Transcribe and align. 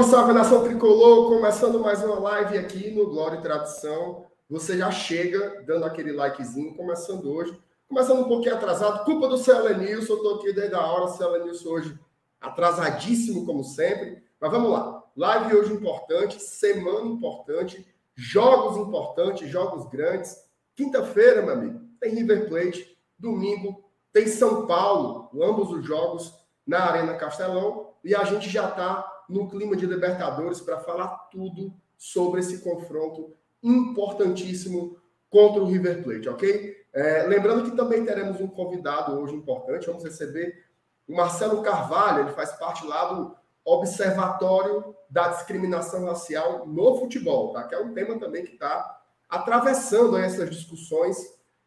Salve, 0.00 0.10
salve 0.10 0.32
nação 0.32 0.64
tricolor! 0.64 1.28
Começando 1.28 1.78
mais 1.80 2.02
uma 2.02 2.18
live 2.18 2.56
aqui 2.56 2.90
no 2.90 3.06
Glória 3.10 3.38
e 3.38 3.42
Tradição. 3.42 4.24
Você 4.48 4.78
já 4.78 4.90
chega 4.90 5.62
dando 5.66 5.84
aquele 5.84 6.12
likezinho, 6.12 6.74
começando 6.74 7.30
hoje. 7.30 7.58
Começando 7.88 8.20
um 8.20 8.28
pouquinho 8.28 8.54
atrasado, 8.54 9.04
culpa 9.04 9.28
do 9.28 9.36
Celenilson, 9.36 10.14
eu 10.14 10.22
tô 10.22 10.34
aqui 10.36 10.52
desde 10.52 10.74
a 10.74 10.80
hora, 10.80 11.08
Celenilson 11.08 11.68
hoje 11.68 11.98
atrasadíssimo 12.40 13.44
como 13.44 13.62
sempre. 13.62 14.22
Mas 14.40 14.50
vamos 14.50 14.70
lá. 14.70 15.04
Live 15.16 15.56
hoje 15.56 15.74
importante, 15.74 16.40
semana 16.40 17.06
importante, 17.06 17.86
jogos 18.14 18.78
importantes, 18.78 19.50
jogos 19.50 19.86
grandes. 19.90 20.36
Quinta-feira, 20.76 21.42
meu 21.42 21.54
amigo, 21.54 21.80
tem 22.00 22.14
River 22.14 22.48
Plate. 22.48 22.96
Domingo 23.18 23.84
tem 24.12 24.26
São 24.26 24.66
Paulo, 24.66 25.30
ambos 25.42 25.70
os 25.70 25.84
jogos 25.84 26.32
na 26.66 26.84
Arena 26.84 27.14
Castelão. 27.14 27.90
E 28.02 28.14
a 28.14 28.24
gente 28.24 28.48
já 28.48 28.68
está 28.68 29.19
no 29.30 29.48
clima 29.48 29.76
de 29.76 29.86
Libertadores 29.86 30.60
para 30.60 30.80
falar 30.80 31.08
tudo 31.30 31.72
sobre 31.96 32.40
esse 32.40 32.58
confronto 32.58 33.34
importantíssimo 33.62 34.96
contra 35.28 35.62
o 35.62 35.66
River 35.66 36.02
Plate, 36.02 36.28
ok? 36.28 36.76
É, 36.92 37.22
lembrando 37.22 37.70
que 37.70 37.76
também 37.76 38.04
teremos 38.04 38.40
um 38.40 38.48
convidado 38.48 39.18
hoje 39.20 39.34
importante, 39.34 39.86
vamos 39.86 40.02
receber 40.02 40.64
o 41.06 41.14
Marcelo 41.14 41.62
Carvalho, 41.62 42.24
ele 42.24 42.32
faz 42.32 42.52
parte 42.52 42.86
lá 42.86 43.12
do 43.12 43.36
Observatório 43.64 44.94
da 45.08 45.28
Discriminação 45.28 46.06
Racial 46.06 46.66
no 46.66 46.98
Futebol, 46.98 47.52
tá? 47.52 47.64
que 47.64 47.74
é 47.74 47.78
um 47.78 47.92
tema 47.92 48.18
também 48.18 48.44
que 48.44 48.54
está 48.54 49.00
atravessando 49.28 50.16
essas 50.16 50.50
discussões 50.50 51.16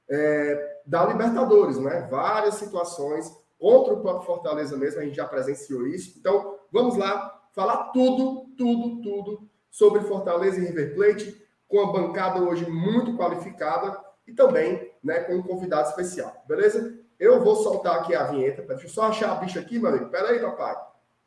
é, 0.10 0.80
da 0.86 1.06
Libertadores, 1.06 1.78
né? 1.78 2.08
Várias 2.10 2.56
situações 2.56 3.32
contra 3.58 3.94
o 3.94 4.02
próprio 4.02 4.26
Fortaleza 4.26 4.76
mesmo, 4.76 5.00
a 5.00 5.06
gente 5.06 5.16
já 5.16 5.26
presenciou 5.26 5.88
isso. 5.88 6.20
Então, 6.20 6.58
vamos 6.72 6.98
lá 6.98 7.42
falar 7.54 7.92
tudo, 7.92 8.48
tudo, 8.58 9.02
tudo 9.02 9.50
sobre 9.70 10.02
Fortaleza 10.02 10.60
e 10.60 10.66
River 10.66 10.94
Plate, 10.96 11.42
com 11.68 11.80
a 11.82 11.92
bancada 11.92 12.42
hoje 12.42 12.70
muito 12.70 13.18
qualificada 13.18 14.00
e 14.28 14.34
também 14.34 14.92
né, 15.04 15.22
com 15.22 15.36
um 15.36 15.44
convidado 15.44 15.90
especial, 15.90 16.44
beleza? 16.48 17.00
Eu 17.20 17.44
vou 17.44 17.56
soltar 17.56 18.00
aqui 18.00 18.14
a 18.14 18.24
vinheta, 18.24 18.64
deixa 18.64 18.86
eu 18.86 18.90
só 18.90 19.04
achar 19.04 19.32
a 19.32 19.36
bicha 19.36 19.60
aqui, 19.60 19.80
meu 19.80 19.90
amigo. 19.90 20.10
Pera 20.10 20.30
aí, 20.30 20.40
papai. 20.40 20.76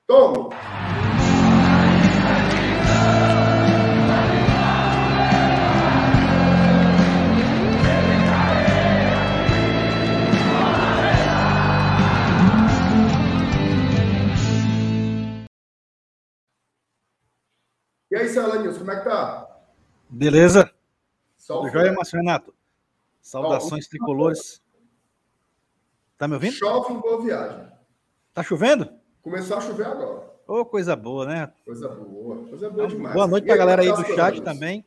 Tome! 0.06 0.50
E 18.16 18.18
aí, 18.18 18.62
News, 18.62 18.78
como 18.78 18.90
é 18.90 18.96
que 18.98 19.04
tá? 19.04 19.46
Beleza? 20.08 20.72
Tudo 21.46 21.68
jóia, 21.68 21.92
Márcio 21.92 22.18
Renato? 22.18 22.54
Saudações 23.20 23.86
tricolores. 23.88 24.62
Tá 26.16 26.26
me 26.26 26.32
ouvindo? 26.32 26.54
Chove 26.54 26.94
em 26.94 26.98
boa 26.98 27.20
viagem. 27.20 27.68
Tá 28.32 28.42
chovendo? 28.42 28.88
Começou 29.20 29.58
a 29.58 29.60
chover 29.60 29.86
agora. 29.86 30.34
Ô, 30.48 30.60
oh, 30.60 30.64
coisa 30.64 30.96
boa, 30.96 31.26
né? 31.26 31.52
Coisa 31.62 31.90
boa, 31.90 32.48
coisa 32.48 32.70
boa 32.70 32.88
demais. 32.88 33.14
Boa 33.14 33.26
noite 33.26 33.44
pra 33.44 33.56
galera 33.56 33.82
aí 33.82 33.92
do 33.92 34.04
chat 34.06 34.40
também. 34.40 34.82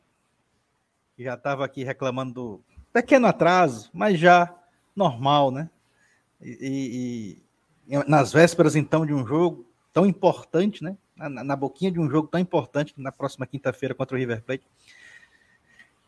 Que 1.14 1.22
já 1.22 1.36
tava 1.36 1.64
aqui 1.64 1.84
reclamando 1.84 2.34
do 2.34 2.60
pequeno 2.92 3.28
atraso, 3.28 3.90
mas 3.92 4.18
já 4.18 4.52
normal, 4.96 5.52
né? 5.52 5.70
E, 6.40 7.38
e, 7.86 7.94
e 7.94 8.10
nas 8.10 8.32
vésperas, 8.32 8.74
então, 8.74 9.06
de 9.06 9.14
um 9.14 9.24
jogo 9.24 9.64
tão 9.92 10.04
importante, 10.04 10.82
né? 10.82 10.96
Na, 11.28 11.44
na 11.44 11.56
boquinha 11.56 11.90
de 11.90 12.00
um 12.00 12.08
jogo 12.08 12.28
tão 12.28 12.40
importante 12.40 12.94
na 12.96 13.12
próxima 13.12 13.46
quinta-feira 13.46 13.94
contra 13.94 14.16
o 14.16 14.18
River 14.18 14.42
Plate. 14.42 14.64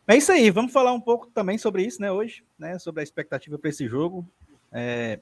É 0.07 0.17
isso 0.17 0.31
aí, 0.31 0.49
vamos 0.49 0.73
falar 0.73 0.91
um 0.91 0.99
pouco 0.99 1.27
também 1.27 1.57
sobre 1.57 1.83
isso, 1.83 2.01
né, 2.01 2.11
hoje, 2.11 2.43
né, 2.57 2.77
sobre 2.77 3.01
a 3.01 3.03
expectativa 3.03 3.57
para 3.57 3.69
esse 3.69 3.87
jogo. 3.87 4.27
É, 4.71 5.19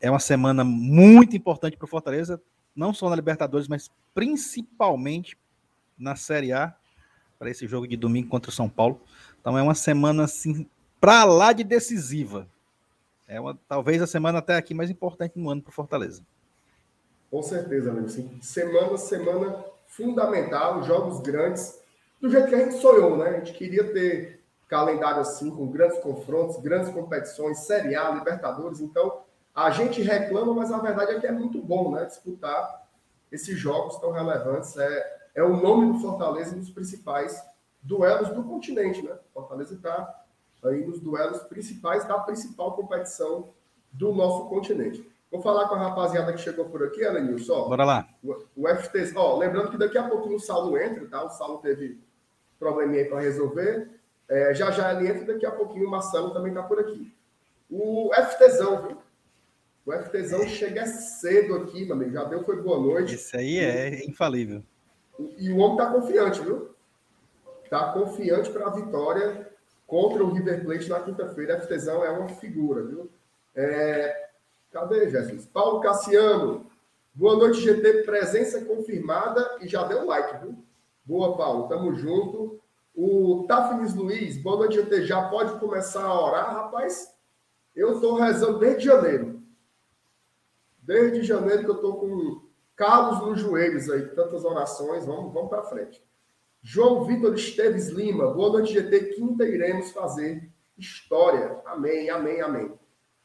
é 0.00 0.10
uma 0.10 0.18
semana 0.18 0.64
muito 0.64 1.36
importante 1.36 1.76
para 1.76 1.84
o 1.84 1.88
Fortaleza, 1.88 2.42
não 2.74 2.92
só 2.92 3.08
na 3.08 3.16
Libertadores, 3.16 3.68
mas 3.68 3.90
principalmente 4.14 5.38
na 5.96 6.16
Série 6.16 6.52
A, 6.52 6.74
para 7.38 7.50
esse 7.50 7.66
jogo 7.66 7.86
de 7.88 7.96
domingo 7.96 8.28
contra 8.28 8.50
o 8.50 8.54
São 8.54 8.68
Paulo. 8.68 9.00
Então 9.40 9.56
é 9.56 9.62
uma 9.62 9.74
semana 9.74 10.24
assim 10.24 10.66
para 11.00 11.24
lá 11.24 11.52
de 11.52 11.64
decisiva. 11.64 12.48
É 13.26 13.40
uma, 13.40 13.58
talvez 13.68 14.02
a 14.02 14.06
semana 14.06 14.38
até 14.38 14.56
aqui 14.56 14.74
mais 14.74 14.90
importante 14.90 15.38
no 15.38 15.50
ano 15.50 15.62
para 15.62 15.70
o 15.70 15.74
Fortaleza. 15.74 16.22
Com 17.32 17.42
certeza, 17.42 17.90
amigo. 17.90 18.10
Sim. 18.10 18.38
Semana, 18.42 18.98
semana 18.98 19.64
fundamental, 19.86 20.82
jogos 20.82 21.18
grandes, 21.20 21.80
do 22.20 22.28
jeito 22.28 22.46
que 22.46 22.54
a 22.54 22.58
gente 22.58 22.74
sonhou, 22.74 23.16
né? 23.16 23.30
A 23.30 23.38
gente 23.38 23.54
queria 23.54 23.90
ter 23.90 24.44
calendário 24.68 25.22
assim, 25.22 25.50
com 25.50 25.66
grandes 25.66 25.98
confrontos, 26.00 26.58
grandes 26.58 26.90
competições, 26.92 27.60
Série 27.60 27.96
A, 27.96 28.10
Libertadores. 28.10 28.80
Então, 28.80 29.22
a 29.54 29.70
gente 29.70 30.02
reclama, 30.02 30.52
mas 30.52 30.70
a 30.70 30.78
verdade 30.78 31.12
é 31.12 31.20
que 31.20 31.26
é 31.26 31.32
muito 31.32 31.58
bom, 31.62 31.92
né? 31.92 32.04
Disputar 32.04 32.86
esses 33.30 33.58
jogos 33.58 33.96
tão 33.96 34.12
relevantes. 34.12 34.76
É, 34.76 35.20
é 35.36 35.42
o 35.42 35.56
nome 35.56 35.90
do 35.90 36.00
Fortaleza 36.00 36.54
nos 36.54 36.68
principais 36.68 37.42
duelos 37.80 38.28
do 38.28 38.44
continente, 38.44 39.00
né? 39.00 39.16
Fortaleza 39.32 39.72
está 39.72 40.22
aí 40.62 40.84
nos 40.84 41.00
duelos 41.00 41.38
principais 41.44 42.04
da 42.04 42.18
principal 42.18 42.76
competição 42.76 43.48
do 43.90 44.12
nosso 44.12 44.50
continente. 44.50 45.10
Vou 45.32 45.40
falar 45.40 45.66
com 45.66 45.76
a 45.76 45.78
rapaziada 45.78 46.30
que 46.30 46.40
chegou 46.40 46.66
por 46.66 46.84
aqui, 46.84 47.02
Alenilson. 47.02 47.66
Bora 47.66 47.86
lá. 47.86 48.06
O, 48.22 48.36
o 48.54 48.68
FT, 48.68 49.14
ó, 49.16 49.38
lembrando 49.38 49.70
que 49.70 49.78
daqui 49.78 49.96
a 49.96 50.06
pouquinho 50.06 50.36
o 50.36 50.40
Saulo 50.40 50.76
entra, 50.76 51.06
tá? 51.06 51.24
O 51.24 51.30
Saulo 51.30 51.56
teve 51.58 51.98
probleminha 52.58 53.08
para 53.08 53.20
resolver. 53.20 53.88
É, 54.28 54.54
já 54.54 54.70
já 54.70 54.92
ele 54.92 55.08
entra, 55.08 55.32
daqui 55.32 55.46
a 55.46 55.50
pouquinho 55.50 55.88
o 55.88 55.90
Marcelo 55.90 56.34
também 56.34 56.52
tá 56.52 56.62
por 56.62 56.78
aqui. 56.78 57.10
O 57.70 58.10
FTzão, 58.14 58.86
viu? 58.86 58.98
O 59.86 59.92
FTzão 60.04 60.46
chega 60.46 60.84
cedo 60.86 61.54
aqui, 61.54 61.86
meu 61.86 61.96
amigo. 61.96 62.12
Já 62.12 62.24
deu, 62.24 62.44
foi 62.44 62.60
boa 62.60 62.78
noite. 62.78 63.14
Isso 63.14 63.34
aí 63.34 63.58
é 63.58 64.04
infalível. 64.04 64.62
E, 65.18 65.46
e 65.46 65.50
o 65.50 65.56
homem 65.56 65.78
tá 65.78 65.86
confiante, 65.86 66.42
viu? 66.42 66.74
Tá 67.70 67.90
confiante 67.94 68.50
para 68.50 68.66
a 68.66 68.70
vitória 68.70 69.50
contra 69.86 70.22
o 70.22 70.30
River 70.30 70.62
Plate 70.62 70.90
na 70.90 71.00
quinta-feira. 71.00 71.58
FTzão 71.58 72.04
é 72.04 72.10
uma 72.10 72.28
figura, 72.28 72.82
viu? 72.82 73.10
É, 73.56 74.28
Cadê, 74.72 75.10
Jesus? 75.10 75.44
Paulo 75.44 75.80
Cassiano. 75.80 76.64
Boa 77.12 77.36
noite, 77.36 77.60
GT. 77.60 78.04
Presença 78.04 78.64
confirmada 78.64 79.58
e 79.60 79.68
já 79.68 79.84
deu 79.84 80.06
like, 80.06 80.38
viu? 80.38 80.56
Boa, 81.04 81.36
Paulo. 81.36 81.68
Tamo 81.68 81.94
junto. 81.94 82.58
O 82.94 83.44
Tafnis 83.46 83.94
Luiz. 83.94 84.42
Boa 84.42 84.56
noite, 84.56 84.76
GT. 84.76 85.04
Já 85.04 85.28
pode 85.28 85.60
começar 85.60 86.04
a 86.04 86.26
orar, 86.26 86.54
rapaz? 86.54 87.14
Eu 87.76 88.00
tô 88.00 88.14
rezando 88.14 88.60
desde 88.60 88.86
janeiro. 88.86 89.42
Desde 90.78 91.22
janeiro 91.22 91.64
que 91.64 91.70
eu 91.70 91.80
tô 91.82 91.96
com 91.96 92.42
calos 92.74 93.20
nos 93.26 93.40
joelhos 93.40 93.90
aí, 93.90 94.06
tantas 94.14 94.42
orações. 94.42 95.04
Vamos, 95.04 95.34
vamos 95.34 95.50
para 95.50 95.64
frente. 95.64 96.02
João 96.62 97.04
Vitor 97.04 97.34
Esteves 97.34 97.88
Lima. 97.88 98.32
Boa 98.32 98.52
noite, 98.52 98.72
GT. 98.72 99.16
Quinta 99.16 99.44
iremos 99.44 99.90
fazer 99.90 100.50
história. 100.78 101.60
Amém, 101.66 102.08
amém, 102.08 102.40
amém. 102.40 102.81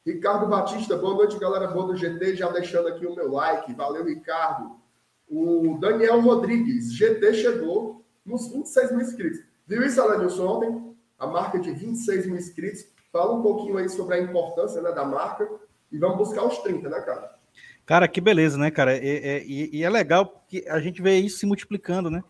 Ricardo 0.08 0.48
Batista, 0.48 0.96
boa 0.96 1.16
noite, 1.16 1.38
galera 1.38 1.68
boa 1.68 1.88
do 1.88 1.98
GT, 1.98 2.38
já 2.38 2.50
deixando 2.50 2.88
aqui 2.88 3.06
o 3.06 3.14
meu 3.14 3.30
like. 3.30 3.74
Valeu, 3.74 4.06
Ricardo. 4.06 4.80
O 5.28 5.78
Daniel 5.82 6.22
Rodrigues, 6.22 6.94
GT 6.94 7.34
chegou 7.34 8.06
nos 8.26 8.48
26 8.48 8.92
mil 8.92 9.02
inscritos. 9.02 9.42
Viu 9.68 9.84
isso, 9.84 10.02
Alanilson, 10.02 10.48
ontem? 10.48 10.96
A 11.20 11.28
marca 11.28 11.60
de 11.60 11.72
26 11.72 12.26
mil 12.26 12.38
inscritos. 12.38 12.86
Fala 13.12 13.36
um 13.36 13.42
pouquinho 13.42 13.76
aí 13.76 13.90
sobre 13.90 14.16
a 14.16 14.22
importância 14.22 14.82
né, 14.82 14.94
da 14.94 15.04
marca 15.04 15.46
e 15.92 15.98
vamos 15.98 16.20
buscar 16.20 16.46
os 16.46 16.58
30, 16.60 16.88
né, 16.88 17.02
cara? 17.02 17.36
Cara, 17.86 18.08
que 18.08 18.22
beleza, 18.22 18.58
né, 18.58 18.72
cara? 18.72 18.96
E, 18.96 19.44
e, 19.46 19.78
e 19.80 19.84
é 19.84 19.90
legal 19.90 20.26
porque 20.26 20.64
a 20.70 20.80
gente 20.80 21.02
vê 21.02 21.18
isso 21.18 21.40
se 21.40 21.46
multiplicando, 21.46 22.10
né? 22.10 22.24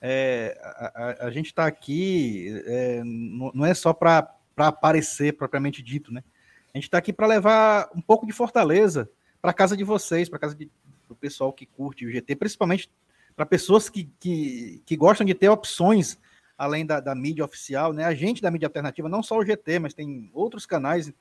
É, 0.00 0.60
a, 0.60 0.92
a, 0.94 1.26
a, 1.28 1.30
gente 1.30 1.46
está 1.46 1.66
aqui, 1.66 2.60
é, 2.66 3.00
não 3.04 3.64
é 3.64 3.74
só 3.74 3.92
para 3.92 4.28
aparecer 4.56 5.36
propriamente 5.36 5.80
dito, 5.80 6.12
né? 6.12 6.24
A 6.74 6.78
gente 6.78 6.84
está 6.84 6.98
aqui 6.98 7.12
para 7.12 7.26
levar 7.26 7.90
um 7.94 8.00
pouco 8.00 8.26
de 8.26 8.32
Fortaleza 8.32 9.10
para 9.40 9.52
casa 9.52 9.76
de 9.76 9.84
vocês, 9.84 10.28
para 10.28 10.38
casa 10.38 10.54
de, 10.54 10.70
do 11.06 11.14
pessoal 11.14 11.52
que 11.52 11.66
curte 11.66 12.06
o 12.06 12.10
GT, 12.10 12.36
principalmente 12.36 12.90
para 13.36 13.44
pessoas 13.44 13.90
que, 13.90 14.10
que, 14.18 14.82
que, 14.86 14.96
gostam 14.96 15.26
de 15.26 15.34
ter 15.34 15.48
opções 15.48 16.18
além 16.56 16.86
da, 16.86 17.00
da, 17.00 17.14
mídia 17.14 17.44
oficial, 17.44 17.92
né? 17.92 18.04
A 18.04 18.14
gente 18.14 18.40
da 18.40 18.50
mídia 18.50 18.66
alternativa, 18.66 19.08
não 19.08 19.22
só 19.22 19.38
o 19.38 19.44
GT, 19.44 19.78
mas 19.80 19.94
tem 19.94 20.30
outros 20.32 20.64
canais 20.64 21.12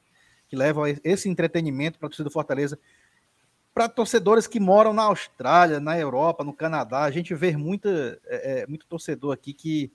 que 0.47 0.55
levam 0.55 0.83
esse 1.03 1.29
entretenimento 1.29 1.97
para 1.97 2.07
a 2.07 2.09
torcida 2.09 2.29
do 2.29 2.33
Fortaleza. 2.33 2.77
Para 3.73 3.87
torcedores 3.87 4.47
que 4.47 4.59
moram 4.59 4.93
na 4.93 5.03
Austrália, 5.03 5.79
na 5.79 5.97
Europa, 5.97 6.43
no 6.43 6.53
Canadá, 6.53 7.03
a 7.03 7.11
gente 7.11 7.33
vê 7.33 7.55
muita, 7.55 8.19
é, 8.25 8.61
é 8.61 8.67
muito 8.67 8.85
torcedor 8.85 9.33
aqui 9.33 9.53
que, 9.53 9.91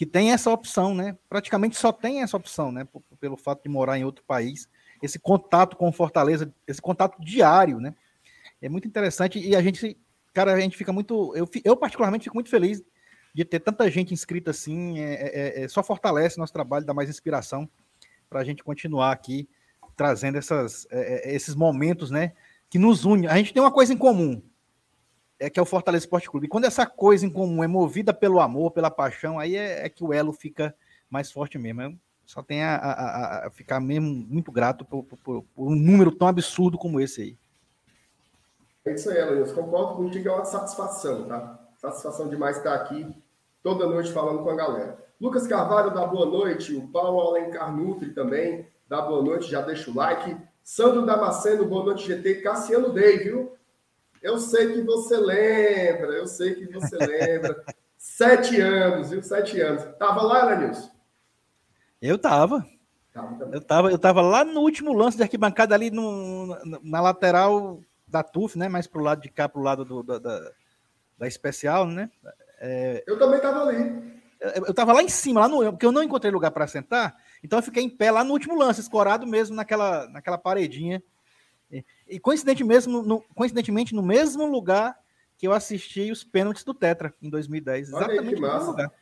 que 0.00 0.06
tem 0.06 0.32
essa 0.32 0.50
opção, 0.50 0.94
né? 0.94 1.14
Praticamente 1.28 1.76
só 1.76 1.92
tem 1.92 2.22
essa 2.22 2.34
opção, 2.34 2.72
né? 2.72 2.88
Pelo 3.20 3.36
fato 3.36 3.62
de 3.62 3.68
morar 3.68 3.98
em 3.98 4.04
outro 4.04 4.24
país, 4.24 4.66
esse 5.02 5.18
contato 5.18 5.76
com 5.76 5.92
Fortaleza, 5.92 6.50
esse 6.66 6.80
contato 6.80 7.22
diário, 7.22 7.78
né? 7.78 7.94
É 8.62 8.68
muito 8.70 8.88
interessante 8.88 9.38
e 9.38 9.54
a 9.54 9.60
gente 9.60 9.98
cara, 10.32 10.54
a 10.54 10.60
gente 10.60 10.74
fica 10.74 10.90
muito. 10.90 11.36
Eu, 11.36 11.46
eu, 11.62 11.76
particularmente, 11.76 12.24
fico 12.24 12.34
muito 12.34 12.48
feliz 12.48 12.82
de 13.34 13.44
ter 13.44 13.60
tanta 13.60 13.90
gente 13.90 14.14
inscrita 14.14 14.52
assim. 14.52 14.98
É, 15.00 15.58
é, 15.60 15.64
é 15.64 15.68
só 15.68 15.82
fortalece 15.82 16.38
nosso 16.38 16.54
trabalho, 16.54 16.86
dá 16.86 16.94
mais 16.94 17.10
inspiração 17.10 17.68
para 18.30 18.40
a 18.40 18.44
gente 18.44 18.64
continuar 18.64 19.12
aqui 19.12 19.46
trazendo 19.94 20.38
essas, 20.38 20.86
é, 20.90 21.28
é, 21.30 21.34
esses 21.34 21.54
momentos, 21.54 22.10
né? 22.10 22.32
Que 22.70 22.78
nos 22.78 23.04
une. 23.04 23.26
A 23.26 23.36
gente 23.36 23.52
tem 23.52 23.62
uma 23.62 23.70
coisa 23.70 23.92
em 23.92 23.98
comum, 23.98 24.40
é 25.40 25.48
que 25.48 25.58
é 25.58 25.62
o 25.62 25.66
Fortaleza 25.66 26.04
Esporte 26.04 26.30
Clube. 26.30 26.46
E 26.46 26.48
quando 26.48 26.66
essa 26.66 26.84
coisa 26.84 27.24
em 27.24 27.30
comum 27.30 27.64
é 27.64 27.66
movida 27.66 28.12
pelo 28.12 28.40
amor, 28.40 28.70
pela 28.72 28.90
paixão, 28.90 29.38
aí 29.38 29.56
é, 29.56 29.86
é 29.86 29.88
que 29.88 30.04
o 30.04 30.12
elo 30.12 30.34
fica 30.34 30.74
mais 31.08 31.32
forte 31.32 31.58
mesmo. 31.58 31.82
Eu 31.82 31.94
só 32.26 32.42
tem 32.42 32.62
a, 32.62 32.76
a, 32.76 33.46
a, 33.46 33.50
ficar 33.50 33.80
mesmo 33.80 34.08
muito 34.08 34.52
grato 34.52 34.84
por, 34.84 35.02
por, 35.02 35.42
por, 35.42 35.42
um 35.56 35.74
número 35.74 36.12
tão 36.12 36.28
absurdo 36.28 36.76
como 36.76 37.00
esse 37.00 37.22
aí. 37.22 37.38
É 38.84 38.94
isso 38.94 39.10
aí, 39.10 39.18
Alanis. 39.18 39.50
Concordo 39.50 39.96
contigo, 39.96 40.28
é 40.28 40.32
uma 40.32 40.44
satisfação, 40.44 41.26
tá? 41.26 41.58
Satisfação 41.78 42.28
demais 42.28 42.58
estar 42.58 42.74
aqui 42.74 43.06
toda 43.62 43.86
noite 43.86 44.12
falando 44.12 44.42
com 44.42 44.50
a 44.50 44.56
galera. 44.56 44.98
Lucas 45.18 45.46
Carvalho 45.46 45.92
dá 45.92 46.06
boa 46.06 46.26
noite, 46.26 46.74
o 46.74 46.86
Paulo 46.88 47.20
Alencar 47.20 47.74
Nutri 47.74 48.10
também 48.12 48.66
dá 48.88 49.00
boa 49.00 49.22
noite, 49.22 49.50
já 49.50 49.62
deixa 49.62 49.90
o 49.90 49.94
like. 49.94 50.36
Sandro 50.62 51.04
Damasceno, 51.06 51.66
boa 51.66 51.84
noite, 51.84 52.06
GT. 52.06 52.42
Cassiano 52.42 52.92
Day, 52.92 53.18
viu? 53.18 53.52
Eu 54.22 54.38
sei 54.38 54.74
que 54.74 54.82
você 54.82 55.16
lembra, 55.16 56.12
eu 56.12 56.26
sei 56.26 56.54
que 56.54 56.72
você 56.72 56.96
lembra. 56.96 57.64
Sete 57.96 58.60
anos, 58.60 59.10
viu? 59.10 59.22
Sete 59.22 59.60
anos. 59.60 59.82
Tava 59.98 60.22
lá, 60.22 60.52
Elenilson? 60.52 60.90
Eu 62.00 62.18
tava. 62.18 62.66
Eu 63.52 63.60
tava, 63.60 63.90
eu 63.90 63.98
tava 63.98 64.22
lá 64.22 64.44
no 64.44 64.60
último 64.60 64.92
lance 64.92 65.16
de 65.16 65.22
arquibancada 65.22 65.74
ali 65.74 65.90
no, 65.90 66.56
na 66.82 67.00
lateral 67.00 67.80
da 68.06 68.22
TUF, 68.22 68.56
né? 68.58 68.68
Mais 68.68 68.86
pro 68.86 69.02
lado 69.02 69.20
de 69.20 69.28
cá, 69.28 69.48
pro 69.48 69.62
lado 69.62 69.84
do, 69.84 70.02
da, 70.02 70.18
da, 70.18 70.52
da 71.18 71.26
especial, 71.26 71.86
né? 71.86 72.10
É, 72.60 73.02
eu 73.06 73.18
também 73.18 73.40
tava 73.40 73.64
ali. 73.64 74.20
Eu, 74.40 74.66
eu 74.66 74.74
tava 74.74 74.92
lá 74.92 75.02
em 75.02 75.08
cima, 75.08 75.40
lá 75.40 75.48
no, 75.48 75.72
porque 75.72 75.84
eu 75.84 75.92
não 75.92 76.02
encontrei 76.02 76.30
lugar 76.30 76.50
para 76.50 76.66
sentar, 76.66 77.16
então 77.42 77.58
eu 77.58 77.62
fiquei 77.62 77.82
em 77.82 77.90
pé 77.90 78.10
lá 78.10 78.24
no 78.24 78.32
último 78.32 78.54
lance, 78.56 78.80
escorado 78.80 79.26
mesmo 79.26 79.54
naquela, 79.54 80.08
naquela 80.08 80.38
paredinha 80.38 81.02
e, 82.10 82.18
coincidentemente, 82.18 82.88
no, 82.88 83.22
coincidentemente, 83.34 83.94
no 83.94 84.02
mesmo 84.02 84.46
lugar 84.46 84.98
que 85.38 85.46
eu 85.46 85.52
assisti 85.52 86.10
os 86.10 86.22
pênaltis 86.22 86.64
do 86.64 86.74
Tetra 86.74 87.14
em 87.22 87.30
2010. 87.30 87.88
Exatamente 87.88 88.34
no 88.34 88.40
mesmo 88.40 88.70
lugar. 88.72 88.92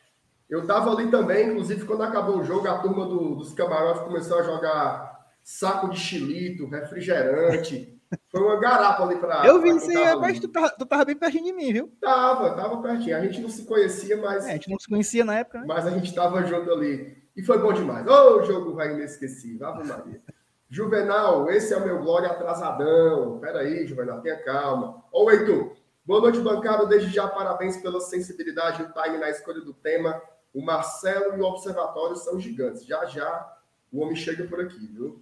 Eu 0.49 0.61
estava 0.61 0.91
ali 0.91 1.11
também, 1.11 1.49
inclusive, 1.49 1.85
quando 1.85 2.03
acabou 2.03 2.39
o 2.39 2.43
jogo, 2.43 2.67
a 2.67 2.79
turma 2.79 3.05
do, 3.05 3.35
dos 3.35 3.53
camarotes 3.53 4.03
começou 4.03 4.39
a 4.39 4.43
jogar 4.43 5.27
saco 5.43 5.89
de 5.89 5.99
chilito, 5.99 6.67
refrigerante. 6.67 7.99
Foi 8.31 8.41
uma 8.41 8.59
garapa 8.59 9.03
ali 9.03 9.17
para. 9.17 9.45
Eu 9.45 9.61
vi 9.61 9.69
isso 9.69 9.89
aí, 9.89 10.15
mas 10.15 10.39
tu 10.39 10.47
tava, 10.47 10.69
tu 10.71 10.85
tava 10.85 11.05
bem 11.05 11.15
pertinho 11.15 11.45
de 11.45 11.53
mim, 11.53 11.73
viu? 11.73 11.91
Tava, 12.01 12.55
tava 12.55 12.81
pertinho. 12.81 13.17
A 13.17 13.21
gente 13.21 13.39
não 13.39 13.49
se 13.49 13.65
conhecia, 13.65 14.17
mas. 14.17 14.47
É, 14.47 14.51
a 14.51 14.53
gente 14.53 14.69
não 14.69 14.79
se 14.79 14.87
conhecia 14.87 15.23
na 15.23 15.37
época, 15.39 15.59
né? 15.59 15.65
Mas 15.67 15.85
a 15.85 15.91
gente 15.91 16.13
tava 16.15 16.43
junto 16.45 16.71
ali. 16.71 17.15
E 17.35 17.43
foi 17.43 17.59
bom 17.59 17.71
demais. 17.71 18.07
Ô, 18.07 18.37
oh, 18.37 18.43
jogo 18.43 18.73
vai 18.73 18.93
inesquecível. 18.93 19.67
Ave 19.67 19.87
Maria. 19.87 20.21
Juvenal, 20.71 21.49
esse 21.49 21.73
é 21.73 21.77
o 21.77 21.83
meu 21.83 21.99
Glória 21.99 22.29
atrasadão. 22.29 23.39
Peraí, 23.39 23.87
Juvenal, 23.87 24.21
tenha 24.21 24.37
calma. 24.43 25.03
Ô, 25.11 25.31
Heitor, 25.31 25.75
boa 26.05 26.21
noite, 26.21 26.39
bancada. 26.41 26.85
Desde 26.85 27.09
já, 27.09 27.27
parabéns 27.27 27.77
pela 27.77 27.99
sensibilidade 27.99 28.83
e 28.83 28.85
o 28.85 28.93
time 28.93 29.17
na 29.17 29.31
escolha 29.31 29.61
do 29.61 29.73
tema. 29.73 30.21
O 30.53 30.61
Marcelo 30.61 31.35
e 31.35 31.41
o 31.41 31.43
Observatório 31.43 32.15
são 32.15 32.39
gigantes. 32.39 32.85
Já, 32.85 33.03
já, 33.05 33.51
o 33.91 33.99
homem 33.99 34.15
chega 34.15 34.43
por 34.43 34.61
aqui, 34.61 34.77
viu? 34.85 35.19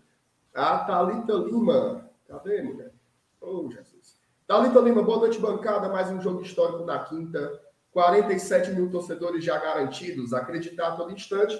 A 0.53 0.79
Thalita 0.79 1.31
Lima. 1.35 2.09
Cadê, 2.27 2.61
mulher? 2.61 2.91
Oh, 3.39 3.71
Jesus. 3.71 4.19
Thalita 4.45 4.81
Lima, 4.81 5.01
boa 5.01 5.19
noite, 5.19 5.39
bancada. 5.39 5.87
Mais 5.87 6.09
um 6.09 6.19
jogo 6.19 6.41
histórico 6.41 6.83
da 6.83 6.99
quinta. 6.99 7.57
47 7.91 8.71
mil 8.71 8.91
torcedores 8.91 9.45
já 9.45 9.57
garantidos. 9.57 10.33
Acreditar 10.33 10.89
a 10.89 10.95
todo 10.97 11.13
instante. 11.13 11.57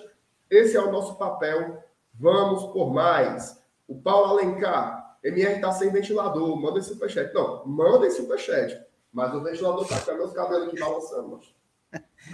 Esse 0.50 0.76
é 0.76 0.82
o 0.82 0.92
nosso 0.92 1.16
papel. 1.18 1.82
Vamos 2.14 2.66
por 2.74 2.94
mais. 2.94 3.66
O 3.88 4.00
Paulo 4.00 4.32
Alencar, 4.32 5.18
MR 5.24 5.56
está 5.56 5.72
sem 5.72 5.90
ventilador, 5.90 6.56
manda 6.60 6.80
esse 6.80 6.90
superchat. 6.90 7.34
Não, 7.34 7.66
manda 7.66 8.06
esse 8.06 8.22
superchat. 8.22 8.86
Mas 9.12 9.34
o 9.34 9.42
ventilador 9.42 9.84
está 9.84 10.00
com 10.00 10.18
meus 10.18 10.34
cabelos 10.34 10.68
aqui 10.68 10.80
balançando. 10.80 11.40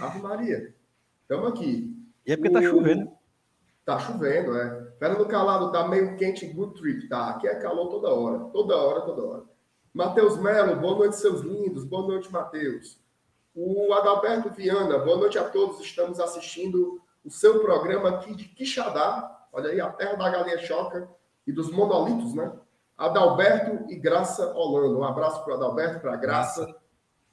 Ave 0.00 0.18
Maria. 0.20 0.74
Estamos 1.22 1.48
aqui. 1.48 1.96
E 2.26 2.32
é 2.32 2.36
porque 2.36 2.48
está 2.48 2.62
chovendo. 2.62 3.12
Tá 3.84 3.98
chovendo, 3.98 4.56
é. 4.58 4.92
Fernando 4.98 5.26
Calado 5.26 5.70
tá 5.70 5.86
meio 5.86 6.16
quente, 6.16 6.46
good 6.46 6.74
trip, 6.74 7.08
tá? 7.08 7.30
Aqui 7.30 7.46
é 7.46 7.54
calor 7.56 7.88
toda 7.88 8.08
hora, 8.08 8.38
toda 8.50 8.76
hora, 8.76 9.00
toda 9.02 9.24
hora. 9.24 9.42
Matheus 9.92 10.38
Melo, 10.38 10.76
boa 10.76 10.96
noite, 10.96 11.16
seus 11.16 11.42
lindos. 11.42 11.84
Boa 11.84 12.06
noite, 12.06 12.32
Matheus. 12.32 12.98
O 13.54 13.92
Adalberto 13.92 14.50
Viana, 14.50 14.98
boa 14.98 15.18
noite 15.18 15.38
a 15.38 15.44
todos. 15.44 15.80
Estamos 15.80 16.18
assistindo 16.18 17.00
o 17.24 17.30
seu 17.30 17.60
programa 17.60 18.08
aqui 18.08 18.34
de 18.34 18.44
Quixadá. 18.46 19.46
Olha 19.52 19.70
aí, 19.70 19.80
a 19.80 19.90
terra 19.90 20.16
da 20.16 20.30
galinha 20.30 20.58
choca 20.58 21.08
e 21.46 21.52
dos 21.52 21.70
monolitos, 21.70 22.34
né? 22.34 22.52
Adalberto 22.96 23.90
e 23.90 23.96
Graça 23.96 24.52
Holanda. 24.54 24.98
Um 24.98 25.04
abraço 25.04 25.44
para 25.44 25.54
Adalberto, 25.54 26.00
para 26.00 26.16
Graça, 26.16 26.74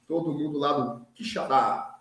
todo 0.06 0.32
mundo 0.32 0.58
lá 0.58 0.72
do 0.72 1.06
Quixadá. 1.14 2.00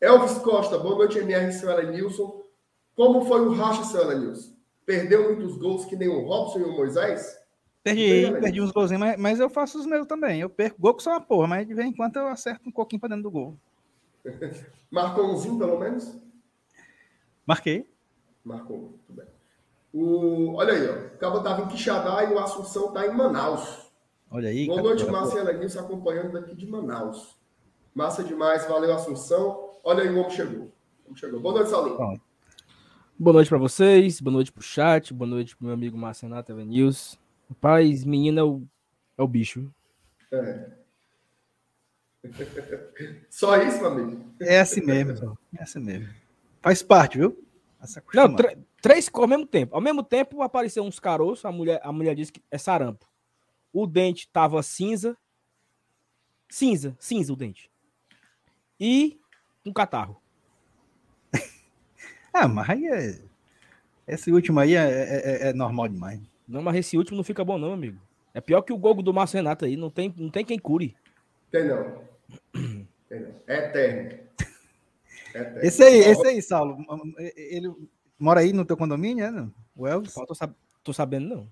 Elvis 0.00 0.38
Costa, 0.38 0.78
boa 0.78 0.96
noite, 0.96 1.18
MR, 1.18 1.52
senhora 1.52 1.90
Nilson. 1.90 2.42
Como 2.94 3.24
foi 3.24 3.40
o 3.46 3.54
racha, 3.54 3.84
senhora 3.84 4.18
Nilson? 4.18 4.54
Perdeu 4.84 5.24
muitos 5.24 5.56
gols 5.58 5.84
que 5.84 5.96
nem 5.96 6.08
o 6.08 6.24
Robson 6.26 6.60
e 6.60 6.62
o 6.62 6.76
Moisés? 6.76 7.36
Perdi, 7.82 8.32
perdi 8.40 8.60
uns 8.60 8.72
golzinhos, 8.72 9.00
mas, 9.00 9.16
mas, 9.16 9.40
eu 9.40 9.48
faço 9.48 9.78
os 9.78 9.86
meus 9.86 10.06
também. 10.06 10.40
Eu 10.40 10.50
perco 10.50 10.80
gol 10.80 10.94
que 10.94 11.02
sou 11.02 11.12
uma 11.12 11.20
porra, 11.20 11.46
mas 11.46 11.66
de 11.66 11.74
vez 11.74 11.86
em 11.86 11.92
quando 11.92 12.16
eu 12.16 12.26
acerto 12.26 12.68
um 12.68 12.72
pouquinho 12.72 13.00
para 13.00 13.10
dentro 13.10 13.24
do 13.24 13.30
gol. 13.30 13.56
Marcou 14.90 15.32
umzinho, 15.32 15.58
pelo 15.58 15.78
menos? 15.78 16.16
Marquei. 17.46 17.88
Marcou, 18.44 18.78
muito 18.78 19.12
bem. 19.12 19.35
O, 19.96 20.52
olha 20.56 20.74
aí, 20.74 20.86
ó. 20.90 21.14
O 21.14 21.18
Cabo 21.18 21.38
estava 21.38 21.62
em 21.62 21.68
Quixadá 21.68 22.22
e 22.24 22.34
o 22.34 22.38
Assunção 22.38 22.88
está 22.88 23.06
em 23.06 23.14
Manaus. 23.14 23.90
Olha 24.30 24.50
aí. 24.50 24.66
Boa 24.66 24.82
noite, 24.82 25.06
Márcia 25.06 25.38
Elenilson, 25.38 25.80
acompanhando 25.80 26.32
daqui 26.32 26.54
de 26.54 26.66
Manaus. 26.66 27.34
Massa 27.94 28.22
demais, 28.22 28.66
valeu, 28.66 28.92
Assunção. 28.92 29.72
Olha 29.82 30.02
aí, 30.02 30.10
o 30.10 30.18
homem 30.18 30.30
chegou. 30.30 30.64
O 30.64 31.06
homem 31.06 31.16
chegou. 31.16 31.40
Boa 31.40 31.54
noite, 31.54 31.70
Salim. 31.70 31.96
Boa 33.18 33.32
noite 33.32 33.48
para 33.48 33.56
vocês, 33.56 34.20
boa 34.20 34.34
noite 34.34 34.52
pro 34.52 34.62
chat, 34.62 35.14
boa 35.14 35.26
noite 35.26 35.56
pro 35.56 35.64
meu 35.64 35.72
amigo 35.72 35.96
Márcio 35.96 36.28
Renato 36.28 36.52
Elenils. 36.52 37.18
Rapaz, 37.48 38.04
menina 38.04 38.42
é 38.42 38.44
o, 38.44 38.62
é 39.16 39.22
o 39.22 39.26
bicho. 39.26 39.72
É. 40.30 40.72
Só 43.30 43.56
isso, 43.62 43.78
meu 43.78 43.86
amigo? 43.86 44.24
É 44.42 44.60
assim 44.60 44.82
mesmo, 44.82 45.38
é 45.58 45.62
assim 45.62 45.80
mesmo. 45.80 46.06
Faz 46.60 46.82
parte, 46.82 47.16
viu? 47.16 47.42
Não, 48.12 48.36
três 48.86 49.10
ao 49.12 49.26
mesmo 49.26 49.44
tempo. 49.44 49.74
Ao 49.74 49.80
mesmo 49.80 50.00
tempo 50.04 50.42
apareceu 50.42 50.84
uns 50.84 51.00
caroços, 51.00 51.44
a 51.44 51.50
mulher, 51.50 51.80
a 51.82 51.92
mulher 51.92 52.14
disse 52.14 52.32
que 52.32 52.40
é 52.48 52.56
sarampo. 52.56 53.04
O 53.72 53.84
dente 53.84 54.28
tava 54.32 54.62
cinza. 54.62 55.16
Cinza, 56.48 56.96
cinza 57.00 57.32
o 57.32 57.36
dente. 57.36 57.68
E 58.78 59.18
um 59.64 59.72
catarro. 59.72 60.22
ah, 62.32 62.46
mas 62.46 62.70
aí 62.70 62.86
é. 62.86 63.20
Esse 64.06 64.30
último 64.30 64.60
aí 64.60 64.76
é, 64.76 64.84
é, 64.84 65.46
é, 65.46 65.48
é, 65.48 65.52
normal 65.52 65.88
demais. 65.88 66.20
Não, 66.46 66.62
mas 66.62 66.76
esse 66.76 66.96
último 66.96 67.16
não 67.16 67.24
fica 67.24 67.44
bom, 67.44 67.58
não, 67.58 67.72
amigo. 67.72 68.00
É 68.32 68.40
pior 68.40 68.62
que 68.62 68.72
o 68.72 68.78
Gogo 68.78 69.02
do 69.02 69.12
Márcio 69.12 69.38
Renato 69.38 69.64
aí. 69.64 69.76
Não 69.76 69.90
tem, 69.90 70.14
não 70.16 70.30
tem 70.30 70.44
quem 70.44 70.60
cure. 70.60 70.94
Tem 71.50 71.66
não. 71.66 72.04
Tem 73.08 73.20
não. 73.20 73.34
É 73.48 73.58
eterno. 73.66 74.26
É 75.34 75.40
eterno. 75.40 75.60
Esse 75.60 75.82
aí, 75.82 75.98
esse 75.98 76.26
aí, 76.26 76.40
Saulo. 76.40 76.78
Ele, 77.18 77.68
Mora 78.18 78.40
aí 78.40 78.52
no 78.52 78.64
teu 78.64 78.76
condomínio, 78.76 79.24
é? 79.24 79.30
Não? 79.30 79.52
O 79.76 79.86
Elvis? 79.86 80.14
Tô, 80.14 80.34
sab... 80.34 80.52
tô, 80.82 80.92
sabendo, 80.92 81.28
não. 81.28 81.48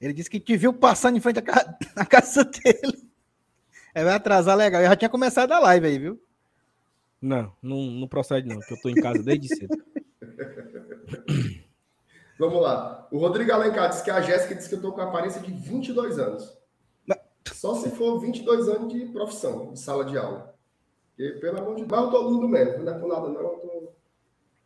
Ele 0.00 0.12
disse 0.12 0.30
que 0.30 0.38
te 0.38 0.56
viu 0.56 0.72
passando 0.72 1.16
em 1.16 1.20
frente 1.20 1.40
à, 1.40 1.42
ca... 1.42 1.78
à 1.96 2.04
casa 2.04 2.44
dele. 2.44 3.10
É, 3.94 4.04
vai 4.04 4.14
atrasar 4.14 4.56
legal. 4.56 4.82
Eu 4.82 4.88
já 4.88 4.96
tinha 4.96 5.08
começado 5.08 5.52
a 5.52 5.58
live 5.58 5.86
aí, 5.86 5.98
viu? 5.98 6.20
Não, 7.20 7.52
não, 7.62 7.78
não 7.82 8.06
procede 8.06 8.46
não, 8.46 8.58
porque 8.58 8.74
eu 8.74 8.80
tô 8.80 8.88
em 8.88 8.94
casa 8.94 9.22
desde 9.22 9.48
cedo. 9.48 9.76
Vamos 12.38 12.60
lá. 12.60 13.08
O 13.10 13.18
Rodrigo 13.18 13.50
Alencar 13.50 13.88
disse 13.88 14.04
que 14.04 14.10
a 14.10 14.20
Jéssica 14.20 14.54
disse 14.54 14.68
que 14.68 14.74
eu 14.74 14.82
tô 14.82 14.92
com 14.92 15.00
a 15.00 15.04
aparência 15.04 15.40
de 15.40 15.50
22 15.50 16.18
anos. 16.18 16.56
Não. 17.06 17.16
Só 17.52 17.74
se 17.74 17.90
for 17.90 18.20
22 18.20 18.68
anos 18.68 18.92
de 18.92 19.06
profissão, 19.06 19.72
de 19.72 19.80
sala 19.80 20.04
de 20.04 20.18
aula. 20.18 20.54
Porque, 21.16 21.40
pelo 21.40 21.58
amor 21.58 21.76
de 21.76 21.86
Deus, 21.86 21.90
mas 21.90 22.02
eu 22.02 22.10
tô 22.10 22.30
lindo 22.30 22.46
mesmo. 22.46 22.84
Não 22.84 22.92
é 22.92 22.98
por 22.98 23.08
nada, 23.08 23.28
não. 23.28 23.40
Eu 23.40 23.48
tô 23.48 23.96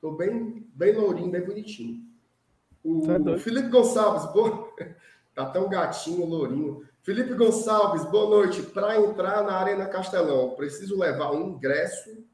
Tô 0.00 0.12
bem, 0.12 0.60
bem 0.81 0.95
lourinho, 0.95 1.31
bem 1.31 1.45
bonitinho. 1.45 2.03
O 2.83 3.07
tá 3.07 3.39
Felipe 3.39 3.69
Gonçalves, 3.69 4.33
boa... 4.33 4.75
tá 5.35 5.45
tão 5.45 5.69
gatinho, 5.69 6.25
lourinho. 6.25 6.89
Felipe 7.03 7.35
Gonçalves, 7.35 8.03
boa 8.07 8.31
noite. 8.31 8.63
Para 8.63 8.97
entrar 8.97 9.45
na 9.45 9.53
Arena 9.53 9.87
Castelão, 9.87 10.55
preciso 10.57 10.99
levar 10.99 11.33
um 11.33 11.51
ingresso 11.51 12.25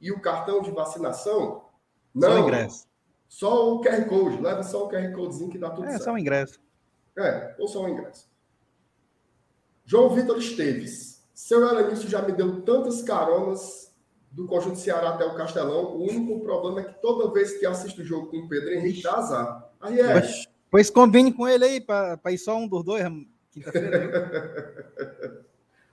e 0.00 0.10
o 0.10 0.18
cartão 0.18 0.62
de 0.62 0.70
vacinação? 0.70 1.66
Não. 2.14 2.30
Só 2.30 2.34
o 2.34 2.38
ingresso. 2.38 2.86
Só 3.28 3.74
o 3.74 3.80
QR 3.82 4.08
Code. 4.08 4.40
Leva 4.40 4.62
só 4.62 4.86
o 4.86 4.88
QR 4.88 5.12
Codezinho 5.12 5.50
que 5.50 5.58
dá 5.58 5.68
tudo 5.68 5.84
é, 5.84 5.90
certo. 5.90 6.00
É, 6.00 6.04
só 6.04 6.12
o 6.14 6.18
ingresso. 6.18 6.60
É, 7.18 7.54
ou 7.58 7.68
só 7.68 7.84
o 7.84 7.88
ingresso. 7.88 8.30
João 9.84 10.08
Vitor 10.08 10.38
Esteves. 10.38 11.22
Seu 11.34 11.68
Elenício 11.68 12.08
já 12.08 12.22
me 12.22 12.32
deu 12.32 12.62
tantas 12.62 13.02
caronas 13.02 13.89
do 14.30 14.46
Conjunto 14.46 14.78
Ceará 14.78 15.10
até 15.10 15.24
o 15.24 15.34
Castelão. 15.34 15.96
O 15.96 16.02
único 16.02 16.40
problema 16.40 16.80
é 16.80 16.84
que 16.84 17.00
toda 17.00 17.32
vez 17.32 17.58
que 17.58 17.66
assisto 17.66 18.00
o 18.00 18.04
jogo 18.04 18.28
com 18.28 18.38
o 18.38 18.48
Pedro 18.48 18.72
Henrique, 18.72 19.02
dá 19.02 19.16
azar. 19.16 19.70
Aí 19.80 20.00
é. 20.00 20.12
Pois, 20.12 20.48
pois 20.70 20.90
combine 20.90 21.32
com 21.32 21.48
ele 21.48 21.64
aí, 21.64 21.80
para 21.80 22.20
ir 22.28 22.38
só 22.38 22.56
um 22.56 22.68
dos 22.68 22.84
dois 22.84 23.04
quinta-feira. 23.50 25.44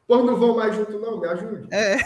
pois 0.07 0.25
não 0.25 0.35
vão 0.35 0.55
mais 0.55 0.75
junto, 0.75 0.99
não, 0.99 1.19
me 1.19 1.27
ajude. 1.27 1.67
É. 1.73 1.97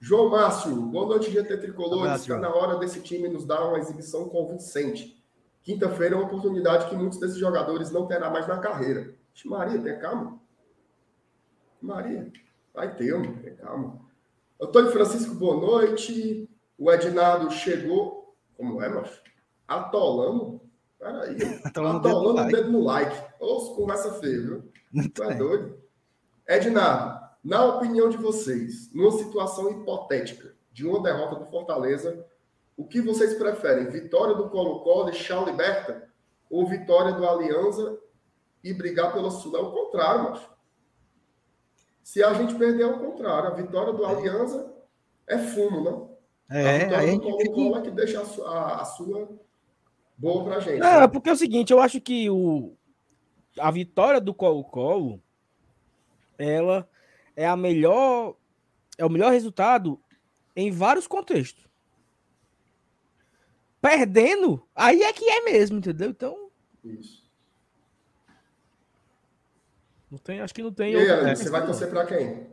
João 0.00 0.30
Márcio, 0.30 0.74
boa 0.76 1.06
noite, 1.06 1.30
GT 1.30 1.56
Tricolores. 1.56 2.20
Está 2.20 2.38
na 2.38 2.54
hora 2.54 2.78
desse 2.78 3.00
time 3.00 3.28
nos 3.28 3.44
dar 3.44 3.66
uma 3.66 3.78
exibição 3.78 4.28
convincente. 4.28 5.20
Quinta-feira 5.62 6.14
é 6.14 6.18
uma 6.18 6.26
oportunidade 6.26 6.88
que 6.88 6.94
muitos 6.94 7.18
desses 7.18 7.36
jogadores 7.36 7.90
não 7.90 8.06
terá 8.06 8.30
mais 8.30 8.46
na 8.46 8.58
carreira. 8.58 9.12
Maria, 9.44 9.80
tem 9.80 9.98
calma. 9.98 10.40
Maria, 11.80 12.32
vai 12.72 12.94
ter, 12.94 13.12
mano, 13.12 13.40
tem 13.42 13.54
calma. 13.56 14.07
Antônio 14.60 14.90
Francisco, 14.90 15.34
boa 15.36 15.56
noite. 15.56 16.50
O 16.76 16.90
Ednardo 16.92 17.48
chegou. 17.50 18.36
Como 18.56 18.82
é, 18.82 18.88
macho? 18.88 19.22
Atolando? 19.68 20.60
Peraí. 20.98 21.36
Atolando, 21.64 21.98
Atolando 22.08 22.42
o 22.42 22.46
dedo 22.48 22.72
no 22.72 22.82
like. 22.82 23.16
Ou 23.38 23.76
conversa 23.76 24.14
feia, 24.14 24.40
viu? 24.40 24.72
Tu 25.14 25.22
é 25.22 25.34
doido? 25.34 25.78
Ednardo, 26.48 27.20
na 27.44 27.64
opinião 27.66 28.08
de 28.08 28.16
vocês, 28.16 28.92
numa 28.92 29.12
situação 29.12 29.70
hipotética 29.70 30.56
de 30.72 30.84
uma 30.84 31.02
derrota 31.02 31.36
do 31.36 31.46
Fortaleza, 31.46 32.26
o 32.76 32.84
que 32.84 33.00
vocês 33.00 33.34
preferem? 33.34 33.90
Vitória 33.90 34.34
do 34.34 34.48
Colo-Colo 34.48 35.10
e 35.10 35.14
Chão 35.14 35.44
Liberta? 35.44 36.08
Ou 36.50 36.66
vitória 36.66 37.12
do 37.12 37.28
Aliança 37.28 37.96
e 38.64 38.74
brigar 38.74 39.12
pela 39.12 39.30
Sul? 39.30 39.56
É 39.56 39.60
o 39.60 39.70
contrário, 39.70 40.24
macho. 40.24 40.50
Se 42.08 42.22
a 42.22 42.32
gente 42.32 42.54
perder, 42.54 42.84
é 42.84 42.86
o 42.86 42.98
contrário. 42.98 43.50
A 43.50 43.54
vitória 43.54 43.92
do 43.92 44.06
Aliança 44.06 44.74
é 45.26 45.36
fumo, 45.36 45.84
né? 45.84 46.58
É, 46.58 46.84
a 46.84 47.00
vitória 47.02 47.12
do 47.12 47.20
Colo-Colo 47.20 47.76
é 47.76 47.82
que 47.82 47.90
deixa 47.90 48.22
a 48.22 48.24
sua, 48.24 48.80
a 48.80 48.84
sua 48.86 49.38
boa 50.16 50.42
pra 50.42 50.58
gente. 50.58 50.78
Não, 50.78 51.00
né? 51.00 51.04
é 51.04 51.06
porque 51.06 51.28
é 51.28 51.32
o 51.34 51.36
seguinte, 51.36 51.70
eu 51.70 51.78
acho 51.78 52.00
que 52.00 52.30
o, 52.30 52.74
a 53.58 53.70
vitória 53.70 54.22
do 54.22 54.32
Colo-Colo, 54.32 55.22
ela 56.38 56.88
é 57.36 57.46
a 57.46 57.54
melhor, 57.54 58.36
é 58.96 59.04
o 59.04 59.10
melhor 59.10 59.30
resultado 59.30 60.00
em 60.56 60.70
vários 60.70 61.06
contextos. 61.06 61.68
Perdendo, 63.82 64.66
aí 64.74 65.02
é 65.02 65.12
que 65.12 65.28
é 65.28 65.44
mesmo, 65.44 65.76
entendeu? 65.76 66.08
Então. 66.08 66.48
Isso. 66.82 67.17
Não 70.10 70.18
tem, 70.18 70.40
acho 70.40 70.54
que 70.54 70.62
não 70.62 70.72
tem. 70.72 70.92
E 70.92 70.96
aí, 70.96 71.10
outra... 71.10 71.36
você 71.36 71.50
vai 71.50 71.64
torcer 71.64 71.88
para 71.88 72.06
quem? 72.06 72.46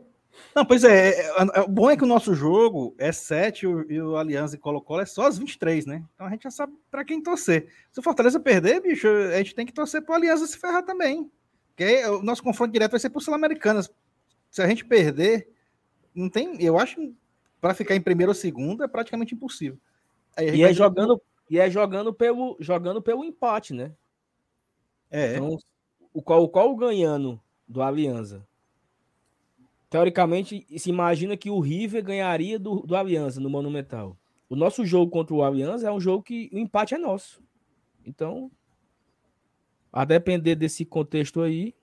Não, 0.54 0.64
pois 0.64 0.84
é, 0.84 1.10
é, 1.10 1.30
é, 1.54 1.60
o 1.60 1.68
bom 1.68 1.90
é 1.90 1.96
que 1.96 2.04
o 2.04 2.06
nosso 2.06 2.34
jogo 2.34 2.94
é 2.98 3.10
7 3.10 3.62
e 3.62 3.66
o, 3.66 3.90
e 3.90 4.00
o 4.00 4.16
Aliança 4.16 4.54
e 4.54 4.58
Colo-Colo 4.58 5.00
é 5.00 5.06
só 5.06 5.26
as 5.26 5.38
23, 5.38 5.86
né? 5.86 6.04
Então 6.14 6.26
a 6.26 6.30
gente 6.30 6.42
já 6.42 6.50
sabe 6.50 6.74
para 6.90 7.04
quem 7.04 7.22
torcer. 7.22 7.68
Se 7.90 8.00
o 8.00 8.02
Fortaleza 8.02 8.38
perder, 8.38 8.80
bicho, 8.80 9.08
a 9.08 9.38
gente 9.38 9.54
tem 9.54 9.66
que 9.66 9.72
torcer 9.72 10.02
pro 10.02 10.14
Aliança 10.14 10.46
se 10.46 10.58
ferrar 10.58 10.82
também. 10.82 11.30
Porque 11.68 12.04
o 12.06 12.22
nosso 12.22 12.42
confronto 12.42 12.72
direto 12.72 12.92
vai 12.92 13.00
ser 13.00 13.10
pro 13.10 13.20
Sul-Americanas. 13.20 13.90
Se 14.50 14.62
a 14.62 14.66
gente 14.66 14.84
perder, 14.84 15.50
não 16.14 16.30
tem. 16.30 16.62
Eu 16.62 16.78
acho 16.78 17.14
para 17.60 17.74
ficar 17.74 17.94
em 17.94 18.00
primeiro 18.00 18.30
ou 18.30 18.34
segundo 18.34 18.82
é 18.82 18.88
praticamente 18.88 19.34
impossível. 19.34 19.78
e 20.38 20.62
é 20.62 20.72
jogando 20.72 21.20
e 21.50 21.58
é 21.58 21.70
jogando 21.70 22.12
pelo 22.12 22.56
jogando 22.60 23.02
pelo 23.02 23.24
empate, 23.24 23.74
né? 23.74 23.92
É. 25.10 25.34
Então, 25.34 25.58
o 26.12 26.22
qual 26.22 26.42
o 26.42 26.48
qual 26.48 26.74
ganhando 26.74 27.40
do 27.66 27.82
Aliança. 27.82 28.46
Teoricamente, 29.88 30.66
se 30.78 30.90
imagina 30.90 31.36
que 31.36 31.50
o 31.50 31.60
River 31.60 32.04
ganharia 32.04 32.58
do, 32.58 32.80
do 32.80 32.96
Aliança 32.96 33.40
no 33.40 33.48
Monumental. 33.48 34.16
O 34.48 34.56
nosso 34.56 34.84
jogo 34.84 35.10
contra 35.10 35.34
o 35.34 35.42
Aliança 35.42 35.88
é 35.88 35.92
um 35.92 36.00
jogo 36.00 36.22
que 36.22 36.50
o 36.52 36.58
empate 36.58 36.94
é 36.94 36.98
nosso. 36.98 37.42
Então, 38.04 38.50
a 39.92 40.04
depender 40.04 40.54
desse 40.54 40.84
contexto 40.84 41.40
aí. 41.40 41.74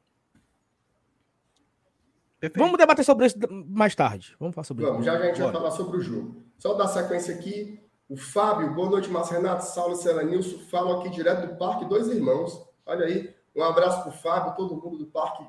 Perfeito. 2.39 2.63
Vamos 2.63 2.77
debater 2.77 3.03
sobre 3.03 3.25
isso 3.25 3.37
mais 3.67 3.95
tarde. 3.95 4.35
Vamos 4.39 4.53
falar 4.53 4.65
sobre 4.65 4.85
Vamos, 4.85 4.99
isso. 4.99 5.05
Já, 5.05 5.17
já 5.17 5.23
a 5.23 5.27
gente 5.27 5.41
vai 5.41 5.51
falar 5.51 5.71
sobre 5.71 5.97
o 5.97 6.01
jogo. 6.01 6.43
Só 6.57 6.73
dar 6.73 6.87
sequência 6.87 7.33
aqui. 7.33 7.81
O 8.07 8.17
Fábio, 8.17 8.73
boa 8.73 8.89
noite, 8.89 9.09
Márcio 9.09 9.37
Renato, 9.37 9.65
Saulo 9.65 9.93
e 9.93 9.97
Celanilson, 9.97 10.59
falam 10.69 10.99
aqui 10.99 11.09
direto 11.09 11.47
do 11.47 11.55
Parque 11.55 11.85
Dois 11.85 12.07
Irmãos. 12.09 12.61
Olha 12.85 13.05
aí, 13.05 13.33
um 13.55 13.63
abraço 13.63 14.01
para 14.01 14.09
o 14.09 14.13
Fábio, 14.13 14.55
todo 14.55 14.75
mundo 14.75 14.97
do 14.97 15.05
Parque 15.07 15.43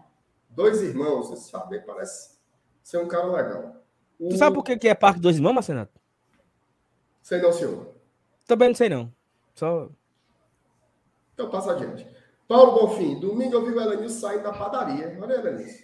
Dois 0.54 0.82
Irmãos. 0.82 1.50
Fábio 1.50 1.78
aí 1.78 1.84
parece 1.84 2.38
ser 2.82 2.98
um 2.98 3.08
cara 3.08 3.26
legal. 3.26 3.84
O... 4.18 4.28
Tu 4.28 4.36
sabe 4.36 4.54
por 4.54 4.64
que 4.64 4.88
é 4.88 4.94
Parque 4.94 5.20
Dois 5.20 5.36
Irmãos, 5.36 5.54
Márcio 5.54 5.74
Renato? 5.74 6.00
Sei 7.22 7.40
não, 7.40 7.52
senhor. 7.52 7.94
Também 8.46 8.68
não 8.68 8.74
sei 8.74 8.88
não. 8.88 9.12
Só... 9.54 9.88
Então 11.32 11.50
passa 11.50 11.72
adiante. 11.72 12.06
Paulo 12.46 12.72
Bonfim, 12.78 13.18
domingo 13.18 13.56
eu 13.56 13.64
vi 13.64 13.72
o 13.72 13.80
Elenilson 13.80 14.20
saindo 14.20 14.42
da 14.42 14.52
padaria. 14.52 15.18
Olha, 15.20 15.34
Elenilson. 15.34 15.82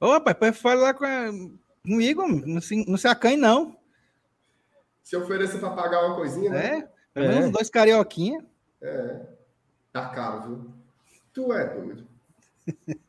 Ô, 0.00 0.12
rapaz, 0.12 0.58
fala 0.58 0.80
lá 0.80 0.94
com 0.94 1.04
a... 1.04 1.26
comigo, 1.82 2.26
não 2.26 2.60
se, 2.60 2.84
não 2.88 2.96
se 2.96 3.06
acanhe, 3.06 3.36
não 3.36 3.78
se 5.08 5.16
ofereça 5.16 5.58
para 5.58 5.70
pagar 5.70 6.04
uma 6.04 6.16
coisinha, 6.16 6.50
né? 6.50 6.80
É, 6.80 6.88
pelo 7.14 7.28
menos 7.28 7.46
é. 7.46 7.50
dois 7.50 7.70
carioquinha. 7.70 8.44
É. 8.82 9.26
Tá 9.90 10.10
caro, 10.10 10.42
viu? 10.42 10.74
Tu 11.32 11.50
é 11.50 11.66
doido. 11.66 12.06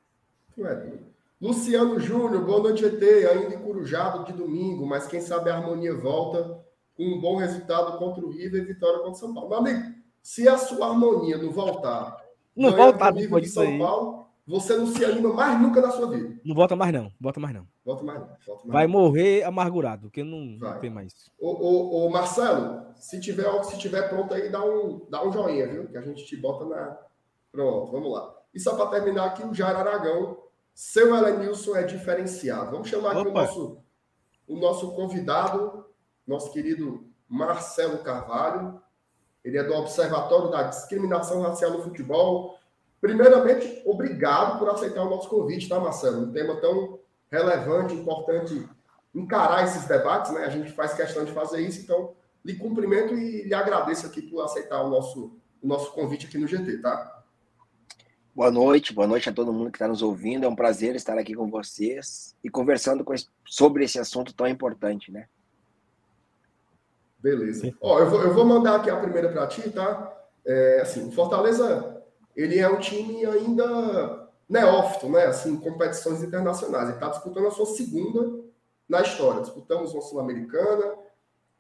Luciano 1.42 2.00
Júnior, 2.00 2.44
boa 2.44 2.60
noite, 2.60 2.84
ET. 2.86 3.02
Ainda 3.02 3.56
encurujado 3.56 4.26
de 4.26 4.34
domingo, 4.34 4.86
mas 4.86 5.08
quem 5.08 5.22
sabe 5.22 5.50
a 5.50 5.56
harmonia 5.56 5.96
volta 5.96 6.60
com 6.98 7.04
um 7.04 7.22
bom 7.22 7.38
resultado 7.38 7.98
contra 7.98 8.26
o 8.26 8.30
River 8.30 8.62
e 8.62 8.66
vitória 8.66 8.98
contra 8.98 9.12
o 9.12 9.16
São 9.16 9.34
Paulo. 9.34 9.50
Meu 9.50 9.60
amigo, 9.60 9.96
se 10.22 10.50
a 10.50 10.58
sua 10.58 10.88
harmonia 10.88 11.38
não 11.38 11.50
voltar, 11.50 12.18
não 12.54 12.76
voltar 12.76 13.12
depois 13.12 13.44
de 13.44 13.50
São 13.50 13.64
aí. 13.64 13.80
Paulo, 13.80 14.28
você 14.46 14.76
não 14.76 14.88
se 14.88 15.06
anima 15.06 15.32
mais 15.32 15.62
nunca 15.62 15.80
na 15.80 15.92
sua 15.92 16.10
vida. 16.10 16.38
Não 16.44 16.54
volta 16.54 16.76
mais, 16.76 16.92
não. 16.92 17.10
Volta 17.22 17.40
mais, 17.40 17.56
não. 17.56 17.66
Volta 17.86 18.04
mais, 18.04 18.20
não. 18.20 18.28
Volta 18.28 18.64
mais 18.66 18.74
Vai 18.74 18.88
não. 18.88 18.94
morrer 18.94 19.44
amargurado, 19.44 20.02
porque 20.04 20.24
não, 20.24 20.40
não 20.40 20.80
tem 20.80 20.90
mais. 20.90 21.32
Ô, 21.40 21.52
ô, 21.52 22.06
ô, 22.06 22.10
Marcelo, 22.10 22.84
se 22.96 23.22
tiver, 23.22 23.64
se 23.64 23.78
tiver 23.78 24.10
pronto 24.10 24.34
aí, 24.34 24.50
dá 24.50 24.62
um, 24.66 25.06
dá 25.10 25.26
um 25.26 25.32
joinha, 25.32 25.68
viu? 25.68 25.88
Que 25.88 25.98
a 25.98 26.02
gente 26.02 26.26
te 26.26 26.36
bota 26.36 26.66
na. 26.66 26.98
Pronto, 27.50 27.92
vamos 27.94 28.12
lá. 28.12 28.36
E 28.54 28.60
só 28.60 28.76
para 28.76 29.00
terminar 29.00 29.26
aqui, 29.28 29.44
o 29.44 29.54
Jair 29.54 29.78
Aragão. 29.78 30.49
Seu 30.82 31.14
Elenilson 31.14 31.76
é 31.76 31.84
diferenciado. 31.84 32.72
Vamos 32.72 32.88
chamar 32.88 33.12
aqui 33.12 33.28
o 33.28 33.34
nosso, 33.34 33.84
o 34.48 34.56
nosso 34.56 34.92
convidado, 34.96 35.86
nosso 36.26 36.54
querido 36.54 37.06
Marcelo 37.28 37.98
Carvalho. 37.98 38.82
Ele 39.44 39.58
é 39.58 39.64
do 39.64 39.74
Observatório 39.74 40.50
da 40.50 40.64
Discriminação 40.64 41.42
Racial 41.42 41.72
no 41.72 41.84
Futebol 41.84 42.58
Primeiramente, 43.02 43.82
obrigado 43.86 44.58
por 44.58 44.70
aceitar 44.70 45.04
o 45.04 45.10
nosso 45.10 45.30
convite, 45.30 45.68
tá, 45.68 45.80
Marcelo? 45.80 46.22
Um 46.22 46.32
tema 46.32 46.56
tão 46.62 47.00
relevante, 47.30 47.94
importante 47.94 48.68
encarar 49.14 49.66
esses 49.66 49.86
debates, 49.86 50.32
né? 50.32 50.46
A 50.46 50.50
gente 50.50 50.72
faz 50.72 50.94
questão 50.94 51.26
de 51.26 51.34
fazer 51.34 51.62
isso, 51.62 51.82
então 51.82 52.14
lhe 52.44 52.56
cumprimento 52.56 53.14
e 53.14 53.44
lhe 53.44 53.54
agradeço 53.54 54.06
aqui 54.06 54.22
por 54.22 54.42
aceitar 54.42 54.82
o 54.82 54.90
nosso, 54.90 55.38
o 55.62 55.68
nosso 55.68 55.92
convite 55.92 56.26
aqui 56.26 56.38
no 56.38 56.48
GT, 56.48 56.78
tá? 56.78 57.19
Boa 58.36 58.52
noite, 58.52 58.94
boa 58.94 59.08
noite 59.08 59.28
a 59.28 59.34
todo 59.34 59.52
mundo 59.52 59.72
que 59.72 59.78
está 59.78 59.88
nos 59.88 60.02
ouvindo. 60.02 60.46
É 60.46 60.48
um 60.48 60.56
prazer 60.56 60.96
estar 60.96 61.18
aqui 61.18 61.34
com 61.34 61.50
vocês 61.50 62.36
e 62.44 62.50
conversando 62.50 63.04
com, 63.04 63.14
sobre 63.46 63.84
esse 63.84 64.00
assunto 64.00 64.34
tão 64.34 64.48
importante, 64.48 65.12
né? 65.12 65.28
Beleza. 67.18 67.74
Ó, 67.82 68.00
eu 68.00 68.10
vou, 68.10 68.22
eu 68.22 68.34
vou 68.34 68.46
mandar 68.46 68.76
aqui 68.76 68.90
a 68.90 69.00
primeira 69.00 69.30
para 69.30 69.48
ti, 69.48 69.70
tá? 69.72 70.16
É, 70.46 70.82
assim, 70.82 71.12
Fortaleza 71.12 72.02
ele 72.36 72.60
é 72.60 72.70
um 72.70 72.80
time 72.80 73.26
ainda 73.26 74.30
neófito, 74.48 75.10
né? 75.10 75.26
Assim, 75.26 75.58
competições 75.58 76.24
internacionais. 76.24 76.86
Ele 76.88 76.94
está 76.94 77.10
disputando 77.10 77.48
a 77.48 77.52
sua 77.52 77.66
segunda 77.66 78.42
na 78.88 79.02
história. 79.02 79.42
Disputamos 79.42 79.92
uma 79.94 80.02
Sul-Americana, 80.02 80.94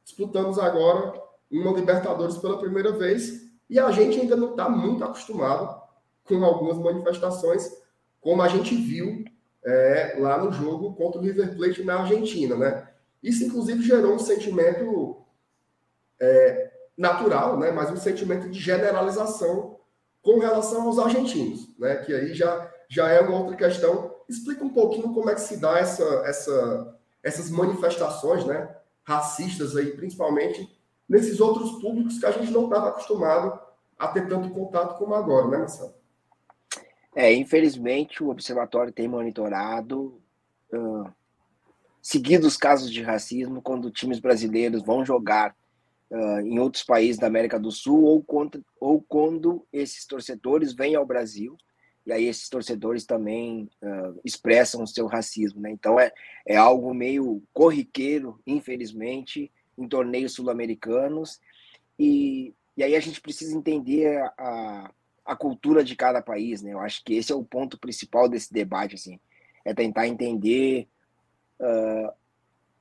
disputamos 0.05 0.57
agora 0.57 1.21
uma 1.51 1.73
Libertadores 1.73 2.37
pela 2.37 2.59
primeira 2.59 2.91
vez, 2.91 3.49
e 3.67 3.79
a 3.79 3.91
gente 3.91 4.19
ainda 4.19 4.35
não 4.35 4.51
está 4.51 4.69
muito 4.69 5.03
acostumado 5.03 5.78
com 6.29 6.45
algumas 6.45 6.77
manifestações, 6.77 7.75
como 8.21 8.41
a 8.43 8.47
gente 8.47 8.75
viu 8.75 9.25
é, 9.65 10.15
lá 10.19 10.37
no 10.37 10.51
jogo 10.51 10.93
contra 10.93 11.19
o 11.19 11.23
River 11.23 11.55
Plate 11.55 11.83
na 11.83 12.01
Argentina, 12.01 12.55
né? 12.55 12.87
Isso, 13.21 13.43
inclusive, 13.43 13.83
gerou 13.83 14.13
um 14.13 14.19
sentimento 14.19 15.17
é, 16.21 16.71
natural, 16.95 17.57
né? 17.57 17.71
Mas 17.71 17.89
um 17.89 17.97
sentimento 17.97 18.47
de 18.49 18.59
generalização 18.59 19.77
com 20.21 20.39
relação 20.39 20.83
aos 20.83 20.99
argentinos, 20.99 21.67
né? 21.77 21.95
Que 21.97 22.13
aí 22.13 22.33
já, 22.33 22.71
já 22.87 23.09
é 23.09 23.19
uma 23.19 23.39
outra 23.39 23.55
questão. 23.57 24.15
Explica 24.29 24.63
um 24.63 24.69
pouquinho 24.69 25.13
como 25.13 25.29
é 25.29 25.35
que 25.35 25.41
se 25.41 25.57
dá 25.57 25.79
essa, 25.79 26.03
essa, 26.25 26.95
essas 27.23 27.49
manifestações, 27.49 28.45
né? 28.45 28.73
Racistas 29.03 29.75
aí, 29.75 29.91
principalmente 29.91 30.77
nesses 31.07 31.39
outros 31.39 31.81
públicos 31.81 32.19
que 32.19 32.25
a 32.27 32.31
gente 32.31 32.51
não 32.51 32.65
estava 32.65 32.89
acostumado 32.89 33.59
a 33.97 34.07
ter 34.07 34.29
tanto 34.29 34.51
contato 34.51 34.97
como 34.99 35.15
agora, 35.15 35.47
né, 35.47 35.57
Marcelo? 35.57 35.98
É, 37.19 37.33
infelizmente 37.33 38.23
o 38.23 38.29
observatório 38.29 38.93
tem 38.93 39.05
monitorado 39.05 40.21
uh, 40.71 41.11
seguidos 42.01 42.55
casos 42.55 42.89
de 42.89 43.01
racismo 43.03 43.61
quando 43.61 43.91
times 43.91 44.19
brasileiros 44.19 44.81
vão 44.81 45.03
jogar 45.03 45.53
uh, 46.09 46.39
em 46.39 46.57
outros 46.59 46.81
países 46.81 47.19
da 47.19 47.27
América 47.27 47.59
do 47.59 47.73
Sul 47.73 48.03
ou, 48.05 48.23
contra, 48.23 48.61
ou 48.79 49.01
quando 49.01 49.67
esses 49.73 50.05
torcedores 50.05 50.71
vêm 50.71 50.95
ao 50.95 51.05
Brasil 51.05 51.57
e 52.05 52.13
aí 52.13 52.23
esses 52.25 52.47
torcedores 52.47 53.05
também 53.05 53.69
uh, 53.83 54.17
expressam 54.23 54.81
o 54.81 54.87
seu 54.87 55.05
racismo, 55.05 55.59
né? 55.59 55.71
Então 55.71 55.99
é, 55.99 56.13
é 56.45 56.55
algo 56.55 56.93
meio 56.93 57.43
corriqueiro, 57.51 58.39
infelizmente, 58.47 59.51
em 59.77 59.89
torneios 59.89 60.31
sul-americanos 60.31 61.37
e, 61.99 62.53
e 62.77 62.83
aí 62.83 62.95
a 62.95 62.99
gente 63.01 63.19
precisa 63.19 63.57
entender 63.57 64.23
a 64.37 64.89
cultura 65.35 65.83
de 65.83 65.95
cada 65.95 66.21
país, 66.21 66.61
né? 66.61 66.73
Eu 66.73 66.79
acho 66.79 67.03
que 67.03 67.13
esse 67.13 67.31
é 67.31 67.35
o 67.35 67.43
ponto 67.43 67.79
principal 67.79 68.27
desse 68.27 68.51
debate, 68.53 68.95
assim, 68.95 69.19
é 69.63 69.73
tentar 69.73 70.07
entender 70.07 70.87
uh, 71.59 72.11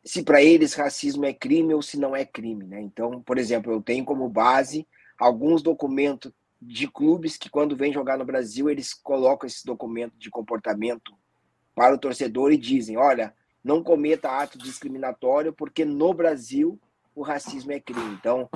se 0.05 0.23
para 0.23 0.43
eles 0.43 0.75
racismo 0.75 1.25
é 1.25 1.33
crime 1.33 1.75
ou 1.75 1.83
se 1.83 1.99
não 1.99 2.17
é 2.17 2.25
crime, 2.25 2.65
né? 2.65 2.81
Então, 2.81 3.21
por 3.23 3.39
exemplo, 3.39 3.73
eu 3.73 3.83
tenho 3.83 4.05
como 4.05 4.29
base 4.29 4.87
alguns 5.19 5.63
documentos 5.63 6.33
de 6.61 6.89
clubes 6.89 7.37
que 7.37 7.51
quando 7.51 7.77
vêm 7.77 7.93
jogar 7.93 8.19
no 8.19 8.25
Brasil 8.25 8.69
eles 8.69 8.93
colocam 8.93 9.47
esse 9.47 9.65
documento 9.65 10.17
de 10.19 10.31
comportamento 10.31 11.15
para 11.75 11.95
o 11.95 11.99
torcedor 11.99 12.53
e 12.53 12.57
dizem, 12.57 12.97
olha, 12.97 13.35
não 13.63 13.83
cometa 13.83 14.31
ato 14.31 14.59
discriminatório 14.59 15.53
porque 15.53 15.85
no 15.85 16.13
Brasil 16.15 16.81
o 17.15 17.23
racismo 17.23 17.73
é 17.73 17.81
crime. 17.81 18.15
Então, 18.15 18.49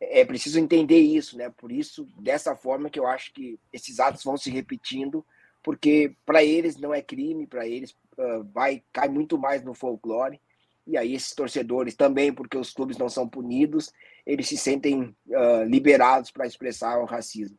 é 0.00 0.24
preciso 0.24 0.58
entender 0.58 0.98
isso, 0.98 1.36
né? 1.36 1.50
Por 1.50 1.72
isso, 1.72 2.06
dessa 2.18 2.54
forma 2.54 2.90
que 2.90 2.98
eu 2.98 3.06
acho 3.06 3.32
que 3.32 3.58
esses 3.72 3.98
atos 3.98 4.22
vão 4.22 4.36
se 4.36 4.50
repetindo, 4.50 5.24
porque 5.62 6.14
para 6.24 6.44
eles 6.44 6.76
não 6.76 6.92
é 6.92 7.00
crime, 7.00 7.46
para 7.46 7.66
eles 7.66 7.92
uh, 8.18 8.44
vai 8.52 8.82
cai 8.92 9.08
muito 9.08 9.38
mais 9.38 9.62
no 9.62 9.74
folclore. 9.74 10.40
E 10.86 10.96
aí 10.96 11.14
esses 11.14 11.34
torcedores 11.34 11.96
também, 11.96 12.32
porque 12.32 12.56
os 12.56 12.72
clubes 12.72 12.96
não 12.96 13.08
são 13.08 13.28
punidos, 13.28 13.92
eles 14.24 14.46
se 14.46 14.56
sentem 14.56 15.16
uh, 15.26 15.64
liberados 15.66 16.30
para 16.30 16.46
expressar 16.46 16.98
o 16.98 17.04
racismo. 17.04 17.58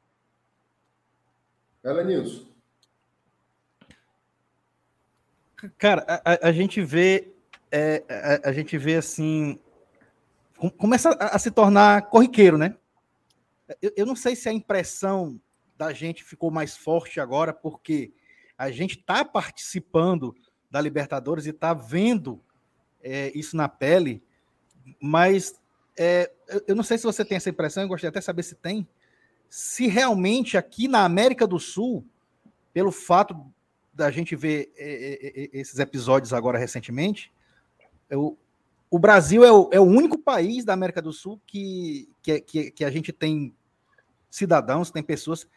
Ela 1.83 2.03
Nilson. 2.03 2.45
Cara, 5.77 6.05
a, 6.23 6.49
a, 6.49 6.51
gente 6.51 6.81
vê 6.81 7.29
é, 7.71 8.03
a, 8.43 8.49
a, 8.49 8.53
gente 8.53 8.77
vê 8.77 8.95
assim 8.95 9.59
começa 10.77 11.09
a, 11.19 11.37
se 11.37 11.51
tornar 11.51 12.03
corriqueiro, 12.09 12.57
né? 12.57 12.75
Eu, 13.81 13.91
eu, 13.97 14.05
não 14.05 14.15
sei 14.15 14.35
se 14.35 14.49
a 14.49 14.53
impressão 14.53 15.39
da 15.77 15.93
gente 15.93 16.23
ficou 16.23 16.49
mais 16.49 16.75
forte 16.75 17.19
agora, 17.19 17.53
porque 17.53 18.11
a 18.57 18.71
gente 18.71 18.97
está 18.97 19.23
participando 19.23 20.35
da 20.71 20.81
Libertadores 20.81 21.45
e 21.45 21.51
está 21.51 21.73
vendo 21.73 22.41
é, 23.01 23.31
isso 23.37 23.55
na 23.55 23.69
pele, 23.69 24.23
mas 24.99 25.59
é, 25.97 26.31
eu 26.67 26.75
não 26.75 26.83
sei 26.83 26.97
se 26.97 27.03
você 27.03 27.23
tem 27.23 27.37
essa 27.37 27.49
impressão, 27.49 27.83
eu 27.83 27.89
gostaria 27.89 28.09
até 28.09 28.21
saber 28.21 28.43
se 28.43 28.55
tem, 28.55 28.87
se 29.49 29.87
realmente 29.87 30.57
aqui 30.57 30.87
na 30.87 31.03
América 31.03 31.45
do 31.45 31.59
Sul, 31.59 32.05
pelo 32.73 32.91
fato 32.91 33.35
da 33.93 34.11
gente 34.11 34.35
ver 34.35 34.71
é, 34.77 34.85
é, 34.85 35.41
é 35.41 35.49
esses 35.59 35.79
episódios 35.79 36.33
agora 36.33 36.57
recentemente, 36.57 37.31
eu, 38.09 38.37
o 38.89 38.97
Brasil 38.97 39.43
é 39.43 39.51
o, 39.51 39.69
é 39.71 39.79
o, 39.79 39.83
único 39.83 40.17
país 40.17 40.63
da 40.63 40.73
América 40.73 41.01
do 41.01 41.11
Sul 41.11 41.41
que, 41.45 42.09
que, 42.21 42.39
que, 42.41 42.71
que, 42.71 42.85
a 42.85 42.89
gente 42.89 43.11
tem 43.11 43.53
cidadãos, 44.29 44.91
tem 44.91 45.03
pessoas 45.03 45.47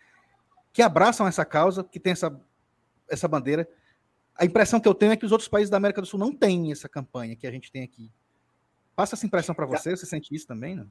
que 0.73 0.83
abraçam 0.83 1.27
essa 1.27 1.45
causa, 1.45 1.85
que 1.85 2.01
tem 2.01 2.13
essa, 2.13 2.41
essa 3.09 3.29
bandeira. 3.29 3.69
A 4.35 4.45
impressão 4.45 4.81
que 4.81 4.89
eu 4.89 4.95
tenho 4.95 5.13
é 5.13 5.17
que 5.17 5.27
os 5.27 5.33
outros 5.33 5.49
países 5.49 5.71
da 5.71 5.77
América 5.77 6.01
do 6.01 6.07
Sul 6.07 6.19
não 6.19 6.35
têm 6.35 6.73
essa 6.73 6.89
campanha 6.89 7.37
que 7.37 7.47
a 7.47 7.51
gente 7.51 7.71
tem 7.71 7.83
aqui. 7.83 8.11
Passa 8.97 9.15
essa 9.15 9.27
impressão 9.27 9.55
para 9.55 9.67
você? 9.67 9.97
Você 9.97 10.07
sente 10.07 10.35
isso 10.35 10.47
também, 10.47 10.75
não? 10.75 10.91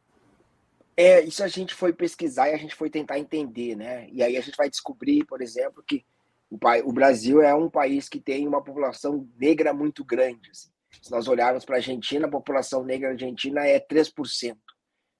É, 0.95 1.21
isso 1.21 1.43
a 1.43 1.47
gente 1.47 1.73
foi 1.73 1.93
pesquisar 1.93 2.49
e 2.49 2.53
a 2.53 2.57
gente 2.57 2.75
foi 2.75 2.89
tentar 2.89 3.17
entender, 3.17 3.75
né? 3.75 4.09
E 4.11 4.21
aí 4.21 4.35
a 4.35 4.41
gente 4.41 4.57
vai 4.57 4.69
descobrir, 4.69 5.25
por 5.25 5.41
exemplo, 5.41 5.83
que 5.85 6.05
o, 6.49 6.57
o 6.85 6.91
Brasil 6.91 7.41
é 7.41 7.53
um 7.53 7.69
país 7.69 8.09
que 8.09 8.19
tem 8.19 8.47
uma 8.47 8.61
população 8.61 9.27
negra 9.39 9.73
muito 9.73 10.03
grande. 10.03 10.49
Assim. 10.51 10.69
Se 11.01 11.11
nós 11.11 11.27
olharmos 11.27 11.65
para 11.65 11.75
a 11.75 11.79
Argentina, 11.79 12.27
a 12.27 12.31
população 12.31 12.83
negra 12.83 13.09
argentina 13.09 13.65
é 13.65 13.79
3%. 13.79 14.57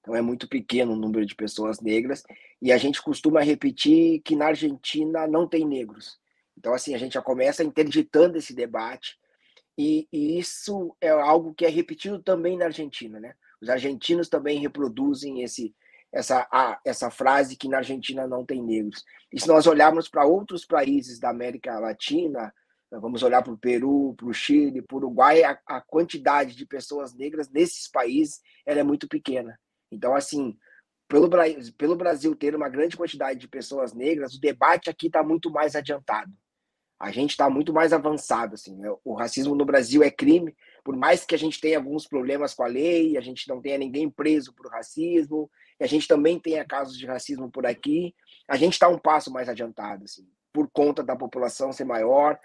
Então 0.01 0.15
é 0.15 0.21
muito 0.21 0.47
pequeno 0.47 0.93
o 0.93 0.95
número 0.95 1.25
de 1.25 1.35
pessoas 1.35 1.79
negras. 1.79 2.23
E 2.61 2.71
a 2.71 2.77
gente 2.77 3.01
costuma 3.01 3.41
repetir 3.41 4.21
que 4.21 4.35
na 4.35 4.47
Argentina 4.47 5.27
não 5.27 5.47
tem 5.47 5.65
negros. 5.65 6.19
Então, 6.57 6.73
assim, 6.73 6.93
a 6.93 6.97
gente 6.97 7.13
já 7.13 7.21
começa 7.21 7.63
interditando 7.63 8.37
esse 8.37 8.53
debate. 8.53 9.17
E, 9.77 10.07
e 10.11 10.37
isso 10.37 10.95
é 10.99 11.09
algo 11.09 11.53
que 11.53 11.65
é 11.65 11.69
repetido 11.69 12.21
também 12.21 12.57
na 12.57 12.65
Argentina, 12.65 13.19
né? 13.19 13.33
Os 13.61 13.69
argentinos 13.69 14.27
também 14.27 14.59
reproduzem 14.59 15.41
esse, 15.41 15.73
essa, 16.11 16.47
essa 16.85 17.09
frase 17.09 17.55
que 17.55 17.69
na 17.69 17.77
Argentina 17.77 18.27
não 18.27 18.45
tem 18.45 18.61
negros. 18.61 19.03
E 19.31 19.39
se 19.39 19.47
nós 19.47 19.67
olharmos 19.67 20.09
para 20.09 20.25
outros 20.25 20.65
países 20.65 21.19
da 21.19 21.29
América 21.29 21.79
Latina, 21.79 22.53
vamos 22.91 23.21
olhar 23.21 23.43
para 23.43 23.53
o 23.53 23.57
Peru, 23.57 24.13
para 24.15 24.27
o 24.27 24.33
Chile, 24.33 24.81
para 24.81 24.95
o 24.95 24.97
Uruguai, 24.97 25.43
a, 25.43 25.59
a, 25.67 25.81
quantidade 25.81 26.55
de 26.55 26.65
pessoas 26.65 27.13
negras 27.13 27.49
nesses 27.49 27.87
países 27.87 28.41
ela 28.65 28.79
é 28.79 28.83
muito 28.83 29.07
pequena. 29.07 29.59
Então, 29.91 30.15
assim, 30.15 30.57
pelo, 31.07 31.29
pelo 31.77 31.95
Brasil 31.95 32.35
ter 32.35 32.55
uma 32.55 32.69
grande 32.69 32.95
quantidade 32.95 33.39
de 33.39 33.47
pessoas 33.47 33.93
negras, 33.93 34.35
o 34.35 34.41
debate 34.41 34.89
aqui 34.89 35.07
está 35.07 35.23
muito 35.23 35.51
mais 35.51 35.75
adiantado. 35.75 36.31
A 36.99 37.11
gente 37.11 37.31
está 37.31 37.49
muito 37.49 37.71
mais 37.73 37.93
avançado. 37.93 38.55
Assim, 38.55 38.75
né? 38.75 38.89
O 39.03 39.13
racismo 39.13 39.55
no 39.55 39.65
Brasil 39.65 40.03
é 40.03 40.11
crime, 40.11 40.55
por 40.83 40.95
mais 40.95 41.25
que 41.25 41.33
a 41.33 41.37
gente 41.37 41.61
tenha 41.61 41.77
alguns 41.77 42.05
problemas 42.07 42.53
com 42.53 42.63
a 42.63 42.67
lei, 42.67 43.17
a 43.17 43.21
gente 43.21 43.47
não 43.47 43.61
tenha 43.61 43.77
ninguém 43.77 44.09
preso 44.09 44.53
por 44.53 44.69
racismo, 44.69 45.49
e 45.79 45.83
a 45.83 45.87
gente 45.87 46.07
também 46.07 46.37
tenha 46.39 46.65
casos 46.65 46.97
de 46.97 47.05
racismo 47.05 47.49
por 47.49 47.65
aqui, 47.65 48.13
a 48.47 48.57
gente 48.57 48.73
está 48.73 48.89
um 48.89 48.97
passo 48.97 49.31
mais 49.31 49.47
adiantado, 49.47 50.03
assim, 50.03 50.27
por 50.51 50.69
conta 50.71 51.03
da 51.03 51.15
população 51.15 51.71
ser 51.71 51.85
maior, 51.85 52.37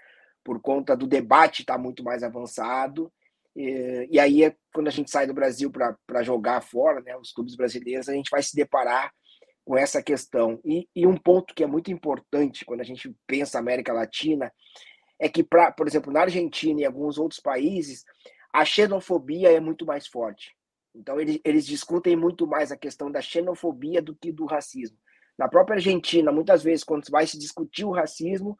por 0.45 0.61
conta 0.61 0.95
do 0.95 1.07
debate 1.07 1.63
estar 1.63 1.73
tá 1.73 1.79
muito 1.79 2.03
mais 2.03 2.21
avançado. 2.21 3.11
E, 3.55 4.07
e 4.11 4.19
aí, 4.19 4.43
é 4.43 4.55
quando 4.71 4.87
a 4.87 4.91
gente 4.91 5.09
sai 5.09 5.25
do 5.25 5.33
Brasil 5.33 5.71
para 5.71 6.23
jogar 6.23 6.61
fora, 6.61 7.01
né, 7.01 7.17
os 7.17 7.31
clubes 7.31 7.55
brasileiros, 7.55 8.07
a 8.07 8.13
gente 8.13 8.29
vai 8.29 8.43
se 8.43 8.55
deparar 8.55 9.11
com 9.65 9.75
essa 9.75 10.03
questão. 10.03 10.61
E, 10.63 10.87
e 10.95 11.07
um 11.07 11.17
ponto 11.17 11.55
que 11.55 11.63
é 11.63 11.67
muito 11.67 11.91
importante 11.91 12.63
quando 12.63 12.81
a 12.81 12.85
gente 12.85 13.13
pensa 13.25 13.57
América 13.57 13.91
Latina 13.91 14.53
é 15.19 15.27
que, 15.27 15.43
pra, 15.43 15.71
por 15.71 15.87
exemplo, 15.87 16.13
na 16.13 16.21
Argentina 16.21 16.79
e 16.79 16.85
alguns 16.85 17.17
outros 17.17 17.39
países, 17.39 18.03
a 18.53 18.63
xenofobia 18.63 19.51
é 19.51 19.59
muito 19.59 19.85
mais 19.85 20.05
forte. 20.07 20.55
Então, 20.93 21.19
eles, 21.19 21.39
eles 21.43 21.65
discutem 21.65 22.15
muito 22.15 22.45
mais 22.45 22.71
a 22.71 22.77
questão 22.77 23.11
da 23.11 23.21
xenofobia 23.21 24.01
do 24.01 24.15
que 24.15 24.31
do 24.31 24.45
racismo. 24.45 24.97
Na 25.37 25.49
própria 25.49 25.75
Argentina, 25.75 26.31
muitas 26.31 26.63
vezes, 26.63 26.83
quando 26.83 27.09
vai 27.09 27.25
se 27.25 27.37
discutir 27.39 27.85
o 27.85 27.91
racismo, 27.91 28.57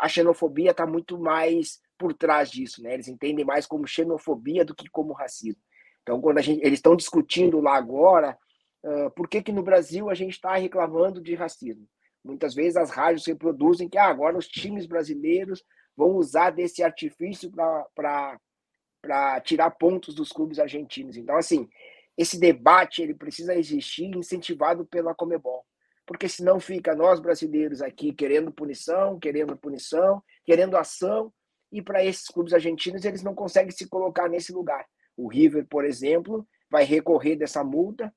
a 0.00 0.08
xenofobia 0.08 0.72
está 0.72 0.86
muito 0.86 1.18
mais 1.18 1.80
por 1.98 2.14
trás 2.14 2.50
disso, 2.50 2.82
né? 2.82 2.94
Eles 2.94 3.08
entendem 3.08 3.44
mais 3.44 3.66
como 3.66 3.86
xenofobia 3.86 4.64
do 4.64 4.74
que 4.74 4.88
como 4.88 5.12
racismo. 5.12 5.62
Então, 6.02 6.20
quando 6.20 6.38
a 6.38 6.42
gente, 6.42 6.60
eles 6.64 6.78
estão 6.78 6.96
discutindo 6.96 7.60
lá 7.60 7.76
agora, 7.76 8.38
uh, 8.84 9.10
por 9.10 9.28
que 9.28 9.42
que 9.42 9.52
no 9.52 9.62
Brasil 9.62 10.08
a 10.08 10.14
gente 10.14 10.32
está 10.32 10.54
reclamando 10.56 11.20
de 11.20 11.34
racismo? 11.34 11.86
Muitas 12.24 12.54
vezes 12.54 12.76
as 12.76 12.90
rádios 12.90 13.26
reproduzem 13.26 13.88
que 13.88 13.98
ah, 13.98 14.06
agora 14.06 14.38
os 14.38 14.48
times 14.48 14.86
brasileiros 14.86 15.64
vão 15.96 16.10
usar 16.10 16.50
desse 16.50 16.82
artifício 16.82 17.50
para 17.94 19.40
tirar 19.44 19.70
pontos 19.72 20.14
dos 20.14 20.30
clubes 20.30 20.58
argentinos. 20.58 21.16
Então, 21.16 21.36
assim, 21.36 21.68
esse 22.16 22.38
debate 22.38 23.02
ele 23.02 23.14
precisa 23.14 23.54
existir 23.54 24.14
incentivado 24.16 24.84
pela 24.86 25.14
Comebol 25.14 25.64
porque 26.08 26.26
senão 26.26 26.58
fica 26.58 26.96
nós 26.96 27.20
brasileiros 27.20 27.82
aqui 27.82 28.14
querendo 28.14 28.50
punição, 28.50 29.18
querendo 29.18 29.54
punição, 29.54 30.22
querendo 30.42 30.78
ação, 30.78 31.30
e 31.70 31.82
para 31.82 32.02
esses 32.02 32.26
clubes 32.28 32.54
argentinos 32.54 33.04
eles 33.04 33.22
não 33.22 33.34
conseguem 33.34 33.70
se 33.70 33.86
colocar 33.86 34.26
nesse 34.26 34.50
lugar. 34.50 34.86
O 35.14 35.28
River, 35.28 35.66
por 35.68 35.84
exemplo, 35.84 36.48
vai 36.70 36.82
recorrer 36.82 37.36
dessa 37.36 37.62
multa, 37.62 38.10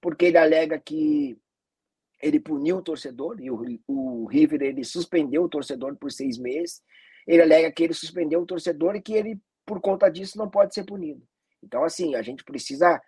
porque 0.00 0.24
ele 0.24 0.38
alega 0.38 0.76
que 0.76 1.38
ele 2.20 2.40
puniu 2.40 2.78
o 2.78 2.82
torcedor, 2.82 3.40
e 3.40 3.48
o, 3.48 3.62
o 3.86 4.26
River 4.26 4.62
ele 4.62 4.82
suspendeu 4.82 5.44
o 5.44 5.48
torcedor 5.48 5.94
por 5.94 6.10
seis 6.10 6.36
meses. 6.36 6.82
Ele 7.28 7.42
alega 7.42 7.70
que 7.70 7.84
ele 7.84 7.94
suspendeu 7.94 8.40
o 8.40 8.46
torcedor 8.46 8.96
e 8.96 9.00
que 9.00 9.14
ele, 9.14 9.40
por 9.64 9.80
conta 9.80 10.10
disso, 10.10 10.36
não 10.36 10.50
pode 10.50 10.74
ser 10.74 10.82
punido. 10.82 11.22
Então, 11.62 11.84
assim, 11.84 12.16
a 12.16 12.22
gente 12.22 12.42
precisa, 12.42 13.00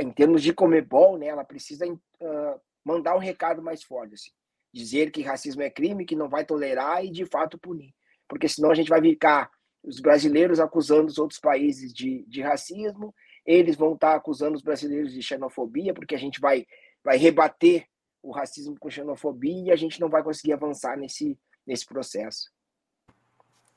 em 0.00 0.10
termos 0.10 0.42
de 0.42 0.52
Comebol, 0.52 1.16
né, 1.16 1.26
ela 1.26 1.44
precisa 1.44 1.86
uh, 1.86 2.60
mandar 2.84 3.16
um 3.16 3.20
recado 3.20 3.62
mais 3.62 3.82
forte, 3.82 4.14
assim. 4.14 4.30
dizer 4.72 5.10
que 5.10 5.22
racismo 5.22 5.62
é 5.62 5.70
crime, 5.70 6.06
que 6.06 6.16
não 6.16 6.28
vai 6.28 6.44
tolerar 6.44 7.04
e 7.04 7.10
de 7.10 7.26
fato 7.26 7.58
punir, 7.58 7.94
porque 8.28 8.48
senão 8.48 8.70
a 8.70 8.74
gente 8.74 8.88
vai 8.88 9.00
ficar 9.00 9.50
os 9.82 10.00
brasileiros 10.00 10.60
acusando 10.60 11.06
os 11.08 11.18
outros 11.18 11.40
países 11.40 11.92
de, 11.92 12.24
de 12.28 12.40
racismo, 12.40 13.14
eles 13.44 13.76
vão 13.76 13.94
estar 13.94 14.14
acusando 14.14 14.56
os 14.56 14.62
brasileiros 14.62 15.12
de 15.12 15.22
xenofobia, 15.22 15.92
porque 15.92 16.14
a 16.14 16.18
gente 16.18 16.40
vai, 16.40 16.64
vai 17.04 17.16
rebater 17.16 17.86
o 18.22 18.30
racismo 18.30 18.76
com 18.78 18.88
xenofobia 18.88 19.64
e 19.66 19.70
a 19.72 19.76
gente 19.76 20.00
não 20.00 20.08
vai 20.08 20.22
conseguir 20.22 20.52
avançar 20.52 20.96
nesse, 20.96 21.36
nesse 21.66 21.84
processo. 21.84 22.50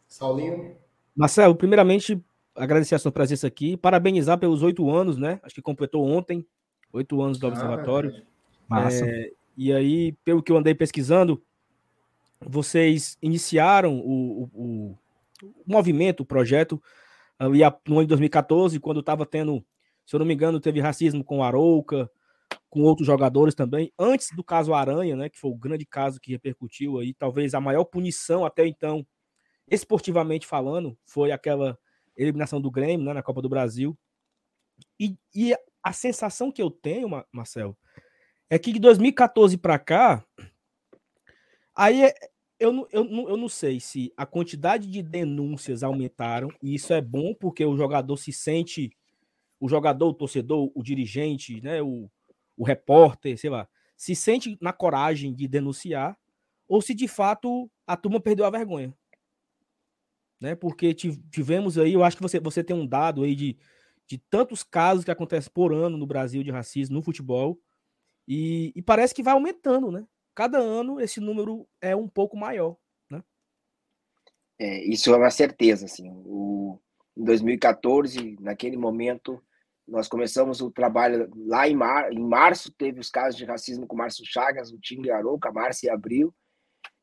Saulinho? 0.08 0.78
Marcelo, 1.16 1.56
primeiramente, 1.56 2.24
agradecer 2.56 2.94
a 2.94 3.00
sua 3.00 3.12
presença 3.12 3.48
aqui, 3.48 3.76
parabenizar 3.76 4.38
pelos 4.38 4.62
oito 4.62 4.90
anos, 4.90 5.18
né? 5.18 5.40
Acho 5.42 5.56
que 5.56 5.62
completou 5.62 6.06
ontem, 6.06 6.46
oito 6.94 7.20
anos 7.22 7.40
do 7.40 7.48
ah, 7.48 7.50
observatório. 7.50 8.12
Massa. 8.12 8.35
É, 9.02 9.32
e 9.58 9.74
aí, 9.74 10.12
pelo 10.24 10.44
que 10.44 10.52
eu 10.52 10.58
andei 10.58 10.74
pesquisando, 10.76 11.42
vocês 12.40 13.18
iniciaram 13.22 14.00
o, 14.00 14.44
o, 14.54 14.98
o 15.42 15.64
movimento, 15.66 16.22
o 16.22 16.26
projeto, 16.26 16.82
no 17.40 17.96
ano 17.96 18.04
de 18.04 18.08
2014, 18.08 18.80
quando 18.80 19.00
estava 19.00 19.26
tendo, 19.26 19.66
se 20.06 20.16
eu 20.16 20.20
não 20.20 20.26
me 20.26 20.34
engano, 20.34 20.60
teve 20.60 20.80
racismo 20.80 21.24
com 21.24 21.40
o 21.40 21.44
Arouca, 21.44 22.10
com 22.70 22.82
outros 22.82 23.08
jogadores 23.08 23.56
também, 23.56 23.92
antes 23.98 24.30
do 24.36 24.44
caso 24.44 24.74
Aranha, 24.74 25.16
né, 25.16 25.30
que 25.30 25.40
foi 25.40 25.50
o 25.50 25.56
grande 25.56 25.86
caso 25.86 26.20
que 26.20 26.32
repercutiu 26.32 27.00
aí, 27.00 27.14
talvez 27.14 27.54
a 27.54 27.62
maior 27.62 27.86
punição 27.86 28.46
até 28.46 28.68
então, 28.68 29.06
esportivamente 29.70 30.46
falando, 30.46 30.98
foi 31.06 31.32
aquela 31.32 31.78
eliminação 32.16 32.60
do 32.60 32.70
Grêmio, 32.70 33.06
né, 33.06 33.14
na 33.14 33.24
Copa 33.24 33.42
do 33.42 33.50
Brasil. 33.50 33.98
E, 35.00 35.18
e 35.34 35.56
a 35.82 35.94
sensação 35.94 36.52
que 36.52 36.62
eu 36.62 36.70
tenho, 36.70 37.08
Marcelo, 37.32 37.78
é 38.50 38.60
que 38.60 38.72
de 38.72 38.80
2014 38.80 39.58
para 39.58 39.80
cá, 39.80 40.26
aí 41.76 42.04
é, 42.04 42.14
eu, 42.60 42.88
eu, 42.92 43.06
eu 43.30 43.38
não 43.38 43.50
sei 43.50 43.80
se 43.80 44.14
a 44.16 44.26
quantidade 44.26 44.90
de 44.90 45.02
denúncias 45.02 45.84
aumentaram, 45.84 46.50
e 46.62 46.76
isso 46.76 46.94
é 46.94 47.02
bom 47.02 47.34
porque 47.34 47.66
o 47.66 47.76
jogador 47.76 48.18
se 48.18 48.32
sente, 48.32 48.92
o 49.60 49.68
jogador, 49.68 50.10
o 50.10 50.14
torcedor, 50.14 50.72
o 50.74 50.84
dirigente, 50.84 51.62
né, 51.62 51.82
o, 51.82 52.10
o 52.58 52.64
repórter, 52.64 53.38
sei 53.38 53.50
lá, 53.50 53.68
se 53.98 54.16
sente 54.16 54.58
na 54.62 54.74
coragem 54.74 55.34
de 55.34 55.48
denunciar, 55.48 56.18
ou 56.68 56.82
se 56.82 56.94
de 56.94 57.08
fato 57.08 57.70
a 57.86 57.96
turma 57.96 58.20
perdeu 58.20 58.46
a 58.46 58.50
vergonha. 58.50 58.94
Né? 60.40 60.56
Porque 60.56 60.94
tivemos 60.94 61.78
aí, 61.78 61.94
eu 61.94 62.04
acho 62.04 62.18
que 62.18 62.24
você, 62.24 62.40
você 62.40 62.64
tem 62.64 62.76
um 62.76 62.86
dado 62.86 63.24
aí 63.24 63.36
de, 63.36 63.58
de 64.08 64.18
tantos 64.18 64.64
casos 64.64 65.04
que 65.04 65.12
acontecem 65.12 65.52
por 65.54 65.74
ano 65.74 65.98
no 65.98 66.06
Brasil 66.06 66.44
de 66.44 66.52
racismo 66.52 66.96
no 66.96 67.02
futebol, 67.02 67.60
e, 68.28 68.72
e 68.76 68.82
parece 68.82 69.14
que 69.14 69.24
vai 69.24 69.34
aumentando, 69.34 69.92
né? 69.92 70.06
Cada 70.34 70.58
ano 70.58 71.00
esse 71.00 71.20
número 71.20 71.68
é 71.82 71.96
um 71.96 72.08
pouco 72.08 72.36
maior, 72.36 72.76
né? 73.10 73.24
É, 74.60 74.84
isso 74.84 75.14
é 75.14 75.18
uma 75.18 75.30
certeza, 75.30 75.86
assim. 75.86 76.10
O, 76.26 76.80
em 77.16 77.24
2014, 77.24 78.38
naquele 78.40 78.76
momento, 78.76 79.42
nós 79.88 80.08
começamos 80.08 80.62
o 80.62 80.72
trabalho 80.72 81.30
lá 81.36 81.68
em, 81.68 81.76
mar, 81.76 82.12
em 82.12 82.24
março, 82.24 82.72
teve 82.72 83.00
os 83.00 83.10
casos 83.10 83.38
de 83.38 83.46
racismo 83.46 83.86
com 83.86 83.96
Márcio 83.96 84.26
Chagas, 84.26 84.72
o 84.72 84.80
Tim 84.80 85.08
Arouca, 85.10 85.52
Márcia 85.52 85.88
e 85.88 85.90
Abril. 85.92 86.34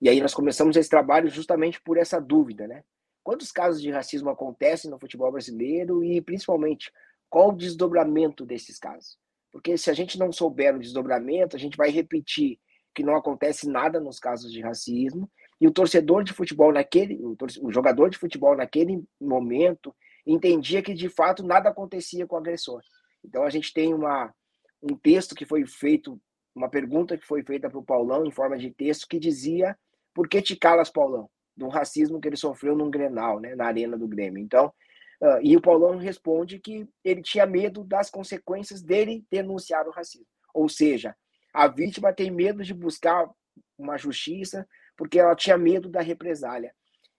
E 0.00 0.08
aí 0.08 0.20
nós 0.20 0.34
começamos 0.34 0.76
esse 0.76 0.90
trabalho 0.90 1.28
justamente 1.28 1.80
por 1.80 1.96
essa 1.96 2.20
dúvida, 2.20 2.66
né? 2.66 2.82
Quantos 3.22 3.52
casos 3.52 3.80
de 3.80 3.90
racismo 3.90 4.30
acontecem 4.30 4.90
no 4.90 4.98
futebol 4.98 5.30
brasileiro 5.30 6.02
e, 6.02 6.20
principalmente, 6.20 6.92
qual 7.30 7.50
o 7.50 7.56
desdobramento 7.56 8.44
desses 8.44 8.78
casos? 8.78 9.16
Porque 9.52 9.76
se 9.76 9.90
a 9.90 9.94
gente 9.94 10.18
não 10.18 10.32
souber 10.32 10.74
o 10.74 10.78
desdobramento, 10.78 11.54
a 11.54 11.58
gente 11.58 11.76
vai 11.76 11.90
repetir 11.90 12.58
que 12.94 13.02
não 13.02 13.14
acontece 13.14 13.68
nada 13.68 14.00
nos 14.00 14.18
casos 14.18 14.50
de 14.50 14.60
racismo 14.60 15.30
e 15.60 15.66
o 15.66 15.70
torcedor 15.70 16.24
de 16.24 16.32
futebol 16.32 16.72
naquele, 16.72 17.18
o, 17.22 17.36
o 17.62 17.72
jogador 17.72 18.10
de 18.10 18.18
futebol 18.18 18.56
naquele 18.56 19.04
momento, 19.20 19.94
entendia 20.26 20.82
que 20.82 20.94
de 20.94 21.08
fato 21.08 21.44
nada 21.44 21.68
acontecia 21.68 22.26
com 22.26 22.34
o 22.34 22.38
agressor. 22.38 22.82
Então 23.24 23.44
a 23.44 23.50
gente 23.50 23.72
tem 23.72 23.94
uma, 23.94 24.34
um 24.82 24.96
texto 24.96 25.34
que 25.34 25.44
foi 25.44 25.64
feito, 25.66 26.20
uma 26.54 26.68
pergunta 26.68 27.16
que 27.16 27.24
foi 27.24 27.44
feita 27.44 27.70
para 27.70 27.78
o 27.78 27.84
Paulão 27.84 28.26
em 28.26 28.30
forma 28.30 28.58
de 28.58 28.70
texto 28.70 29.06
que 29.06 29.18
dizia: 29.18 29.78
Por 30.12 30.28
que 30.28 30.42
te 30.42 30.56
calas, 30.56 30.90
Paulão? 30.90 31.30
Do 31.56 31.68
racismo 31.68 32.20
que 32.20 32.28
ele 32.28 32.36
sofreu 32.36 32.74
num 32.74 32.90
Grenal, 32.90 33.38
né, 33.38 33.54
na 33.54 33.66
arena 33.66 33.96
do 33.96 34.08
Grêmio. 34.08 34.42
Então, 34.42 34.72
uh, 35.22 35.40
e 35.42 35.56
o 35.56 35.60
Paulão 35.62 35.96
responde 35.96 36.58
que 36.58 36.86
ele 37.02 37.22
tinha 37.22 37.46
medo 37.46 37.84
das 37.84 38.10
consequências 38.10 38.82
dele 38.82 39.24
denunciar 39.30 39.86
o 39.86 39.92
racismo. 39.92 40.26
Ou 40.52 40.68
seja, 40.68 41.16
a 41.54 41.66
vítima 41.68 42.12
tem 42.12 42.30
medo 42.30 42.62
de 42.62 42.74
buscar 42.74 43.30
uma 43.78 43.96
justiça 43.96 44.68
porque 44.96 45.18
ela 45.18 45.34
tinha 45.34 45.56
medo 45.56 45.88
da 45.88 46.00
represália. 46.00 46.74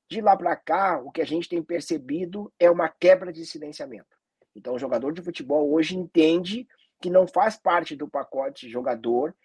De 0.09 0.21
lá 0.21 0.37
para 0.37 0.55
cá, 0.55 0.99
o 0.99 1.11
que 1.11 1.21
a 1.21 1.25
gente 1.25 1.49
tem 1.49 1.63
percebido 1.63 2.53
é 2.59 2.69
uma 2.69 2.87
quebra 2.87 3.33
de 3.33 3.45
silenciamento. 3.45 4.15
Então, 4.55 4.75
o 4.75 4.79
jogador 4.79 5.11
de 5.11 5.21
futebol 5.21 5.71
hoje 5.71 5.97
entende 5.97 6.67
que 7.01 7.09
não 7.09 7.27
faz 7.27 7.57
parte 7.57 7.95
do 7.95 8.07
pacote 8.07 8.69
jogador 8.69 9.35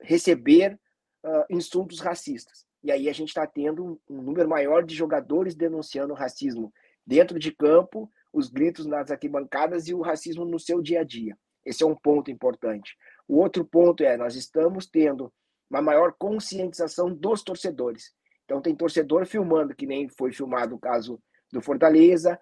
receber 0.00 0.78
uh, 1.24 1.44
insultos 1.50 2.00
racistas. 2.00 2.64
E 2.82 2.92
aí 2.92 3.08
a 3.08 3.12
gente 3.12 3.28
está 3.28 3.46
tendo 3.46 4.00
um, 4.08 4.22
número 4.22 4.48
maior 4.48 4.84
de 4.84 4.94
jogadores 4.94 5.54
denunciando 5.54 6.14
racismo 6.14 6.72
dentro 7.06 7.38
de 7.38 7.52
campo, 7.52 8.10
os 8.32 8.48
gritos 8.48 8.86
nas 8.86 9.10
arquibancadas 9.10 9.88
e 9.88 9.94
o 9.94 10.00
racismo 10.00 10.44
no 10.44 10.58
seu 10.58 10.82
dia 10.82 11.00
a 11.00 11.04
dia. 11.04 11.36
Esse 11.64 11.82
é 11.82 11.86
um 11.86 11.94
ponto 11.94 12.30
importante. 12.30 12.96
O 13.26 13.38
outro 13.38 13.64
ponto 13.64 14.02
é, 14.02 14.16
nós 14.16 14.34
estamos 14.36 14.86
tendo 14.86 15.32
uma 15.70 15.80
maior 15.80 16.12
conscientização 16.18 17.12
dos 17.14 17.42
torcedores. 17.42 18.12
Então 18.44 18.60
tem 18.60 18.74
torcedor 18.74 19.26
filmando, 19.26 19.74
que 19.74 19.86
nem 19.86 20.08
foi 20.08 20.32
filmado 20.32 20.74
o 20.74 20.78
caso 20.78 21.20
do 21.50 21.62
Fortaleza, 21.62 22.38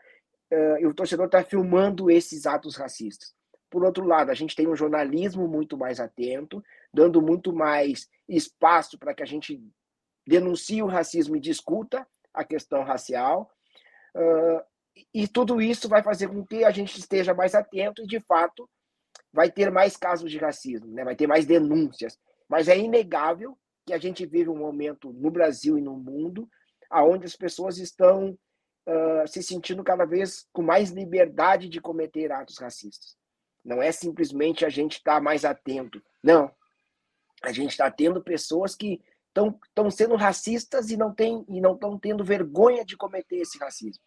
e 0.80 0.86
o 0.86 0.92
torcedor 0.92 1.26
está 1.26 1.42
filmando 1.42 2.10
esses 2.10 2.44
atos 2.44 2.76
racistas. 2.76 3.32
Por 3.70 3.84
outro 3.84 4.04
lado, 4.04 4.30
a 4.30 4.34
gente 4.34 4.54
tem 4.54 4.68
um 4.68 4.76
jornalismo 4.76 5.48
muito 5.48 5.78
mais 5.78 5.98
atento, 5.98 6.62
dando 6.92 7.22
muito 7.22 7.54
mais 7.54 8.06
espaço 8.28 8.98
para 8.98 9.14
que 9.14 9.22
a 9.22 9.26
gente 9.26 9.62
denuncie 10.26 10.82
o 10.82 10.86
racismo 10.86 11.36
e 11.36 11.40
discuta 11.40 12.06
a 12.34 12.44
questão 12.44 12.82
racial. 12.82 13.50
Uh, 14.14 14.62
e 15.14 15.26
tudo 15.26 15.60
isso 15.60 15.88
vai 15.88 16.02
fazer 16.02 16.28
com 16.28 16.44
que 16.44 16.64
a 16.64 16.70
gente 16.70 16.98
esteja 16.98 17.32
mais 17.32 17.54
atento 17.54 18.02
e, 18.02 18.06
de 18.06 18.20
fato, 18.20 18.68
vai 19.32 19.50
ter 19.50 19.70
mais 19.70 19.96
casos 19.96 20.30
de 20.30 20.38
racismo, 20.38 20.92
né? 20.92 21.04
vai 21.04 21.16
ter 21.16 21.26
mais 21.26 21.46
denúncias. 21.46 22.18
Mas 22.48 22.68
é 22.68 22.78
inegável 22.78 23.58
que 23.86 23.92
a 23.92 23.98
gente 23.98 24.26
vive 24.26 24.50
um 24.50 24.58
momento 24.58 25.12
no 25.12 25.30
Brasil 25.30 25.78
e 25.78 25.82
no 25.82 25.96
mundo 25.96 26.48
aonde 26.90 27.24
as 27.24 27.34
pessoas 27.34 27.78
estão 27.78 28.38
uh, 28.86 29.26
se 29.26 29.42
sentindo 29.42 29.82
cada 29.82 30.04
vez 30.04 30.46
com 30.52 30.62
mais 30.62 30.90
liberdade 30.90 31.68
de 31.68 31.80
cometer 31.80 32.30
atos 32.30 32.58
racistas. 32.58 33.16
Não 33.64 33.82
é 33.82 33.90
simplesmente 33.90 34.64
a 34.64 34.68
gente 34.68 34.98
estar 34.98 35.14
tá 35.14 35.20
mais 35.20 35.44
atento. 35.44 36.02
Não. 36.22 36.52
A 37.42 37.50
gente 37.50 37.70
está 37.70 37.90
tendo 37.90 38.22
pessoas 38.22 38.74
que 38.74 39.00
estão 39.34 39.90
sendo 39.90 40.14
racistas 40.14 40.90
e 40.90 40.96
não 40.96 41.14
tem, 41.14 41.44
e 41.48 41.60
não 41.60 41.74
estão 41.74 41.98
tendo 41.98 42.24
vergonha 42.24 42.84
de 42.84 42.96
cometer 42.96 43.36
esse 43.36 43.58
racismo. 43.58 44.02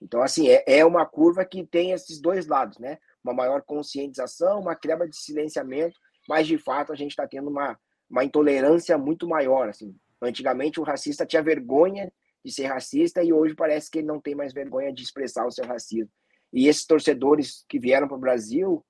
Então, 0.00 0.22
assim, 0.22 0.48
é, 0.48 0.64
é 0.66 0.84
uma 0.84 1.04
curva 1.04 1.44
que 1.44 1.64
tem 1.66 1.92
esses 1.92 2.20
dois 2.20 2.46
lados, 2.46 2.78
né? 2.78 2.98
Uma 3.22 3.34
maior 3.34 3.62
conscientização, 3.62 4.60
uma 4.60 4.74
quebra 4.74 5.06
de 5.06 5.16
silenciamento, 5.16 5.98
mas 6.28 6.46
de 6.46 6.56
fato 6.56 6.92
a 6.92 6.96
gente 6.96 7.10
está 7.10 7.26
tendo 7.26 7.50
uma, 7.50 7.78
uma 8.08 8.24
intolerância 8.24 8.96
muito 8.96 9.28
maior. 9.28 9.68
Assim. 9.68 9.94
Antigamente 10.22 10.80
o 10.80 10.84
racista 10.84 11.26
tinha 11.26 11.42
vergonha 11.42 12.10
de 12.42 12.52
ser 12.52 12.66
racista 12.66 13.22
e 13.22 13.32
hoje 13.32 13.54
parece 13.54 13.90
que 13.90 13.98
ele 13.98 14.06
não 14.06 14.20
tem 14.20 14.34
mais 14.34 14.52
vergonha 14.52 14.92
de 14.92 15.02
expressar 15.02 15.46
o 15.46 15.50
seu 15.50 15.66
racismo. 15.66 16.10
E 16.52 16.66
esses 16.66 16.86
torcedores 16.86 17.64
que 17.68 17.78
vieram 17.78 18.08
para 18.08 18.16
o 18.16 18.20
Brasil 18.20 18.84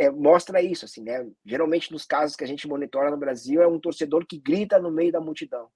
é, 0.00 0.08
mostra 0.08 0.62
isso, 0.62 0.86
assim, 0.86 1.02
né? 1.02 1.30
Geralmente 1.44 1.92
nos 1.92 2.06
casos 2.06 2.34
que 2.34 2.42
a 2.42 2.46
gente 2.46 2.66
monitora 2.66 3.10
no 3.10 3.18
Brasil 3.18 3.60
é 3.60 3.66
um 3.66 3.78
torcedor 3.78 4.24
que 4.26 4.38
grita 4.38 4.78
no 4.78 4.90
meio 4.90 5.12
da 5.12 5.20
multidão. 5.20 5.68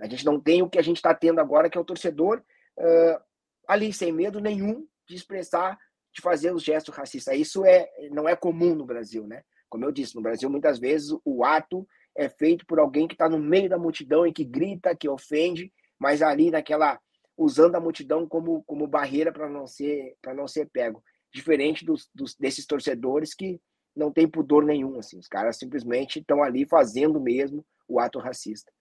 A 0.00 0.08
gente 0.08 0.24
não 0.24 0.40
tem 0.40 0.62
o 0.62 0.70
que 0.70 0.78
a 0.78 0.82
gente 0.82 0.96
está 0.96 1.14
tendo 1.14 1.38
agora, 1.38 1.68
que 1.68 1.76
é 1.76 1.80
o 1.80 1.84
torcedor 1.84 2.42
uh, 2.78 3.22
ali 3.68 3.92
sem 3.92 4.10
medo 4.10 4.40
nenhum 4.40 4.88
de 5.06 5.14
expressar, 5.14 5.78
de 6.14 6.22
fazer 6.22 6.50
os 6.54 6.62
gestos 6.62 6.94
racistas. 6.94 7.38
Isso 7.38 7.62
é 7.66 7.86
não 8.10 8.26
é 8.26 8.34
comum 8.34 8.74
no 8.74 8.86
Brasil, 8.86 9.26
né? 9.26 9.42
Como 9.68 9.84
eu 9.84 9.92
disse, 9.92 10.16
no 10.16 10.22
Brasil, 10.22 10.48
muitas 10.48 10.78
vezes 10.78 11.14
o 11.22 11.44
ato 11.44 11.86
é 12.16 12.30
feito 12.30 12.64
por 12.64 12.80
alguém 12.80 13.06
que 13.06 13.14
está 13.14 13.28
no 13.28 13.38
meio 13.38 13.68
da 13.68 13.76
multidão 13.76 14.26
e 14.26 14.32
que 14.32 14.44
grita, 14.44 14.96
que 14.96 15.10
ofende, 15.10 15.70
mas 15.98 16.22
ali 16.22 16.50
naquela 16.50 16.98
usando 17.36 17.74
a 17.74 17.80
multidão 17.80 18.26
como, 18.26 18.62
como 18.64 18.86
barreira 18.86 19.30
para 19.30 19.48
não 19.48 19.66
ser 19.66 20.16
para 20.22 20.32
não 20.32 20.48
ser 20.48 20.70
pego, 20.72 21.04
diferente 21.32 21.84
dos, 21.84 22.08
dos, 22.14 22.34
desses 22.34 22.66
torcedores 22.66 23.34
que 23.34 23.60
não 23.94 24.12
tem 24.12 24.28
pudor 24.28 24.64
nenhum, 24.64 24.98
assim, 24.98 25.18
os 25.18 25.28
caras 25.28 25.58
simplesmente 25.58 26.18
estão 26.18 26.42
ali 26.42 26.66
fazendo 26.66 27.20
mesmo 27.20 27.64
o 27.88 27.98
ato 27.98 28.18
racista. 28.18 28.72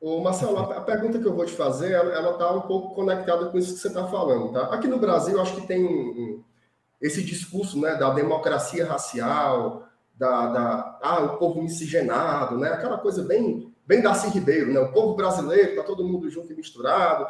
Ô 0.00 0.20
Marcelo, 0.20 0.58
a 0.58 0.82
pergunta 0.82 1.18
que 1.18 1.26
eu 1.26 1.34
vou 1.34 1.46
te 1.46 1.52
fazer, 1.52 1.92
ela 1.92 2.32
está 2.32 2.52
um 2.52 2.62
pouco 2.62 2.94
conectada 2.94 3.46
com 3.46 3.56
isso 3.56 3.72
que 3.72 3.80
você 3.80 3.88
está 3.88 4.06
falando, 4.06 4.52
tá? 4.52 4.74
Aqui 4.74 4.86
no 4.86 4.98
Brasil, 4.98 5.40
acho 5.40 5.54
que 5.58 5.66
tem 5.66 5.82
um, 5.82 6.44
esse 7.00 7.22
discurso 7.22 7.80
né, 7.80 7.94
da 7.94 8.10
democracia 8.10 8.86
racial, 8.86 9.88
da, 10.14 10.46
da 10.48 10.98
ah, 11.02 11.20
o 11.22 11.38
povo 11.38 11.62
miscigenado, 11.62 12.58
né, 12.58 12.68
aquela 12.68 12.98
coisa 12.98 13.22
bem, 13.22 13.74
bem 13.86 14.02
Darcy 14.02 14.28
Ribeiro, 14.28 14.72
né, 14.72 14.80
o 14.80 14.92
povo 14.92 15.14
brasileiro, 15.14 15.70
está 15.70 15.82
todo 15.82 16.04
mundo 16.04 16.28
junto 16.28 16.52
e 16.52 16.56
misturado. 16.56 17.26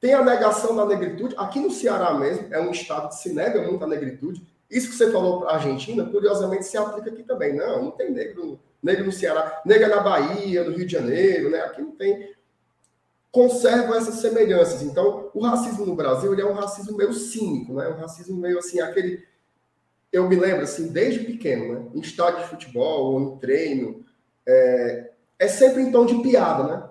Tem 0.00 0.12
a 0.12 0.22
negação 0.22 0.76
da 0.76 0.84
negritude. 0.84 1.34
Aqui 1.38 1.58
no 1.58 1.70
Ceará 1.70 2.14
mesmo, 2.14 2.52
é 2.52 2.60
um 2.60 2.70
estado 2.70 3.08
que 3.08 3.16
se 3.16 3.32
nega 3.32 3.62
muito 3.62 3.82
a 3.82 3.88
negritude. 3.88 4.46
Isso 4.70 4.90
que 4.90 4.96
você 4.96 5.10
falou 5.10 5.40
para 5.40 5.50
a 5.50 5.54
Argentina, 5.54 6.04
curiosamente, 6.04 6.64
se 6.64 6.76
aplica 6.76 7.10
aqui 7.10 7.22
também. 7.22 7.54
Não, 7.54 7.84
não 7.84 7.90
tem 7.92 8.10
negro, 8.10 8.58
negro 8.82 9.06
no 9.06 9.12
Ceará. 9.12 9.62
Negra 9.64 9.88
na 9.88 10.00
Bahia, 10.00 10.64
no 10.64 10.76
Rio 10.76 10.86
de 10.86 10.92
Janeiro, 10.92 11.50
né? 11.50 11.60
Aqui 11.60 11.80
não 11.80 11.92
tem. 11.92 12.34
conservam 13.30 13.94
essas 13.94 14.16
semelhanças. 14.16 14.82
Então, 14.82 15.30
o 15.32 15.40
racismo 15.40 15.86
no 15.86 15.94
Brasil 15.94 16.32
ele 16.32 16.42
é 16.42 16.46
um 16.46 16.54
racismo 16.54 16.96
meio 16.96 17.12
cínico, 17.12 17.74
né? 17.74 17.88
Um 17.88 17.96
racismo 17.96 18.36
meio 18.36 18.58
assim, 18.58 18.80
aquele. 18.80 19.24
Eu 20.12 20.28
me 20.28 20.36
lembro, 20.36 20.62
assim, 20.62 20.88
desde 20.88 21.20
pequeno, 21.20 21.74
né? 21.74 21.90
Em 21.94 22.00
estádio 22.00 22.42
de 22.42 22.48
futebol 22.48 23.12
ou 23.12 23.20
em 23.20 23.38
treino, 23.38 24.04
é, 24.46 25.10
é 25.38 25.48
sempre 25.48 25.82
em 25.82 25.92
tom 25.92 26.06
de 26.06 26.20
piada, 26.22 26.64
né? 26.64 26.88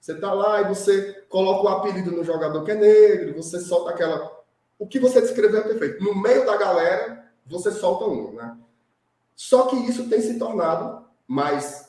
Você 0.00 0.14
tá 0.18 0.32
lá 0.32 0.62
e 0.62 0.68
você 0.68 1.19
coloca 1.30 1.62
o 1.62 1.68
apelido 1.68 2.10
no 2.10 2.24
jogador 2.24 2.64
que 2.64 2.72
é 2.72 2.74
negro, 2.74 3.36
você 3.40 3.60
solta 3.60 3.90
aquela. 3.90 4.38
O 4.78 4.86
que 4.86 4.98
você 4.98 5.20
descreveu 5.20 5.60
é 5.60 5.68
perfeito. 5.68 6.02
No 6.02 6.20
meio 6.20 6.44
da 6.44 6.56
galera, 6.56 7.24
você 7.46 7.70
solta 7.70 8.04
um, 8.04 8.32
né? 8.32 8.58
Só 9.36 9.66
que 9.66 9.76
isso 9.76 10.08
tem 10.08 10.20
se 10.20 10.38
tornado 10.38 11.06
mais 11.26 11.88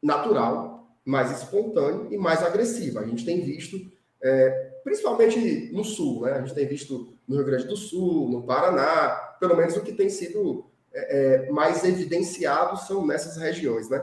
natural, 0.00 0.86
mais 1.04 1.30
espontâneo 1.36 2.06
e 2.10 2.16
mais 2.16 2.42
agressivo. 2.42 3.00
A 3.00 3.04
gente 3.04 3.24
tem 3.24 3.42
visto, 3.42 3.76
é, 4.22 4.50
principalmente 4.84 5.70
no 5.72 5.84
Sul, 5.84 6.22
né? 6.22 6.34
A 6.34 6.40
gente 6.40 6.54
tem 6.54 6.66
visto 6.66 7.12
no 7.26 7.36
Rio 7.36 7.44
Grande 7.44 7.66
do 7.66 7.76
Sul, 7.76 8.28
no 8.30 8.44
Paraná, 8.44 9.36
pelo 9.40 9.56
menos 9.56 9.76
o 9.76 9.82
que 9.82 9.92
tem 9.92 10.08
sido 10.08 10.64
é, 10.92 11.46
é 11.46 11.50
mais 11.50 11.84
evidenciado 11.84 12.78
são 12.78 13.04
nessas 13.04 13.36
regiões, 13.36 13.88
né? 13.88 14.02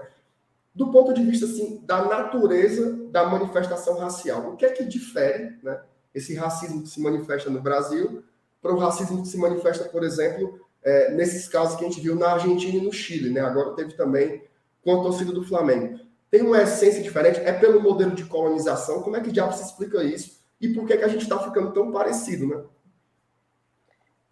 Do 0.76 0.92
ponto 0.92 1.14
de 1.14 1.24
vista 1.24 1.46
assim, 1.46 1.82
da 1.86 2.04
natureza 2.04 2.92
da 3.10 3.26
manifestação 3.26 3.98
racial. 3.98 4.52
O 4.52 4.58
que 4.58 4.66
é 4.66 4.72
que 4.72 4.84
difere 4.84 5.58
né, 5.64 5.82
esse 6.14 6.36
racismo 6.36 6.84
que 6.84 6.90
se 6.90 7.02
manifesta 7.02 7.50
no 7.50 7.62
Brasil 7.62 8.24
para 8.62 8.74
o 8.74 8.78
racismo 8.78 9.22
que 9.22 9.30
se 9.30 9.38
manifesta, 9.38 9.86
por 9.86 10.04
exemplo, 10.04 10.60
é, 10.84 11.12
nesses 11.12 11.48
casos 11.48 11.78
que 11.78 11.86
a 11.86 11.88
gente 11.88 12.02
viu 12.02 12.16
na 12.16 12.34
Argentina 12.34 12.78
e 12.78 12.82
no 12.82 12.92
Chile, 12.92 13.30
né? 13.30 13.40
agora 13.40 13.74
teve 13.74 13.94
também 13.94 14.44
com 14.82 15.00
a 15.00 15.04
torcida 15.04 15.32
do 15.32 15.46
Flamengo. 15.46 16.00
Tem 16.30 16.42
uma 16.42 16.62
essência 16.62 17.02
diferente? 17.02 17.40
É 17.40 17.54
pelo 17.54 17.82
modelo 17.82 18.14
de 18.14 18.26
colonização? 18.26 19.02
Como 19.02 19.16
é 19.16 19.22
que 19.22 19.32
diabo 19.32 19.54
se 19.54 19.64
explica 19.64 20.04
isso? 20.04 20.44
E 20.60 20.70
por 20.70 20.86
que, 20.86 20.98
que 20.98 21.04
a 21.04 21.08
gente 21.08 21.22
está 21.22 21.40
ficando 21.40 21.72
tão 21.72 21.92
parecido, 21.92 22.48
né? 22.48 22.64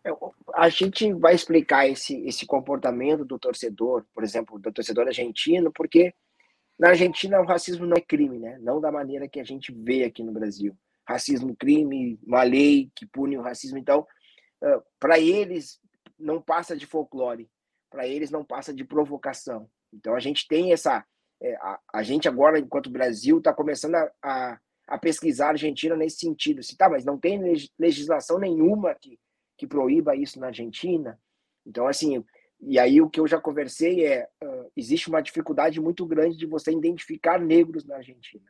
É, 0.03 0.11
a 0.53 0.67
gente 0.67 1.13
vai 1.13 1.33
explicar 1.33 1.87
esse, 1.87 2.25
esse 2.25 2.45
comportamento 2.45 3.23
do 3.23 3.39
torcedor, 3.39 4.03
por 4.13 4.23
exemplo, 4.23 4.59
do 4.59 4.71
torcedor 4.71 5.07
argentino, 5.07 5.71
porque 5.71 6.13
na 6.83 6.89
Argentina, 6.89 7.39
o 7.39 7.45
racismo 7.45 7.85
não 7.85 7.95
é 7.95 8.01
crime, 8.01 8.37
né? 8.37 8.57
Não 8.59 8.81
da 8.81 8.91
maneira 8.91 9.25
que 9.25 9.39
a 9.39 9.43
gente 9.45 9.71
vê 9.71 10.03
aqui 10.03 10.21
no 10.21 10.33
Brasil. 10.33 10.77
Racismo, 11.07 11.55
crime, 11.55 12.19
uma 12.21 12.43
lei 12.43 12.91
que 12.93 13.05
pune 13.05 13.37
o 13.37 13.41
racismo. 13.41 13.77
Então, 13.77 14.05
para 14.99 15.17
eles, 15.17 15.79
não 16.19 16.41
passa 16.41 16.75
de 16.75 16.85
folclore. 16.85 17.49
Para 17.89 18.05
eles, 18.05 18.29
não 18.29 18.43
passa 18.43 18.73
de 18.73 18.83
provocação. 18.83 19.69
Então, 19.93 20.13
a 20.13 20.19
gente 20.19 20.45
tem 20.45 20.73
essa. 20.73 21.05
É, 21.41 21.55
a, 21.93 22.03
gente 22.03 22.27
agora, 22.27 22.59
enquanto 22.59 22.89
Brasil, 22.89 23.37
está 23.37 23.53
começando 23.53 23.95
a, 23.95 24.11
a, 24.21 24.59
a, 24.89 24.97
pesquisar 24.97 25.47
a 25.47 25.51
Argentina 25.51 25.95
nesse 25.95 26.17
sentido. 26.17 26.59
Assim, 26.59 26.75
tá, 26.75 26.89
mas 26.89 27.05
não 27.05 27.17
tem 27.17 27.39
legislação 27.79 28.37
nenhuma 28.37 28.93
que, 28.95 29.17
que 29.57 29.65
proíba 29.65 30.17
isso 30.17 30.37
na 30.37 30.47
Argentina. 30.47 31.17
Então, 31.65 31.87
assim, 31.87 32.21
e 32.65 32.79
aí 32.79 33.01
o 33.01 33.09
que 33.09 33.19
eu 33.19 33.27
já 33.27 33.39
conversei 33.39 34.05
é 34.05 34.27
uh, 34.43 34.71
existe 34.75 35.09
uma 35.09 35.21
dificuldade 35.21 35.79
muito 35.79 36.05
grande 36.05 36.37
de 36.37 36.45
você 36.45 36.71
identificar 36.71 37.39
negros 37.39 37.85
na 37.85 37.97
Argentina, 37.97 38.45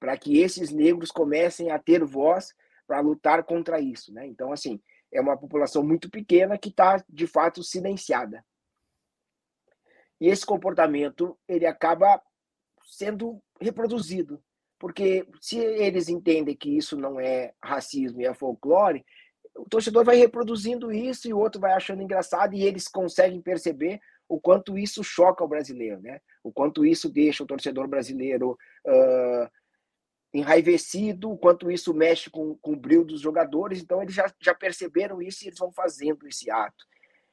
para 0.00 0.16
que 0.16 0.38
esses 0.40 0.70
negros 0.72 1.10
comecem 1.10 1.70
a 1.70 1.78
ter 1.78 2.04
voz 2.04 2.54
para 2.86 3.00
lutar 3.00 3.44
contra 3.44 3.80
isso, 3.80 4.12
né? 4.12 4.26
Então 4.26 4.52
assim 4.52 4.80
é 5.12 5.20
uma 5.20 5.36
população 5.36 5.82
muito 5.82 6.10
pequena 6.10 6.58
que 6.58 6.68
está 6.68 7.02
de 7.08 7.26
fato 7.26 7.62
silenciada. 7.62 8.44
E 10.20 10.28
esse 10.28 10.44
comportamento 10.44 11.38
ele 11.46 11.66
acaba 11.66 12.20
sendo 12.84 13.42
reproduzido, 13.60 14.42
porque 14.78 15.26
se 15.40 15.58
eles 15.58 16.08
entendem 16.08 16.56
que 16.56 16.76
isso 16.76 16.96
não 16.96 17.20
é 17.20 17.54
racismo 17.62 18.20
e 18.20 18.26
é 18.26 18.34
folclore, 18.34 19.04
o 19.56 19.68
torcedor 19.68 20.04
vai 20.04 20.16
reproduzindo 20.16 20.92
isso 20.92 21.28
e 21.28 21.32
o 21.32 21.38
outro 21.38 21.60
vai 21.60 21.72
achando 21.72 22.02
engraçado 22.02 22.54
e 22.54 22.62
eles 22.62 22.88
conseguem 22.88 23.40
perceber 23.40 24.00
o 24.28 24.40
quanto 24.40 24.76
isso 24.76 25.02
choca 25.04 25.44
o 25.44 25.48
brasileiro, 25.48 26.00
né? 26.00 26.20
O 26.42 26.52
quanto 26.52 26.84
isso 26.84 27.08
deixa 27.08 27.42
o 27.42 27.46
torcedor 27.46 27.86
brasileiro 27.86 28.58
uh, 28.86 29.50
enraivecido, 30.34 31.30
o 31.30 31.38
quanto 31.38 31.70
isso 31.70 31.94
mexe 31.94 32.28
com, 32.28 32.56
com 32.56 32.72
o 32.72 32.76
brilho 32.76 33.04
dos 33.04 33.20
jogadores. 33.20 33.80
Então 33.80 34.02
eles 34.02 34.14
já, 34.14 34.30
já 34.40 34.54
perceberam 34.54 35.22
isso 35.22 35.44
e 35.44 35.48
eles 35.48 35.58
vão 35.58 35.72
fazendo 35.72 36.26
esse 36.26 36.50
ato. 36.50 36.84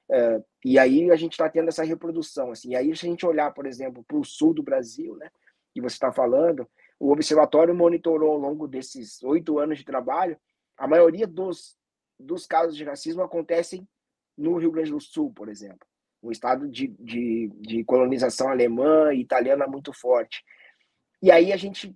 Uh, 0.10 0.44
e 0.64 0.78
aí 0.78 1.10
a 1.10 1.16
gente 1.16 1.34
está 1.34 1.50
tendo 1.50 1.70
essa 1.70 1.84
reprodução. 1.84 2.52
Assim. 2.52 2.70
E 2.70 2.76
aí 2.76 2.96
se 2.96 3.06
a 3.06 3.10
gente 3.10 3.26
olhar, 3.26 3.52
por 3.54 3.66
exemplo, 3.66 4.04
para 4.08 4.18
o 4.18 4.24
sul 4.24 4.54
do 4.54 4.64
Brasil, 4.64 5.16
né? 5.16 5.30
Que 5.74 5.82
você 5.82 5.96
está 5.96 6.12
falando, 6.12 6.70
o 7.00 7.12
observatório 7.12 7.74
monitorou 7.74 8.32
ao 8.32 8.38
longo 8.38 8.68
desses 8.68 9.22
oito 9.24 9.58
anos 9.58 9.80
de 9.80 9.86
trabalho 9.86 10.38
a 10.78 10.88
maioria 10.88 11.26
dos 11.26 11.76
dos 12.20 12.46
casos 12.46 12.76
de 12.76 12.84
racismo 12.84 13.22
acontecem 13.22 13.88
no 14.38 14.58
Rio 14.58 14.72
Grande 14.72 14.92
do 14.92 15.00
Sul, 15.00 15.32
por 15.34 15.50
exemplo, 15.50 15.86
um 16.22 16.32
estado 16.32 16.68
de, 16.68 16.88
de, 17.00 17.52
de 17.62 17.84
colonização 17.84 18.50
alemã 18.50 19.14
e 19.14 19.22
italiana 19.22 19.68
muito 19.68 19.94
forte. 19.94 20.44
E 21.22 21.32
aí 21.32 21.52
a 21.54 21.58
gente 21.58 21.96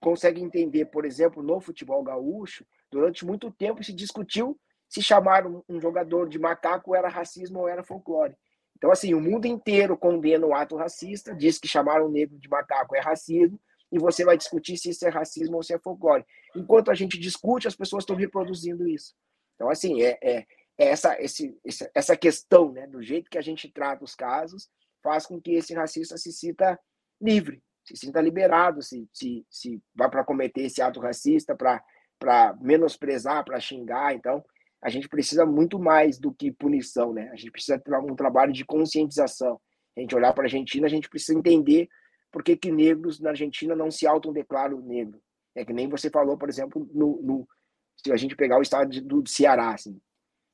consegue 0.00 0.42
entender, 0.42 0.86
por 0.86 1.04
exemplo, 1.04 1.42
no 1.42 1.60
futebol 1.60 2.02
gaúcho, 2.02 2.66
durante 2.90 3.24
muito 3.24 3.50
tempo 3.50 3.82
se 3.82 3.92
discutiu 3.92 4.58
se 4.88 5.00
chamar 5.00 5.46
um, 5.46 5.62
um 5.68 5.80
jogador 5.80 6.28
de 6.28 6.38
macaco 6.38 6.94
era 6.94 7.08
racismo 7.08 7.60
ou 7.60 7.68
era 7.68 7.82
folclore. 7.82 8.36
Então, 8.76 8.90
assim, 8.90 9.14
o 9.14 9.20
mundo 9.20 9.46
inteiro 9.46 9.96
condena 9.96 10.44
o 10.46 10.54
ato 10.54 10.76
racista, 10.76 11.34
diz 11.34 11.58
que 11.58 11.68
chamar 11.68 12.02
um 12.02 12.10
negro 12.10 12.36
de 12.38 12.48
macaco 12.48 12.94
é 12.96 13.00
racismo, 13.00 13.58
e 13.92 13.98
você 13.98 14.24
vai 14.24 14.36
discutir 14.36 14.76
se 14.76 14.90
isso 14.90 15.06
é 15.06 15.08
racismo 15.08 15.56
ou 15.56 15.62
se 15.62 15.72
é 15.72 15.78
folclore. 15.78 16.24
Enquanto 16.56 16.90
a 16.90 16.94
gente 16.94 17.18
discute, 17.18 17.68
as 17.68 17.76
pessoas 17.76 18.02
estão 18.02 18.16
reproduzindo 18.16 18.88
isso. 18.88 19.14
Então, 19.62 19.70
assim, 19.70 20.02
é, 20.02 20.18
é, 20.20 20.46
é 20.76 20.86
essa, 20.88 21.16
esse, 21.22 21.56
essa 21.94 22.16
questão, 22.16 22.72
né, 22.72 22.84
do 22.88 23.00
jeito 23.00 23.30
que 23.30 23.38
a 23.38 23.42
gente 23.42 23.70
trata 23.70 24.02
os 24.02 24.12
casos, 24.12 24.68
faz 25.00 25.24
com 25.24 25.40
que 25.40 25.52
esse 25.52 25.72
racista 25.72 26.18
se 26.18 26.32
sinta 26.32 26.76
livre, 27.20 27.62
se 27.84 27.96
sinta 27.96 28.20
liberado, 28.20 28.82
se, 28.82 29.08
se, 29.12 29.46
se 29.48 29.80
vai 29.94 30.10
para 30.10 30.24
cometer 30.24 30.62
esse 30.62 30.82
ato 30.82 30.98
racista, 30.98 31.54
para 31.54 32.56
menosprezar, 32.60 33.44
para 33.44 33.60
xingar. 33.60 34.16
Então, 34.16 34.44
a 34.82 34.90
gente 34.90 35.08
precisa 35.08 35.46
muito 35.46 35.78
mais 35.78 36.18
do 36.18 36.34
que 36.34 36.50
punição, 36.50 37.12
né? 37.12 37.30
A 37.32 37.36
gente 37.36 37.52
precisa 37.52 37.78
ter 37.78 37.94
um 37.94 38.16
trabalho 38.16 38.52
de 38.52 38.64
conscientização. 38.64 39.60
A 39.96 40.00
gente 40.00 40.16
olhar 40.16 40.32
para 40.32 40.42
a 40.42 40.46
Argentina, 40.46 40.88
a 40.88 40.90
gente 40.90 41.08
precisa 41.08 41.38
entender 41.38 41.88
por 42.32 42.42
que, 42.42 42.56
que 42.56 42.72
negros 42.72 43.20
na 43.20 43.30
Argentina 43.30 43.76
não 43.76 43.92
se 43.92 44.08
autodeclaram 44.08 44.80
negro. 44.80 45.22
É 45.54 45.64
que 45.64 45.72
nem 45.72 45.88
você 45.88 46.10
falou, 46.10 46.36
por 46.36 46.48
exemplo, 46.48 46.90
no, 46.92 47.22
no, 47.22 47.48
se 47.96 48.12
a 48.12 48.16
gente 48.16 48.36
pegar 48.36 48.58
o 48.58 48.62
estado 48.62 49.00
do 49.00 49.26
Ceará, 49.28 49.74
assim, 49.74 50.00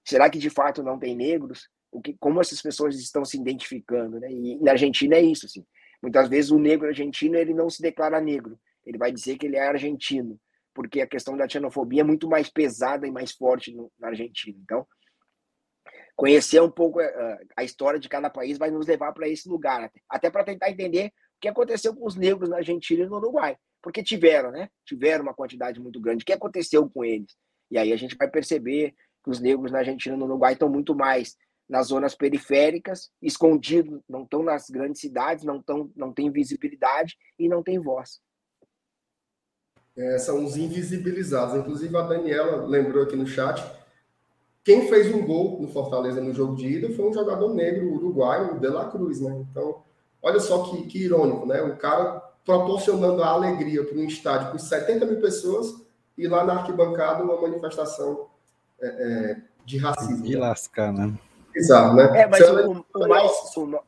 será 0.05 0.29
que 0.29 0.39
de 0.39 0.51
fato 0.51 0.83
não 0.83 0.99
tem 0.99 1.17
negros? 1.17 1.69
O 1.91 2.01
que, 2.01 2.15
como 2.19 2.41
essas 2.41 2.61
pessoas 2.61 2.97
estão 2.97 3.25
se 3.25 3.39
identificando, 3.39 4.21
né? 4.21 4.31
E 4.31 4.57
na 4.61 4.73
Argentina 4.73 5.17
é 5.17 5.23
isso, 5.23 5.47
assim. 5.47 5.65
Muitas 6.03 6.29
vezes 6.29 6.51
o 6.51 6.59
negro 6.59 6.87
argentino 6.87 7.37
ele 7.37 7.55
não 7.55 7.71
se 7.71 7.81
declara 7.81 8.21
negro, 8.21 8.59
ele 8.85 8.99
vai 8.99 9.11
dizer 9.11 9.37
que 9.37 9.47
ele 9.47 9.57
é 9.57 9.67
argentino, 9.67 10.39
porque 10.75 11.01
a 11.01 11.07
questão 11.07 11.37
da 11.37 11.49
xenofobia 11.49 12.03
é 12.03 12.05
muito 12.05 12.29
mais 12.29 12.49
pesada 12.49 13.07
e 13.07 13.11
mais 13.11 13.33
forte 13.33 13.75
no, 13.75 13.91
na 13.99 14.09
Argentina. 14.09 14.57
Então, 14.63 14.87
conhecer 16.15 16.61
um 16.61 16.71
pouco 16.71 17.01
a, 17.01 17.05
eh, 17.05 17.39
a 17.57 17.65
história 17.65 17.99
de 17.99 18.09
cada 18.09 18.31
país 18.31 18.59
vai 18.59 18.71
nos 18.71 18.87
levar 18.87 19.13
para 19.13 19.29
esse 19.29 19.49
lugar, 19.49 19.85
até, 19.85 20.01
até 20.09 20.31
para 20.31 20.45
tentar 20.45 20.71
entender 20.71 21.09
o 21.09 21.41
que 21.41 21.49
aconteceu 21.49 21.95
com 21.95 22.07
os 22.07 22.15
negros 22.15 22.49
na 22.49 22.59
Argentina 22.59 23.03
e 23.03 23.07
no 23.07 23.17
Uruguai 23.17 23.57
porque 23.83 24.03
tiveram, 24.03 24.51
né? 24.51 24.69
Tiveram 24.85 25.23
uma 25.23 25.35
quantidade 25.35 25.81
muito 25.81 26.01
grande. 26.01 26.23
O 26.23 26.27
que 26.27 26.33
aconteceu 26.33 26.89
com 26.89 27.05
eles? 27.05 27.37
E 27.71 27.79
aí 27.79 27.93
a 27.93 27.97
gente 27.97 28.17
vai 28.17 28.29
perceber 28.29 28.95
que 29.23 29.31
os 29.31 29.41
negros 29.41 29.71
na 29.71 29.79
Argentina 29.79 30.15
e 30.15 30.19
no 30.19 30.25
Uruguai 30.25 30.55
estão 30.55 30.69
muito 30.69 30.95
mais 30.95 31.37
nas 31.69 31.89
zonas 31.89 32.15
periféricas, 32.15 33.11
escondidos, 33.21 34.01
não 34.09 34.23
estão 34.23 34.43
nas 34.43 34.71
grandes 34.71 35.03
cidades, 35.03 35.45
não, 35.45 35.63
tão, 35.63 35.91
não 35.95 36.13
têm 36.13 36.31
visibilidade 36.31 37.15
e 37.39 37.47
não 37.47 37.63
têm 37.63 37.79
voz. 37.79 38.21
É, 39.95 40.19
são 40.19 40.45
os 40.45 40.57
invisibilizados. 40.57 41.57
Inclusive, 41.57 41.95
a 41.97 42.03
Daniela 42.03 42.65
lembrou 42.67 43.03
aqui 43.03 43.17
no 43.17 43.27
chat. 43.27 43.63
Quem 44.65 44.89
fez 44.89 45.13
um 45.15 45.27
gol 45.27 45.61
no 45.61 45.69
Fortaleza 45.69 46.21
no 46.21 46.33
jogo 46.33 46.55
de 46.55 46.67
ida 46.67 46.95
foi 46.95 47.09
um 47.09 47.13
jogador 47.13 47.53
negro 47.53 47.93
uruguaio, 47.93 48.57
o 48.57 48.61
De 48.61 48.69
La 48.69 48.91
Cruz, 48.91 49.21
né? 49.21 49.45
Então, 49.51 49.83
olha 50.23 50.41
só 50.41 50.71
que, 50.71 50.87
que 50.87 51.05
irônico, 51.05 51.47
né? 51.47 51.61
O 51.63 51.77
cara 51.77 52.28
proporcionando 52.45 53.23
a 53.23 53.29
alegria 53.29 53.85
para 53.85 53.97
um 53.97 54.05
estádio 54.05 54.53
com 54.53 54.59
70 54.59 55.07
mil 55.07 55.21
pessoas 55.21 55.75
e 56.17 56.27
lá 56.27 56.45
na 56.45 56.55
arquibancada 56.55 57.23
uma 57.23 57.41
manifestação 57.41 58.29
é, 58.81 58.87
é, 58.87 59.43
de 59.65 59.79
racismo. 59.79 60.25
De 60.25 60.37
lascar, 60.37 60.93
né? 60.93 61.17
Exato, 61.55 61.95
né? 61.95 62.23
É, 62.23 62.27
mas 62.27 62.41
o, 62.41 62.87
o, 62.95 63.09
mais, 63.09 63.57
o, 63.57 63.85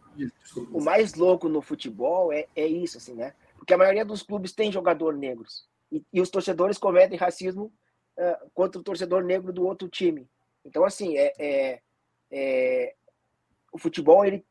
o, 0.72 0.82
mais 0.82 1.14
louco 1.14 1.48
no 1.48 1.62
futebol 1.62 2.32
é, 2.32 2.46
é 2.54 2.66
isso, 2.66 2.98
assim, 2.98 3.14
né? 3.14 3.34
Porque 3.56 3.74
a 3.74 3.78
maioria 3.78 4.04
dos 4.04 4.22
clubes 4.22 4.52
tem 4.52 4.72
jogador 4.72 5.14
negros. 5.14 5.68
E, 5.90 6.02
e 6.12 6.20
os 6.20 6.30
torcedores 6.30 6.78
cometem 6.78 7.18
racismo 7.18 7.72
uh, 8.16 8.50
contra 8.54 8.80
o 8.80 8.84
torcedor 8.84 9.22
negro 9.22 9.52
do 9.52 9.66
outro 9.66 9.88
time. 9.88 10.28
Então, 10.64 10.84
assim, 10.84 11.16
é, 11.16 11.32
é, 11.38 11.80
é 12.30 12.94
o 13.72 13.78
futebol 13.78 14.24
ele 14.24 14.44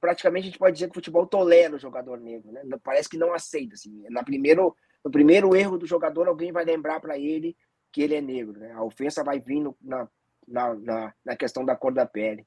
praticamente 0.00 0.44
a 0.44 0.46
gente 0.46 0.58
pode 0.58 0.74
dizer 0.74 0.86
que 0.86 0.92
o 0.92 0.94
futebol 0.94 1.26
tolera 1.26 1.76
o 1.76 1.78
jogador 1.78 2.18
negro, 2.18 2.50
né? 2.52 2.62
Parece 2.82 3.08
que 3.08 3.18
não 3.18 3.32
aceita, 3.32 3.74
assim. 3.74 4.04
Na 4.10 4.22
primeiro, 4.22 4.74
no 5.04 5.10
primeiro 5.10 5.54
erro 5.54 5.78
do 5.78 5.86
jogador, 5.86 6.28
alguém 6.28 6.52
vai 6.52 6.64
lembrar 6.64 7.00
para 7.00 7.18
ele 7.18 7.56
que 7.92 8.02
ele 8.02 8.14
é 8.14 8.20
negro. 8.20 8.58
Né? 8.58 8.72
A 8.72 8.82
ofensa 8.82 9.22
vai 9.22 9.40
vindo 9.40 9.76
na, 9.80 10.08
na, 10.46 10.74
na, 10.74 11.14
na 11.24 11.36
questão 11.36 11.64
da 11.64 11.76
cor 11.76 11.92
da 11.92 12.06
pele. 12.06 12.46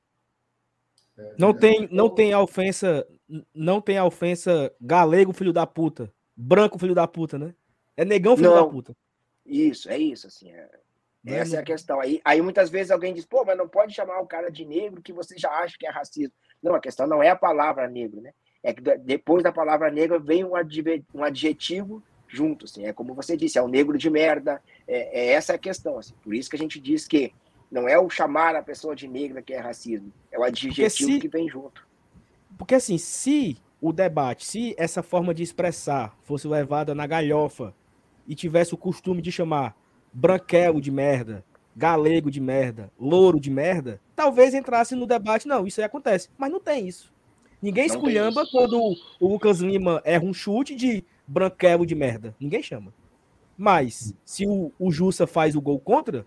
Não 1.38 1.54
tem, 1.54 1.88
não 1.92 2.10
tem 2.10 2.32
a 2.32 2.40
ofensa, 2.40 3.06
não 3.54 3.82
tem 3.82 3.98
a 3.98 4.06
ofensa 4.06 4.74
galego 4.80 5.34
filho 5.34 5.52
da 5.52 5.68
puta, 5.68 6.12
branco 6.36 6.80
filho 6.80 6.96
da 6.96 7.08
puta, 7.08 7.38
né? 7.38 7.54
É 7.98 8.06
negão 8.06 8.38
filho 8.38 8.52
não, 8.52 8.64
da 8.64 8.70
puta. 8.70 8.96
Isso, 9.46 9.90
é 9.90 9.98
isso, 9.98 10.28
assim. 10.28 10.52
É, 10.52 10.70
essa 11.26 11.58
é 11.58 11.60
a 11.60 11.64
questão. 11.64 12.00
Aí, 12.00 12.22
aí 12.24 12.42
muitas 12.42 12.70
vezes 12.70 12.92
alguém 12.92 13.14
diz, 13.14 13.26
pô, 13.26 13.44
mas 13.44 13.58
não 13.58 13.68
pode 13.68 13.94
chamar 13.94 14.20
o 14.22 14.28
cara 14.28 14.50
de 14.50 14.64
negro 14.64 15.02
que 15.02 15.12
você 15.12 15.38
já 15.38 15.50
acha 15.52 15.76
que 15.78 15.86
é 15.86 15.90
racismo. 15.90 16.34
Não, 16.62 16.76
a 16.76 16.80
questão 16.80 17.08
não 17.08 17.24
é 17.24 17.30
a 17.30 17.36
palavra 17.36 17.88
negro, 17.88 18.22
né? 18.22 18.32
É 18.62 18.74
que 18.74 18.82
depois 18.82 19.44
da 19.44 19.52
palavra 19.52 19.90
negro 19.90 20.20
vem 20.20 20.44
um 20.44 21.24
adjetivo 21.24 22.04
junto, 22.28 22.66
assim. 22.66 22.86
É 22.86 22.94
como 22.94 23.14
você 23.14 23.38
disse, 23.38 23.58
é 23.58 23.62
o 23.62 23.68
negro 23.68 23.98
de 23.98 24.10
merda. 24.10 24.62
É, 24.88 25.22
é 25.22 25.32
essa 25.32 25.54
a 25.54 25.58
questão, 25.58 25.98
assim. 25.98 26.14
Por 26.22 26.34
isso 26.34 26.50
que 26.50 26.56
a 26.56 26.60
gente 26.60 26.80
diz 26.80 27.08
que 27.08 27.34
não 27.72 27.88
é 27.88 27.98
o 28.00 28.10
chamar 28.10 28.56
a 28.56 28.64
pessoa 28.64 28.96
de 28.96 29.08
negra 29.08 29.42
que 29.42 29.54
é 29.54 29.60
racismo, 29.60 30.12
é 30.32 30.40
o 30.40 30.44
adjetivo 30.44 30.90
se, 30.90 31.20
que 31.20 31.28
vem 31.28 31.48
junto. 31.48 31.88
Porque 32.58 32.76
assim, 32.76 32.98
se 32.98 33.58
o 33.80 33.94
debate, 33.94 34.46
se 34.46 34.76
essa 34.78 35.04
forma 35.04 35.34
de 35.34 35.44
expressar 35.44 36.18
fosse 36.24 36.48
levada 36.48 36.96
na 36.96 37.06
galhofa 37.06 37.74
e 38.28 38.36
tivesse 38.36 38.74
o 38.74 38.78
costume 38.78 39.22
de 39.22 39.32
chamar 39.32 39.76
branquelo 40.12 40.82
de 40.82 40.92
merda, 40.92 41.46
galego 41.76 42.32
de 42.32 42.42
merda, 42.42 42.92
louro 43.00 43.40
de 43.40 43.50
merda, 43.50 44.02
talvez 44.20 44.54
entrasse 44.54 44.96
no 44.96 45.06
debate, 45.06 45.48
não, 45.48 45.66
isso 45.66 45.80
aí 45.80 45.86
acontece. 45.86 46.28
Mas 46.38 46.52
não 46.52 46.60
tem 46.60 46.86
isso. 46.86 47.14
Ninguém 47.62 47.88
não 47.88 47.96
esculhamba 47.96 48.46
quando 48.52 48.78
o 49.18 49.28
Lucas 49.30 49.62
Lima 49.62 50.02
erra 50.04 50.26
um 50.26 50.34
chute 50.34 50.76
de 50.76 51.06
branquelo 51.26 51.86
de 51.86 51.96
merda. 51.96 52.36
Ninguém 52.38 52.62
chama. 52.62 52.94
Mas, 53.58 54.14
se 54.26 54.46
o, 54.46 54.74
o 54.78 54.92
Jussa 54.92 55.26
faz 55.26 55.56
o 55.56 55.62
gol 55.62 55.80
contra, 55.80 56.26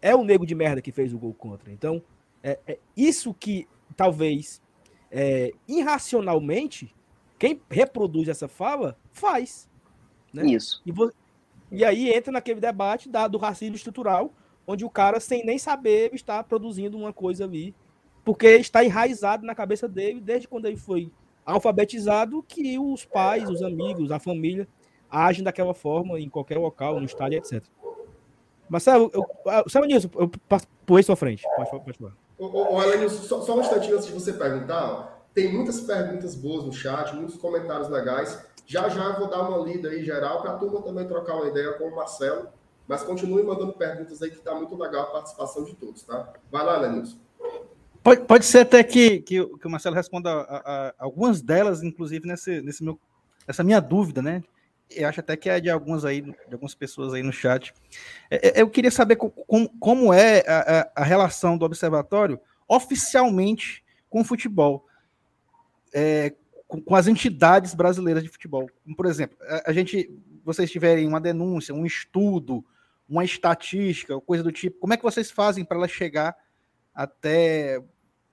é 0.00 0.16
o 0.16 0.24
nego 0.24 0.44
de 0.44 0.52
merda 0.52 0.82
que 0.82 0.90
fez 0.90 1.14
o 1.14 1.18
gol 1.18 1.32
contra. 1.32 1.70
Então, 1.70 2.02
é, 2.42 2.58
é 2.66 2.78
isso 2.96 3.32
que 3.32 3.68
talvez 3.96 4.60
é, 5.08 5.52
irracionalmente 5.68 6.92
quem 7.38 7.60
reproduz 7.70 8.26
essa 8.26 8.48
fala 8.48 8.98
faz. 9.12 9.68
Né? 10.34 10.46
Isso. 10.46 10.82
E, 10.84 10.92
e, 11.70 11.84
aí 11.84 12.12
entra 12.12 12.32
naquele 12.32 12.60
debate 12.60 13.08
da, 13.08 13.28
do 13.28 13.38
racismo 13.38 13.76
estrutural, 13.76 14.32
onde 14.66 14.84
o 14.84 14.90
cara, 14.90 15.20
sem 15.20 15.44
nem 15.44 15.58
saber, 15.58 16.14
está 16.14 16.42
produzindo 16.42 16.96
uma 16.96 17.12
coisa 17.12 17.44
ali, 17.44 17.74
porque 18.24 18.46
está 18.56 18.84
enraizado 18.84 19.44
na 19.44 19.54
cabeça 19.54 19.88
dele 19.88 20.20
desde 20.20 20.48
quando 20.48 20.66
ele 20.66 20.76
foi 20.76 21.10
alfabetizado 21.44 22.42
que 22.46 22.78
os 22.78 23.04
pais, 23.04 23.48
os 23.48 23.62
amigos, 23.62 24.12
a 24.12 24.18
família 24.18 24.68
agem 25.10 25.44
daquela 25.44 25.74
forma 25.74 26.18
em 26.18 26.28
qualquer 26.28 26.58
local, 26.58 26.98
no 26.98 27.04
estádio, 27.04 27.38
etc. 27.38 27.62
Marcelo, 28.68 29.10
eu, 29.12 29.24
sabe 29.68 29.86
nisso, 29.86 30.10
eu 30.14 30.30
pulei 30.86 31.02
sua 31.02 31.16
frente. 31.16 31.44
Pode, 31.56 31.70
pode 31.84 31.98
falar. 31.98 32.16
Olha, 32.38 33.08
só, 33.08 33.42
só 33.42 33.56
um 33.56 33.60
instantinho 33.60 33.96
antes 33.96 34.06
de 34.06 34.12
você 34.12 34.32
perguntar. 34.32 35.26
Tem 35.34 35.52
muitas 35.52 35.80
perguntas 35.80 36.34
boas 36.34 36.64
no 36.64 36.72
chat, 36.72 37.14
muitos 37.14 37.36
comentários 37.36 37.88
legais. 37.88 38.46
Já 38.66 38.88
já 38.88 39.04
eu 39.04 39.18
vou 39.18 39.28
dar 39.28 39.48
uma 39.48 39.58
lida 39.58 39.90
aí 39.90 40.02
geral 40.02 40.40
para 40.40 40.52
a 40.52 40.56
turma 40.56 40.80
também 40.82 41.06
trocar 41.06 41.36
uma 41.36 41.48
ideia 41.48 41.74
com 41.74 41.84
o 41.84 41.94
Marcelo. 41.94 42.48
Mas 42.86 43.02
continue 43.02 43.42
mandando 43.42 43.72
perguntas 43.72 44.22
aí 44.22 44.30
que 44.30 44.36
está 44.36 44.54
muito 44.54 44.74
legal 44.76 45.02
a 45.02 45.12
participação 45.12 45.64
de 45.64 45.74
todos, 45.74 46.02
tá? 46.02 46.32
Vai 46.50 46.64
lá, 46.64 46.76
Lenilson. 46.78 47.18
Pode, 48.02 48.22
pode 48.22 48.44
ser 48.44 48.60
até 48.60 48.82
que, 48.82 49.20
que, 49.20 49.46
que 49.46 49.66
o 49.66 49.70
Marcelo 49.70 49.94
responda 49.94 50.30
a, 50.30 50.88
a, 50.88 50.94
algumas 50.98 51.40
delas, 51.40 51.82
inclusive 51.82 52.26
nesse, 52.26 52.60
nesse 52.60 52.82
meu, 52.82 52.98
nessa 53.46 53.62
minha 53.62 53.80
dúvida, 53.80 54.20
né? 54.20 54.42
eu 54.96 55.08
acho 55.08 55.20
até 55.20 55.36
que 55.36 55.48
é 55.48 55.60
de 55.60 55.70
algumas 55.70 56.04
aí, 56.04 56.20
de 56.20 56.52
algumas 56.52 56.74
pessoas 56.74 57.14
aí 57.14 57.22
no 57.22 57.32
chat. 57.32 57.72
É, 58.30 58.48
é, 58.48 58.62
eu 58.62 58.68
queria 58.68 58.90
saber 58.90 59.16
como, 59.16 59.68
como 59.78 60.12
é 60.12 60.40
a, 60.46 60.90
a, 60.96 61.04
relação 61.04 61.56
do 61.56 61.64
observatório 61.64 62.38
oficialmente 62.68 63.84
com 64.08 64.20
o 64.20 64.24
futebol, 64.24 64.86
é, 65.92 66.34
com, 66.66 66.94
as 66.94 67.06
entidades 67.06 67.74
brasileiras 67.74 68.22
de 68.22 68.28
futebol. 68.28 68.68
Por 68.96 69.06
exemplo, 69.06 69.36
a, 69.64 69.72
gente, 69.72 70.10
vocês 70.44 70.70
tiverem 70.70 71.06
uma 71.06 71.20
denúncia, 71.20 71.74
um 71.74 71.86
estudo, 71.86 72.64
uma 73.08 73.24
estatística, 73.24 74.20
coisa 74.20 74.42
do 74.42 74.52
tipo, 74.52 74.78
como 74.78 74.94
é 74.94 74.96
que 74.96 75.02
vocês 75.02 75.30
fazem 75.30 75.64
para 75.64 75.76
ela 75.76 75.88
chegar 75.88 76.36
até 76.94 77.82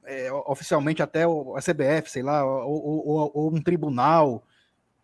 é, 0.06 0.32
oficialmente 0.32 1.04
até 1.04 1.24
a 1.24 1.62
CBF, 1.62 2.10
sei 2.10 2.24
lá, 2.24 2.46
ou, 2.46 3.08
ou, 3.08 3.32
ou 3.34 3.56
um 3.56 3.62
tribunal? 3.62 4.44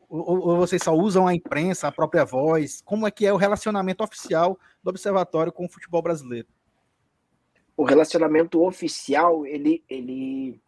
Ou, 0.08 0.48
ou, 0.48 0.58
vocês 0.58 0.82
só 0.82 0.94
usam 0.94 1.28
a 1.28 1.34
imprensa, 1.34 1.88
a 1.88 1.92
própria 1.92 2.24
voz? 2.24 2.82
Como 2.86 3.08
é 3.08 3.12
que 3.12 3.26
é 3.26 3.34
o 3.34 3.38
relacionamento 3.38 4.04
oficial 4.04 4.58
do 4.84 4.90
Observatório 4.90 5.52
com 5.52 5.66
o 5.66 5.70
futebol 5.70 6.02
brasileiro? 6.02 6.48
O 7.76 7.84
relacionamento 7.84 8.64
oficial, 8.64 9.46
ele 9.46 9.84
ele 9.90 10.62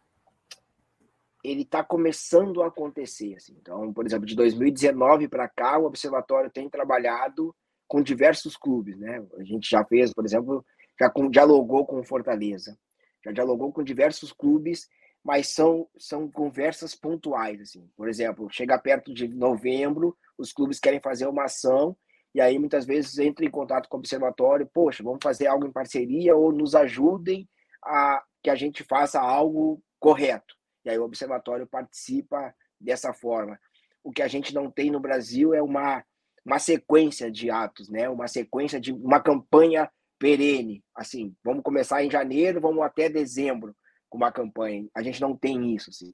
ele 1.42 1.62
está 1.62 1.82
começando 1.82 2.62
a 2.62 2.66
acontecer. 2.66 3.36
Assim. 3.36 3.56
Então, 3.60 3.92
por 3.92 4.04
exemplo, 4.04 4.26
de 4.26 4.34
2019 4.34 5.28
para 5.28 5.48
cá, 5.48 5.78
o 5.78 5.84
Observatório 5.86 6.50
tem 6.50 6.68
trabalhado 6.68 7.54
com 7.88 8.02
diversos 8.02 8.56
clubes. 8.56 8.96
Né? 8.98 9.24
A 9.38 9.42
gente 9.42 9.68
já 9.68 9.84
fez, 9.84 10.12
por 10.12 10.24
exemplo, 10.24 10.64
já 11.00 11.10
com, 11.10 11.28
dialogou 11.28 11.84
com 11.86 12.04
Fortaleza, 12.04 12.78
já 13.24 13.32
dialogou 13.32 13.72
com 13.72 13.82
diversos 13.82 14.32
clubes 14.32 14.86
mas 15.28 15.48
são, 15.48 15.86
são 15.98 16.30
conversas 16.30 16.94
pontuais. 16.94 17.60
Assim. 17.60 17.86
Por 17.96 18.08
exemplo, 18.08 18.48
chega 18.50 18.78
perto 18.78 19.12
de 19.12 19.28
novembro, 19.28 20.16
os 20.36 20.52
clubes 20.52 20.80
querem 20.80 21.00
fazer 21.00 21.26
uma 21.26 21.44
ação, 21.44 21.96
e 22.34 22.40
aí 22.40 22.58
muitas 22.58 22.86
vezes 22.86 23.18
entra 23.18 23.44
em 23.44 23.50
contato 23.50 23.88
com 23.88 23.96
o 23.96 24.00
observatório, 24.00 24.70
poxa, 24.72 25.02
vamos 25.02 25.20
fazer 25.22 25.46
algo 25.46 25.66
em 25.66 25.72
parceria 25.72 26.36
ou 26.36 26.52
nos 26.52 26.74
ajudem 26.74 27.48
a 27.84 28.22
que 28.42 28.50
a 28.50 28.54
gente 28.54 28.84
faça 28.84 29.20
algo 29.20 29.82
correto. 29.98 30.54
E 30.84 30.90
aí 30.90 30.98
o 30.98 31.04
observatório 31.04 31.66
participa 31.66 32.54
dessa 32.80 33.12
forma. 33.12 33.58
O 34.02 34.12
que 34.12 34.22
a 34.22 34.28
gente 34.28 34.54
não 34.54 34.70
tem 34.70 34.90
no 34.90 35.00
Brasil 35.00 35.52
é 35.52 35.62
uma, 35.62 36.04
uma 36.44 36.58
sequência 36.58 37.30
de 37.30 37.50
atos, 37.50 37.88
né? 37.88 38.08
Uma 38.08 38.28
sequência 38.28 38.80
de 38.80 38.92
uma 38.92 39.20
campanha 39.20 39.90
perene. 40.18 40.84
Assim, 40.94 41.34
vamos 41.44 41.62
começar 41.62 42.02
em 42.02 42.10
janeiro, 42.10 42.60
vamos 42.60 42.82
até 42.82 43.08
dezembro 43.08 43.74
com 44.08 44.18
uma 44.18 44.32
campanha. 44.32 44.88
A 44.94 45.02
gente 45.02 45.20
não 45.20 45.36
tem 45.36 45.74
isso, 45.74 45.90
assim. 45.90 46.12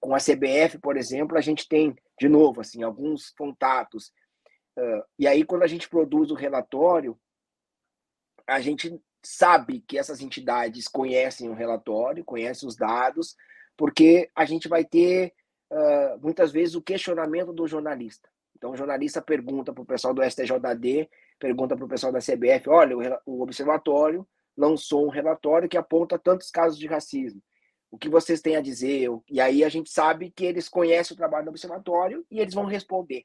Com 0.00 0.14
a 0.14 0.18
CBF, 0.18 0.78
por 0.78 0.96
exemplo, 0.96 1.36
a 1.36 1.40
gente 1.40 1.68
tem, 1.68 1.94
de 2.18 2.28
novo, 2.28 2.60
assim, 2.60 2.82
alguns 2.82 3.30
contatos. 3.30 4.12
Uh, 4.78 5.02
e 5.18 5.26
aí, 5.26 5.44
quando 5.44 5.62
a 5.62 5.66
gente 5.66 5.88
produz 5.88 6.30
o 6.30 6.34
relatório, 6.34 7.18
a 8.46 8.60
gente 8.60 9.00
sabe 9.24 9.80
que 9.80 9.98
essas 9.98 10.20
entidades 10.20 10.86
conhecem 10.86 11.48
o 11.48 11.54
relatório, 11.54 12.24
conhecem 12.24 12.68
os 12.68 12.76
dados, 12.76 13.34
porque 13.76 14.30
a 14.34 14.44
gente 14.44 14.68
vai 14.68 14.84
ter, 14.84 15.32
uh, 15.72 16.18
muitas 16.20 16.52
vezes, 16.52 16.74
o 16.74 16.82
questionamento 16.82 17.52
do 17.52 17.66
jornalista. 17.66 18.28
Então, 18.56 18.70
o 18.70 18.76
jornalista 18.76 19.20
pergunta 19.20 19.72
para 19.72 19.82
o 19.82 19.86
pessoal 19.86 20.14
do 20.14 20.22
STJD, 20.22 21.08
pergunta 21.38 21.76
para 21.76 21.84
o 21.84 21.88
pessoal 21.88 22.12
da 22.12 22.20
CBF: 22.20 22.68
olha, 22.68 23.20
o, 23.26 23.42
observatório 23.42 24.26
lançou 24.56 25.06
um 25.06 25.10
relatório 25.10 25.68
que 25.68 25.76
aponta 25.76 26.18
tantos 26.18 26.50
casos 26.50 26.78
de 26.78 26.86
racismo. 26.86 27.42
O 27.90 27.98
que 27.98 28.08
vocês 28.08 28.40
têm 28.40 28.56
a 28.56 28.60
dizer? 28.60 29.08
E 29.30 29.40
aí 29.40 29.62
a 29.62 29.68
gente 29.68 29.90
sabe 29.90 30.30
que 30.30 30.44
eles 30.44 30.68
conhecem 30.68 31.14
o 31.14 31.18
trabalho 31.18 31.44
do 31.44 31.50
observatório 31.50 32.24
e 32.30 32.40
eles 32.40 32.54
vão 32.54 32.64
responder. 32.64 33.24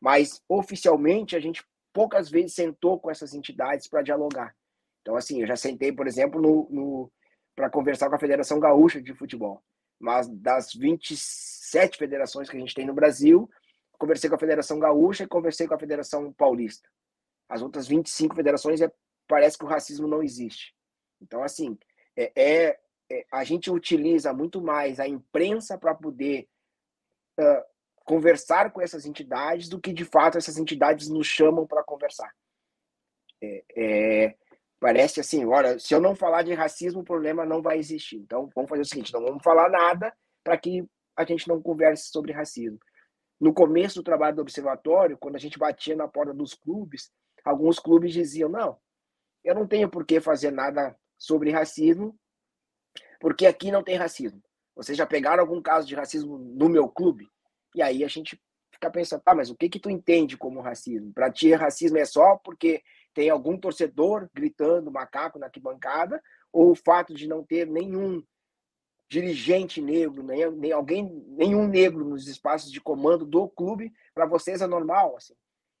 Mas 0.00 0.42
oficialmente 0.48 1.36
a 1.36 1.40
gente 1.40 1.62
poucas 1.92 2.30
vezes 2.30 2.54
sentou 2.54 2.98
com 2.98 3.10
essas 3.10 3.34
entidades 3.34 3.88
para 3.88 4.02
dialogar. 4.02 4.54
Então, 5.02 5.16
assim, 5.16 5.40
eu 5.40 5.46
já 5.46 5.56
sentei, 5.56 5.92
por 5.92 6.06
exemplo, 6.06 6.40
no, 6.40 6.68
no 6.70 7.12
para 7.54 7.68
conversar 7.68 8.08
com 8.08 8.14
a 8.14 8.18
Federação 8.18 8.58
Gaúcha 8.58 9.02
de 9.02 9.12
Futebol. 9.14 9.62
Mas 9.98 10.28
das 10.28 10.72
27 10.72 11.98
federações 11.98 12.48
que 12.48 12.56
a 12.56 12.60
gente 12.60 12.74
tem 12.74 12.86
no 12.86 12.94
Brasil, 12.94 13.50
conversei 14.00 14.30
com 14.30 14.36
a 14.36 14.40
Federação 14.40 14.78
Gaúcha 14.78 15.24
e 15.24 15.28
conversei 15.28 15.68
com 15.68 15.74
a 15.74 15.78
Federação 15.78 16.32
Paulista. 16.32 16.88
As 17.48 17.60
outras 17.60 17.86
25 17.86 18.34
federações 18.34 18.80
é 18.80 18.90
parece 19.28 19.58
que 19.58 19.64
o 19.64 19.68
racismo 19.68 20.08
não 20.08 20.22
existe. 20.22 20.74
Então, 21.20 21.44
assim, 21.44 21.78
é, 22.16 22.32
é, 22.34 22.80
é 23.10 23.26
a 23.30 23.44
gente 23.44 23.70
utiliza 23.70 24.32
muito 24.32 24.62
mais 24.62 24.98
a 24.98 25.06
imprensa 25.06 25.76
para 25.76 25.94
poder 25.94 26.48
uh, 27.38 27.62
conversar 28.04 28.72
com 28.72 28.80
essas 28.80 29.04
entidades 29.04 29.68
do 29.68 29.78
que, 29.78 29.92
de 29.92 30.04
fato, 30.04 30.38
essas 30.38 30.56
entidades 30.56 31.08
nos 31.08 31.26
chamam 31.26 31.66
para 31.66 31.84
conversar. 31.84 32.32
É, 33.42 33.64
é, 33.76 34.36
parece 34.80 35.20
assim, 35.20 35.44
olha, 35.44 35.78
se 35.78 35.94
eu 35.94 36.00
não 36.00 36.14
falar 36.16 36.42
de 36.42 36.54
racismo, 36.54 37.02
o 37.02 37.04
problema 37.04 37.44
não 37.44 37.60
vai 37.60 37.78
existir. 37.78 38.16
Então, 38.16 38.48
vamos 38.54 38.70
fazer 38.70 38.82
o 38.82 38.86
seguinte, 38.86 39.12
não 39.12 39.22
vamos 39.22 39.42
falar 39.42 39.68
nada 39.68 40.12
para 40.42 40.56
que 40.56 40.84
a 41.14 41.24
gente 41.24 41.46
não 41.46 41.60
converse 41.60 42.10
sobre 42.10 42.32
racismo. 42.32 42.78
No 43.40 43.54
começo 43.54 43.96
do 43.96 44.04
trabalho 44.04 44.36
do 44.36 44.42
observatório, 44.42 45.16
quando 45.16 45.36
a 45.36 45.38
gente 45.38 45.58
batia 45.58 45.96
na 45.96 46.06
porta 46.06 46.34
dos 46.34 46.54
clubes, 46.54 47.10
alguns 47.44 47.78
clubes 47.78 48.12
diziam, 48.12 48.48
não, 48.48 48.78
eu 49.42 49.54
não 49.54 49.66
tenho 49.66 49.88
por 49.88 50.04
que 50.04 50.20
fazer 50.20 50.50
nada 50.50 50.94
sobre 51.18 51.50
racismo, 51.50 52.18
porque 53.18 53.46
aqui 53.46 53.70
não 53.70 53.82
tem 53.82 53.96
racismo. 53.96 54.42
Vocês 54.74 54.96
já 54.96 55.06
pegaram 55.06 55.42
algum 55.42 55.60
caso 55.60 55.86
de 55.86 55.94
racismo 55.94 56.38
no 56.38 56.68
meu 56.68 56.88
clube? 56.88 57.28
E 57.74 57.82
aí 57.82 58.04
a 58.04 58.08
gente 58.08 58.40
ficar 58.72 58.90
pensando, 58.90 59.22
tá, 59.22 59.34
mas 59.34 59.50
o 59.50 59.56
que 59.56 59.68
que 59.68 59.80
tu 59.80 59.90
entende 59.90 60.36
como 60.36 60.60
racismo? 60.60 61.12
Para 61.12 61.30
ti, 61.30 61.52
racismo 61.52 61.98
é 61.98 62.04
só 62.04 62.36
porque 62.36 62.82
tem 63.12 63.28
algum 63.28 63.58
torcedor 63.58 64.28
gritando 64.34 64.90
macaco 64.90 65.38
na 65.38 65.46
arquibancada, 65.46 66.22
ou 66.52 66.70
o 66.70 66.74
fato 66.74 67.14
de 67.14 67.28
não 67.28 67.44
ter 67.44 67.66
nenhum 67.66 68.22
dirigente 69.10 69.82
negro, 69.82 70.22
nem, 70.22 70.48
nem 70.52 70.70
alguém, 70.72 71.04
nenhum 71.30 71.66
negro 71.66 72.04
nos 72.04 72.28
espaços 72.28 72.70
de 72.70 72.80
comando 72.80 73.26
do 73.26 73.48
clube, 73.48 73.92
para 74.14 74.24
vocês 74.24 74.62
é 74.62 74.66
normal, 74.68 75.16
assim. 75.16 75.34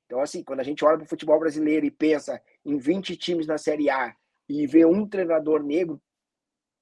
Então, 0.04 0.20
assim, 0.20 0.42
quando 0.42 0.58
a 0.58 0.64
gente 0.64 0.84
olha 0.84 0.96
para 0.96 1.04
o 1.04 1.08
futebol 1.08 1.38
brasileiro 1.38 1.86
e 1.86 1.90
pensa 1.92 2.42
em 2.64 2.76
20 2.76 3.16
times 3.16 3.46
na 3.46 3.56
Série 3.56 3.88
A 3.88 4.16
e 4.48 4.66
vê 4.66 4.84
um 4.84 5.06
treinador 5.06 5.62
negro, 5.62 6.02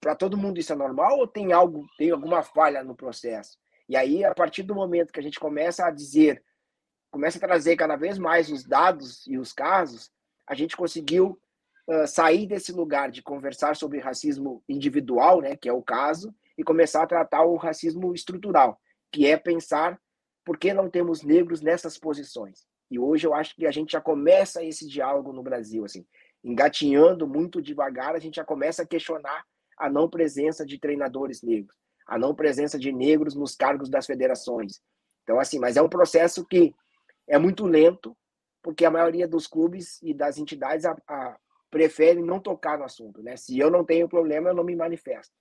para 0.01 0.15
todo 0.15 0.39
mundo 0.39 0.59
isso 0.59 0.73
é 0.73 0.77
normal 0.77 1.19
ou 1.19 1.29
tem 1.29 1.53
algo, 1.53 1.87
tem 1.99 2.11
alguma 2.11 2.43
falha 2.43 2.83
no 2.83 2.97
processo? 2.97 3.59
E 3.87 3.95
aí, 3.95 4.25
a 4.25 4.35
partir 4.35 4.63
do 4.63 4.75
momento 4.75 5.13
que 5.13 5.21
a 5.21 5.23
gente 5.23 5.39
começa 5.39 5.85
a 5.85 5.91
dizer, 5.91 6.43
começa 7.11 7.37
a 7.37 7.41
trazer 7.43 7.77
cada 7.77 7.97
vez 7.97 8.17
mais 8.17 8.51
os 8.51 8.65
dados 8.65 9.27
e 9.27 9.37
os 9.37 9.53
casos, 9.53 10.11
a 10.47 10.55
gente 10.55 10.75
conseguiu 10.75 11.39
sair 12.07 12.47
desse 12.47 12.73
lugar 12.73 13.11
de 13.11 13.23
conversar 13.23 13.77
sobre 13.77 13.99
racismo 13.99 14.63
individual, 14.69 15.41
né, 15.41 15.57
que 15.57 15.69
é 15.69 15.73
o 15.73 15.83
caso, 15.83 16.35
e 16.57 16.63
começar 16.63 17.03
a 17.03 17.07
tratar 17.07 17.45
o 17.45 17.57
racismo 17.57 18.13
estrutural, 18.13 18.79
que 19.11 19.27
é 19.27 19.37
pensar 19.37 19.99
por 20.45 20.59
que 20.59 20.73
não 20.73 20.91
temos 20.91 21.23
negros 21.23 21.61
nessas 21.61 21.99
posições. 21.99 22.67
E 22.91 22.99
hoje 22.99 23.27
eu 23.27 23.35
acho 23.35 23.55
que 23.55 23.67
a 23.67 23.71
gente 23.71 23.93
já 23.93 24.01
começa 24.01 24.65
esse 24.65 24.87
diálogo 24.89 25.33
no 25.33 25.43
Brasil, 25.43 25.85
assim, 25.85 26.07
engatinhando 26.43 27.27
muito 27.27 27.61
devagar, 27.61 28.15
a 28.15 28.19
gente 28.19 28.37
já 28.37 28.45
começa 28.45 28.83
a 28.83 28.87
questionar 28.87 29.45
a 29.79 29.89
não 29.89 30.09
presença 30.09 30.65
de 30.65 30.79
treinadores 30.79 31.43
negros, 31.43 31.77
a 32.07 32.19
não 32.19 32.35
presença 32.35 32.79
de 32.79 32.93
negros 32.93 33.35
nos 33.35 33.55
cargos 33.55 33.89
das 33.89 34.07
federações. 34.07 34.81
Então, 35.23 35.39
assim, 35.39 35.59
mas 35.59 35.77
é 35.77 35.83
um 35.83 35.89
processo 35.89 36.45
que 36.45 36.75
é 37.29 37.39
muito 37.39 37.67
lento, 37.67 38.17
porque 38.63 38.85
a 38.85 38.91
maioria 38.91 39.29
dos 39.29 39.47
clubes 39.47 39.99
e 40.03 40.15
das 40.15 40.39
entidades 40.39 40.85
a, 40.85 40.97
a, 41.07 41.37
prefere 41.71 42.23
não 42.23 42.41
tocar 42.41 42.79
no 42.79 42.85
assunto, 42.85 43.23
né? 43.23 43.37
Se 43.37 43.59
eu 43.59 43.71
não 43.71 43.85
tenho 43.85 44.09
problema, 44.09 44.51
eu 44.51 44.55
não 44.55 44.65
me 44.65 44.75
manifesto. 44.75 45.33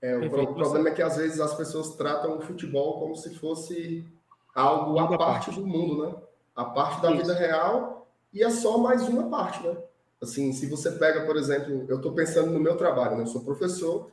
É, 0.00 0.16
o 0.16 0.54
problema 0.54 0.90
é 0.90 0.94
que 0.94 1.02
às 1.02 1.16
vezes 1.16 1.40
as 1.40 1.54
pessoas 1.54 1.96
tratam 1.96 2.36
o 2.36 2.40
futebol 2.40 3.00
como 3.00 3.16
se 3.16 3.34
fosse 3.34 4.06
algo 4.54 4.98
à 4.98 5.16
parte 5.16 5.50
do 5.50 5.66
mundo, 5.66 6.06
né? 6.06 6.14
A 6.54 6.64
parte 6.64 7.02
da 7.02 7.10
Isso. 7.10 7.22
vida 7.22 7.34
real 7.34 8.06
e 8.32 8.42
é 8.42 8.50
só 8.50 8.78
mais 8.78 9.08
uma 9.08 9.28
parte, 9.28 9.66
né? 9.66 9.76
Assim, 10.22 10.52
se 10.52 10.66
você 10.66 10.92
pega, 10.92 11.26
por 11.26 11.36
exemplo, 11.36 11.84
eu 11.88 11.96
estou 11.96 12.12
pensando 12.12 12.50
no 12.50 12.60
meu 12.60 12.76
trabalho, 12.76 13.16
né? 13.16 13.22
Eu 13.22 13.26
sou 13.26 13.44
professor. 13.44 14.10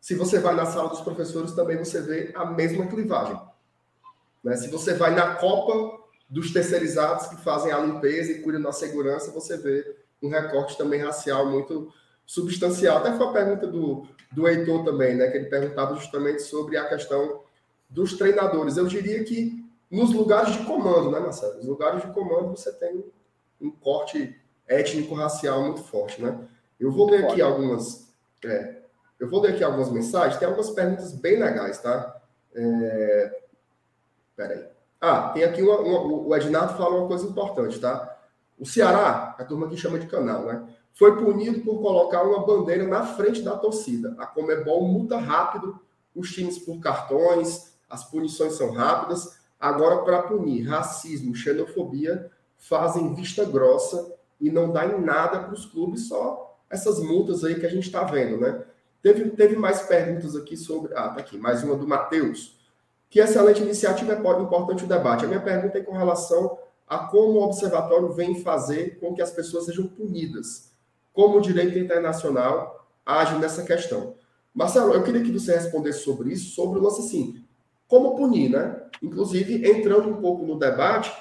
Se 0.00 0.14
você 0.14 0.38
vai 0.38 0.54
na 0.54 0.66
sala 0.66 0.88
dos 0.88 1.00
professores, 1.00 1.52
também 1.52 1.76
você 1.76 2.00
vê 2.00 2.32
a 2.34 2.44
mesma 2.44 2.86
clivagem. 2.86 3.40
Né? 4.42 4.56
Se 4.56 4.68
você 4.68 4.94
vai 4.94 5.14
na 5.14 5.34
Copa 5.36 6.05
dos 6.28 6.52
terceirizados 6.52 7.26
que 7.28 7.36
fazem 7.36 7.72
a 7.72 7.78
limpeza 7.78 8.32
e 8.32 8.40
cuidam 8.40 8.62
da 8.62 8.72
segurança, 8.72 9.30
você 9.30 9.56
vê 9.56 9.96
um 10.22 10.28
recorte 10.28 10.76
também 10.76 11.00
racial 11.00 11.46
muito 11.50 11.92
substancial. 12.24 12.98
Até 12.98 13.16
foi 13.16 13.26
a 13.26 13.32
pergunta 13.32 13.66
do, 13.66 14.06
do 14.32 14.48
Heitor 14.48 14.84
também, 14.84 15.14
né? 15.14 15.28
Que 15.28 15.38
ele 15.38 15.46
perguntava 15.46 15.94
justamente 15.94 16.42
sobre 16.42 16.76
a 16.76 16.88
questão 16.88 17.42
dos 17.88 18.14
treinadores. 18.14 18.76
Eu 18.76 18.86
diria 18.86 19.22
que 19.22 19.64
nos 19.90 20.12
lugares 20.12 20.52
de 20.52 20.64
comando, 20.64 21.10
né, 21.10 21.20
Marcelo? 21.20 21.56
Nos 21.56 21.66
lugares 21.66 22.02
de 22.02 22.12
comando 22.12 22.56
você 22.56 22.72
tem 22.72 23.04
um 23.60 23.70
corte 23.70 24.36
étnico-racial 24.66 25.62
muito 25.62 25.82
forte, 25.84 26.20
né? 26.20 26.38
Eu 26.78 26.90
vou 26.90 27.08
ler 27.08 27.24
aqui 27.24 27.40
algumas. 27.40 28.12
É, 28.44 28.76
eu 29.18 29.30
vou 29.30 29.40
ler 29.40 29.54
aqui 29.54 29.64
algumas 29.64 29.90
mensagens, 29.90 30.38
tem 30.38 30.46
algumas 30.46 30.70
perguntas 30.70 31.12
bem 31.12 31.38
legais, 31.38 31.78
tá? 31.80 32.20
É, 32.54 33.40
peraí. 34.36 34.75
Ah, 35.00 35.30
tem 35.30 35.44
aqui 35.44 35.62
uma, 35.62 35.78
uma, 35.78 36.00
o 36.26 36.34
Ednardo 36.34 36.76
fala 36.76 36.96
uma 36.96 37.08
coisa 37.08 37.26
importante, 37.26 37.78
tá? 37.78 38.16
O 38.58 38.64
Ceará, 38.64 39.36
a 39.38 39.44
turma 39.44 39.68
que 39.68 39.76
chama 39.76 39.98
de 39.98 40.06
canal, 40.06 40.44
né? 40.46 40.66
Foi 40.94 41.16
punido 41.16 41.60
por 41.60 41.80
colocar 41.82 42.22
uma 42.22 42.46
bandeira 42.46 42.86
na 42.86 43.04
frente 43.04 43.42
da 43.42 43.56
torcida. 43.56 44.14
A 44.18 44.26
Comebol 44.26 44.88
multa 44.88 45.18
rápido 45.18 45.78
os 46.14 46.32
times 46.32 46.58
por 46.58 46.80
cartões, 46.80 47.74
as 47.88 48.04
punições 48.04 48.54
são 48.54 48.72
rápidas. 48.72 49.38
Agora, 49.60 50.02
para 50.02 50.22
punir 50.22 50.62
racismo, 50.62 51.34
xenofobia, 51.34 52.30
fazem 52.56 53.14
vista 53.14 53.44
grossa 53.44 54.14
e 54.40 54.50
não 54.50 54.72
dá 54.72 54.86
em 54.86 55.00
nada 55.00 55.40
para 55.40 55.52
os 55.52 55.66
clubes, 55.66 56.08
só 56.08 56.58
essas 56.68 56.98
multas 56.98 57.44
aí 57.44 57.60
que 57.60 57.66
a 57.66 57.70
gente 57.70 57.86
está 57.86 58.02
vendo, 58.04 58.38
né? 58.38 58.64
Teve, 59.02 59.30
teve 59.30 59.56
mais 59.56 59.82
perguntas 59.82 60.34
aqui 60.34 60.56
sobre. 60.56 60.92
Ah, 60.94 61.10
tá 61.10 61.20
aqui, 61.20 61.38
mais 61.38 61.62
uma 61.62 61.76
do 61.76 61.86
Matheus. 61.86 62.55
Que 63.08 63.20
excelente 63.20 63.62
iniciativa 63.62 64.12
é 64.12 64.16
importante 64.16 64.84
o 64.84 64.88
debate. 64.88 65.24
A 65.24 65.28
minha 65.28 65.40
pergunta 65.40 65.78
é 65.78 65.82
com 65.82 65.92
relação 65.92 66.58
a 66.86 66.98
como 66.98 67.38
o 67.38 67.42
observatório 67.42 68.12
vem 68.12 68.42
fazer 68.42 68.98
com 69.00 69.14
que 69.14 69.22
as 69.22 69.30
pessoas 69.30 69.64
sejam 69.64 69.86
punidas, 69.86 70.70
como 71.12 71.38
o 71.38 71.40
direito 71.40 71.78
internacional 71.78 72.86
age 73.04 73.36
nessa 73.38 73.64
questão. 73.64 74.14
Marcelo, 74.54 74.94
eu 74.94 75.02
queria 75.02 75.22
que 75.22 75.32
você 75.32 75.54
respondesse 75.54 76.00
sobre 76.00 76.32
isso, 76.32 76.54
sobre 76.54 76.78
o 76.78 76.82
lance 76.82 77.00
assim, 77.00 77.44
como 77.88 78.16
punir, 78.16 78.50
né? 78.50 78.82
Inclusive, 79.02 79.68
entrando 79.68 80.08
um 80.08 80.20
pouco 80.20 80.44
no 80.44 80.58
debate, 80.58 81.12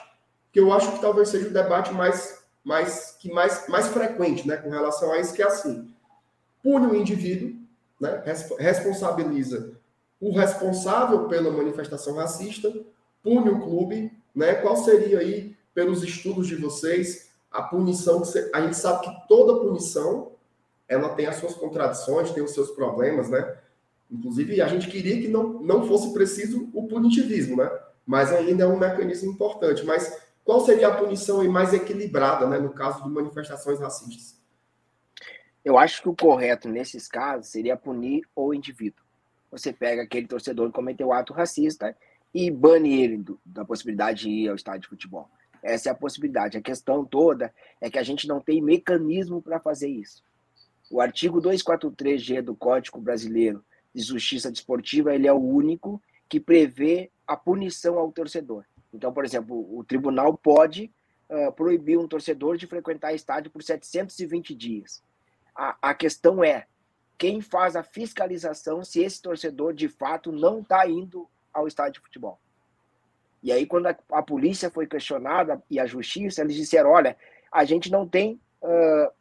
que 0.52 0.60
eu 0.60 0.72
acho 0.72 0.92
que 0.94 1.02
talvez 1.02 1.30
seja 1.30 1.48
o 1.48 1.54
debate 1.54 1.94
mais, 1.94 2.44
mais, 2.64 3.12
que 3.20 3.32
mais, 3.32 3.68
mais 3.68 3.88
frequente, 3.88 4.48
né, 4.48 4.56
com 4.56 4.70
relação 4.70 5.12
a 5.12 5.20
isso, 5.20 5.34
que 5.34 5.42
é 5.42 5.46
assim, 5.46 5.92
pune 6.64 6.88
o 6.88 6.96
indivíduo, 6.96 7.54
né, 8.00 8.24
responsabiliza 8.58 9.74
o 10.30 10.38
responsável 10.38 11.28
pela 11.28 11.52
manifestação 11.52 12.16
racista, 12.16 12.74
pune 13.24 13.50
o 13.50 13.62
clube, 13.62 14.12
né, 14.34 14.56
qual 14.56 14.76
seria 14.78 15.20
aí, 15.20 15.56
pelos 15.74 16.04
estudos 16.04 16.48
de 16.48 16.56
vocês, 16.56 17.30
a 17.52 17.62
punição, 17.62 18.22
que 18.22 18.28
você, 18.28 18.50
a 18.54 18.62
gente 18.62 18.78
sabe 18.78 19.06
que 19.06 19.28
toda 19.28 19.60
punição, 19.60 20.32
ela 20.88 21.10
tem 21.10 21.26
as 21.26 21.38
suas 21.38 21.54
contradições, 21.54 22.32
tem 22.32 22.44
os 22.44 22.52
seus 22.52 22.72
problemas, 22.72 23.30
né, 23.30 23.58
Inclusive, 24.10 24.62
a 24.62 24.68
gente 24.68 24.88
queria 24.88 25.20
que 25.20 25.28
não, 25.28 25.62
não 25.62 25.88
fosse 25.88 26.14
preciso 26.14 26.70
o 26.74 26.88
punitivismo, 26.88 27.58
né? 27.58 27.70
Mas 28.06 28.32
ainda 28.32 28.64
é 28.64 28.68
um 28.68 28.78
mecanismo 28.78 29.32
importante. 29.32 29.84
Mas 29.84 30.22
qual 30.44 30.62
seria 30.62 30.90
a 30.90 30.96
punição 30.96 31.44
mais 31.50 31.74
equilibrada, 31.74 32.48
né, 32.48 32.60
no 32.60 32.72
caso 32.72 33.04
de 33.04 33.10
manifestações 33.10 33.80
racistas? 33.80 34.40
Eu 35.64 35.78
acho 35.78 36.04
que 36.04 36.10
o 36.10 36.16
correto 36.16 36.70
nesses 36.70 37.08
casos 37.08 37.48
seria 37.48 37.76
punir 37.76 38.24
o 38.36 38.54
indivíduo. 38.54 39.04
Você 39.56 39.72
pega 39.72 40.02
aquele 40.02 40.28
torcedor 40.28 40.68
que 40.68 40.74
cometeu 40.74 41.14
ato 41.14 41.32
racista 41.32 41.96
e 42.34 42.52
bane 42.52 43.02
ele 43.02 43.18
do, 43.18 43.40
da 43.46 43.64
possibilidade 43.64 44.24
de 44.24 44.30
ir 44.30 44.50
ao 44.50 44.56
estádio 44.56 44.82
de 44.82 44.88
futebol. 44.90 45.30
Essa 45.64 45.88
é 45.88 45.92
a 45.94 45.96
possibilidade. 45.96 46.58
A 46.58 46.62
questão 46.62 47.06
toda 47.06 47.54
é 47.80 47.90
que 47.90 47.98
a 47.98 48.04
gente 48.04 48.28
não 48.28 48.42
tem 48.42 48.62
mecanismo 48.62 49.42
para 49.42 49.58
fazer 49.58 49.88
isso. 49.88 50.22
O 50.92 51.00
artigo 51.00 51.42
243G 51.42 52.42
do 52.42 52.54
Código 52.54 53.00
Brasileiro 53.00 53.64
de 53.94 54.02
Justiça 54.02 54.52
Desportiva, 54.52 55.16
ele 55.16 55.26
é 55.26 55.32
o 55.32 55.40
único 55.40 56.02
que 56.28 56.38
prevê 56.38 57.10
a 57.26 57.38
punição 57.38 57.98
ao 57.98 58.12
torcedor. 58.12 58.66
Então, 58.94 59.14
por 59.14 59.24
exemplo, 59.24 59.56
o 59.74 59.86
tribunal 59.86 60.38
pode 60.38 60.92
uh, 61.30 61.52
proibir 61.54 61.98
um 61.98 62.10
torcedor 62.10 62.58
de 62.58 62.68
frequentar 62.68 63.14
estádio 63.14 63.50
por 63.50 63.64
720 63.64 64.54
dias. 64.54 65.02
A, 65.56 65.78
a 65.82 65.94
questão 65.94 66.44
é 66.44 66.68
quem 67.18 67.42
faz 67.42 67.76
a 67.76 67.84
fiscalização 67.84 68.84
se 68.84 69.02
esse 69.02 69.22
torcedor 69.22 69.74
de 69.74 69.88
fato 69.88 70.32
não 70.32 70.60
está 70.60 70.88
indo 70.88 71.28
ao 71.54 71.68
estádio 71.68 71.94
de 71.94 72.00
futebol. 72.02 72.40
E 73.42 73.52
aí, 73.52 73.66
quando 73.66 73.88
a, 73.88 73.98
a, 74.12 74.24
polícia 74.24 74.70
foi 74.70 74.88
questionada 74.88 75.62
e 75.70 75.80
a 75.80 75.86
justiça, 75.86 76.42
eles 76.42 76.56
disseram: 76.56 76.90
olha, 76.90 77.16
a 77.52 77.64
gente 77.64 77.92
não 77.92 78.08
tem 78.08 78.40
uh, 78.62 79.14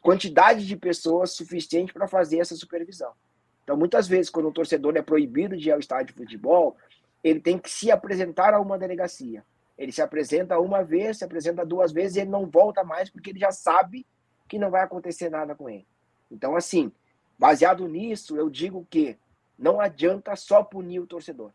quantidade 0.00 0.66
de 0.66 0.76
pessoas 0.76 1.32
suficiente 1.32 1.92
para 1.92 2.08
fazer 2.08 2.38
essa 2.38 2.56
supervisão. 2.56 3.12
Então, 3.62 3.76
muitas 3.76 4.08
vezes, 4.08 4.30
quando 4.30 4.48
um 4.48 4.52
torcedor 4.52 4.96
é 4.96 5.02
proibido 5.02 5.54
de 5.54 5.68
ir 5.68 5.72
ao 5.72 5.78
estádio 5.78 6.14
de 6.14 6.22
futebol, 6.22 6.76
ele 7.22 7.40
tem 7.40 7.58
que 7.58 7.70
se 7.70 7.90
apresentar 7.90 8.54
a 8.54 8.60
uma 8.60 8.78
delegacia. 8.78 9.44
Ele 9.76 9.92
se 9.92 10.00
apresenta 10.00 10.58
uma 10.58 10.82
vez, 10.82 11.18
se 11.18 11.24
apresenta 11.24 11.66
duas 11.66 11.92
vezes 11.92 12.16
e 12.16 12.20
ele 12.20 12.30
não 12.30 12.46
volta 12.46 12.82
mais 12.82 13.10
porque 13.10 13.30
ele 13.30 13.38
já 13.38 13.52
sabe 13.52 14.06
que 14.48 14.58
não 14.58 14.70
vai 14.70 14.82
acontecer 14.82 15.28
nada 15.28 15.54
com 15.54 15.68
ele. 15.68 15.86
Então, 16.30 16.56
assim, 16.56 16.92
baseado 17.38 17.86
nisso, 17.88 18.36
eu 18.36 18.50
digo 18.50 18.86
que 18.90 19.16
não 19.58 19.80
adianta 19.80 20.36
só 20.36 20.62
punir 20.62 21.00
o 21.00 21.06
torcedor. 21.06 21.52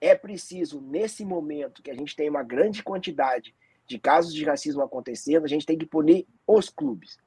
É 0.00 0.14
preciso, 0.14 0.80
nesse 0.80 1.24
momento 1.24 1.82
que 1.82 1.90
a 1.90 1.94
gente 1.94 2.14
tem 2.14 2.28
uma 2.28 2.42
grande 2.42 2.82
quantidade 2.82 3.54
de 3.86 3.98
casos 3.98 4.34
de 4.34 4.44
racismo 4.44 4.82
acontecendo, 4.82 5.44
a 5.44 5.48
gente 5.48 5.64
tem 5.64 5.78
que 5.78 5.86
punir 5.86 6.26
os 6.46 6.68
clubes. 6.68 7.18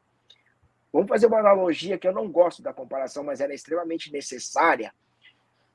Vamos 0.92 1.08
fazer 1.08 1.28
uma 1.28 1.40
analogia 1.40 1.98
que 1.98 2.08
eu 2.08 2.14
não 2.14 2.30
gosto 2.30 2.62
da 2.62 2.74
comparação, 2.74 3.24
mas 3.24 3.40
ela 3.40 3.52
é 3.52 3.56
extremamente 3.56 4.12
necessária. 4.12 4.94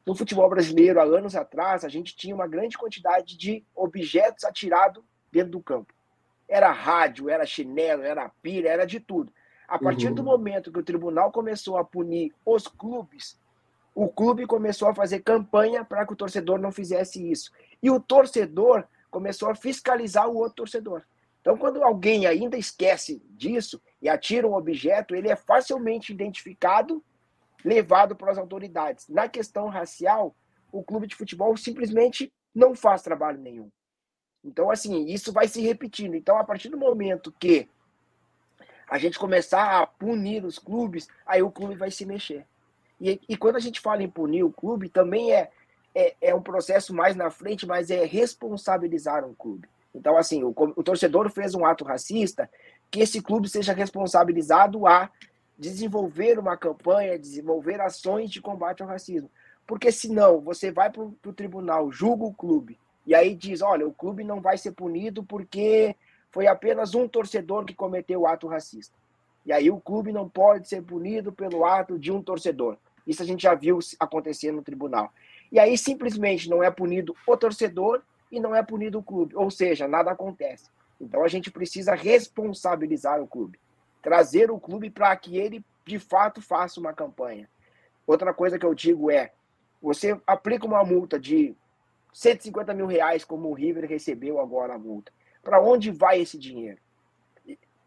No 0.04 0.14
futebol 0.14 0.48
brasileiro, 0.48 1.00
há 1.00 1.04
anos 1.04 1.34
atrás, 1.34 1.84
a 1.84 1.88
gente 1.88 2.14
tinha 2.14 2.34
uma 2.34 2.46
grande 2.46 2.76
quantidade 2.76 3.36
de 3.36 3.64
objetos 3.74 4.44
atirados 4.44 5.02
dentro 5.32 5.52
do 5.52 5.62
campo. 5.62 5.94
Era 6.46 6.70
rádio, 6.70 7.30
era 7.30 7.46
chinelo, 7.46 8.02
era 8.02 8.28
pilha, 8.42 8.68
era 8.68 8.84
de 8.84 9.00
tudo. 9.00 9.32
A 9.74 9.78
partir 9.80 10.06
uhum. 10.06 10.14
do 10.14 10.22
momento 10.22 10.70
que 10.70 10.78
o 10.78 10.84
tribunal 10.84 11.32
começou 11.32 11.76
a 11.76 11.82
punir 11.84 12.32
os 12.46 12.68
clubes, 12.68 13.36
o 13.92 14.06
clube 14.06 14.46
começou 14.46 14.86
a 14.86 14.94
fazer 14.94 15.18
campanha 15.24 15.84
para 15.84 16.06
que 16.06 16.12
o 16.12 16.16
torcedor 16.16 16.60
não 16.60 16.70
fizesse 16.70 17.28
isso. 17.28 17.50
E 17.82 17.90
o 17.90 17.98
torcedor 17.98 18.84
começou 19.10 19.50
a 19.50 19.54
fiscalizar 19.56 20.28
o 20.28 20.36
outro 20.36 20.54
torcedor. 20.58 21.02
Então, 21.40 21.58
quando 21.58 21.82
alguém 21.82 22.24
ainda 22.24 22.56
esquece 22.56 23.20
disso 23.30 23.82
e 24.00 24.08
atira 24.08 24.46
um 24.46 24.54
objeto, 24.54 25.12
ele 25.12 25.28
é 25.28 25.34
facilmente 25.34 26.12
identificado, 26.12 27.02
levado 27.64 28.14
para 28.14 28.30
as 28.30 28.38
autoridades. 28.38 29.08
Na 29.08 29.28
questão 29.28 29.66
racial, 29.66 30.36
o 30.70 30.84
clube 30.84 31.08
de 31.08 31.16
futebol 31.16 31.56
simplesmente 31.56 32.32
não 32.54 32.76
faz 32.76 33.02
trabalho 33.02 33.40
nenhum. 33.40 33.68
Então, 34.44 34.70
assim, 34.70 35.06
isso 35.06 35.32
vai 35.32 35.48
se 35.48 35.60
repetindo. 35.60 36.14
Então, 36.14 36.38
a 36.38 36.44
partir 36.44 36.68
do 36.68 36.78
momento 36.78 37.34
que 37.40 37.68
a 38.88 38.98
gente 38.98 39.18
começar 39.18 39.80
a 39.80 39.86
punir 39.86 40.44
os 40.44 40.58
clubes, 40.58 41.08
aí 41.26 41.42
o 41.42 41.50
clube 41.50 41.74
vai 41.74 41.90
se 41.90 42.04
mexer. 42.04 42.46
E, 43.00 43.20
e 43.28 43.36
quando 43.36 43.56
a 43.56 43.60
gente 43.60 43.80
fala 43.80 44.02
em 44.02 44.08
punir 44.08 44.44
o 44.44 44.52
clube, 44.52 44.88
também 44.88 45.32
é, 45.32 45.50
é, 45.94 46.14
é 46.20 46.34
um 46.34 46.42
processo 46.42 46.94
mais 46.94 47.16
na 47.16 47.30
frente, 47.30 47.66
mas 47.66 47.90
é 47.90 48.04
responsabilizar 48.04 49.24
um 49.24 49.34
clube. 49.34 49.68
Então, 49.94 50.16
assim, 50.16 50.42
o, 50.42 50.52
o 50.76 50.82
torcedor 50.82 51.30
fez 51.30 51.54
um 51.54 51.64
ato 51.64 51.84
racista, 51.84 52.50
que 52.90 53.00
esse 53.00 53.20
clube 53.20 53.48
seja 53.48 53.72
responsabilizado 53.72 54.86
a 54.86 55.10
desenvolver 55.58 56.38
uma 56.38 56.56
campanha, 56.56 57.18
desenvolver 57.18 57.80
ações 57.80 58.30
de 58.30 58.40
combate 58.40 58.82
ao 58.82 58.88
racismo. 58.88 59.30
Porque 59.66 59.90
senão 59.92 60.40
você 60.40 60.70
vai 60.70 60.90
para 60.90 61.02
o 61.02 61.32
tribunal, 61.32 61.90
julga 61.90 62.24
o 62.24 62.34
clube, 62.34 62.78
e 63.06 63.14
aí 63.14 63.34
diz: 63.34 63.62
olha, 63.62 63.86
o 63.86 63.92
clube 63.92 64.24
não 64.24 64.40
vai 64.40 64.58
ser 64.58 64.72
punido 64.72 65.22
porque 65.22 65.96
foi 66.34 66.48
apenas 66.48 66.96
um 66.96 67.06
torcedor 67.06 67.64
que 67.64 67.72
cometeu 67.72 68.22
o 68.22 68.26
ato 68.26 68.48
racista. 68.48 68.92
E 69.46 69.52
aí 69.52 69.70
o 69.70 69.78
clube 69.78 70.10
não 70.10 70.28
pode 70.28 70.68
ser 70.68 70.82
punido 70.82 71.32
pelo 71.32 71.64
ato 71.64 71.96
de 71.96 72.10
um 72.10 72.20
torcedor. 72.20 72.76
Isso 73.06 73.22
a 73.22 73.24
gente 73.24 73.44
já 73.44 73.54
viu 73.54 73.78
acontecer 74.00 74.50
no 74.50 74.60
tribunal. 74.60 75.12
E 75.52 75.60
aí 75.60 75.78
simplesmente 75.78 76.50
não 76.50 76.60
é 76.60 76.72
punido 76.72 77.14
o 77.24 77.36
torcedor 77.36 78.02
e 78.32 78.40
não 78.40 78.52
é 78.52 78.64
punido 78.64 78.98
o 78.98 79.02
clube. 79.02 79.36
Ou 79.36 79.48
seja, 79.48 79.86
nada 79.86 80.10
acontece. 80.10 80.68
Então 81.00 81.22
a 81.22 81.28
gente 81.28 81.52
precisa 81.52 81.94
responsabilizar 81.94 83.22
o 83.22 83.28
clube. 83.28 83.60
Trazer 84.02 84.50
o 84.50 84.58
clube 84.58 84.90
para 84.90 85.14
que 85.14 85.36
ele, 85.36 85.64
de 85.86 86.00
fato, 86.00 86.42
faça 86.42 86.80
uma 86.80 86.92
campanha. 86.92 87.48
Outra 88.04 88.34
coisa 88.34 88.58
que 88.58 88.66
eu 88.66 88.74
digo 88.74 89.08
é: 89.08 89.30
você 89.80 90.20
aplica 90.26 90.66
uma 90.66 90.82
multa 90.82 91.16
de 91.16 91.54
150 92.12 92.74
mil 92.74 92.86
reais, 92.86 93.24
como 93.24 93.48
o 93.50 93.54
River 93.54 93.88
recebeu 93.88 94.40
agora 94.40 94.74
a 94.74 94.78
multa. 94.78 95.12
Para 95.44 95.60
onde 95.60 95.90
vai 95.90 96.20
esse 96.20 96.38
dinheiro? 96.38 96.78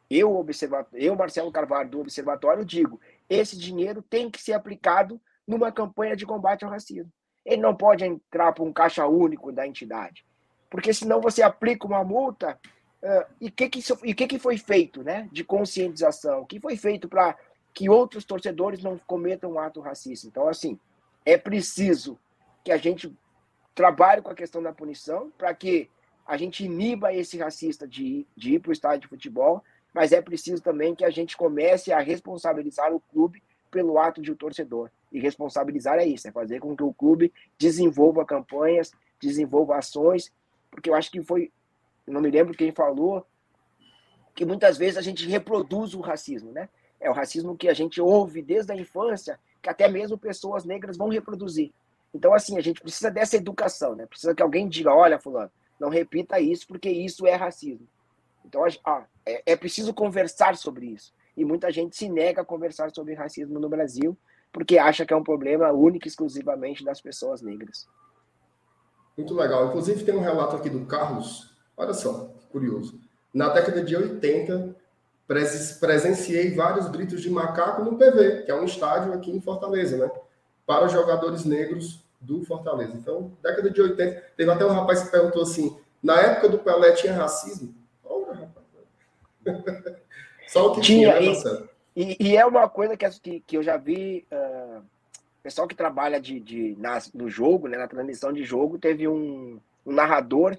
Eu, 0.10 0.46
eu, 0.94 1.16
Marcelo 1.16 1.52
Carvalho, 1.52 1.90
do 1.90 2.00
Observatório, 2.00 2.64
digo: 2.64 3.00
esse 3.30 3.58
dinheiro 3.58 4.02
tem 4.02 4.30
que 4.30 4.42
ser 4.42 4.54
aplicado 4.54 5.20
numa 5.46 5.72
campanha 5.72 6.16
de 6.16 6.26
combate 6.26 6.64
ao 6.64 6.72
racismo. 6.72 7.12
Ele 7.46 7.62
não 7.62 7.76
pode 7.76 8.06
entrar 8.06 8.54
para 8.54 8.64
um 8.64 8.72
caixa 8.72 9.06
único 9.08 9.52
da 9.52 9.66
entidade. 9.68 10.26
Porque 10.70 10.94
senão 10.94 11.22
você 11.22 11.42
aplica 11.42 11.88
uma 11.88 12.04
multa 12.04 12.60
uh, 13.02 13.34
e 13.40 13.48
o 13.48 13.52
que, 13.52 13.70
que, 13.70 14.14
que, 14.14 14.28
que 14.28 14.40
foi 14.40 14.58
feito 14.58 15.02
né, 15.02 15.30
de 15.32 15.44
conscientização? 15.44 16.42
O 16.42 16.46
que 16.46 16.60
foi 16.60 16.76
feito 16.76 17.08
para 17.08 17.38
que 17.74 17.90
outros 17.90 18.26
torcedores 18.26 18.84
não 18.84 18.98
cometam 19.08 19.54
um 19.54 19.60
ato 19.60 19.80
racista? 19.80 20.28
Então, 20.28 20.48
assim, 20.48 20.78
é 21.26 21.38
preciso 21.38 22.20
que 22.64 22.72
a 22.72 22.78
gente 22.78 23.14
trabalhe 23.74 24.22
com 24.22 24.30
a 24.30 24.36
questão 24.36 24.62
da 24.62 24.74
punição 24.74 25.32
para 25.38 25.54
que 25.54 25.90
a 26.28 26.36
gente 26.36 26.66
iniba 26.66 27.14
esse 27.14 27.38
racista 27.38 27.88
de, 27.88 28.28
de 28.36 28.56
ir 28.56 28.60
para 28.60 28.70
o 28.70 28.74
estádio 28.74 29.02
de 29.02 29.08
futebol, 29.08 29.64
mas 29.94 30.12
é 30.12 30.22
preciso 30.22 30.62
também 30.62 30.94
que 30.94 31.06
a 31.06 31.10
gente 31.10 31.38
comece 31.38 31.94
a 31.94 32.00
responsabilizar 32.00 32.94
o 32.94 33.00
clube 33.00 33.42
pelo 33.72 33.98
ato 33.98 34.22
de 34.22 34.32
um 34.32 34.36
torcedor. 34.36 34.92
E 35.12 35.20
responsabilizar 35.20 35.98
é 35.98 36.06
isso, 36.06 36.28
é 36.28 36.32
fazer 36.32 36.60
com 36.60 36.76
que 36.76 36.84
o 36.84 36.94
clube 36.94 37.32
desenvolva 37.58 38.26
campanhas, 38.26 38.92
desenvolva 39.22 39.78
ações, 39.78 40.32
porque 40.70 40.90
eu 40.90 40.96
acho 40.96 41.10
que 41.10 41.24
foi, 41.24 41.50
não 42.06 42.20
me 42.20 42.30
lembro 42.30 42.54
quem 42.54 42.74
falou, 42.74 43.26
que 44.36 44.46
muitas 44.46 44.78
vezes 44.78 44.98
a 44.98 45.02
gente 45.02 45.26
reproduz 45.28 45.94
o 45.94 46.02
racismo, 46.02 46.52
né? 46.52 46.68
É 47.00 47.10
o 47.10 47.14
racismo 47.14 47.56
que 47.56 47.70
a 47.70 47.74
gente 47.74 48.02
ouve 48.02 48.42
desde 48.42 48.72
a 48.74 48.76
infância, 48.76 49.40
que 49.62 49.70
até 49.70 49.88
mesmo 49.88 50.18
pessoas 50.18 50.66
negras 50.66 50.98
vão 50.98 51.08
reproduzir. 51.08 51.72
Então, 52.14 52.34
assim, 52.34 52.58
a 52.58 52.62
gente 52.62 52.82
precisa 52.82 53.10
dessa 53.10 53.38
educação, 53.38 53.96
né? 53.96 54.06
Precisa 54.06 54.36
que 54.36 54.44
alguém 54.44 54.68
diga, 54.68 54.94
olha, 54.94 55.20
fulano, 55.20 55.52
não 55.80 55.90
repita 55.90 56.40
isso, 56.40 56.68
porque 56.68 56.90
isso 56.90 57.26
é 57.28 57.36
racismo. 57.36 57.88
Então, 58.46 58.64
ah, 58.86 59.06
é, 59.26 59.44
é 59.46 59.56
preciso 59.56 59.94
conversar 59.94 60.56
sobre 60.56 60.88
isso. 60.88 61.14
E 61.36 61.46
muita 61.46 61.72
gente 61.72 61.96
se 61.96 62.10
nega 62.10 62.42
a 62.42 62.46
conversar 62.46 62.92
sobre 62.92 63.14
racismo 63.14 63.60
no 63.60 63.70
Brasil, 63.70 64.18
porque 64.52 64.78
acha 64.78 65.06
que 65.06 65.14
é 65.14 65.18
um 65.18 65.24
problema 65.24 65.72
único 65.72 66.08
e 66.08 66.10
exclusivamente 66.10 66.84
das 66.84 67.02
pessoas 67.02 67.42
negras. 67.42 67.88
Muito 69.18 69.34
legal. 69.34 69.68
Inclusive, 69.68 70.04
tem 70.04 70.16
um 70.16 70.22
relato 70.22 70.56
aqui 70.56 70.70
do 70.70 70.86
Carlos. 70.86 71.54
Olha 71.76 71.94
só, 71.94 72.34
curioso. 72.52 73.00
Na 73.34 73.50
década 73.50 73.84
de 73.84 73.96
80, 73.96 74.76
presenciei 75.80 76.56
vários 76.56 76.88
gritos 76.88 77.22
de 77.22 77.30
macaco 77.30 77.84
no 77.84 77.98
PV, 77.98 78.44
que 78.44 78.52
é 78.52 78.56
um 78.56 78.64
estádio 78.64 79.14
aqui 79.14 79.30
em 79.30 79.42
Fortaleza, 79.42 79.98
né? 79.98 80.10
Para 80.66 80.88
jogadores 80.88 81.46
negros 81.46 82.07
do 82.20 82.44
Fortaleza. 82.44 82.96
Então, 82.96 83.32
década 83.42 83.70
de 83.70 83.82
80, 83.82 84.22
teve 84.36 84.52
até 84.52 84.66
um 84.66 84.74
rapaz 84.74 85.04
que 85.04 85.12
perguntou 85.12 85.42
assim: 85.44 85.78
na 86.02 86.20
época 86.20 86.50
do 86.50 86.60
Pelé 86.60 86.94
tinha 86.94 87.14
racismo? 87.14 87.74
Ora, 88.04 88.34
rapaz. 88.34 88.66
Só 90.48 90.68
o 90.68 90.76
que 90.76 90.82
tinha, 90.82 91.20
tinha 91.20 91.34
né, 91.34 91.68
e, 91.96 92.16
e, 92.20 92.38
é 92.38 92.46
uma 92.46 92.70
coisa 92.70 92.96
que, 92.96 93.40
que 93.42 93.58
eu 93.58 93.64
já 93.64 93.76
vi. 93.76 94.26
Uh, 94.32 94.82
pessoal 95.42 95.68
que 95.68 95.76
trabalha 95.76 96.20
de, 96.20 96.40
de, 96.40 96.76
na, 96.78 97.00
no 97.14 97.30
jogo, 97.30 97.68
né, 97.68 97.78
na 97.78 97.88
transmissão 97.88 98.34
de 98.34 98.44
jogo, 98.44 98.78
teve 98.78 99.08
um, 99.08 99.60
um 99.86 99.94
narrador 99.94 100.58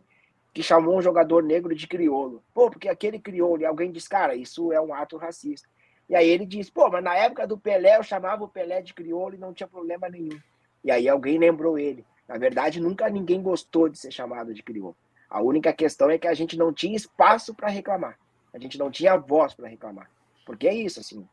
que 0.53 0.63
chamou 0.63 0.97
um 0.97 1.03
jogador 1.03 1.43
negro 1.43 1.75
de 1.75 1.87
crioulo. 1.87 2.43
Pô, 2.55 2.71
porque 2.71 2.89
aquele 2.89 3.19
crioulo, 3.19 3.63
e 3.63 3.67
alguém 3.67 3.93
diz, 3.93 4.09
cara, 4.09 4.35
isso 4.35 4.73
é 4.73 4.81
um 4.81 4.95
ato 4.95 5.17
racista. 5.17 5.69
E 6.09 6.17
aí 6.17 6.29
ele 6.29 6.47
diz, 6.47 6.71
pô, 6.71 6.89
mas 6.89 7.05
na 7.05 7.15
época 7.15 7.47
do 7.47 7.59
Pelé 7.59 7.99
eu 7.99 8.03
chamava 8.03 8.45
o 8.45 8.49
Pelé 8.49 8.81
de 8.81 8.95
crioulo 8.95 9.35
e 9.35 9.39
não 9.39 9.53
tinha 9.53 9.69
problema 9.69 10.09
nenhum. 10.09 10.39
E 10.85 10.91
aí 10.91 11.09
alguém 11.09 11.39
lembrou 11.39 11.79
ele. 11.79 12.05
Na 12.27 12.37
verdade, 12.37 12.81
nunca 12.81 13.09
ninguém 13.09 13.43
gostou 13.43 13.89
de 13.89 13.99
ser 13.99 14.11
chamado 14.11 14.53
de 14.53 14.63
crioulo. 14.63 14.97
A 15.31 15.43
única 15.43 15.73
questão 15.73 16.11
é 16.11 16.19
que 16.19 16.29
a 16.29 16.35
gente 16.35 16.57
não 16.57 16.73
tinha 16.73 16.97
espaço 16.97 17.55
para 17.55 17.69
reclamar. 17.69 18.19
A 18.53 18.59
gente 18.59 18.79
não 18.79 18.91
tinha 18.91 19.17
voz 19.17 19.55
para 19.55 19.69
reclamar. 19.69 20.11
Porque 20.47 20.67
é 20.67 20.75
isso, 20.75 21.01
assim. 21.01 21.27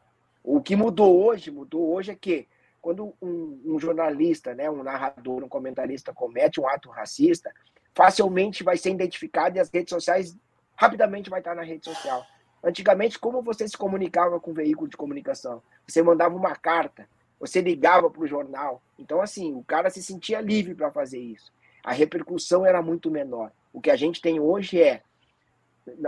O 0.44 0.62
que 0.62 0.76
mudou 0.76 1.26
hoje, 1.26 1.50
mudou 1.50 1.94
hoje 1.94 2.12
é 2.12 2.16
que 2.16 2.48
quando 2.82 3.16
um, 3.22 3.62
um, 3.66 3.80
jornalista, 3.80 4.54
né, 4.54 4.70
um 4.70 4.84
narrador, 4.84 5.44
um 5.44 5.50
comentarista 5.50 6.14
comete 6.14 6.60
um 6.60 6.68
ato 6.68 6.90
racista, 6.90 7.52
facilmente 7.96 8.64
vai 8.64 8.78
ser 8.78 8.92
identificado 8.92 9.58
e 9.58 9.60
as 9.60 9.72
redes 9.72 9.90
sociais 9.90 10.38
rapidamente 10.76 11.30
vai 11.30 11.40
estar 11.40 11.56
na 11.56 11.64
rede 11.64 11.86
social. 11.86 12.24
Antigamente, 12.64 13.18
como 13.18 13.42
você 13.42 13.68
se 13.68 13.78
comunicava 13.78 14.40
com 14.40 14.52
o 14.52 14.54
veículo 14.54 14.88
de 14.88 14.98
comunicação? 14.98 15.64
Você 15.88 16.04
mandava 16.04 16.36
uma 16.36 16.56
carta, 16.56 17.08
você 17.40 17.62
ligava 17.62 18.10
para 18.10 18.22
o 18.22 18.28
jornal. 18.28 18.82
Então, 18.98 19.22
assim, 19.22 19.54
o 19.54 19.64
cara 19.64 19.90
se 19.90 20.02
sentia 20.02 20.42
livre 20.42 20.74
para 20.74 20.92
fazer 20.92 21.20
isso. 21.20 21.52
A 21.84 21.92
repercussão 21.92 22.66
era 22.66 22.82
muito 22.82 23.12
menor. 23.12 23.52
O 23.72 23.82
que 23.82 23.92
a 23.92 23.96
gente 23.96 24.22
tem 24.22 24.40
hoje 24.40 24.82
é. 24.82 25.02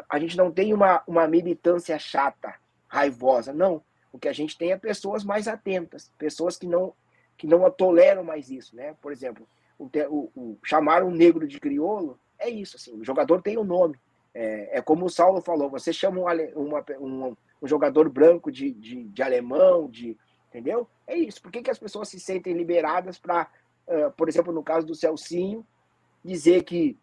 A 0.10 0.18
gente 0.18 0.36
não 0.36 0.52
tem 0.52 0.74
uma, 0.74 1.04
uma 1.06 1.28
militância 1.28 2.00
chata, 2.00 2.56
raivosa. 2.88 3.54
Não. 3.54 3.84
O 4.12 4.18
que 4.18 4.28
a 4.28 4.34
gente 4.34 4.58
tem 4.58 4.72
é 4.72 4.78
pessoas 4.78 5.24
mais 5.24 5.48
atentas, 5.48 6.12
pessoas 6.18 6.58
que 6.58 6.66
não, 6.66 6.94
que 7.38 7.46
não 7.46 7.70
toleram 7.70 8.24
mais 8.24 8.50
isso. 8.50 8.76
Né? 8.76 8.96
Por 9.02 9.12
exemplo, 9.12 9.48
o, 9.78 9.86
o, 10.10 10.32
o 10.36 10.58
chamar 10.64 11.04
um 11.04 11.12
negro 11.12 11.48
de 11.48 11.60
crioulo 11.60 12.20
é 12.40 12.50
isso. 12.50 12.78
Assim, 12.78 12.94
o 12.94 13.04
jogador 13.04 13.42
tem 13.42 13.58
um 13.58 13.64
nome. 13.64 14.00
É, 14.34 14.78
é 14.78 14.82
como 14.82 15.06
o 15.06 15.10
Saulo 15.10 15.42
falou: 15.42 15.70
você 15.70 15.94
chama 15.94 16.22
um, 16.22 16.26
uma, 16.56 16.86
um, 17.00 17.36
um 17.62 17.68
jogador 17.68 18.10
branco 18.10 18.52
de, 18.52 18.72
de, 18.72 19.04
de 19.04 19.22
alemão, 19.22 19.88
de 19.90 20.18
entendeu? 20.58 20.88
É 21.06 21.16
isso. 21.16 21.42
Por 21.42 21.52
que, 21.52 21.62
que 21.62 21.70
as 21.70 21.78
pessoas 21.78 22.10
se 22.10 22.20
sentem 22.20 22.54
liberadas 22.54 23.20
para, 23.20 23.48
uh, 23.88 24.12
por 24.18 24.28
exemplo, 24.28 24.52
no 24.52 24.64
caso 24.64 24.88
do 24.88 24.96
Celcinho, 24.96 25.66
dizer 26.26 26.64
que 26.64 26.98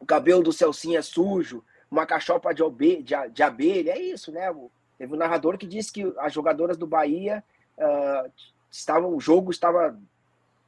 o 0.00 0.06
cabelo 0.06 0.42
do 0.42 0.52
Celcinho 0.52 0.98
é 0.98 1.02
sujo, 1.02 1.64
uma 1.90 2.06
cachopa 2.06 2.54
de, 2.54 2.62
obe 2.62 3.02
de, 3.02 3.14
de 3.32 3.42
abelha? 3.42 3.90
É 3.90 3.98
isso, 3.98 4.30
né? 4.30 4.54
Teve 4.96 5.12
um 5.12 5.16
narrador 5.16 5.58
que 5.58 5.66
disse 5.66 5.92
que 5.92 6.14
as 6.18 6.32
jogadoras 6.32 6.76
do 6.76 6.86
Bahia 6.86 7.42
uh, 7.76 8.30
estavam, 8.70 9.14
o 9.14 9.20
jogo 9.20 9.50
estava, 9.50 9.98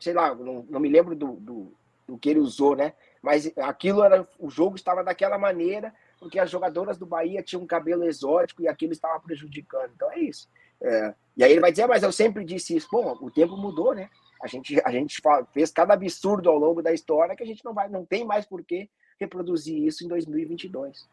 sei 0.01 0.13
lá, 0.13 0.35
não, 0.35 0.67
não 0.69 0.81
me 0.81 0.89
lembro 0.89 1.15
do, 1.15 1.35
do, 1.35 1.73
do 2.07 2.19
que 2.19 2.31
ele 2.31 2.41
usou, 2.41 2.75
né? 2.75 2.95
Mas 3.23 3.51
aquilo 3.59 4.03
era, 4.03 4.29
o 4.41 4.51
jogo 4.51 4.75
estava 4.75 5.05
daquela 5.05 5.39
maneira 5.39 5.95
porque 6.19 6.39
as 6.41 6.51
jogadoras 6.51 6.99
do 6.99 7.07
Bahia 7.07 7.45
tinham 7.45 7.63
um 7.63 7.67
cabelo 7.67 8.03
exótico 8.03 8.63
e 8.63 8.69
aquilo 8.69 8.93
estava 8.93 9.21
prejudicando. 9.21 9.93
Então 9.95 10.11
é 10.11 10.19
isso. 10.19 10.49
É, 10.83 11.15
e 11.37 11.45
aí 11.45 11.53
ele 11.53 11.61
vai 11.61 11.71
dizer, 11.71 11.85
ah, 11.85 11.89
mas 11.89 12.03
eu 12.03 12.13
sempre 12.13 12.45
disse 12.45 12.77
isso. 12.77 12.89
Bom, 12.91 13.17
o 13.21 13.31
tempo 13.31 13.57
mudou, 13.57 13.95
né? 13.95 14.09
A 14.43 14.47
gente, 14.47 14.81
a 14.85 14.91
gente 14.91 15.21
fez 15.53 15.71
cada 15.71 15.95
absurdo 15.95 16.49
ao 16.49 16.59
longo 16.59 16.83
da 16.83 16.93
história 16.93 17.35
que 17.35 17.43
a 17.43 17.47
gente 17.47 17.65
não 17.65 17.75
vai, 17.75 17.89
não 17.89 18.05
tem 18.05 18.25
mais 18.25 18.47
por 18.47 18.63
que 18.63 18.89
reproduzir 19.19 19.85
isso 19.85 20.05
em 20.05 20.09
2022. 20.09 21.09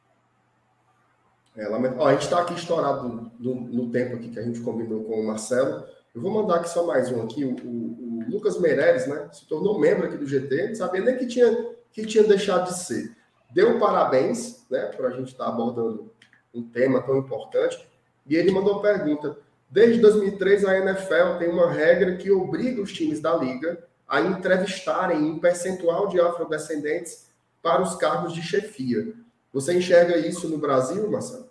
É, 1.58 1.68
Ó, 1.70 2.08
a 2.08 2.12
gente 2.12 2.24
está 2.24 2.42
aqui 2.42 2.54
estourado 2.54 3.32
no, 3.40 3.56
no, 3.56 3.90
tempo 3.90 4.16
aqui 4.16 4.30
que 4.30 4.40
a 4.40 4.44
gente 4.44 4.60
combinou 4.62 5.04
com 5.06 5.22
o 5.22 5.26
Marcelo. 5.26 5.86
Eu 6.14 6.22
vou 6.22 6.32
mandar 6.32 6.58
aqui 6.58 6.70
só 6.70 6.86
mais 6.86 7.12
um 7.12 7.24
aqui. 7.24 7.46
O, 7.46 7.56
o, 7.56 8.24
Lucas 8.30 8.60
Meireles, 8.60 9.08
né, 9.08 9.30
se 9.32 9.48
tornou 9.48 9.80
membro 9.80 10.08
aqui 10.08 10.18
do 10.18 10.26
GT, 10.26 10.70
não 10.70 10.76
sabia 10.76 11.02
nem 11.02 11.18
que 11.18 11.28
tinha, 11.28 11.76
que 11.92 12.06
tinha 12.06 12.24
deixado 12.24 12.66
de 12.66 12.78
ser. 12.78 13.16
Deu 13.52 13.80
parabéns 13.80 14.66
né, 14.70 14.88
para 14.88 15.08
a 15.08 15.12
gente 15.12 15.28
estar 15.28 15.46
tá 15.46 15.50
abordando 15.50 16.12
um 16.54 16.64
tema 16.64 17.02
tão 17.02 17.18
importante, 17.18 17.88
e 18.28 18.36
ele 18.36 18.52
mandou 18.52 18.74
uma 18.74 18.82
pergunta. 18.82 19.38
Desde 19.70 20.00
2003, 20.00 20.66
a 20.66 20.78
NFL 20.78 21.38
tem 21.40 21.50
uma 21.50 21.72
regra 21.72 22.16
que 22.16 22.32
obriga 22.32 22.82
os 22.82 22.94
times 22.94 23.20
da 23.20 23.36
liga 23.36 23.84
a 24.08 24.22
entrevistarem 24.22 25.18
um 25.18 25.40
percentual 25.40 26.08
de 26.08 26.20
afrodescendentes 26.20 27.28
para 27.62 27.82
os 27.82 27.96
cargos 27.96 28.34
de 28.34 28.42
chefia. 28.42 29.14
Você 29.52 29.74
enxerga 29.74 30.18
isso 30.18 30.48
no 30.48 30.58
Brasil, 30.58 31.10
Marcelo? 31.10 31.50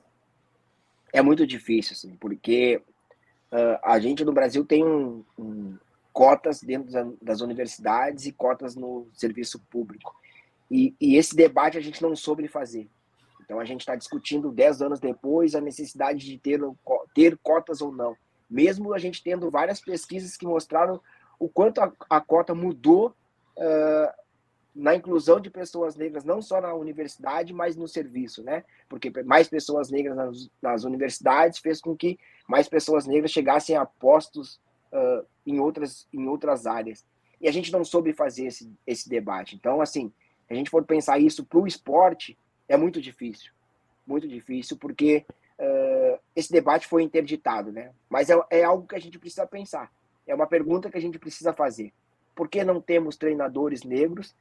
É 1.12 1.21
muito 1.23 1.47
difícil, 1.47 1.93
assim, 1.93 2.17
porque 2.17 2.81
uh, 3.53 3.79
a 3.83 3.99
gente 3.99 4.25
no 4.25 4.33
Brasil 4.33 4.65
tem 4.65 4.85
um, 4.85 5.25
um, 5.39 5.77
cotas 6.12 6.61
dentro 6.61 7.17
das 7.21 7.41
universidades 7.41 8.27
e 8.27 8.33
cotas 8.33 8.77
no 8.77 9.09
serviço 9.12 9.59
público. 9.71 10.15
E, 10.71 10.95
e 11.01 11.17
esse 11.17 11.35
debate 11.35 11.77
a 11.77 11.81
gente 11.81 12.03
não 12.03 12.15
soube 12.15 12.47
fazer. 12.47 12.89
Então 13.45 13.61
a 13.61 13.65
gente 13.65 13.81
está 13.81 13.95
discutindo 13.95 14.51
dez 14.51 14.81
anos 14.81 15.01
depois 15.01 15.55
a 15.55 15.61
necessidade 15.61 16.25
de 16.25 16.39
ter, 16.39 16.61
ter 17.15 17.39
cotas 17.43 17.81
ou 17.81 17.93
não. 17.93 18.17
Mesmo 18.49 18.95
a 18.95 18.99
gente 18.99 19.23
tendo 19.23 19.51
várias 19.51 19.81
pesquisas 19.81 20.37
que 20.37 20.47
mostraram 20.47 21.01
o 21.39 21.49
quanto 21.49 21.81
a, 21.81 21.93
a 22.09 22.21
cota 22.21 22.55
mudou 22.55 23.15
uh, 23.57 24.25
na 24.75 24.95
inclusão 24.95 25.39
de 25.39 25.51
pessoas 25.51 25.95
negras, 25.95 26.25
não 26.25 26.43
só 26.43 26.61
na 26.61 26.75
universidade, 26.75 27.53
mas 27.53 27.77
no 27.77 27.87
serviço, 27.87 28.43
né? 28.43 28.65
Porque 28.89 29.11
mais 29.25 29.49
pessoas 29.49 29.91
negras 29.91 30.17
nas, 30.17 30.51
nas 30.61 30.85
universidades 30.85 31.59
fez 31.59 31.81
com 31.81 31.97
que 31.97 32.19
mais 32.49 32.69
pessoas 32.69 33.07
negras 33.07 33.31
chegassem 33.31 33.77
a 33.77 33.87
postos 33.87 34.61
uh, 34.93 35.25
em, 35.47 35.61
outras, 35.61 36.09
em 36.13 36.27
outras 36.27 36.67
áreas. 36.67 37.05
E 37.41 37.49
a 37.49 37.53
gente 37.53 37.71
não 37.71 37.85
soube 37.85 38.13
fazer 38.13 38.47
esse, 38.47 38.73
esse 38.87 39.09
debate. 39.09 39.55
Então, 39.55 39.81
assim, 39.81 40.13
se 40.47 40.53
a 40.53 40.57
gente 40.57 40.71
for 40.71 40.85
pensar 40.85 41.19
isso 41.19 41.45
para 41.45 41.59
o 41.59 41.67
esporte, 41.67 42.37
é 42.69 42.77
muito 42.77 43.01
difícil. 43.01 43.53
Muito 44.07 44.29
difícil, 44.29 44.77
porque 44.77 45.25
uh, 45.59 46.19
esse 46.35 46.53
debate 46.53 46.87
foi 46.87 47.03
interditado, 47.03 47.73
né? 47.73 47.93
Mas 48.09 48.31
é, 48.31 48.39
é 48.51 48.65
algo 48.65 48.87
que 48.87 48.95
a 48.95 49.01
gente 49.01 49.19
precisa 49.19 49.47
pensar. 49.47 49.91
É 50.27 50.35
uma 50.35 50.47
pergunta 50.47 50.91
que 50.91 50.99
a 50.99 51.01
gente 51.01 51.19
precisa 51.19 51.53
fazer. 51.53 51.93
Por 52.35 52.49
que 52.49 52.65
não 52.65 52.81
temos 52.81 53.17
treinadores 53.17 53.85
negros, 53.85 54.35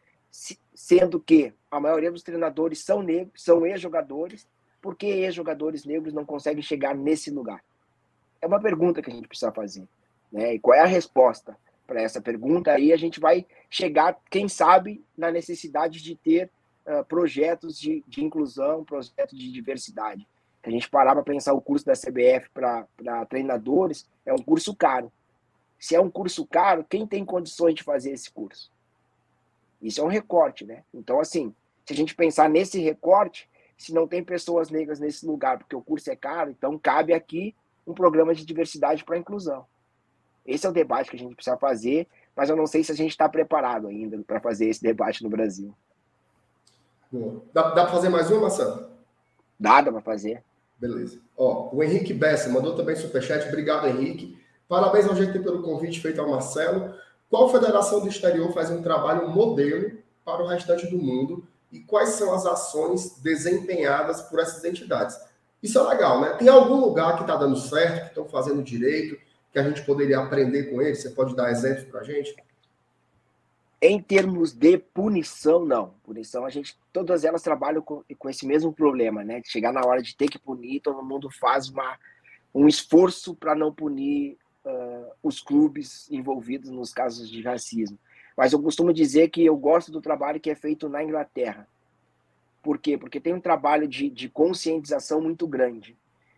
sendo 0.74 1.20
que 1.20 1.54
a 1.70 1.80
maioria 1.80 2.12
dos 2.12 2.24
treinadores 2.24 2.80
são 2.80 3.02
negros, 3.04 3.44
são 3.44 3.66
ex-jogadores? 3.66 4.48
Por 4.82 4.96
que 4.96 5.08
ex-jogadores 5.08 5.86
negros 5.86 6.14
não 6.14 6.26
conseguem 6.26 6.64
chegar 6.64 6.96
nesse 6.96 7.30
lugar? 7.30 7.64
É 8.42 8.48
uma 8.48 8.60
pergunta 8.60 9.02
que 9.02 9.10
a 9.10 9.14
gente 9.14 9.28
precisa 9.28 9.52
fazer. 9.52 9.88
Né? 10.32 10.56
E 10.56 10.60
qual 10.60 10.78
é 10.78 10.82
a 10.82 10.88
resposta 10.88 11.56
para 11.86 12.02
essa 12.02 12.20
pergunta? 12.20 12.72
Aí 12.72 12.92
a 12.92 12.98
gente 12.98 13.20
vai 13.20 13.46
chegar, 13.70 14.20
quem 14.30 14.50
sabe, 14.50 15.04
na 15.18 15.32
necessidade 15.32 16.02
de 16.02 16.16
ter 16.16 16.50
uh, 16.86 17.04
projetos 17.06 17.80
de, 17.80 18.04
de 18.08 18.24
inclusão, 18.24 18.84
projetos 18.84 19.38
de 19.38 19.52
diversidade. 19.52 20.28
A 20.64 20.70
gente 20.70 20.90
parar 20.90 21.14
para 21.14 21.24
pensar 21.24 21.54
o 21.54 21.62
curso 21.62 21.86
da 21.86 21.94
CBF 21.94 22.50
para 22.52 23.26
treinadores, 23.28 24.10
é 24.26 24.34
um 24.34 24.38
curso 24.38 24.74
caro. 24.74 25.12
Se 25.78 25.94
é 25.94 26.00
um 26.00 26.10
curso 26.10 26.46
caro, 26.46 26.86
quem 26.90 27.06
tem 27.06 27.26
condições 27.26 27.76
de 27.76 27.84
fazer 27.84 28.12
esse 28.12 28.32
curso? 28.32 28.72
Isso 29.82 30.00
é 30.00 30.04
um 30.04 30.08
recorte, 30.08 30.66
né? 30.66 30.84
Então, 30.94 31.20
assim, 31.20 31.54
se 31.86 31.92
a 31.92 31.96
gente 31.96 32.16
pensar 32.16 32.50
nesse 32.50 32.80
recorte, 32.80 33.50
se 33.78 33.94
não 33.94 34.08
tem 34.08 34.24
pessoas 34.24 34.70
negras 34.70 35.00
nesse 35.00 35.26
lugar, 35.26 35.58
porque 35.58 35.76
o 35.76 35.82
curso 35.82 36.10
é 36.10 36.16
caro, 36.16 36.52
então 36.52 36.80
cabe 36.80 37.14
aqui 37.14 37.54
um 37.86 37.94
programa 37.94 38.34
de 38.34 38.46
diversidade 38.46 39.04
para 39.04 39.18
inclusão. 39.18 39.66
Esse 40.46 40.66
é 40.66 40.70
o 40.70 40.74
debate 40.74 41.10
que 41.10 41.18
a 41.18 41.20
gente 41.20 41.36
precisa 41.36 41.58
fazer, 41.58 42.08
mas 42.34 42.50
eu 42.50 42.56
não 42.56 42.66
sei 42.66 42.84
se 42.84 42.92
a 42.94 42.96
gente 42.96 43.12
está 43.12 43.28
preparado 43.28 43.88
ainda 43.88 44.18
para 44.24 44.40
fazer 44.40 44.70
esse 44.70 44.82
debate 44.82 45.22
no 45.22 45.30
Brasil. 45.30 45.76
Dá, 47.54 47.62
dá 47.70 47.84
para 47.84 47.88
fazer 47.88 48.10
mais 48.10 48.30
uma, 48.32 48.42
Marcelo? 48.42 48.90
Dá, 49.60 49.82
dá 49.82 49.92
para 49.92 50.02
fazer. 50.02 50.44
Beleza. 50.80 51.20
Ó, 51.38 51.70
o 51.74 51.84
Henrique 51.84 52.14
Bessa 52.14 52.50
mandou 52.50 52.76
também 52.76 52.96
superchat. 52.96 53.48
Obrigado, 53.48 53.88
Henrique. 53.88 54.38
Parabéns 54.68 55.08
ao 55.08 55.16
GT 55.16 55.40
pelo 55.40 55.62
convite 55.62 56.02
feito 56.02 56.20
ao 56.20 56.30
Marcelo. 56.30 56.94
Qual 57.30 57.50
federação 57.50 58.02
do 58.02 58.08
exterior 58.08 58.52
faz 58.52 58.70
um 58.70 58.82
trabalho 58.82 59.30
modelo 59.30 59.92
para 60.26 60.44
o 60.44 60.48
restante 60.48 60.88
do 60.88 60.98
mundo 60.98 61.48
e 61.72 61.80
quais 61.80 62.10
são 62.10 62.34
as 62.34 62.46
ações 62.46 63.20
desempenhadas 63.22 64.22
por 64.24 64.40
essas 64.40 64.64
entidades? 64.64 65.18
Isso 65.62 65.80
é 65.80 65.84
legal, 65.84 66.20
né? 66.22 66.34
Tem 66.34 66.50
algum 66.50 66.76
lugar 66.76 67.16
que 67.16 67.22
está 67.22 67.36
dando 67.36 67.56
certo, 67.56 68.02
que 68.02 68.08
estão 68.10 68.26
fazendo 68.26 68.62
direito, 68.62 69.18
que 69.52 69.60
a 69.60 69.64
gente 69.64 69.84
poderia 69.86 70.20
aprender 70.20 70.64
com 70.66 70.82
eles? 70.82 71.02
Você 71.02 71.12
pode 71.12 71.36
dar 71.36 71.52
exemplos 71.52 71.86
para 71.86 72.02
a 72.02 72.04
gente? 72.04 72.36
Em 73.86 74.02
termos 74.02 74.54
de 74.54 74.78
punição, 74.78 75.66
não. 75.66 75.96
Punição, 76.06 76.46
a 76.46 76.50
gente, 76.50 76.74
todas 76.94 77.26
elas 77.26 77.42
trabalham 77.42 77.82
com, 77.82 78.02
com 78.18 78.30
esse 78.30 78.48
mesmo 78.48 78.72
problema, 78.72 79.26
né? 79.26 79.42
Chegar 79.44 79.74
na 79.74 79.86
hora 79.86 80.02
de 80.02 80.16
ter 80.16 80.30
que 80.30 80.40
punir, 80.40 80.80
todo 80.80 81.04
mundo 81.04 81.30
faz 81.30 81.68
uma, 81.68 82.00
um 82.56 82.66
esforço 82.66 83.36
para 83.36 83.54
não 83.54 83.74
punir 83.74 84.38
uh, 84.64 85.12
os 85.22 85.42
clubes 85.42 86.10
envolvidos 86.10 86.70
nos 86.70 86.94
casos 86.94 87.30
de 87.30 87.42
racismo. 87.42 88.00
Mas 88.38 88.54
eu 88.54 88.62
costumo 88.62 88.94
dizer 88.94 89.28
que 89.28 89.46
eu 89.46 89.58
gosto 89.58 89.92
do 89.92 90.00
trabalho 90.00 90.40
que 90.40 90.50
é 90.50 90.56
feito 90.56 90.88
na 90.88 91.04
Inglaterra. 91.04 91.68
Por 92.62 92.78
quê? 92.78 92.98
Porque 92.98 93.20
tem 93.20 93.34
um 93.34 93.42
trabalho 93.42 93.86
de, 93.86 94.10
de 94.10 94.30
conscientização 94.30 95.20
muito 95.20 95.46
grande. 95.46 95.98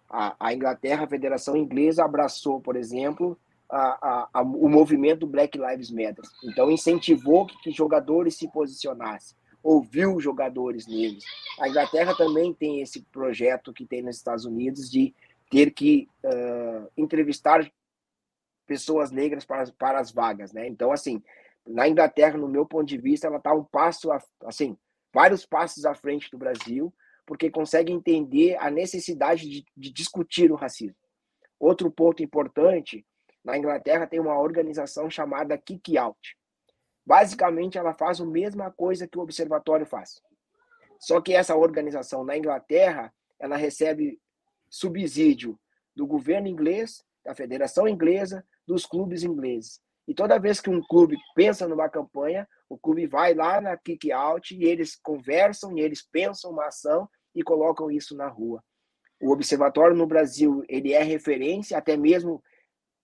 A, 0.10 0.36
a, 0.40 0.52
Inglaterra, 0.52 1.04
a 1.04 1.08
Federação 1.08 1.56
Inglesa, 1.56 2.06
abraçou, 2.06 2.60
por 2.60 2.76
exemplo, 2.76 3.38
a, 3.70 4.30
a, 4.34 4.42
o 4.42 4.70
movimento 4.70 5.26
Black 5.26 5.58
Lives 5.58 5.92
Matter. 5.92 6.24
Então, 6.44 6.72
incentivou 6.72 7.46
que, 7.46 7.58
que 7.62 7.72
jogadores 7.72 8.36
se 8.36 8.48
posicionassem, 8.52 9.36
ouviu 9.64 10.20
jogadores 10.20 10.88
negros. 10.88 11.24
A 11.60 11.68
Inglaterra 11.68 12.16
também 12.16 12.54
tem 12.54 12.82
esse 12.82 13.02
projeto 13.12 13.74
que 13.74 13.86
tem 13.86 14.02
nos 14.02 14.18
Estados 14.18 14.46
Unidos 14.46 14.90
de 14.90 15.14
ter 15.50 15.72
que 15.72 16.08
uh, 16.24 16.92
entrevistar 16.98 17.70
pessoas 18.66 19.12
negras 19.12 19.46
para, 19.46 19.72
para 19.72 20.00
as 20.00 20.12
vagas, 20.12 20.52
né? 20.52 20.68
Então, 20.68 20.92
assim, 20.92 21.22
na 21.66 21.88
Inglaterra, 21.88 22.38
no 22.38 22.48
meu 22.48 22.66
ponto 22.66 22.86
de 22.86 22.98
vista, 22.98 23.28
ela 23.28 23.38
está 23.38 23.54
um 23.54 23.64
passo, 23.64 24.10
assim, 24.44 24.78
vários 25.14 25.46
passos 25.46 25.86
à 25.86 25.96
frente 25.96 26.30
do 26.30 26.38
Brasil, 26.38 26.94
porque 27.26 27.50
consegue 27.50 27.92
entender 27.92 28.56
a 28.60 28.70
necessidade 28.70 29.50
de, 29.50 29.66
de 29.76 29.92
discutir 29.92 30.52
o 30.52 30.56
racismo. 30.56 30.96
Outro 31.60 31.90
ponto 31.90 32.22
importante, 32.22 33.06
na 33.46 33.56
Inglaterra 33.56 34.08
tem 34.08 34.20
uma 34.20 34.38
organização 34.40 35.08
chamada 35.08 35.56
Kick 35.56 35.96
Out. 35.96 36.36
Basicamente, 37.06 37.78
ela 37.78 37.94
faz 37.94 38.20
a 38.20 38.26
mesma 38.26 38.72
coisa 38.72 39.08
que 39.08 39.20
o 39.20 39.22
observatório 39.22 39.86
faz. 39.86 40.20
Só 41.00 41.22
que 41.22 41.34
essa 41.34 41.56
organização 41.56 42.24
na 42.24 42.36
Inglaterra, 42.36 43.14
ela 43.40 43.56
recebe 43.56 44.20
subsídio 44.68 45.60
do 45.96 46.08
governo 46.08 46.48
inglês, 46.48 47.04
da 47.24 47.36
Federação 47.36 47.88
Inglesa, 47.88 48.44
dos 48.66 48.88
clubes 48.88 49.24
ingleses. 49.24 49.80
E 50.08 50.16
toda 50.16 50.40
vez 50.40 50.60
que 50.60 50.70
um 50.70 50.82
clube 50.82 51.16
pensa 51.36 51.68
numa 51.68 51.88
campanha, 51.88 52.48
o 52.68 52.78
clube 52.78 53.06
vai 53.06 53.36
lá 53.36 53.62
na 53.62 53.78
kick 53.78 54.12
out 54.12 54.56
e 54.56 54.64
eles 54.64 54.96
conversam 54.96 55.78
e 55.78 55.82
eles 55.82 56.02
pensam 56.02 56.50
uma 56.50 56.66
ação 56.66 57.08
e 57.36 57.44
colocam 57.44 57.92
isso 57.92 58.16
na 58.16 58.28
rua. 58.28 58.64
O 59.22 59.32
observatório 59.32 59.96
no 59.96 60.08
Brasil 60.08 60.64
ele 60.68 60.94
é 60.94 61.04
referência 61.04 61.78
até 61.78 61.96
mesmo 61.96 62.44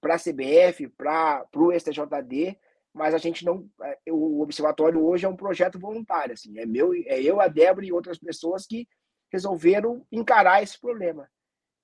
para 0.01 0.15
a 0.15 0.19
CBF, 0.19 0.89
para 0.89 1.47
o 1.55 1.71
STJD, 1.71 2.57
mas 2.93 3.13
a 3.13 3.17
gente 3.17 3.45
não. 3.45 3.69
É, 3.81 3.97
o 4.11 4.41
observatório 4.41 5.03
hoje 5.03 5.25
é 5.25 5.29
um 5.29 5.35
projeto 5.35 5.79
voluntário, 5.79 6.33
assim, 6.33 6.57
é 6.57 6.65
meu, 6.65 6.93
é 6.93 7.21
eu, 7.21 7.39
a 7.39 7.47
Débora 7.47 7.85
e 7.85 7.93
outras 7.93 8.17
pessoas 8.17 8.65
que 8.65 8.87
resolveram 9.31 10.05
encarar 10.11 10.61
esse 10.61 10.79
problema. 10.79 11.29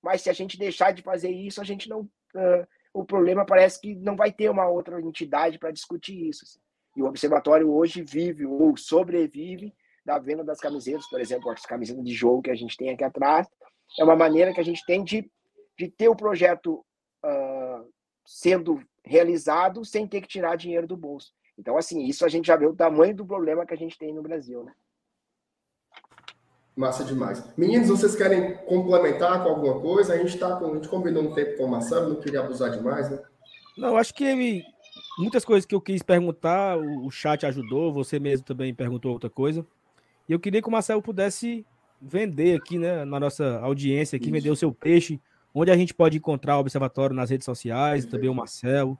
Mas 0.02 0.20
se 0.22 0.28
a 0.28 0.32
gente 0.32 0.58
deixar 0.58 0.92
de 0.92 1.02
fazer 1.02 1.30
isso, 1.30 1.60
a 1.60 1.64
gente 1.64 1.88
não. 1.88 2.02
Uh, 2.34 2.66
o 2.92 3.04
problema 3.04 3.44
parece 3.44 3.80
que 3.80 3.94
não 3.94 4.16
vai 4.16 4.32
ter 4.32 4.50
uma 4.50 4.68
outra 4.68 5.00
entidade 5.00 5.58
para 5.58 5.70
discutir 5.70 6.28
isso. 6.28 6.44
Assim. 6.44 6.58
E 6.96 7.02
o 7.02 7.06
observatório 7.06 7.70
hoje 7.70 8.02
vive 8.02 8.44
ou 8.44 8.76
sobrevive 8.76 9.72
da 10.04 10.18
venda 10.18 10.42
das 10.42 10.58
camisetas, 10.58 11.06
por 11.08 11.20
exemplo, 11.20 11.50
as 11.50 11.66
camisetas 11.66 12.02
de 12.02 12.12
jogo 12.12 12.42
que 12.42 12.50
a 12.50 12.54
gente 12.54 12.76
tem 12.76 12.90
aqui 12.90 13.04
atrás. 13.04 13.46
É 13.98 14.04
uma 14.04 14.16
maneira 14.16 14.52
que 14.52 14.60
a 14.60 14.64
gente 14.64 14.84
tem 14.86 15.04
de, 15.04 15.30
de 15.78 15.88
ter 15.88 16.08
o 16.08 16.16
projeto 16.16 16.84
uh, 17.24 17.67
sendo 18.28 18.82
realizado 19.02 19.86
sem 19.86 20.06
ter 20.06 20.20
que 20.20 20.28
tirar 20.28 20.54
dinheiro 20.54 20.86
do 20.86 20.98
bolso. 20.98 21.32
Então, 21.58 21.78
assim, 21.78 22.04
isso 22.04 22.26
a 22.26 22.28
gente 22.28 22.46
já 22.46 22.56
vê 22.56 22.66
o 22.66 22.74
tamanho 22.74 23.16
do 23.16 23.24
problema 23.24 23.64
que 23.64 23.72
a 23.72 23.76
gente 23.76 23.98
tem 23.98 24.12
no 24.12 24.20
Brasil, 24.20 24.62
né? 24.62 24.72
Massa 26.76 27.02
demais. 27.02 27.42
Meninos, 27.56 27.88
vocês 27.88 28.14
querem 28.14 28.58
complementar 28.66 29.42
com 29.42 29.48
alguma 29.48 29.80
coisa? 29.80 30.12
A 30.12 30.18
gente 30.18 30.38
tá 30.38 30.56
com, 30.56 30.66
a 30.66 30.74
gente 30.74 30.88
combinou 30.88 31.22
um 31.22 31.34
tempo 31.34 31.56
com 31.56 31.64
o 31.64 31.70
Marcelo, 31.70 32.10
não 32.10 32.20
queria 32.20 32.40
abusar 32.40 32.70
demais, 32.70 33.10
né? 33.10 33.18
Não, 33.78 33.96
acho 33.96 34.12
que 34.12 34.62
muitas 35.18 35.42
coisas 35.42 35.64
que 35.64 35.74
eu 35.74 35.80
quis 35.80 36.02
perguntar, 36.02 36.76
o 36.76 37.10
chat 37.10 37.46
ajudou, 37.46 37.94
você 37.94 38.20
mesmo 38.20 38.44
também 38.44 38.74
perguntou 38.74 39.10
outra 39.10 39.30
coisa. 39.30 39.66
E 40.28 40.32
eu 40.32 40.38
queria 40.38 40.60
que 40.60 40.68
o 40.68 40.72
Marcelo 40.72 41.00
pudesse 41.00 41.64
vender 42.00 42.58
aqui, 42.58 42.78
né, 42.78 43.06
na 43.06 43.18
nossa 43.18 43.58
audiência 43.60 44.16
aqui, 44.16 44.26
Isso. 44.26 44.34
vender 44.34 44.50
o 44.50 44.56
seu 44.56 44.70
peixe, 44.70 45.18
onde 45.58 45.70
a 45.72 45.76
gente 45.76 45.92
pode 45.92 46.16
encontrar 46.16 46.56
o 46.56 46.60
Observatório 46.60 47.14
nas 47.14 47.30
redes 47.30 47.44
sociais, 47.44 48.06
também 48.06 48.30
o 48.30 48.34
Marcelo. 48.34 48.96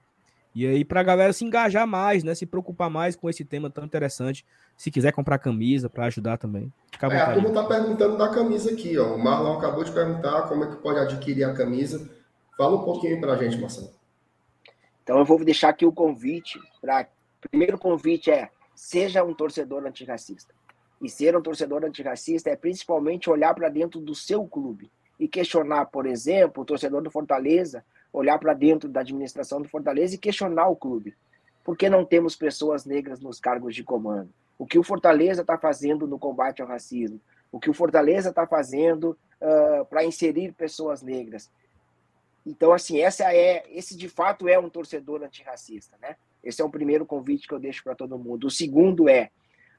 E 0.54 0.66
aí, 0.66 0.84
pra 0.84 1.04
galera 1.04 1.32
se 1.32 1.44
engajar 1.44 1.86
mais, 1.86 2.24
né? 2.24 2.34
Se 2.34 2.44
preocupar 2.44 2.90
mais 2.90 3.14
com 3.14 3.30
esse 3.30 3.44
tema 3.44 3.70
tão 3.70 3.84
interessante. 3.84 4.44
Se 4.76 4.90
quiser 4.90 5.12
comprar 5.12 5.38
camisa 5.38 5.88
para 5.88 6.06
ajudar 6.06 6.36
também. 6.36 6.72
Fica 6.90 7.06
à 7.06 7.14
é, 7.14 7.20
a 7.20 7.32
turma 7.34 7.52
tá 7.52 7.64
perguntando 7.64 8.16
da 8.16 8.28
camisa 8.28 8.72
aqui, 8.72 8.98
ó. 8.98 9.14
O 9.14 9.22
Marlon 9.22 9.58
acabou 9.58 9.84
de 9.84 9.92
perguntar 9.92 10.48
como 10.48 10.64
é 10.64 10.70
que 10.70 10.76
pode 10.76 10.98
adquirir 10.98 11.44
a 11.44 11.54
camisa. 11.54 12.10
Fala 12.56 12.76
um 12.76 12.84
pouquinho 12.84 13.20
pra 13.20 13.36
gente, 13.36 13.56
Marcelo. 13.60 13.90
Então 15.04 15.18
eu 15.18 15.24
vou 15.24 15.44
deixar 15.44 15.68
aqui 15.68 15.86
o 15.86 15.92
convite 15.92 16.58
para 16.80 17.06
primeiro 17.50 17.78
convite 17.78 18.30
é 18.30 18.50
seja 18.74 19.22
um 19.22 19.34
torcedor 19.34 19.86
antirracista. 19.86 20.52
E 21.00 21.08
ser 21.08 21.36
um 21.36 21.42
torcedor 21.42 21.84
antirracista 21.84 22.50
é 22.50 22.56
principalmente 22.56 23.30
olhar 23.30 23.54
para 23.54 23.68
dentro 23.68 24.00
do 24.00 24.14
seu 24.14 24.44
clube 24.44 24.90
e 25.18 25.26
questionar, 25.26 25.86
por 25.86 26.06
exemplo, 26.06 26.62
o 26.62 26.66
torcedor 26.66 27.02
do 27.02 27.10
Fortaleza, 27.10 27.84
olhar 28.12 28.38
para 28.38 28.54
dentro 28.54 28.88
da 28.88 29.00
administração 29.00 29.60
do 29.60 29.68
Fortaleza 29.68 30.14
e 30.14 30.18
questionar 30.18 30.68
o 30.68 30.76
clube. 30.76 31.14
Por 31.64 31.76
que 31.76 31.90
não 31.90 32.04
temos 32.04 32.34
pessoas 32.36 32.84
negras 32.84 33.20
nos 33.20 33.38
cargos 33.38 33.74
de 33.74 33.82
comando? 33.84 34.30
O 34.58 34.66
que 34.66 34.78
o 34.78 34.82
Fortaleza 34.82 35.42
está 35.42 35.58
fazendo 35.58 36.06
no 36.06 36.18
combate 36.18 36.62
ao 36.62 36.68
racismo? 36.68 37.20
O 37.52 37.60
que 37.60 37.70
o 37.70 37.74
Fortaleza 37.74 38.30
está 38.30 38.46
fazendo 38.46 39.16
uh, 39.40 39.84
para 39.86 40.04
inserir 40.04 40.52
pessoas 40.52 41.02
negras? 41.02 41.50
Então, 42.46 42.72
assim, 42.72 43.00
essa 43.00 43.32
é, 43.34 43.64
esse 43.68 43.96
de 43.96 44.08
fato 44.08 44.48
é 44.48 44.58
um 44.58 44.70
torcedor 44.70 45.22
antirracista, 45.22 45.96
né? 46.00 46.16
Esse 46.42 46.62
é 46.62 46.64
o 46.64 46.70
primeiro 46.70 47.04
convite 47.04 47.46
que 47.46 47.52
eu 47.52 47.58
deixo 47.58 47.84
para 47.84 47.94
todo 47.94 48.18
mundo. 48.18 48.46
O 48.46 48.50
segundo 48.50 49.08
é 49.08 49.30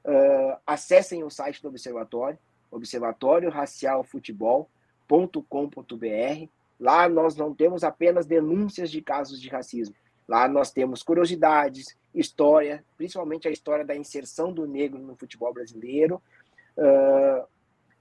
uh, 0.04 0.56
acessem 0.66 1.24
o 1.24 1.30
site 1.30 1.60
do 1.60 1.68
Observatório, 1.68 2.38
observatórioracialfutebol.com.br. 5.10 6.48
Lá 6.78 7.08
nós 7.08 7.36
não 7.36 7.54
temos 7.54 7.84
apenas 7.84 8.26
denúncias 8.26 8.90
de 8.90 9.02
casos 9.02 9.40
de 9.40 9.48
racismo. 9.48 9.94
Lá 10.26 10.48
nós 10.48 10.70
temos 10.70 11.02
curiosidades, 11.02 11.96
história, 12.14 12.84
principalmente 12.96 13.48
a 13.48 13.50
história 13.50 13.84
da 13.84 13.96
inserção 13.96 14.52
do 14.52 14.66
negro 14.66 14.98
no 14.98 15.16
futebol 15.16 15.52
brasileiro. 15.52 16.22
Uh, 16.76 17.44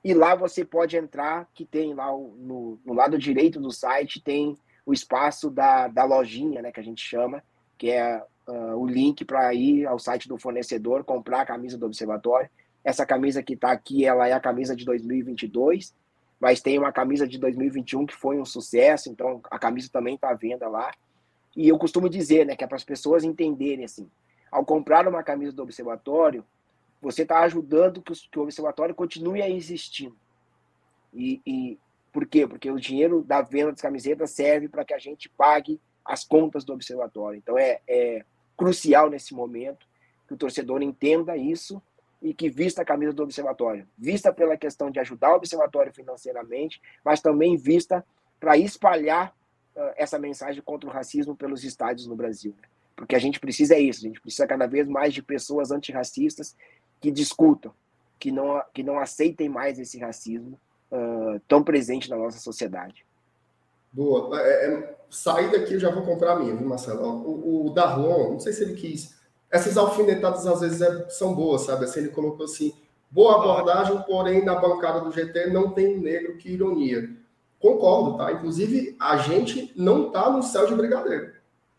e 0.04 0.14
lá 0.14 0.36
você 0.36 0.64
pode 0.64 0.96
entrar, 0.96 1.50
que 1.54 1.66
tem 1.66 1.94
lá 1.94 2.12
no, 2.12 2.80
no 2.86 2.94
lado 2.94 3.18
direito 3.18 3.60
do 3.60 3.72
site, 3.72 4.22
tem 4.22 4.56
o 4.86 4.94
espaço 4.94 5.50
da, 5.50 5.88
da 5.88 6.06
lojinha, 6.06 6.62
né, 6.62 6.72
que 6.72 6.80
a 6.80 6.84
gente 6.84 7.04
chama, 7.04 7.44
que 7.78 7.90
é 7.90 8.24
uh, 8.48 8.78
o 8.78 8.88
link 8.88 9.26
para 9.26 9.54
ir 9.54 9.86
ao 9.86 10.00
site 10.00 10.28
do 10.28 10.38
fornecedor, 10.38 11.04
comprar 11.04 11.42
a 11.42 11.46
camisa 11.46 11.78
do 11.78 11.86
observatório. 11.86 12.50
Essa 12.84 13.06
camisa 13.06 13.44
que 13.44 13.54
está 13.54 13.72
aqui, 13.72 14.06
ela 14.06 14.28
é 14.28 14.32
a 14.32 14.40
camisa 14.40 14.76
de 14.76 14.86
2022, 14.86 15.94
mas 16.40 16.62
tem 16.62 16.78
uma 16.78 16.92
camisa 16.92 17.28
de 17.28 17.38
2021 17.38 18.06
que 18.06 18.16
foi 18.16 18.40
um 18.40 18.46
sucesso, 18.46 19.10
então 19.10 19.42
a 19.52 19.60
camisa 19.60 19.90
também 19.92 20.16
está 20.16 20.30
à 20.30 20.34
venda 20.34 20.68
lá. 20.70 20.92
E 21.56 21.68
eu 21.68 21.78
costumo 21.78 22.10
dizer, 22.10 22.46
né, 22.46 22.56
que 22.56 22.64
é 22.64 22.68
para 22.68 22.78
as 22.78 22.84
pessoas 22.84 23.24
entenderem 23.24 23.84
assim, 23.84 24.10
ao 24.52 24.66
comprar 24.66 25.08
uma 25.08 25.22
camisa 25.22 25.52
do 25.52 25.62
observatório, 25.62 26.46
você 27.02 27.24
está 27.24 27.40
ajudando 27.42 28.02
que, 28.02 28.12
o 28.12 28.42
observatório 28.42 28.96
continue 28.96 29.42
a 29.42 29.50
existir. 29.50 30.12
E, 31.14 31.42
e 31.46 31.80
por 32.12 32.26
quê? 32.26 32.48
Porque 32.48 32.72
o 32.72 32.80
dinheiro 32.80 33.24
da 33.24 33.42
venda 33.42 33.72
das 33.72 33.82
camisetas 33.82 34.32
serve 34.32 34.68
para 34.68 34.86
que 34.86 34.94
a 34.94 35.00
gente 35.00 35.30
pague 35.30 35.80
as 36.04 36.24
contas 36.24 36.64
do 36.64 36.74
observatório. 36.74 37.38
Então 37.38 37.58
é, 37.58 37.80
é 37.88 38.26
crucial 38.58 39.10
nesse 39.10 39.34
momento 39.34 39.88
que 40.28 40.34
o 40.34 40.38
torcedor 40.38 40.82
entenda 40.82 41.36
isso 41.36 41.82
e 42.22 42.34
que 42.34 42.50
vista 42.50 42.82
a 42.82 42.86
camisa 42.86 43.14
do 43.14 43.24
observatório. 43.24 43.88
Vista 43.98 44.34
pela 44.34 44.58
questão 44.58 44.92
de 44.92 45.00
ajudar 45.00 45.32
o 45.32 45.38
observatório 45.38 45.94
financeiramente, 45.94 46.82
mas 47.04 47.22
também 47.22 47.56
vista 47.56 48.06
para 48.40 48.58
espalhar 48.58 49.34
uh, 49.76 49.94
essa 49.96 50.20
mensagem 50.20 50.62
contra 50.62 50.90
o 50.90 50.92
racismo 50.92 51.36
pelos 51.36 51.64
estádios 51.64 52.08
no 52.08 52.16
Brasil. 52.16 52.54
Né? 52.62 52.68
Porque 52.96 53.16
a 53.16 53.20
gente 53.20 53.40
precisa 53.40 53.76
é 53.76 53.80
isso, 53.80 54.00
a 54.00 54.08
gente 54.08 54.22
precisa 54.22 54.46
cada 54.46 54.68
vez 54.68 54.88
mais 54.88 55.14
de 55.14 55.22
pessoas 55.22 55.72
antirracistas 55.72 56.56
que 57.00 57.10
discutam, 57.10 57.74
que 58.20 58.32
não, 58.32 58.62
que 58.74 58.84
não 58.84 59.00
aceitem 59.00 59.48
mais 59.48 59.80
esse 59.80 59.98
racismo 59.98 60.60
uh, 60.92 61.40
tão 61.48 61.64
presente 61.64 62.10
na 62.10 62.18
nossa 62.18 62.40
sociedade. 62.40 63.06
Boa. 63.92 64.40
É, 64.42 64.74
é, 64.74 64.98
sair 65.10 65.52
daqui 65.52 65.74
eu 65.74 65.80
já 65.80 65.90
vou 65.90 66.04
comprar 66.04 66.34
a 66.34 66.40
minha, 66.40 66.56
viu, 66.56 66.68
Marcelo? 66.68 67.02
O, 67.02 67.68
o 67.68 67.70
Darlon, 67.72 68.34
não 68.34 68.40
sei 68.40 68.54
se 68.54 68.64
ele 68.64 68.76
quis. 68.76 69.19
Essas 69.52 69.78
alfinetadas 69.78 70.46
às 70.46 70.62
vezes 70.62 70.82
é, 70.82 71.10
são 71.10 71.34
boas, 71.34 71.64
sabe? 71.64 71.86
Assim, 71.86 72.02
ele 72.02 72.10
colocou 72.10 72.46
assim: 72.46 72.74
boa 73.10 73.36
abordagem, 73.36 74.02
porém 74.04 74.46
na 74.46 74.56
bancada 74.56 75.02
do 75.02 75.12
GT 75.12 75.48
não 75.48 75.72
tem 75.72 75.98
um 75.98 76.02
negro, 76.02 76.38
que 76.38 76.50
ironia. 76.50 77.10
Concordo, 77.60 78.18
tá? 78.18 78.32
Inclusive, 78.32 78.96
a 79.00 79.18
gente 79.18 79.74
não 79.76 80.08
está 80.08 80.30
no 80.30 80.42
céu 80.42 80.66
de 80.66 80.76
brigadeiro. 80.76 81.34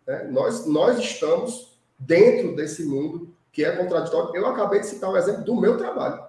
Né? 0.06 0.24
Nós, 0.30 0.66
nós 0.66 0.98
estamos 0.98 1.78
dentro 1.98 2.54
desse 2.54 2.84
mundo 2.84 3.32
que 3.52 3.64
é 3.64 3.76
contraditório. 3.76 4.34
Eu 4.34 4.46
acabei 4.46 4.80
de 4.80 4.86
citar 4.86 5.10
o 5.10 5.16
exemplo 5.16 5.44
do 5.44 5.54
meu 5.54 5.78
trabalho. 5.78 6.22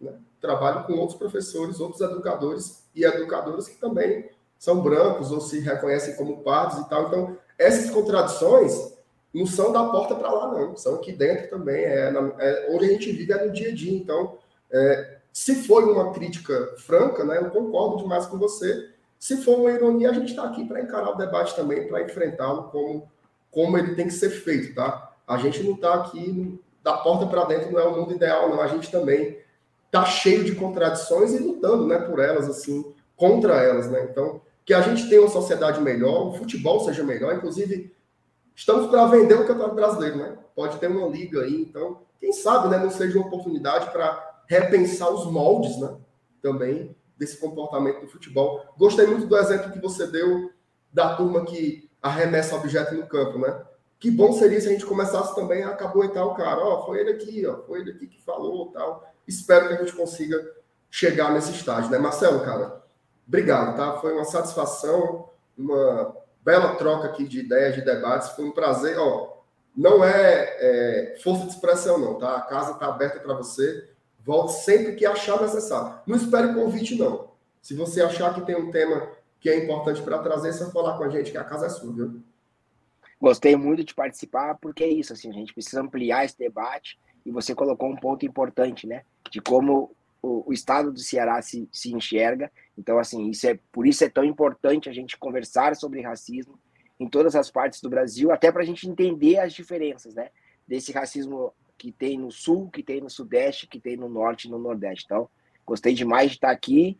Né? 0.00 0.12
Trabalho 0.40 0.84
com 0.84 0.94
outros 0.94 1.18
professores, 1.18 1.78
outros 1.78 2.00
educadores 2.00 2.82
e 2.94 3.04
educadoras 3.04 3.68
que 3.68 3.76
também 3.76 4.28
são 4.58 4.80
brancos 4.80 5.30
ou 5.30 5.40
se 5.40 5.60
reconhecem 5.60 6.16
como 6.16 6.42
pardos 6.42 6.78
e 6.78 6.88
tal. 6.88 7.08
Então, 7.08 7.36
essas 7.58 7.90
contradições 7.90 8.93
não 9.34 9.46
são 9.46 9.72
da 9.72 9.84
porta 9.88 10.14
para 10.14 10.30
lá, 10.30 10.52
não. 10.52 10.76
São 10.76 10.94
aqui 10.94 11.10
dentro 11.10 11.50
também. 11.50 11.84
É, 11.84 12.10
na, 12.10 12.32
é, 12.38 12.68
onde 12.70 12.84
a 12.84 12.88
gente 12.88 13.10
vive 13.10 13.32
é 13.32 13.44
no 13.44 13.52
dia 13.52 13.70
a 13.70 13.74
dia. 13.74 13.92
Então, 13.92 14.38
é, 14.70 15.18
se 15.32 15.56
foi 15.66 15.84
uma 15.84 16.12
crítica 16.12 16.74
franca, 16.78 17.24
né, 17.24 17.38
eu 17.38 17.50
concordo 17.50 17.96
demais 17.96 18.26
com 18.26 18.38
você. 18.38 18.90
Se 19.18 19.38
for 19.38 19.58
uma 19.58 19.72
ironia, 19.72 20.10
a 20.10 20.12
gente 20.12 20.30
está 20.30 20.44
aqui 20.44 20.64
para 20.64 20.80
encarar 20.80 21.10
o 21.10 21.16
debate 21.16 21.56
também, 21.56 21.88
para 21.88 22.02
enfrentá-lo 22.02 22.64
como, 22.64 23.10
como 23.50 23.76
ele 23.76 23.96
tem 23.96 24.06
que 24.06 24.12
ser 24.12 24.30
feito, 24.30 24.74
tá? 24.74 25.12
A 25.26 25.36
gente 25.38 25.62
não 25.62 25.74
está 25.74 25.94
aqui 25.94 26.60
da 26.82 26.98
porta 26.98 27.26
para 27.26 27.44
dentro, 27.44 27.72
não 27.72 27.80
é 27.80 27.84
o 27.84 27.96
mundo 27.96 28.12
ideal, 28.12 28.50
não. 28.50 28.60
A 28.60 28.66
gente 28.68 28.90
também 28.90 29.38
está 29.86 30.04
cheio 30.04 30.44
de 30.44 30.54
contradições 30.54 31.32
e 31.32 31.38
lutando 31.38 31.86
né, 31.86 31.98
por 31.98 32.20
elas, 32.20 32.48
assim, 32.48 32.84
contra 33.16 33.62
elas, 33.62 33.90
né? 33.90 34.06
Então, 34.10 34.40
que 34.64 34.74
a 34.74 34.82
gente 34.82 35.08
tenha 35.08 35.22
uma 35.22 35.30
sociedade 35.30 35.80
melhor, 35.80 36.28
o 36.28 36.32
futebol 36.34 36.80
seja 36.80 37.02
melhor, 37.02 37.34
inclusive, 37.34 37.92
estamos 38.54 38.90
para 38.90 39.06
vender 39.06 39.34
o 39.34 39.46
Campeonato 39.46 39.74
Brasileiro, 39.74 40.16
né? 40.16 40.38
Pode 40.54 40.78
ter 40.78 40.86
uma 40.86 41.08
liga 41.08 41.42
aí, 41.42 41.62
então, 41.62 42.02
quem 42.20 42.32
sabe, 42.32 42.68
né, 42.68 42.78
não 42.78 42.90
seja 42.90 43.18
uma 43.18 43.26
oportunidade 43.26 43.90
para 43.90 44.42
repensar 44.46 45.10
os 45.10 45.26
moldes, 45.26 45.78
né? 45.78 45.96
Também 46.40 46.96
desse 47.16 47.38
comportamento 47.38 48.00
do 48.00 48.08
futebol. 48.08 48.64
Gostei 48.76 49.06
muito 49.06 49.26
do 49.26 49.36
exemplo 49.36 49.72
que 49.72 49.80
você 49.80 50.06
deu 50.06 50.50
da 50.92 51.16
turma 51.16 51.44
que 51.44 51.90
arremessa 52.02 52.56
objeto 52.56 52.94
no 52.94 53.06
campo, 53.06 53.38
né? 53.38 53.64
Que 53.98 54.10
bom 54.10 54.32
seria 54.32 54.60
se 54.60 54.68
a 54.68 54.72
gente 54.72 54.84
começasse 54.84 55.34
também 55.34 55.64
a 55.64 55.74
caboetar 55.74 56.26
o 56.26 56.34
cara. 56.34 56.60
Ó, 56.60 56.80
oh, 56.80 56.86
foi 56.86 57.00
ele 57.00 57.10
aqui, 57.12 57.46
ó, 57.46 57.62
foi 57.62 57.80
ele 57.80 57.92
aqui 57.92 58.06
que 58.06 58.22
falou 58.22 58.70
tal. 58.72 59.02
Espero 59.26 59.68
que 59.68 59.74
a 59.74 59.76
gente 59.78 59.94
consiga 59.94 60.36
chegar 60.90 61.32
nesse 61.32 61.52
estágio, 61.52 61.90
né? 61.90 61.98
Marcelo, 61.98 62.44
cara, 62.44 62.84
obrigado, 63.26 63.76
tá? 63.76 63.96
Foi 64.00 64.12
uma 64.12 64.24
satisfação, 64.24 65.30
uma 65.56 66.14
bela 66.44 66.76
troca 66.76 67.08
aqui 67.08 67.24
de 67.26 67.40
ideias, 67.40 67.74
de 67.74 67.82
debates. 67.82 68.30
Foi 68.30 68.44
um 68.44 68.52
prazer, 68.52 68.98
ó. 68.98 69.42
Não 69.76 70.04
é, 70.04 70.56
é 70.60 71.18
força 71.22 71.44
de 71.44 71.50
expressão, 71.50 71.98
não, 71.98 72.14
tá? 72.14 72.36
A 72.36 72.42
casa 72.42 72.72
está 72.72 72.86
aberta 72.86 73.20
para 73.20 73.34
você. 73.34 73.88
Volte 74.20 74.52
sempre 74.52 74.94
que 74.94 75.04
achar 75.04 75.40
necessário. 75.40 76.00
Não 76.06 76.16
espere 76.16 76.54
convite, 76.54 76.96
não. 76.96 77.32
Se 77.60 77.74
você 77.74 78.02
achar 78.02 78.34
que 78.34 78.42
tem 78.42 78.56
um 78.56 78.70
tema 78.70 79.08
que 79.40 79.50
é 79.50 79.62
importante 79.62 80.00
para 80.02 80.18
trazer, 80.18 80.50
é 80.50 80.52
só 80.52 80.70
falar 80.70 80.96
com 80.96 81.04
a 81.04 81.08
gente, 81.08 81.30
que 81.30 81.36
a 81.36 81.44
casa 81.44 81.66
é 81.66 81.68
sua, 81.68 81.92
viu? 81.92 82.22
Gostei 83.20 83.56
muito 83.56 83.84
de 83.84 83.94
participar, 83.94 84.56
porque 84.60 84.84
é 84.84 84.88
isso, 84.88 85.12
assim, 85.12 85.28
a 85.28 85.32
gente 85.32 85.52
precisa 85.52 85.80
ampliar 85.80 86.24
esse 86.24 86.38
debate, 86.38 86.98
e 87.24 87.30
você 87.30 87.54
colocou 87.54 87.90
um 87.90 87.96
ponto 87.96 88.24
importante, 88.26 88.86
né, 88.86 89.02
de 89.30 89.40
como 89.40 89.94
o, 90.22 90.50
o 90.50 90.52
estado 90.52 90.92
do 90.92 90.98
Ceará 90.98 91.40
se, 91.40 91.68
se 91.72 91.92
enxerga, 91.92 92.50
então, 92.76 92.98
assim, 92.98 93.30
isso 93.30 93.46
é, 93.46 93.58
por 93.72 93.86
isso 93.86 94.04
é 94.04 94.08
tão 94.08 94.24
importante 94.24 94.88
a 94.88 94.92
gente 94.92 95.16
conversar 95.16 95.76
sobre 95.76 96.00
racismo 96.00 96.58
em 96.98 97.08
todas 97.08 97.34
as 97.34 97.50
partes 97.50 97.80
do 97.80 97.90
Brasil, 97.90 98.32
até 98.32 98.50
para 98.50 98.62
a 98.62 98.66
gente 98.66 98.88
entender 98.88 99.38
as 99.38 99.52
diferenças, 99.52 100.14
né, 100.14 100.30
desse 100.66 100.92
racismo 100.92 101.52
que 101.76 101.90
tem 101.92 102.18
no 102.18 102.30
Sul, 102.30 102.70
que 102.70 102.82
tem 102.82 103.00
no 103.00 103.10
Sudeste, 103.10 103.66
que 103.66 103.80
tem 103.80 103.96
no 103.96 104.08
Norte 104.08 104.46
e 104.46 104.50
no 104.50 104.58
Nordeste, 104.58 105.04
então, 105.04 105.28
gostei 105.66 105.94
demais 105.94 106.30
de 106.30 106.36
estar 106.36 106.50
aqui, 106.50 106.96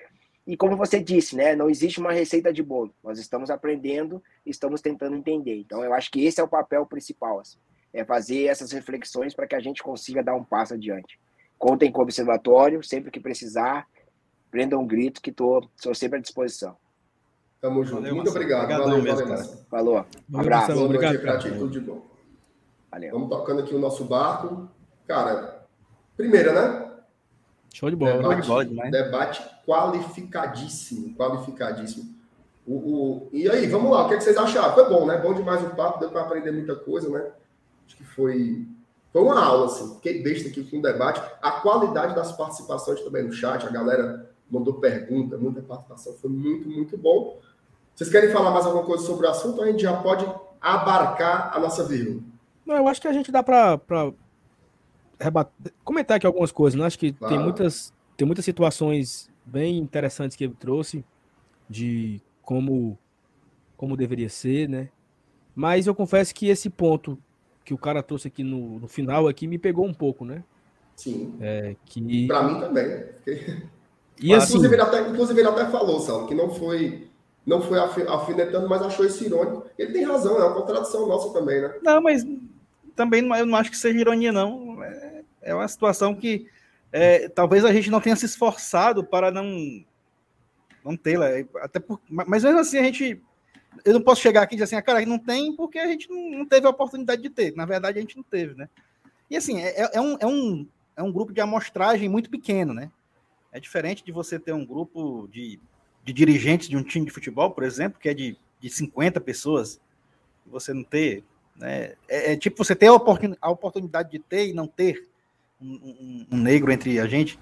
e 0.47 0.57
como 0.57 0.77
você 0.77 1.03
disse, 1.03 1.35
né, 1.35 1.57
não 1.57 1.70
existe 1.70 1.99
uma 1.99 2.12
receita 2.12 2.53
de 2.53 2.62
bolo. 2.62 2.95
Nós 3.03 3.18
estamos 3.18 3.51
aprendendo, 3.51 4.22
estamos 4.45 4.83
tentando 4.83 5.16
entender. 5.16 5.57
Então, 5.57 5.83
eu 5.83 5.95
acho 5.95 6.11
que 6.11 6.22
esse 6.25 6.39
é 6.39 6.45
o 6.45 6.49
papel 6.49 6.85
principal, 6.85 7.41
assim, 7.41 7.59
é 7.95 8.05
fazer 8.05 8.45
essas 8.45 8.70
reflexões 8.70 9.33
para 9.33 9.47
que 9.47 9.55
a 9.55 9.61
gente 9.61 9.83
consiga 9.83 10.22
dar 10.22 10.35
um 10.35 10.45
passo 10.45 10.75
adiante. 10.75 11.18
Contem 11.57 11.91
com 11.91 12.01
o 12.01 12.03
observatório, 12.03 12.83
sempre 12.83 13.11
que 13.11 13.20
precisar, 13.20 13.89
prendam 14.55 14.80
um 14.80 14.86
grito 14.86 15.20
que 15.20 15.30
estou 15.30 15.68
sempre 15.94 16.20
à 16.20 16.22
disposição. 16.22 16.76
Tamo 17.61 17.84
junto. 17.84 18.02
Valeu, 18.02 18.14
Muito 18.14 18.30
obrigado. 18.30 18.68
Valeu, 18.68 19.02
valeu, 19.02 19.26
valeu 19.26 19.44
Falou. 19.68 20.07
Um 20.30 20.38
abraço. 20.38 20.88
Para 21.20 21.38
ti, 21.38 21.50
tudo 21.50 21.70
de 21.70 21.80
bom. 21.80 22.07
Valeu. 22.88 23.11
Vamos 23.14 23.30
tocando 23.30 23.62
aqui 23.62 23.74
o 23.74 23.80
nosso 23.80 24.05
barco. 24.05 24.68
Cara, 25.09 25.66
primeira, 26.16 26.52
né? 26.52 26.88
Show 27.72 27.90
de 27.90 27.96
bola. 27.96 28.18
Debate, 28.18 28.42
de 28.42 28.46
bola 28.46 28.64
demais. 28.64 28.92
debate 28.92 29.42
qualificadíssimo, 29.66 31.16
qualificadíssimo. 31.16 32.14
O, 32.64 32.74
o, 32.74 33.28
e 33.32 33.50
aí, 33.50 33.66
vamos 33.66 33.90
lá, 33.90 34.05
o 34.05 34.09
que, 34.09 34.14
é 34.14 34.16
que 34.18 34.22
vocês 34.22 34.36
acharam? 34.36 34.72
Foi 34.72 34.88
bom, 34.88 35.05
né? 35.05 35.18
Bom 35.18 35.34
demais 35.34 35.64
o 35.64 35.70
papo, 35.70 35.98
deu 35.98 36.11
para 36.11 36.22
aprender 36.22 36.52
muita 36.52 36.76
coisa, 36.76 37.11
né? 37.11 37.32
Acho 37.88 37.96
que 37.96 38.05
foi, 38.05 38.68
foi 39.12 39.20
uma 39.20 39.44
aula, 39.44 39.66
assim. 39.66 39.96
Fiquei 39.96 40.22
besta 40.22 40.48
aqui 40.48 40.62
com 40.62 40.78
o 40.78 40.82
debate. 40.82 41.20
A 41.42 41.50
qualidade 41.61 42.14
das 42.14 42.30
participações 42.30 43.00
também 43.00 43.24
no 43.24 43.32
chat, 43.32 43.66
a 43.66 43.70
galera 43.70 44.32
mandou 44.51 44.74
pergunta, 44.74 45.36
muita 45.36 45.62
participação, 45.62 46.14
foi 46.14 46.30
muito, 46.30 46.68
muito 46.68 46.97
bom. 46.97 47.40
Vocês 47.95 48.11
querem 48.11 48.30
falar 48.30 48.51
mais 48.51 48.66
alguma 48.66 48.84
coisa 48.84 49.05
sobre 49.05 49.26
o 49.26 49.30
assunto? 49.30 49.62
A 49.62 49.66
gente 49.66 49.82
já 49.82 49.97
pode 49.97 50.26
abarcar 50.61 51.55
a 51.55 51.61
nossa 51.61 51.86
vírgula. 51.86 52.22
Não, 52.66 52.76
eu 52.76 52.88
acho 52.88 53.01
que 53.01 53.09
a 53.09 53.12
gente 53.12 53.30
dá 53.30 53.42
para 53.42 53.78
comentar 55.84 56.16
aqui 56.16 56.26
algumas 56.26 56.51
coisas. 56.51 56.78
Né? 56.78 56.86
Acho 56.86 56.99
que 56.99 57.12
claro. 57.12 57.34
tem, 57.34 57.42
muitas, 57.42 57.92
tem 58.16 58.26
muitas 58.26 58.45
situações 58.45 59.30
bem 59.45 59.78
interessantes 59.78 60.36
que 60.36 60.45
ele 60.45 60.57
trouxe 60.59 61.05
de 61.68 62.20
como, 62.42 62.99
como 63.76 63.97
deveria 63.97 64.28
ser, 64.28 64.68
né? 64.68 64.88
Mas 65.55 65.86
eu 65.86 65.95
confesso 65.95 66.34
que 66.34 66.49
esse 66.49 66.68
ponto 66.68 67.18
que 67.64 67.72
o 67.72 67.78
cara 67.78 68.03
trouxe 68.03 68.28
aqui 68.28 68.42
no, 68.42 68.80
no 68.80 68.88
final 68.88 69.28
aqui 69.28 69.47
me 69.47 69.59
pegou 69.59 69.86
um 69.86 69.95
pouco, 69.95 70.24
né? 70.24 70.42
Sim. 70.97 71.36
É, 71.40 71.76
que... 71.84 72.26
Para 72.26 72.42
mim 72.42 72.61
também. 72.61 73.05
E 74.21 74.33
assim... 74.33 74.55
inclusive, 74.55 74.75
ele 74.75 74.83
até, 74.83 75.01
inclusive, 75.01 75.41
ele 75.41 75.49
até 75.49 75.67
falou, 75.67 76.01
Saulo, 76.01 76.27
que 76.27 76.35
não 76.35 76.51
foi 76.55 77.09
não 77.47 77.61
foi 77.61 77.79
alfinetando, 77.79 78.69
mas 78.69 78.81
achou 78.81 79.05
isso 79.05 79.23
irônico. 79.23 79.67
Ele 79.79 79.93
tem 79.93 80.05
razão, 80.05 80.39
é 80.39 80.45
uma 80.45 80.55
contradição 80.55 81.07
nossa 81.07 81.31
também, 81.33 81.61
né? 81.61 81.75
Não, 81.83 82.01
mas 82.01 82.25
também 82.97 83.21
eu 83.39 83.45
não 83.45 83.59
acho 83.59 83.71
que 83.71 83.77
seja 83.77 83.99
ironia, 83.99 84.33
não. 84.33 84.83
É, 84.83 85.23
é 85.43 85.55
uma 85.55 85.69
situação 85.69 86.15
que 86.15 86.47
é, 86.91 87.29
talvez 87.29 87.65
a 87.65 87.73
gente 87.73 87.91
não 87.91 88.01
tenha 88.01 88.17
se 88.17 88.25
esforçado 88.25 89.05
para 89.05 89.31
não 89.31 89.85
não 90.83 90.97
tê-la. 90.97 91.27
Até 91.57 91.79
por, 91.81 92.01
mas 92.09 92.45
mesmo 92.45 92.59
assim 92.59 92.79
a 92.79 92.83
gente 92.83 93.21
eu 93.85 93.95
não 93.95 94.01
posso 94.01 94.21
chegar 94.21 94.43
aqui 94.43 94.55
e 94.55 94.57
dizer 94.57 94.65
assim, 94.65 94.77
ah, 94.77 94.83
cara, 94.83 95.05
não 95.05 95.19
tem 95.19 95.55
porque 95.55 95.79
a 95.79 95.87
gente 95.87 96.09
não 96.09 96.47
teve 96.47 96.67
a 96.67 96.71
oportunidade 96.71 97.21
de 97.21 97.31
ter. 97.31 97.55
Na 97.55 97.67
verdade, 97.67 97.99
a 97.99 98.01
gente 98.01 98.17
não 98.17 98.23
teve, 98.23 98.55
né? 98.55 98.69
E 99.29 99.37
assim, 99.37 99.61
é, 99.61 99.91
é, 99.93 100.01
um, 100.01 100.17
é, 100.21 100.27
um, 100.27 100.67
é 100.97 101.03
um 101.03 101.12
grupo 101.12 101.33
de 101.33 101.41
amostragem 101.41 102.09
muito 102.09 102.31
pequeno, 102.31 102.73
né? 102.73 102.91
É 103.55 103.61
diferente 103.61 104.05
de 104.05 104.11
você 104.11 104.36
ter 104.36 104.52
um 104.52 104.66
grupo 104.66 105.28
de, 105.28 105.61
de 106.02 106.12
dirigentes 106.12 106.68
de 106.68 106.76
um 106.76 106.82
time 106.82 107.07
de 107.07 107.12
futebol, 107.12 107.52
por 107.52 107.62
exemplo, 107.62 108.00
que 108.00 108.09
é 108.09 108.12
de, 108.12 108.36
de 108.59 108.68
50 108.68 109.20
pessoas, 109.20 109.80
você 110.44 110.74
não 110.74 110.82
ter. 110.82 111.22
Né? 111.55 111.94
É, 112.09 112.32
é 112.32 112.36
tipo 112.36 112.64
você 112.64 112.74
ter 112.74 112.88
a, 112.88 112.92
oportun, 112.92 113.36
a 113.40 113.48
oportunidade 113.48 114.11
de 114.11 114.18
ter 114.18 114.48
e 114.48 114.52
não 114.52 114.66
ter 114.66 115.09
um, 115.62 115.72
um, 115.72 116.26
um 116.32 116.36
negro 116.36 116.72
entre 116.72 116.98
a 116.98 117.07
gente. 117.07 117.38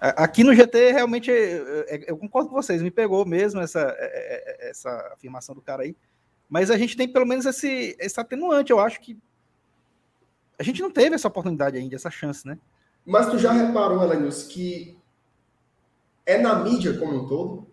Aqui 0.00 0.42
no 0.42 0.54
GT, 0.54 0.92
realmente, 0.92 1.30
eu 1.30 2.16
concordo 2.16 2.48
com 2.48 2.56
vocês, 2.56 2.80
me 2.80 2.90
pegou 2.90 3.24
mesmo 3.26 3.60
essa, 3.60 3.94
é, 3.98 4.66
é, 4.66 4.70
essa 4.70 4.90
afirmação 5.12 5.54
do 5.54 5.60
cara 5.60 5.82
aí. 5.82 5.94
Mas 6.48 6.70
a 6.70 6.78
gente 6.78 6.96
tem 6.96 7.06
pelo 7.06 7.26
menos 7.26 7.44
esse, 7.44 7.94
esse 8.00 8.18
atenuante, 8.18 8.72
eu 8.72 8.80
acho 8.80 8.98
que 9.02 9.18
a 10.58 10.62
gente 10.62 10.80
não 10.80 10.90
teve 10.90 11.14
essa 11.14 11.28
oportunidade 11.28 11.76
ainda, 11.76 11.94
essa 11.94 12.10
chance, 12.10 12.46
né? 12.46 12.58
Mas 13.04 13.28
tu 13.28 13.38
já 13.38 13.52
reparou, 13.52 14.02
Elenius, 14.02 14.44
que 14.44 14.96
é 16.26 16.38
na 16.38 16.56
mídia 16.56 16.96
como 16.98 17.14
um 17.14 17.26
todo? 17.26 17.66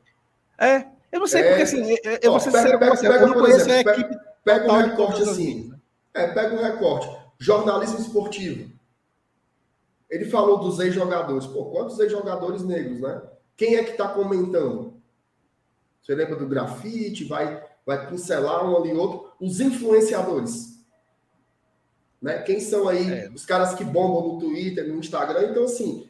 É, 0.58 0.86
eu 1.12 1.20
não 1.20 1.28
sei, 1.28 1.42
é... 1.42 1.48
porque 1.50 1.64
assim, 1.64 1.96
eu 2.22 2.32
vou 2.32 2.40
ser 2.40 2.52
sincero 2.52 2.80
com 2.80 2.86
você, 2.86 3.08
eu 3.08 3.28
não 3.28 3.34
conheço 3.34 3.62
exemplo, 3.62 3.92
a 3.92 3.94
equipe. 3.94 4.18
Pega, 4.44 4.72
um 4.72 4.78
recorte 4.78 5.22
assim. 5.24 5.70
Né? 5.70 5.80
É, 6.14 6.28
pega 6.28 6.56
um 6.56 6.64
recorte. 6.64 7.10
Jornalismo 7.38 8.00
esportivo. 8.00 8.72
Ele 10.10 10.26
falou 10.26 10.60
dos 10.60 10.80
ex-jogadores. 10.80 11.46
Pô, 11.46 11.66
quantos 11.66 12.00
ex-jogadores 12.00 12.64
negros, 12.64 13.00
né? 13.00 13.22
Quem 13.56 13.76
é 13.76 13.84
que 13.84 13.92
está 13.92 14.08
comentando? 14.08 15.00
Você 16.02 16.16
lembra 16.16 16.36
do 16.36 16.48
grafite? 16.48 17.26
Vai, 17.26 17.64
vai 17.86 18.10
pincelar 18.10 18.68
um 18.68 18.76
ali 18.76 18.92
outro. 18.94 19.32
Os 19.40 19.60
influenciadores. 19.60 20.84
Né? 22.22 22.42
Quem 22.42 22.60
são 22.60 22.88
aí 22.88 23.12
é. 23.12 23.30
os 23.30 23.46
caras 23.46 23.76
que 23.76 23.84
bombam 23.84 24.34
no 24.34 24.40
Twitter, 24.40 24.88
no 24.88 25.00
Instagram? 25.00 25.52
Então, 25.52 25.64
assim, 25.64 26.09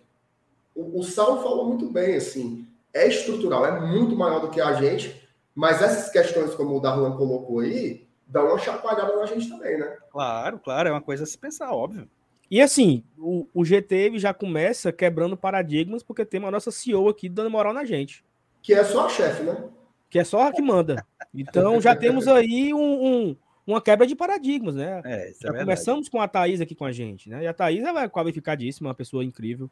o, 0.75 0.99
o 0.99 1.03
Saulo 1.03 1.41
falou 1.41 1.67
muito 1.67 1.89
bem, 1.89 2.15
assim, 2.15 2.67
é 2.93 3.07
estrutural, 3.07 3.65
é 3.65 3.79
muito 3.79 4.15
maior 4.15 4.39
do 4.39 4.49
que 4.49 4.61
a 4.61 4.73
gente, 4.73 5.27
mas 5.55 5.81
essas 5.81 6.09
questões, 6.11 6.55
como 6.55 6.77
o 6.77 6.79
Darlan 6.79 7.17
colocou 7.17 7.59
aí, 7.59 8.07
dão 8.25 8.47
uma 8.47 8.59
chacoalhada 8.59 9.15
na 9.15 9.25
gente 9.25 9.49
também, 9.49 9.77
né? 9.77 9.97
Claro, 10.11 10.59
claro, 10.59 10.89
é 10.89 10.91
uma 10.91 11.01
coisa 11.01 11.23
a 11.23 11.27
se 11.27 11.37
pensar, 11.37 11.71
óbvio. 11.71 12.07
E 12.49 12.61
assim, 12.61 13.03
o, 13.17 13.47
o 13.53 13.63
GT 13.63 14.17
já 14.17 14.33
começa 14.33 14.91
quebrando 14.91 15.37
paradigmas, 15.37 16.01
porque 16.01 16.25
tem 16.25 16.39
uma 16.39 16.49
nossa 16.49 16.71
CEO 16.71 17.07
aqui 17.07 17.29
dando 17.29 17.49
moral 17.49 17.73
na 17.73 17.85
gente. 17.85 18.23
Que 18.61 18.73
é 18.73 18.83
só 18.83 19.05
a 19.05 19.09
chefe, 19.09 19.43
né? 19.43 19.69
Que 20.09 20.17
é 20.17 20.23
só 20.23 20.47
a 20.47 20.51
que 20.51 20.61
manda. 20.61 21.05
Então 21.33 21.79
já 21.79 21.95
temos 21.95 22.27
aí 22.27 22.73
um, 22.73 22.79
um, 22.79 23.35
uma 23.67 23.79
quebra 23.79 24.07
de 24.07 24.15
paradigmas, 24.15 24.75
né? 24.75 25.01
É, 25.05 25.31
já 25.39 25.49
é 25.49 25.59
começamos 25.59 26.09
com 26.09 26.19
a 26.19 26.27
Thaís 26.27 26.59
aqui 26.59 26.73
com 26.73 26.85
a 26.85 26.91
gente, 26.91 27.29
né? 27.29 27.43
E 27.43 27.47
a 27.47 27.53
Thaís 27.53 27.83
é 27.83 28.09
qualificadíssima, 28.09 28.89
uma 28.89 28.95
pessoa 28.95 29.23
incrível, 29.23 29.69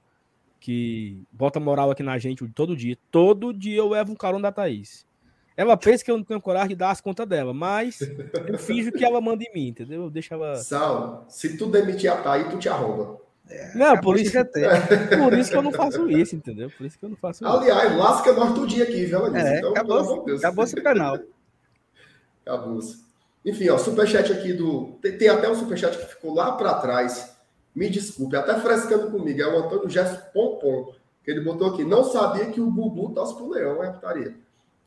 que 0.60 1.22
bota 1.32 1.60
moral 1.60 1.92
aqui 1.92 2.04
na 2.04 2.18
gente 2.18 2.48
todo 2.50 2.76
dia. 2.76 2.98
Todo 3.12 3.54
dia 3.54 3.78
eu 3.78 3.90
levo 3.90 4.12
um 4.12 4.16
carão 4.16 4.42
da 4.42 4.52
Thaís. 4.52 5.06
Ela 5.56 5.76
pensa 5.76 6.06
que 6.06 6.12
eu 6.12 6.18
não 6.18 6.24
tenho 6.24 6.40
coragem 6.40 6.70
de 6.70 6.76
dar 6.76 6.92
as 6.92 7.02
contas 7.02 7.28
dela, 7.28 7.52
mas 7.54 8.00
eu 8.48 8.58
finjo 8.60 8.92
que 8.92 9.04
ela 9.04 9.20
manda 9.20 9.44
em 9.44 9.52
mim, 9.54 9.68
entendeu? 9.70 10.04
Eu 10.04 10.10
deixo 10.10 10.34
ela. 10.34 10.56
Sal, 10.58 11.26
se 11.28 11.58
tu 11.58 11.66
demitir 11.66 12.12
a 12.12 12.18
Thaí, 12.18 12.48
tu 12.50 12.60
te 12.60 12.70
arromba. 12.70 13.18
É, 13.50 13.76
não, 13.76 13.98
por 14.00 14.20
isso, 14.20 14.32
que, 14.32 14.44
por 15.18 15.34
isso 15.34 15.50
que 15.50 15.58
eu 15.58 15.62
não 15.62 15.72
faço 15.72 16.10
isso, 16.10 16.36
entendeu? 16.36 16.70
Por 16.70 16.86
isso 16.86 17.00
que 17.00 17.06
eu 17.06 17.10
não 17.10 17.16
faço 17.16 17.48
Aliás, 17.48 17.92
isso. 17.92 17.98
lasca 17.98 18.34
nós 18.34 18.54
todo 18.54 18.68
dia 18.68 18.84
aqui, 18.84 19.06
viu, 19.06 19.26
Alice? 19.26 19.48
É, 19.48 19.58
então, 19.58 19.72
acabou, 19.72 20.26
acabou 20.38 20.64
esse 20.64 20.76
canal. 20.76 21.18
acabou 22.46 22.82
-se. 22.82 23.08
Enfim, 23.46 23.70
ó, 23.70 23.78
superchat 23.78 24.32
aqui 24.32 24.52
do. 24.52 24.98
Tem, 25.02 25.18
tem 25.18 25.30
até 25.30 25.50
um 25.50 25.56
superchat 25.56 25.98
que 25.98 26.06
ficou 26.06 26.36
lá 26.36 26.52
para 26.52 26.74
trás. 26.76 27.37
Me 27.78 27.92
desculpe, 27.92 28.36
até 28.36 28.60
frescando 28.60 29.12
comigo. 29.12 29.40
É 29.40 29.48
o 29.48 29.60
Antônio 29.60 29.88
Gesso 29.88 30.20
Pompom, 30.34 30.96
que 31.24 31.30
ele 31.30 31.42
botou 31.42 31.68
aqui. 31.68 31.84
Não 31.84 32.04
sabia 32.04 32.48
que 32.48 32.60
o 32.60 32.72
Bubu 32.72 33.14
tosse 33.14 33.36
pro 33.36 33.52
leão, 33.52 33.84
é 33.84 33.92
putaria. 33.92 34.36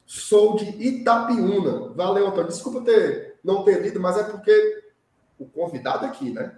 Sou 0.05 0.57
de 0.57 0.65
Itapiúna. 0.65 1.93
Valeu, 1.95 2.27
Antônio. 2.27 2.49
Desculpa 2.49 2.81
ter, 2.81 3.39
não 3.45 3.63
ter 3.63 3.81
lido, 3.81 4.01
mas 4.01 4.19
é 4.19 4.25
porque 4.25 4.83
o 5.39 5.47
convidado 5.47 6.05
aqui, 6.05 6.33
né? 6.33 6.53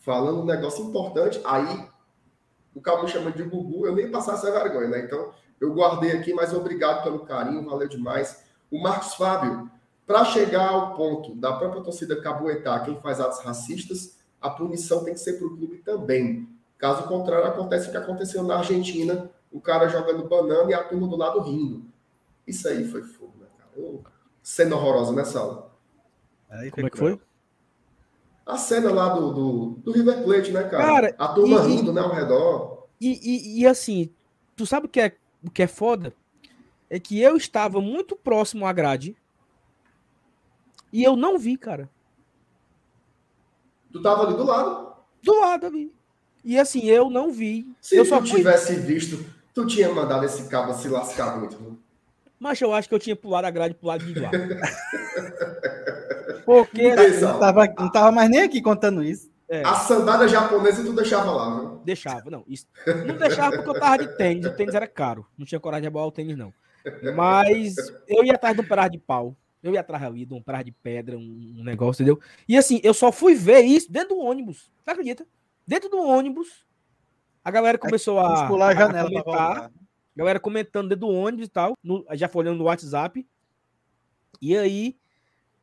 Falando 0.00 0.40
um 0.40 0.44
negócio 0.44 0.84
importante, 0.84 1.40
aí 1.44 1.88
o 2.74 2.80
Cabo 2.80 3.06
chama 3.06 3.30
de 3.30 3.44
Gugu, 3.44 3.86
eu 3.86 3.94
nem 3.94 4.10
passar 4.10 4.34
essa 4.34 4.50
vergonha, 4.50 4.88
né? 4.88 5.04
Então, 5.04 5.30
eu 5.60 5.72
guardei 5.72 6.10
aqui, 6.10 6.34
mas 6.34 6.52
obrigado 6.52 7.04
pelo 7.04 7.20
carinho, 7.20 7.64
valeu 7.64 7.86
demais. 7.86 8.42
O 8.72 8.82
Marcos 8.82 9.14
Fábio, 9.14 9.70
para 10.04 10.24
chegar 10.24 10.68
ao 10.68 10.96
ponto 10.96 11.36
da 11.36 11.52
própria 11.52 11.80
torcida 11.80 12.20
caboetar 12.20 12.84
quem 12.84 13.00
faz 13.00 13.20
atos 13.20 13.38
racistas, 13.38 14.15
a 14.46 14.50
punição 14.50 15.02
tem 15.02 15.14
que 15.14 15.20
ser 15.20 15.34
para 15.34 15.46
o 15.46 15.56
clube 15.56 15.78
também. 15.78 16.48
Caso 16.78 17.08
contrário, 17.08 17.46
acontece 17.46 17.88
o 17.88 17.90
que 17.90 17.96
aconteceu 17.96 18.42
na 18.42 18.58
Argentina, 18.58 19.30
o 19.50 19.60
cara 19.60 19.88
jogando 19.88 20.28
banana 20.28 20.70
e 20.70 20.74
a 20.74 20.84
turma 20.84 21.08
do 21.08 21.16
lado 21.16 21.40
rindo. 21.40 21.84
Isso 22.46 22.68
aí 22.68 22.86
foi 22.86 23.02
fogo, 23.02 23.32
né, 23.40 23.46
cara? 23.58 23.98
Cena 24.42 24.76
horrorosa, 24.76 25.12
né, 25.12 25.24
Saulo? 25.24 25.70
Aí, 26.48 26.70
Como 26.70 26.86
é 26.86 26.90
que 26.90 26.98
foi? 26.98 27.20
A 28.44 28.56
cena 28.56 28.92
lá 28.92 29.08
do, 29.08 29.32
do, 29.32 29.66
do 29.82 29.92
River 29.92 30.22
Plate, 30.22 30.52
né, 30.52 30.62
cara? 30.62 30.84
cara 30.84 31.14
a 31.18 31.28
turma 31.28 31.64
e, 31.64 31.66
rindo, 31.66 31.92
né, 31.92 32.00
ao 32.00 32.14
redor. 32.14 32.86
E, 33.00 33.18
e, 33.20 33.60
e, 33.62 33.66
assim, 33.66 34.12
tu 34.54 34.64
sabe 34.64 34.86
o 34.86 34.88
que, 34.88 35.00
é, 35.00 35.16
o 35.44 35.50
que 35.50 35.64
é 35.64 35.66
foda? 35.66 36.14
É 36.88 37.00
que 37.00 37.20
eu 37.20 37.36
estava 37.36 37.80
muito 37.80 38.14
próximo 38.14 38.64
à 38.64 38.72
grade 38.72 39.16
e 40.92 41.02
eu 41.02 41.16
não 41.16 41.36
vi, 41.36 41.56
cara. 41.56 41.90
Tu 43.96 44.02
tava 44.02 44.26
ali 44.26 44.36
do 44.36 44.44
lado? 44.44 44.92
Do 45.22 45.40
lado 45.40 45.66
ali. 45.66 45.90
E 46.44 46.58
assim, 46.58 46.84
eu 46.84 47.08
não 47.08 47.32
vi. 47.32 47.66
Se 47.80 47.96
eu 47.96 48.06
tu 48.06 48.22
tivesse 48.24 48.76
visto, 48.76 49.24
tu 49.54 49.66
tinha 49.66 49.90
mandado 49.90 50.26
esse 50.26 50.46
cabo 50.48 50.74
se 50.74 50.86
lascar 50.86 51.38
muito. 51.38 51.58
Né? 51.58 51.70
Mas 52.38 52.60
eu 52.60 52.74
acho 52.74 52.90
que 52.90 52.94
eu 52.94 52.98
tinha 52.98 53.16
pulado 53.16 53.46
a 53.46 53.50
grade 53.50 53.72
pro 53.74 53.88
lado 53.88 54.04
de 54.04 54.20
lá. 54.20 54.30
Porque 56.44 56.94
não 56.94 57.40
tava, 57.40 57.66
não 57.78 57.90
tava 57.90 58.12
mais 58.12 58.28
nem 58.28 58.42
aqui 58.42 58.60
contando 58.60 59.02
isso. 59.02 59.30
É. 59.48 59.62
A 59.64 59.76
sandália 59.76 60.28
japonesa 60.28 60.84
tu 60.84 60.92
deixava 60.92 61.30
lá, 61.30 61.58
viu? 61.58 61.80
Deixava, 61.84 62.30
não. 62.30 62.44
Isso, 62.46 62.66
não 63.06 63.16
deixava 63.16 63.56
porque 63.56 63.70
eu 63.70 63.80
tava 63.80 63.96
de 63.98 64.08
tênis. 64.16 64.44
O 64.44 64.50
tênis 64.50 64.74
era 64.74 64.86
caro. 64.86 65.26
Não 65.38 65.46
tinha 65.46 65.60
coragem 65.60 65.82
de 65.82 65.88
aboar 65.88 66.06
o 66.06 66.12
tênis, 66.12 66.36
não. 66.36 66.52
Mas 67.14 67.76
eu 68.08 68.24
ia 68.24 68.34
atrás 68.34 68.56
de 68.56 68.60
um 68.60 68.66
pedaço 68.66 68.90
de 68.90 68.98
pau. 68.98 69.36
Eu 69.66 69.74
ia 69.74 69.80
atrás 69.80 70.02
ali 70.02 70.24
de 70.24 70.34
um 70.34 70.42
pedaço 70.42 70.64
de 70.64 70.72
pedra, 70.72 71.18
um, 71.18 71.62
negócio, 71.64 72.02
entendeu? 72.02 72.20
E 72.48 72.56
assim, 72.56 72.80
eu 72.82 72.94
só 72.94 73.10
fui 73.10 73.34
ver 73.34 73.62
isso 73.62 73.90
dentro 73.90 74.10
do 74.10 74.18
ônibus. 74.18 74.70
Você 74.84 74.90
acredita? 74.90 75.26
Dentro 75.66 75.88
do 75.88 75.98
ônibus, 75.98 76.64
a 77.44 77.50
galera 77.50 77.76
começou 77.76 78.20
a, 78.20 78.46
pular 78.46 78.68
a, 78.68 78.74
janela 78.74 79.08
a 79.08 79.22
comentar 79.22 79.70
galera 80.16 80.40
comentando 80.40 80.88
dentro 80.88 81.06
do 81.06 81.12
ônibus 81.12 81.46
e 81.46 81.50
tal, 81.50 81.76
no, 81.84 82.04
já 82.14 82.26
foi 82.26 82.44
olhando 82.44 82.58
no 82.58 82.64
WhatsApp. 82.64 83.26
E 84.40 84.56
aí, 84.56 84.96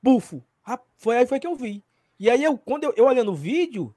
bufo. 0.02 0.44
Foi 0.96 1.18
aí 1.18 1.26
foi 1.26 1.40
que 1.40 1.48
eu 1.48 1.56
vi. 1.56 1.84
E 2.20 2.30
aí, 2.30 2.44
eu, 2.44 2.58
quando 2.58 2.84
eu, 2.84 2.94
eu 2.96 3.06
olhando 3.06 3.32
o 3.32 3.36
vídeo, 3.36 3.94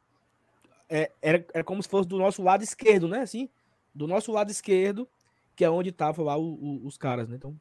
é, 0.89 1.13
era, 1.21 1.45
era 1.53 1.63
como 1.63 1.83
se 1.83 1.89
fosse 1.89 2.09
do 2.09 2.17
nosso 2.17 2.43
lado 2.43 2.65
esquerdo, 2.65 3.07
né? 3.07 3.21
Assim, 3.21 3.49
do 3.95 4.07
nosso 4.07 4.33
lado 4.33 4.51
esquerdo, 4.51 5.07
que 5.55 5.65
é 5.65 5.71
onde 5.71 5.93
tava 5.93 6.23
lá 6.23 6.37
o, 6.37 6.55
o, 6.55 6.87
os 6.87 6.97
caras, 6.97 7.29
né? 7.29 7.37
Então. 7.37 7.55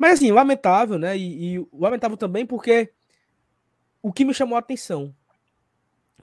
Mas 0.00 0.14
assim, 0.14 0.32
lamentável, 0.32 0.98
né? 0.98 1.14
E, 1.14 1.56
e 1.56 1.66
lamentável 1.74 2.16
também 2.16 2.46
porque 2.46 2.90
o 4.00 4.10
que 4.10 4.24
me 4.24 4.32
chamou 4.32 4.56
a 4.56 4.60
atenção 4.60 5.14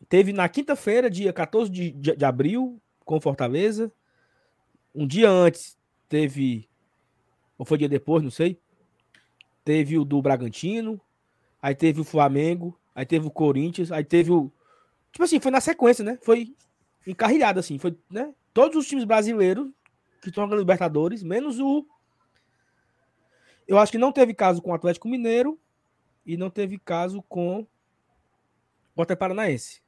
teve 0.09 0.33
na 0.33 0.49
quinta-feira, 0.49 1.11
dia 1.11 1.31
14 1.31 1.69
de, 1.69 1.91
de, 1.91 2.15
de, 2.15 2.25
abril, 2.25 2.81
com 3.05 3.21
Fortaleza. 3.21 3.93
Um 4.95 5.05
dia 5.05 5.29
antes 5.29 5.77
teve, 6.09 6.67
ou 7.55 7.67
foi 7.67 7.77
dia 7.77 7.87
depois, 7.87 8.23
não 8.23 8.31
sei. 8.31 8.59
Teve 9.63 9.99
o 9.99 10.03
do 10.03 10.23
Bragantino, 10.23 10.99
aí 11.61 11.75
teve 11.75 12.01
o 12.01 12.03
Flamengo, 12.03 12.75
aí 12.95 13.05
teve 13.05 13.27
o 13.27 13.31
Corinthians, 13.31 13.91
aí 13.91 14.03
teve 14.03 14.31
o. 14.31 14.51
Tipo 15.11 15.23
assim, 15.23 15.39
foi 15.39 15.51
na 15.51 15.61
sequência, 15.61 16.03
né? 16.03 16.17
Foi 16.23 16.51
encarrilhado, 17.05 17.59
assim. 17.59 17.77
Foi, 17.77 17.95
né? 18.09 18.33
Todos 18.55 18.75
os 18.75 18.87
times 18.87 19.03
brasileiros 19.03 19.69
que 20.19 20.29
estão 20.29 20.45
jogando 20.45 20.61
Libertadores, 20.61 21.21
menos 21.21 21.59
o. 21.59 21.85
Eu 23.67 23.77
acho 23.77 23.91
que 23.91 23.97
não 23.97 24.11
teve 24.11 24.33
caso 24.33 24.61
com 24.61 24.71
o 24.71 24.73
Atlético 24.73 25.07
Mineiro 25.07 25.59
e 26.25 26.37
não 26.37 26.49
teve 26.49 26.77
caso 26.77 27.21
com 27.23 27.67
o 28.95 29.01
Atlético 29.01 29.19
Paranaense. 29.19 29.81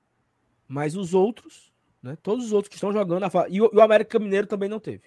Mas 0.67 0.95
os 0.95 1.13
outros, 1.13 1.71
né? 2.01 2.17
Todos 2.21 2.45
os 2.45 2.51
outros 2.51 2.69
que 2.69 2.75
estão 2.75 2.91
jogando. 2.91 3.23
A... 3.23 3.29
E, 3.49 3.61
o, 3.61 3.81
América 3.81 4.19
Mineiro 4.19 4.47
também 4.47 4.69
não 4.69 4.79
teve. 4.79 5.03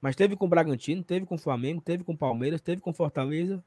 Mas 0.00 0.16
teve 0.16 0.36
com 0.36 0.46
o 0.46 0.48
Bragantino, 0.48 1.02
teve 1.02 1.26
com 1.26 1.34
o 1.34 1.38
Flamengo, 1.38 1.80
teve 1.80 2.04
com 2.04 2.12
o 2.12 2.18
Palmeiras, 2.18 2.60
teve 2.60 2.80
com 2.80 2.92
Fortaleza. 2.92 3.62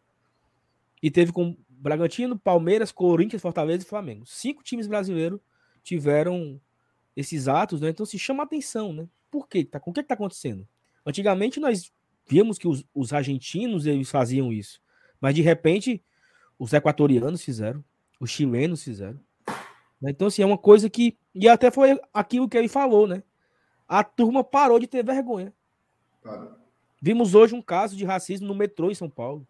E 1.02 1.10
teve 1.10 1.32
com 1.32 1.56
Bragantino, 1.68 2.38
Palmeiras, 2.38 2.92
Corinthians, 2.92 3.42
Fortaleza 3.42 3.84
e 3.84 3.88
Flamengo. 3.88 4.26
Cinco 4.26 4.64
times 4.64 4.88
brasileiros 4.88 5.40
tiveram 5.84 6.60
esses 7.16 7.48
atos, 7.48 7.82
né? 7.82 7.90
Então 7.90 8.06
se 8.06 8.20
chama 8.20 8.44
atenção, 8.44 8.94
né? 8.94 9.08
Por 9.32 9.48
quê? 9.48 9.64
Tá, 9.64 9.80
com 9.80 9.92
o 9.92 9.94
que 9.94 10.02
está 10.02 10.14
acontecendo? 10.14 10.68
Antigamente 11.06 11.60
nós 11.60 11.92
víamos 12.30 12.58
que 12.60 12.68
os, 12.68 12.86
os, 12.94 13.12
argentinos 13.12 13.86
eles 13.86 14.10
faziam 14.10 14.54
isso, 14.54 14.80
mas 15.20 15.34
de 15.34 15.42
repente 15.42 16.04
os 16.58 16.72
equatorianos 16.72 17.44
fizeram, 17.44 17.84
os 18.20 18.30
chilenos 18.30 18.84
fizeram. 18.84 19.20
Né? 20.00 20.12
Então, 20.12 20.28
assim, 20.28 20.42
é 20.42 20.46
uma 20.46 20.58
coisa 20.58 20.90
que. 20.90 21.18
E 21.34 21.48
até 21.50 21.72
foi 21.72 22.00
aquilo 22.14 22.48
que 22.48 22.58
ele 22.58 22.68
falou, 22.68 23.08
né? 23.08 23.24
A 23.88 24.04
turma 24.04 24.44
parou 24.44 24.80
de 24.80 24.88
ter 24.88 25.04
vergonha. 25.04 25.54
Vimos 27.02 27.34
hoje 27.34 27.56
um 27.56 27.62
caso 27.62 27.96
de 27.96 28.06
racismo 28.06 28.48
no 28.48 28.54
metrô 28.54 28.92
em 28.92 28.96
São 28.96 29.10
Paulo. 29.10 29.48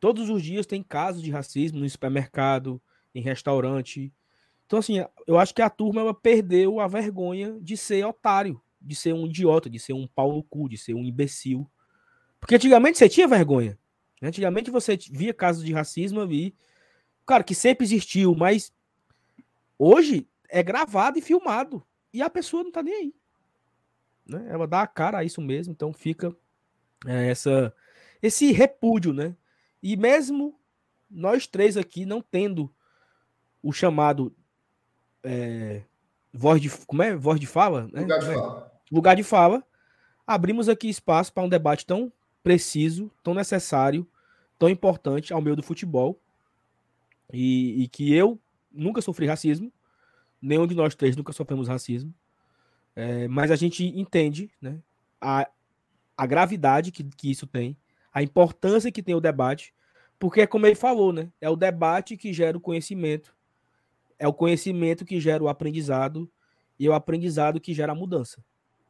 Todos 0.00 0.30
os 0.30 0.42
dias 0.42 0.66
tem 0.66 0.82
casos 0.82 1.22
de 1.22 1.30
racismo 1.30 1.80
no 1.80 1.88
supermercado, 1.88 2.80
em 3.14 3.20
restaurante. 3.20 4.12
Então, 4.66 4.78
assim, 4.78 5.04
eu 5.26 5.38
acho 5.38 5.54
que 5.54 5.62
a 5.62 5.68
turma 5.68 6.00
ela 6.00 6.14
perdeu 6.14 6.80
a 6.80 6.88
vergonha 6.88 7.58
de 7.60 7.76
ser 7.76 8.04
otário, 8.06 8.60
de 8.82 8.94
ser 8.94 9.12
um 9.12 9.26
idiota, 9.26 9.70
de 9.70 9.78
ser 9.78 9.92
um 9.92 10.06
Paulo 10.06 10.42
cu, 10.42 10.68
de 10.68 10.76
ser 10.76 10.94
um 10.94 11.04
imbecil. 11.04 11.70
Porque 12.40 12.54
antigamente 12.54 12.98
você 12.98 13.08
tinha 13.08 13.28
vergonha. 13.28 13.78
Né? 14.20 14.28
Antigamente 14.28 14.70
você 14.70 14.98
via 15.10 15.32
casos 15.32 15.64
de 15.64 15.72
racismo 15.72 16.20
ali. 16.20 16.54
Cara, 17.26 17.44
que 17.44 17.54
sempre 17.54 17.84
existiu, 17.84 18.34
mas 18.34 18.72
Hoje 19.84 20.28
é 20.48 20.62
gravado 20.62 21.18
e 21.18 21.20
filmado. 21.20 21.84
E 22.12 22.22
a 22.22 22.30
pessoa 22.30 22.62
não 22.62 22.70
tá 22.70 22.84
nem 22.84 22.94
aí. 22.94 23.14
Né? 24.24 24.46
Ela 24.48 24.64
dá 24.64 24.80
a 24.80 24.86
cara 24.86 25.18
a 25.18 25.24
isso 25.24 25.40
mesmo, 25.40 25.72
então 25.72 25.92
fica 25.92 26.32
é, 27.04 27.28
essa, 27.28 27.74
esse 28.22 28.52
repúdio, 28.52 29.12
né? 29.12 29.36
E 29.82 29.96
mesmo 29.96 30.56
nós 31.10 31.48
três 31.48 31.76
aqui 31.76 32.06
não 32.06 32.22
tendo 32.22 32.72
o 33.60 33.72
chamado 33.72 34.32
é, 35.24 35.82
voz 36.32 36.62
de 36.62 36.70
como 36.86 37.02
é 37.02 37.16
voz 37.16 37.40
de 37.40 37.48
fala, 37.48 37.88
né? 37.92 38.02
lugar 38.02 38.20
de 38.20 38.30
é? 38.30 38.34
fala, 38.34 38.71
lugar 38.92 39.16
de 39.16 39.22
fala, 39.22 39.64
abrimos 40.26 40.68
aqui 40.68 40.88
espaço 40.88 41.32
para 41.32 41.42
um 41.42 41.48
debate 41.48 41.86
tão 41.86 42.12
preciso, 42.42 43.10
tão 43.22 43.34
necessário, 43.34 44.06
tão 44.58 44.68
importante 44.68 45.32
ao 45.32 45.40
meio 45.40 45.56
do 45.56 45.62
futebol 45.62 46.20
e, 47.32 47.82
e 47.82 47.88
que 47.88 48.14
eu 48.14 48.38
nunca 48.70 49.00
sofri 49.00 49.26
racismo, 49.26 49.72
nenhum 50.40 50.66
de 50.66 50.74
nós 50.74 50.94
três 50.94 51.16
nunca 51.16 51.32
sofremos 51.32 51.68
racismo, 51.68 52.12
é, 52.94 53.26
mas 53.28 53.50
a 53.50 53.56
gente 53.56 53.84
entende 53.98 54.50
né, 54.60 54.78
a, 55.20 55.48
a 56.16 56.26
gravidade 56.26 56.92
que, 56.92 57.02
que 57.04 57.30
isso 57.30 57.46
tem, 57.46 57.76
a 58.12 58.22
importância 58.22 58.92
que 58.92 59.02
tem 59.02 59.14
o 59.14 59.20
debate, 59.20 59.72
porque 60.18 60.42
é 60.42 60.46
como 60.46 60.66
ele 60.66 60.76
falou, 60.76 61.12
né? 61.12 61.32
É 61.40 61.48
o 61.48 61.56
debate 61.56 62.16
que 62.16 62.32
gera 62.32 62.56
o 62.56 62.60
conhecimento, 62.60 63.34
é 64.18 64.28
o 64.28 64.32
conhecimento 64.32 65.04
que 65.04 65.18
gera 65.18 65.42
o 65.42 65.48
aprendizado 65.48 66.30
e 66.78 66.86
é 66.86 66.90
o 66.90 66.92
aprendizado 66.92 67.60
que 67.60 67.72
gera 67.74 67.92
a 67.92 67.94
mudança. 67.94 68.44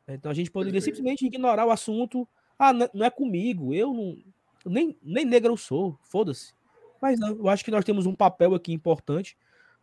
Então 0.07 0.30
a 0.30 0.34
gente 0.34 0.50
poderia 0.50 0.80
simplesmente 0.80 1.24
ignorar 1.24 1.66
o 1.66 1.70
assunto. 1.70 2.28
Ah, 2.59 2.72
não 2.72 3.05
é 3.05 3.11
comigo, 3.11 3.72
eu 3.72 3.92
não. 3.92 4.18
Nem, 4.64 4.96
nem 5.03 5.24
negro 5.24 5.53
eu 5.53 5.57
sou, 5.57 5.98
foda-se. 6.03 6.55
Mas 7.00 7.18
não, 7.18 7.30
eu 7.30 7.48
acho 7.48 7.64
que 7.64 7.70
nós 7.70 7.84
temos 7.84 8.07
um 8.07 8.14
papel 8.14 8.55
aqui 8.55 8.72
importante 8.72 9.36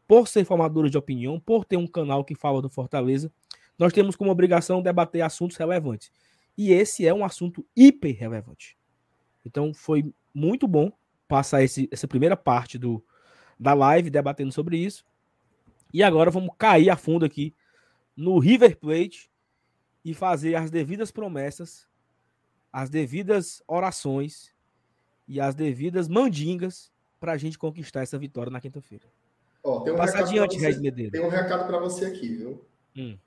por 0.07 0.27
ser 0.27 0.43
formadores 0.43 0.89
de 0.89 0.97
opinião, 0.97 1.39
por 1.39 1.63
ter 1.63 1.77
um 1.77 1.85
canal 1.85 2.23
que 2.23 2.33
fala 2.33 2.61
do 2.61 2.69
Fortaleza, 2.69 3.31
nós 3.77 3.93
temos 3.93 4.15
como 4.15 4.31
obrigação 4.31 4.81
debater 4.81 5.21
assuntos 5.21 5.55
relevantes. 5.55 6.11
E 6.57 6.71
esse 6.71 7.05
é 7.05 7.13
um 7.13 7.23
assunto 7.23 7.63
hiper 7.75 8.17
relevante. 8.17 8.75
Então 9.45 9.71
foi 9.71 10.11
muito 10.33 10.67
bom 10.67 10.91
passar 11.27 11.61
esse, 11.61 11.87
essa 11.91 12.07
primeira 12.07 12.35
parte 12.35 12.77
do, 12.77 13.05
da 13.59 13.75
live 13.75 14.09
debatendo 14.09 14.51
sobre 14.51 14.77
isso. 14.77 15.05
E 15.93 16.01
agora 16.01 16.31
vamos 16.31 16.55
cair 16.57 16.89
a 16.89 16.97
fundo 16.97 17.23
aqui 17.23 17.53
no 18.15 18.39
River 18.39 18.77
Plate 18.77 19.29
e 20.03 20.13
fazer 20.13 20.55
as 20.55 20.71
devidas 20.71 21.11
promessas, 21.11 21.87
as 22.71 22.89
devidas 22.89 23.61
orações 23.67 24.53
e 25.27 25.39
as 25.39 25.55
devidas 25.55 26.07
mandingas 26.07 26.91
para 27.19 27.33
a 27.33 27.37
gente 27.37 27.57
conquistar 27.57 28.01
essa 28.01 28.17
vitória 28.17 28.51
na 28.51 28.61
quinta-feira. 28.61 29.05
Ó, 29.63 29.81
tem 29.81 29.93
um 29.93 29.97
Passa 29.97 30.19
adiante, 30.19 30.57
Red 30.57 30.79
Medeiros. 30.79 31.11
Tem 31.11 31.21
um 31.21 31.29
recado 31.29 31.67
para 31.67 31.79
você 31.79 32.05
aqui, 32.05 32.35
viu? 32.35 32.65
Hum. 32.95 33.17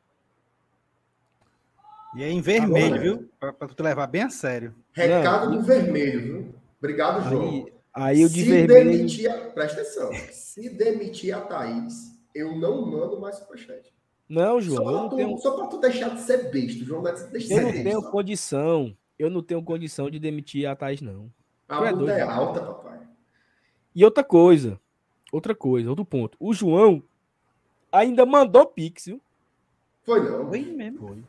E 2.15 2.23
é 2.23 2.29
em 2.29 2.41
vermelho, 2.41 3.01
viu? 3.01 3.31
Para 3.39 3.69
tu 3.69 3.83
levar 3.83 4.07
bem 4.07 4.23
a 4.23 4.31
sério. 4.31 4.75
Recado 4.93 5.51
Não. 5.51 5.59
do 5.59 5.63
vermelho, 5.63 6.21
viu? 6.21 6.55
Obrigado, 6.79 7.29
João. 7.29 7.49
Aí, 7.49 7.73
aí 7.95 8.25
o 8.25 8.29
de 8.29 8.43
Se 8.43 8.51
vermelho... 8.51 8.91
demitir, 8.91 9.31
presta 9.55 9.81
atenção. 9.81 10.11
Se 10.31 10.69
demitir 10.71 11.35
a 11.35 11.41
Thaís, 11.41 12.19
eu 12.35 12.57
não 12.57 12.85
mando 12.85 13.21
mais 13.21 13.37
superchat. 13.37 13.93
Não, 14.33 14.59
João. 14.63 14.83
Só 14.83 14.93
para 14.93 15.09
tu, 15.11 15.17
tenho... 15.17 15.39
Só 15.39 15.67
tu 15.67 15.79
deixar 15.79 16.09
de 16.15 16.21
ser 16.23 16.51
besta, 16.51 16.83
João. 16.83 17.03
Deixa 17.03 17.29
de 17.29 17.53
eu 17.53 17.63
não 17.63 17.73
tenho 17.73 18.03
condição. 18.11 18.97
Eu 19.19 19.29
não 19.29 19.43
tenho 19.43 19.63
condição 19.63 20.11
de 20.11 20.19
demitir 20.19 20.67
a 20.67 20.75
Thaís, 20.75 21.03
não. 21.03 21.31
A 21.69 21.85
é, 21.85 22.19
é 22.19 22.23
alta, 22.23 22.61
papai. 22.63 23.01
E 23.95 24.03
outra 24.03 24.25
coisa. 24.25 24.81
Outra 25.31 25.55
coisa, 25.55 25.91
outro 25.91 26.05
ponto. 26.05 26.37
O 26.41 26.55
João 26.55 27.03
ainda 27.93 28.25
mandou 28.25 28.65
Pix, 28.65 29.05
viu? 29.05 29.21
Foi 30.03 30.21
não. 30.23 30.49
Foi 30.49 30.63
mesmo. 30.63 30.99
Foi. 30.99 31.25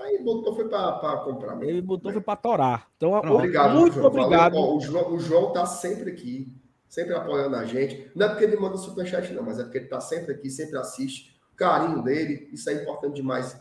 Aí 0.00 0.22
botou 0.24 0.56
foi 0.56 0.68
para 0.68 1.18
comprar. 1.24 1.54
Mesmo. 1.54 1.70
Ele 1.70 1.82
botou 1.82 2.12
foi 2.12 2.20
para 2.20 2.36
torar. 2.36 2.90
Então, 2.96 3.12
obrigado, 3.12 3.78
muito 3.78 3.94
João. 3.94 4.06
obrigado. 4.06 4.56
O, 4.56 4.80
João, 4.80 5.12
o 5.12 5.20
João 5.20 5.52
tá 5.52 5.64
sempre 5.66 6.10
aqui, 6.10 6.52
sempre 6.88 7.14
apoiando 7.14 7.54
a 7.54 7.64
gente. 7.64 8.10
Não 8.14 8.26
é 8.26 8.28
porque 8.28 8.44
ele 8.44 8.56
manda 8.56 8.76
superchat, 8.76 9.32
não, 9.32 9.44
mas 9.44 9.60
é 9.60 9.62
porque 9.62 9.78
ele 9.78 9.86
tá 9.86 10.00
sempre 10.00 10.32
aqui, 10.32 10.50
sempre 10.50 10.76
assiste. 10.76 11.38
Carinho 11.60 12.02
dele, 12.02 12.48
isso 12.50 12.70
é 12.70 12.72
importante 12.72 13.16
demais 13.16 13.54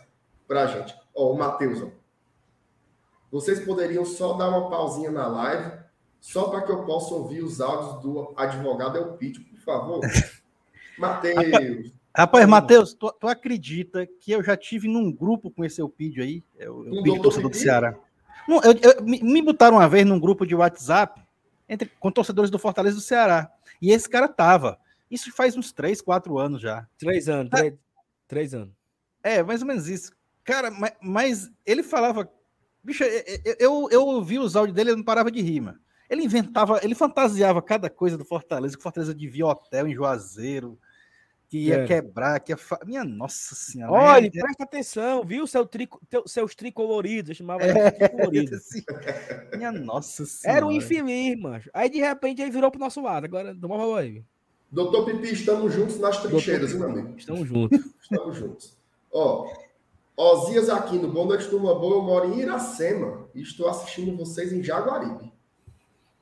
para 0.47 0.64
a 0.64 0.68
gente. 0.68 0.95
Ó, 1.14 1.34
o 1.34 1.38
Matheus, 1.38 1.82
ó. 1.82 1.88
Vocês 3.30 3.60
poderiam 3.60 4.06
só 4.06 4.34
dar 4.34 4.47
uma 4.47 4.70
pausinha 4.70 5.12
na 5.12 5.28
live 5.28 5.80
só 6.22 6.50
para 6.50 6.62
que 6.62 6.72
eu 6.72 6.86
possa 6.86 7.14
ouvir 7.14 7.43
os 7.43 7.60
áudios 7.60 8.02
do 8.02 8.34
advogado 8.38 8.97
Elpidio, 8.97 9.43
por 9.43 9.60
favor. 9.60 10.00
Matheus. 10.97 11.91
Rapaz, 12.16 12.47
Matheus, 12.47 12.93
tu, 12.93 13.12
tu, 13.20 13.28
acredita 13.28 14.08
que 14.08 14.32
eu 14.32 14.41
já 14.41 14.56
tive 14.56 14.88
num 14.88 15.12
grupo 15.12 15.52
com 15.52 15.66
esse 15.66 15.82
Elpidio 15.82 16.24
aí? 16.24 16.41
Eu, 16.58 16.86
eu 16.88 17.14
um 17.14 17.22
torcedor 17.22 17.52
do 17.52 17.58
Ceará. 17.58 17.95
Não, 18.47 18.62
eu, 18.64 18.72
eu, 18.82 19.04
me 19.04 19.41
botaram 19.41 19.78
uma 19.78 19.89
vez 19.89 20.06
num 20.06 20.20
grupo 20.20 20.45
de 20.45 20.56
WhatsApp 20.56 21.22
entre, 21.68 21.91
com 22.00 22.10
torcedores 22.10 22.50
do 22.50 22.58
Fortaleza 22.58 22.95
do 22.95 23.02
Ceará. 23.02 23.52
E 23.82 23.91
esse 23.91 24.10
cara 24.10 24.28
tava. 24.28 24.80
Isso 25.12 25.32
faz 25.34 25.58
uns 25.58 25.72
três, 25.72 26.02
quatro 26.02 26.38
anos 26.38 26.62
já. 26.62 26.88
Três 26.97 27.28
anos, 27.28 27.52
três, 27.52 27.74
três 28.30 28.54
anos. 28.54 28.74
É, 29.22 29.44
mais 29.44 29.62
ou 29.62 29.68
menos 29.68 29.90
isso. 29.90 30.14
Cara, 30.46 30.72
mas, 30.72 30.94
mas 31.02 31.52
ele 31.66 31.84
falava. 31.84 32.32
Bicho, 32.82 33.04
eu, 33.04 33.56
eu, 33.60 33.90
eu 33.92 34.06
ouvi 34.06 34.40
os 34.40 34.56
áudios 34.56 34.74
dele 34.74 34.92
e 34.92 34.96
não 34.96 35.04
parava 35.04 35.30
de 35.30 35.42
rir, 35.42 35.60
mano. 35.60 35.80
Ele 36.10 36.24
inventava, 36.24 36.80
ele 36.82 36.96
fantasiava 36.96 37.62
cada 37.62 37.90
coisa 37.90 38.18
do 38.18 38.24
Fortaleza, 38.24 38.78
que 38.78 38.82
Fortaleza 38.82 39.14
devia 39.14 39.46
hotel 39.46 39.88
em 39.88 39.94
Juazeiro, 39.94 40.80
que 41.48 41.66
ia 41.66 41.84
é. 41.84 41.86
quebrar, 41.86 42.40
que 42.40 42.52
ia. 42.52 42.58
Fa... 42.58 42.80
Minha 42.86 43.04
nossa 43.04 43.54
senhora. 43.54 43.92
Olha, 43.92 44.28
é... 44.28 44.30
presta 44.30 44.64
atenção, 44.64 45.24
viu? 45.24 45.46
Seu 45.46 45.66
trico, 45.66 46.02
teu, 46.10 46.28
seus 46.28 46.56
tricoloridos, 46.56 47.30
eu 47.30 47.36
chamava 47.36 47.64
é. 47.64 47.92
tricolorido. 47.92 48.58
Minha 49.56 49.72
nossa 49.72 50.26
senhora. 50.26 50.58
Era 50.58 50.66
um 50.66 50.72
infeliz, 50.72 51.40
mano. 51.40 51.62
Aí 51.74 51.90
de 51.90 52.00
repente 52.00 52.42
ele 52.42 52.52
virou 52.52 52.72
pro 52.72 52.80
nosso 52.80 53.02
lado. 53.02 53.26
Agora, 53.26 53.54
toma 53.54 53.78
valor 53.78 54.00
aí. 54.00 54.24
Doutor 54.72 55.05
Pipi, 55.05 55.34
estamos 55.34 55.74
juntos 55.74 55.99
nas 55.99 56.22
trincheiras, 56.22 56.74
meu 56.74 56.89
amigo. 56.89 57.15
Estamos 57.17 57.47
juntos. 57.47 57.80
Estamos 58.01 58.38
juntos. 58.38 58.78
Ó, 59.11 59.51
Osias 60.15 60.70
Aquino, 60.70 61.07
boa 61.11 61.26
noite, 61.28 61.47
turma 61.49 61.74
boa. 61.74 61.95
Eu 61.95 62.01
moro 62.01 62.34
em 62.34 62.39
Iracema 62.39 63.28
e 63.34 63.41
estou 63.41 63.67
assistindo 63.67 64.15
vocês 64.17 64.51
em 64.51 64.63
Jaguaribe. 64.63 65.32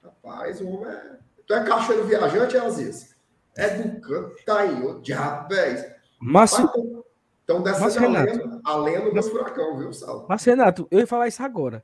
Rapaz, 0.03 0.61
o 0.61 0.67
homem 0.67 0.93
é. 0.93 1.17
Tu 1.45 1.53
é 1.53 1.63
caixeiro 1.63 2.05
viajante, 2.05 2.57
é 2.57 2.59
Aziz? 2.59 3.15
É 3.55 3.69
do 3.69 4.01
canto, 4.01 4.35
tá 4.45 4.59
aí, 4.59 4.83
ô 4.83 5.01
velho. 5.49 5.95
Mas, 6.19 6.53
Então 7.43 7.61
dessa 7.61 7.79
Mas, 7.81 7.95
Renato, 7.95 8.61
a 8.63 8.77
lenda 8.77 9.11
do 9.11 9.23
furacão, 9.23 9.77
viu, 9.77 9.93
Sal? 9.93 10.25
mas, 10.27 10.43
Renato, 10.43 10.87
eu 10.91 10.99
ia 10.99 11.07
falar 11.07 11.27
isso 11.27 11.41
agora. 11.41 11.83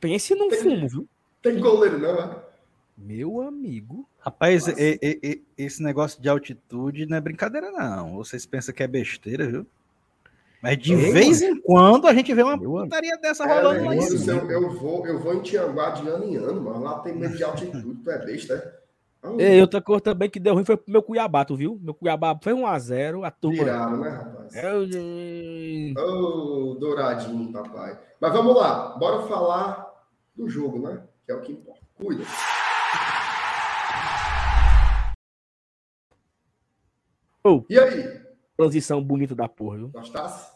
Pense 0.00 0.34
num 0.34 0.48
Tem- 0.48 0.60
fumo, 0.62 0.88
viu? 0.88 1.08
Tem 1.42 1.58
goleiro, 1.60 1.98
não, 1.98 2.14
né? 2.14 2.36
Meu 2.96 3.40
amigo. 3.42 4.08
Rapaz, 4.20 4.68
e- 4.68 4.98
e- 5.02 5.18
e- 5.22 5.42
esse 5.58 5.82
negócio 5.82 6.20
de 6.22 6.28
altitude 6.28 7.06
não 7.06 7.16
é 7.16 7.20
brincadeira, 7.20 7.70
não. 7.70 8.14
Vocês 8.16 8.46
pensam 8.46 8.74
que 8.74 8.82
é 8.82 8.86
besteira, 8.86 9.46
viu? 9.46 9.66
Mas 10.62 10.78
de 10.78 10.94
Ei, 10.94 11.12
vez 11.12 11.42
em 11.42 11.60
quando 11.60 12.06
a 12.06 12.14
gente 12.14 12.32
vê 12.32 12.42
uma 12.42 12.58
putaria 12.58 13.18
dessa 13.18 13.44
É, 13.44 13.54
rolando 13.60 13.84
lá 13.84 13.94
em 13.96 14.00
cima. 14.00 14.32
eu, 14.32 14.50
eu 14.62 14.70
vou, 14.70 15.06
eu 15.06 15.18
vou 15.20 15.34
em 15.34 15.42
Tianguá 15.42 15.90
de 15.90 16.08
ano 16.08 16.24
em 16.24 16.36
ano, 16.36 16.62
mano. 16.62 16.80
Lá 16.82 17.00
tem 17.00 17.14
medo 17.14 17.36
de 17.36 17.44
altitude, 17.44 18.00
tu 18.02 18.10
é 18.10 18.24
besta, 18.24 18.54
é? 18.54 18.84
Ah, 19.26 19.42
E 19.42 19.60
outra 19.60 19.82
coisa 19.82 20.00
também 20.02 20.30
que 20.30 20.40
deu 20.40 20.54
ruim 20.54 20.64
foi 20.64 20.76
pro 20.76 20.90
meu 20.90 21.02
Cuiabá, 21.02 21.44
tu 21.44 21.54
viu? 21.56 21.78
Meu 21.82 21.92
Cuiabá 21.92 22.38
foi 22.42 22.54
1x0, 22.54 23.24
a 23.24 23.30
turma. 23.30 23.58
Viraram, 23.58 23.96
né, 23.98 24.08
rapaz? 24.08 24.54
É 24.54 24.74
Ô, 26.00 26.76
douradinho, 26.78 27.52
papai. 27.52 27.98
Mas 28.20 28.32
vamos 28.32 28.54
lá, 28.56 28.96
bora 28.98 29.26
falar 29.26 29.92
do 30.34 30.48
jogo, 30.48 30.78
né? 30.78 31.02
Que 31.26 31.32
é 31.32 31.34
o 31.34 31.40
que 31.40 31.52
importa. 31.52 31.80
Cuida. 31.96 32.24
Ô, 37.44 37.64
E 37.68 37.78
aí, 37.78 38.20
transição 38.56 39.02
bonita 39.02 39.34
da 39.34 39.46
porra, 39.48 39.76
viu? 39.76 39.88
gostasse? 39.88 40.50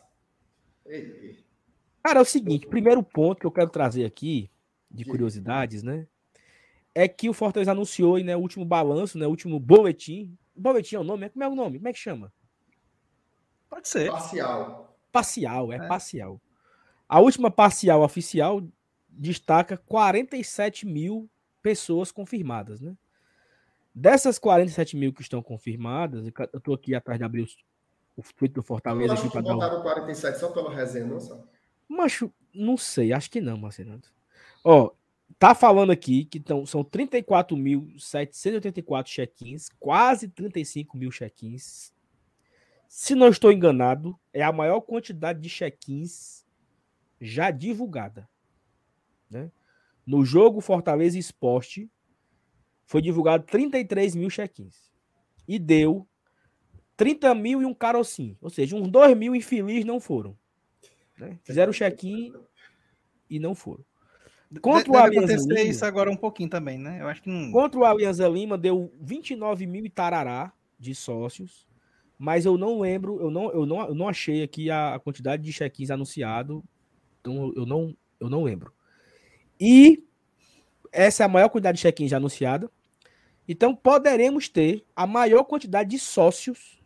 Ei, 0.87 1.01
ei. 1.01 1.45
Cara, 2.03 2.21
é 2.21 2.23
o 2.23 2.25
seguinte, 2.25 2.67
primeiro 2.67 3.03
ponto 3.03 3.39
que 3.41 3.47
eu 3.47 3.51
quero 3.53 3.69
trazer 3.69 4.05
aqui, 4.07 4.51
de 4.91 5.05
curiosidades, 5.05 5.83
né? 5.83 6.07
É 6.95 7.07
que 7.07 7.29
o 7.29 7.35
Fortaleza 7.35 7.73
anunciou, 7.73 8.17
né, 8.19 8.35
o 8.35 8.41
último 8.41 8.65
balanço, 8.65 9.19
né, 9.19 9.27
o 9.27 9.31
último 9.31 9.61
boletim. 9.61 10.35
Boletim 10.57 10.97
é 10.97 10.99
o 10.99 11.05
nome? 11.05 11.29
Como 11.29 11.45
é 11.45 11.49
o 11.49 11.55
nome? 11.55 11.79
Como 11.79 11.89
é 11.89 11.93
que 11.93 11.99
chama? 11.99 12.33
Pode 13.69 13.87
ser. 13.87 14.11
Parcial. 14.11 14.99
Parcial, 15.13 15.73
é, 15.73 15.77
É. 15.77 15.87
parcial. 15.87 16.41
A 17.07 17.21
última 17.21 17.51
parcial 17.51 18.03
oficial 18.03 18.63
destaca 19.11 19.77
47 19.77 20.87
mil 20.87 21.29
pessoas 21.63 22.11
confirmadas, 22.11 22.81
né? 22.81 22.97
Dessas 24.01 24.39
47 24.39 24.97
mil 24.97 25.13
que 25.13 25.23
estão 25.23 25.43
confirmadas, 25.43 26.25
eu 26.53 26.61
tô 26.61 26.73
aqui 26.75 26.95
atrás 26.95 27.19
de 27.19 27.25
abrir 27.25 27.43
os- 27.43 27.57
o 28.17 28.23
tweet 28.23 28.55
do 28.55 28.61
Eu 28.61 28.65
Fortaleza 28.65 29.13
acho 29.15 29.23
aqui 29.23 29.31
que 29.31 29.33
para 29.33 29.43
dar 29.47 29.55
um... 29.55 29.59
botaram 29.59 29.83
47 29.83 30.39
só 30.39 30.51
pela 30.53 30.73
resenha, 30.73 31.07
não 31.07 31.19
sabe? 31.21 31.43
Macho, 31.89 32.33
não 32.55 32.77
sei, 32.77 33.13
acho 33.13 33.29
que 33.31 33.41
não, 33.41 33.57
Marcelo. 33.59 34.01
Ó, 34.63 34.93
tá 35.39 35.53
falando 35.55 35.91
aqui 35.91 36.25
que 36.27 36.39
tão, 36.39 36.65
são 36.65 36.85
34.784 36.85 39.05
check-ins, 39.07 39.69
quase 39.81 40.29
35 40.29 40.97
mil 40.97 41.11
check-ins. 41.11 41.93
Se 42.89 43.15
não 43.17 43.29
estou 43.29 43.51
enganado, 43.53 44.19
é 44.33 44.43
a 44.43 44.53
maior 44.53 44.81
quantidade 44.81 45.41
de 45.41 45.49
check-ins 45.49 46.47
já 47.21 47.51
divulgada. 47.51 48.29
né? 49.31 49.51
No 50.07 50.25
jogo 50.25 50.61
Fortaleza 50.61 51.19
Esporte, 51.19 51.91
foi 52.89 53.01
divulgado 53.01 53.45
33 53.45 54.17
mil 54.17 54.29
check-ins. 54.31 54.91
E 55.47 55.59
deu 55.59 56.09
30 56.97 57.33
mil 57.35 57.63
e 57.63 57.65
um 57.65 57.73
carocinho. 57.75 58.37
Ou 58.41 58.51
seja, 58.51 58.75
uns 58.75 58.89
2 58.89 59.17
mil 59.17 59.37
infeliz 59.37 59.85
não 59.85 60.01
foram. 60.01 60.37
né? 61.17 61.39
Fizeram 61.45 61.71
o 61.71 61.75
check-in 61.75 62.33
e 63.31 63.39
não 63.39 63.55
foram. 63.55 63.85
Contra 64.63 64.85
De- 64.85 64.91
o 64.91 64.93
deve 64.95 65.07
Alianza 65.07 65.35
acontecer 65.35 65.55
Lima- 65.63 65.71
isso 65.71 65.85
agora 65.85 66.11
um 66.11 66.17
pouquinho 66.17 66.49
também, 66.49 66.79
né? 66.79 67.01
Eu 67.03 67.07
acho 67.09 67.23
que 67.23 67.29
não. 67.29 67.53
Contra 67.53 67.79
o 67.79 67.85
Alianza 67.85 68.27
Lima 68.27 68.57
deu 68.57 68.91
29 69.01 69.67
mil 69.67 69.85
e 69.85 69.91
tarará 69.91 70.53
de 70.79 70.95
sócios, 70.95 71.67
mas 72.19 72.47
eu 72.47 72.57
não 72.57 72.81
lembro, 72.81 73.21
eu 73.21 73.31
não, 73.31 73.51
eu 73.53 73.67
não, 73.67 73.81
eu 73.89 73.95
não 73.95 74.09
achei 74.09 74.43
aqui 74.43 74.71
a, 74.71 74.95
a 74.95 74.99
quantidade 74.99 75.43
de 75.43 75.53
check-ins 75.53 75.91
anunciado, 75.91 76.65
então 77.21 77.53
eu 77.55 77.67
não, 77.67 77.95
eu 78.19 78.31
não 78.31 78.43
lembro. 78.43 78.73
E 79.61 80.03
essa 80.91 81.25
é 81.25 81.27
a 81.27 81.29
maior 81.29 81.49
quantidade 81.51 81.77
de 81.77 81.83
check-ins 81.83 82.11
já 82.11 82.17
anunciada. 82.17 82.71
Então 83.49 83.75
poderemos 83.75 84.49
ter 84.49 84.85
a 84.95 85.07
maior 85.07 85.43
quantidade 85.45 85.89
de 85.91 85.99
sócios 85.99 86.79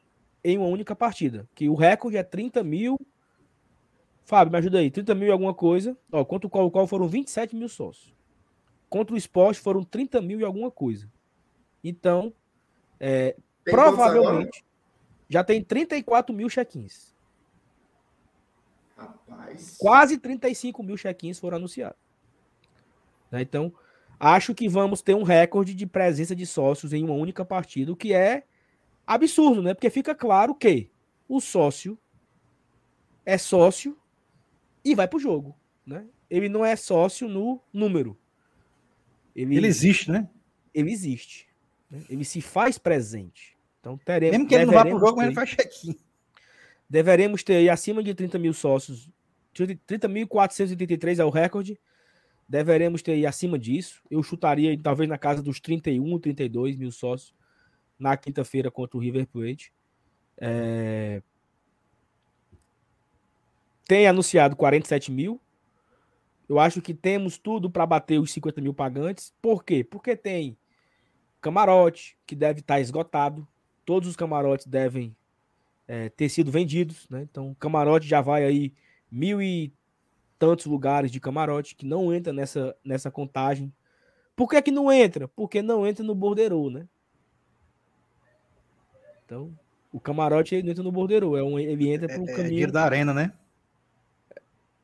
em 0.44 0.56
uma 0.56 0.68
única 0.68 0.94
partida, 0.94 1.48
que 1.54 1.68
o 1.68 1.74
recorde 1.74 2.16
é 2.16 2.22
30 2.22 2.62
mil. 2.62 2.98
Fábio, 4.24 4.52
me 4.52 4.58
ajuda 4.58 4.78
aí, 4.78 4.90
30 4.90 5.14
mil 5.14 5.28
e 5.28 5.32
alguma 5.32 5.52
coisa. 5.52 5.96
Ó, 6.10 6.24
contra 6.24 6.46
o 6.46 6.50
qual, 6.50 6.70
qual 6.70 6.86
foram 6.86 7.08
27 7.08 7.56
mil 7.56 7.68
sócios. 7.68 8.14
Contra 8.88 9.14
o 9.14 9.18
esporte 9.18 9.60
foram 9.60 9.82
30 9.82 10.22
mil 10.22 10.38
e 10.38 10.44
alguma 10.44 10.70
coisa. 10.70 11.10
Então, 11.82 12.32
é, 13.00 13.36
provavelmente 13.64 14.64
já 15.28 15.42
tem 15.42 15.64
34 15.64 16.34
mil 16.34 16.48
check-ins. 16.48 17.12
Rapaz. 18.96 19.76
Quase 19.78 20.18
35 20.18 20.82
mil 20.82 20.96
check-ins 20.96 21.38
foram 21.38 21.56
anunciados. 21.56 21.98
Né, 23.30 23.42
Então, 23.42 23.72
acho 24.23 24.55
que 24.55 24.68
vamos 24.68 25.03
ter 25.03 25.16
um 25.16 25.25
recorde 25.25 25.75
de 25.75 25.85
presença 25.85 26.37
de 26.37 26.47
sócios 26.47 26.93
em 26.93 27.03
uma 27.03 27.14
única 27.14 27.45
partida, 27.45 27.91
o 27.91 27.97
que 27.97 28.14
é 28.14 28.45
absurdo, 29.05 29.61
né? 29.61 29.75
Porque 29.75 29.91
fica 29.91 30.14
claro 30.14 30.55
que 30.55 30.89
o 31.29 31.41
sócio 31.41 31.99
é 33.27 33.37
sócio 33.37 33.99
e 34.85 34.95
vai 34.95 35.09
pro 35.09 35.18
jogo, 35.18 35.57
né? 35.85 36.07
Ele 36.31 36.49
não 36.49 36.64
é 36.64 36.77
sócio 36.77 37.29
no 37.29 37.61
número. 37.73 38.16
Ele, 39.35 39.57
Ele 39.57 39.66
existe, 39.66 40.09
né? 40.09 40.29
ele 40.73 40.93
existe. 40.93 41.49
né? 41.91 42.01
Ele 42.09 42.25
se 42.25 42.41
faz 42.41 42.79
presente. 42.79 43.59
Então 43.81 43.99
teremos. 43.99 44.37
Mesmo 44.37 44.49
que 44.49 44.55
ele 44.55 44.66
não 44.66 44.75
vá 44.75 44.85
pro 44.85 45.01
jogo, 45.01 45.16
mas 45.16 45.27
ele 45.27 45.35
faz 45.35 45.51
check-in. 45.51 45.97
Deveremos 46.89 47.43
ter 47.43 47.68
acima 47.68 48.05
de 48.05 48.14
30 48.14 48.39
mil 48.39 48.55
sócios. 48.55 49.11
30.483 49.55 51.18
é 51.18 51.25
o 51.25 51.31
recorde. 51.31 51.79
Deveremos 52.53 53.00
ter 53.00 53.24
acima 53.24 53.59
disso. 53.59 54.03
Eu 54.11 54.22
chutaria 54.22 54.78
talvez 54.78 55.09
na 55.09 55.16
casa 55.16 55.42
dos 55.42 55.59
31, 55.59 56.18
32 56.18 56.76
mil 56.76 56.92
sócios 56.92 57.34
na 57.98 58.14
quinta-feira 58.14 58.70
contra 58.70 58.98
o 58.98 59.00
River 59.00 59.26
Plate. 59.26 59.72
É, 60.36 61.22
Tem 63.89 64.06
anunciado 64.06 64.55
47 64.55 65.10
mil. 65.10 65.40
Eu 66.47 66.59
acho 66.59 66.82
que 66.82 66.93
temos 66.93 67.39
tudo 67.39 67.70
para 67.70 67.86
bater 67.86 68.20
os 68.20 68.31
50 68.31 68.60
mil 68.60 68.74
pagantes. 68.74 69.32
Por 69.40 69.64
quê? 69.64 69.82
Porque 69.82 70.14
tem 70.14 70.55
camarote, 71.40 72.18
que 72.27 72.36
deve 72.36 72.60
estar 72.60 72.81
esgotado. 72.81 73.48
Todos 73.82 74.10
os 74.10 74.14
camarotes 74.14 74.66
devem 74.66 75.16
é, 75.89 76.10
ter 76.10 76.28
sido 76.28 76.51
vendidos, 76.51 77.09
né? 77.09 77.22
Então, 77.22 77.56
camarote 77.59 78.06
já 78.06 78.20
vai 78.20 78.44
aí 78.44 78.74
mil 79.10 79.40
e 79.40 79.72
tantos 80.43 80.66
lugares 80.66 81.12
de 81.12 81.20
camarote 81.20 81.77
que 81.77 81.86
não 81.86 82.12
entra 82.12 82.32
nessa, 82.32 82.74
nessa 82.85 83.12
contagem. 83.12 83.73
Por 84.35 84.48
que, 84.51 84.60
que 84.60 84.73
não 84.73 84.90
entra? 84.90 85.28
Porque 85.28 85.62
não 85.62 85.86
entra 85.86 86.02
no 86.05 86.16
borderô, 86.16 86.69
né? 86.69 86.89
Então, 89.24 89.56
o 89.93 90.01
camarote 90.01 90.52
ele 90.56 90.64
não 90.64 90.70
entra 90.73 90.82
no 90.82 90.90
borderô, 90.90 91.36
é 91.36 91.44
um, 91.44 91.60
ele 91.60 91.89
entra 91.93 92.09
para 92.09 92.19
o 92.19 92.23
É, 92.27 92.32
é 92.32 92.35
caminho. 92.35 92.48
dinheiro 92.51 92.73
da 92.73 92.82
arena, 92.82 93.14
né? 93.14 93.32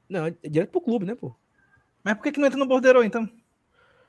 Não, 0.09 0.27
é 0.27 0.35
direto 0.49 0.71
pro 0.71 0.81
clube, 0.81 1.05
né, 1.05 1.17
pô? 1.17 1.35
Mas 2.05 2.15
por 2.15 2.23
que, 2.23 2.31
que 2.31 2.39
não 2.39 2.47
entra 2.47 2.59
no 2.61 2.65
bordeiro, 2.67 3.03
então? 3.03 3.29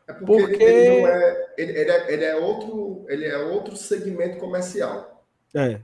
É 0.08 0.14
porque, 0.14 0.26
Porque- 0.26 0.64
Ele, 0.64 0.80
ele 0.88 1.02
não 1.02 1.08
é, 1.08 1.54
ele, 1.58 1.72
ele 1.80 1.92
é, 1.92 2.14
ele 2.14 2.26
é 2.26 2.36
outro, 2.36 3.06
ele 3.10 3.26
é 3.26 3.38
outro 3.40 3.76
segmento 3.76 4.38
comercial. 4.38 5.26
É. 5.56 5.82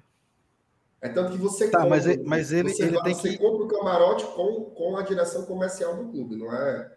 É 1.02 1.10
tanto 1.10 1.32
que 1.34 1.38
você 1.38 1.70
Tá, 1.70 1.80
compra, 1.80 1.90
mas 1.90 2.06
ele- 2.08 2.24
mas 2.24 2.52
ele- 2.52 2.70
você, 2.70 2.84
ele 2.84 2.96
vai- 2.96 3.04
tem 3.04 3.14
você 3.14 3.30
que- 3.32 3.38
compra 3.38 3.64
o 3.66 3.68
camarote 3.68 4.26
com, 4.36 4.66
com 4.72 4.98
a 4.98 5.04
direção 5.04 5.46
comercial 5.46 5.96
do 5.98 6.10
clube, 6.12 6.36
não 6.36 6.52
é? 6.54 6.92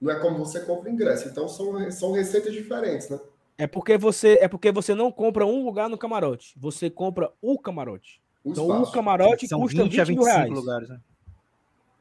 Não 0.00 0.10
é 0.12 0.18
como 0.20 0.38
você 0.38 0.60
compra 0.60 0.90
o 0.90 0.92
ingresso. 0.92 1.28
Então 1.28 1.48
são, 1.48 1.90
são 1.90 2.12
receitas 2.12 2.52
diferentes, 2.52 3.08
né? 3.08 3.18
É 3.56 3.66
porque 3.66 3.96
você 3.96 4.38
é 4.40 4.48
porque 4.48 4.72
você 4.72 4.94
não 4.94 5.12
compra 5.12 5.46
um 5.46 5.64
lugar 5.64 5.88
no 5.88 5.96
camarote, 5.96 6.52
você 6.58 6.90
compra 6.90 7.32
o 7.40 7.58
camarote. 7.58 8.20
O 8.44 8.50
Então 8.50 8.64
espaço. 8.64 8.90
o 8.90 8.92
camarote 8.94 9.46
São 9.46 9.60
custa 9.60 9.82
20 9.84 10.00
a 10.00 10.04
20 10.04 10.16
mil 10.16 10.24
25 10.24 10.24
reais. 10.24 10.50
lugares, 10.52 10.88
né? 10.88 11.00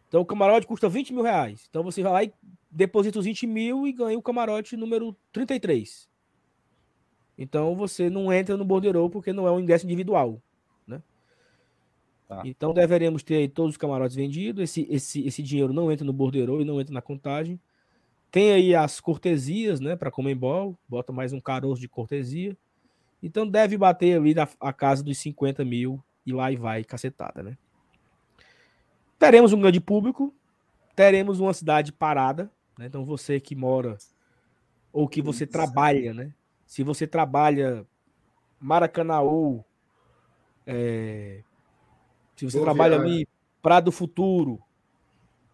Então 0.07 0.22
o 0.22 0.26
camarote 0.26 0.65
custa 0.68 0.89
20 0.89 1.14
mil 1.14 1.22
reais. 1.23 1.68
Então 1.69 1.84
você 1.84 2.02
vai 2.02 2.11
lá 2.11 2.23
e 2.23 2.34
deposita 2.69 3.19
os 3.19 3.26
20 3.26 3.45
mil 3.45 3.85
e 3.85 3.93
ganha 3.93 4.18
o 4.18 4.22
camarote 4.22 4.76
número 4.76 5.15
33. 5.31 6.10
Então 7.38 7.76
você 7.76 8.10
não 8.10 8.34
entra 8.34 8.57
no 8.57 8.65
borderô 8.65 9.10
porque 9.10 9.31
não 9.31 9.48
é 9.48 9.52
um 9.52 9.60
ingresso 9.60 9.85
individual. 9.85 10.41
Tá. 12.31 12.43
Então 12.45 12.73
deveremos 12.73 13.23
ter 13.23 13.35
aí 13.35 13.49
todos 13.49 13.71
os 13.73 13.77
camarotes 13.77 14.15
vendidos. 14.15 14.63
Esse, 14.63 14.87
esse, 14.89 15.27
esse 15.27 15.43
dinheiro 15.43 15.73
não 15.73 15.91
entra 15.91 16.05
no 16.05 16.13
borderô 16.13 16.61
e 16.61 16.65
não 16.65 16.79
entra 16.79 16.93
na 16.93 17.01
contagem. 17.01 17.59
Tem 18.31 18.53
aí 18.53 18.73
as 18.73 19.01
cortesias, 19.01 19.81
né, 19.81 19.97
para 19.97 20.09
Comembol, 20.09 20.79
bota 20.87 21.11
mais 21.11 21.33
um 21.33 21.41
caroço 21.41 21.81
de 21.81 21.89
cortesia. 21.89 22.55
Então 23.21 23.45
deve 23.45 23.77
bater 23.77 24.17
ali 24.17 24.33
na 24.33 24.47
a 24.61 24.71
casa 24.71 25.03
dos 25.03 25.17
50 25.17 25.65
mil 25.65 26.01
e 26.25 26.31
lá 26.31 26.49
e 26.49 26.55
vai, 26.55 26.85
cacetada, 26.85 27.43
né? 27.43 27.57
Teremos 29.19 29.51
um 29.51 29.59
grande 29.59 29.81
público, 29.81 30.33
teremos 30.95 31.41
uma 31.41 31.53
cidade 31.53 31.91
parada, 31.91 32.49
né? 32.79 32.85
Então 32.85 33.03
você 33.03 33.41
que 33.41 33.57
mora 33.57 33.97
ou 34.93 35.05
que 35.05 35.21
você 35.21 35.45
trabalha, 35.45 36.13
né? 36.13 36.33
Se 36.65 36.81
você 36.81 37.05
trabalha 37.05 37.85
Maracanaú, 38.57 39.65
é, 40.65 41.43
se 42.41 42.45
você 42.45 42.57
Boa 42.57 42.65
trabalha 42.65 42.97
viagem. 42.97 43.13
ali 43.18 43.27
Prado 43.61 43.91
Futuro, 43.91 44.59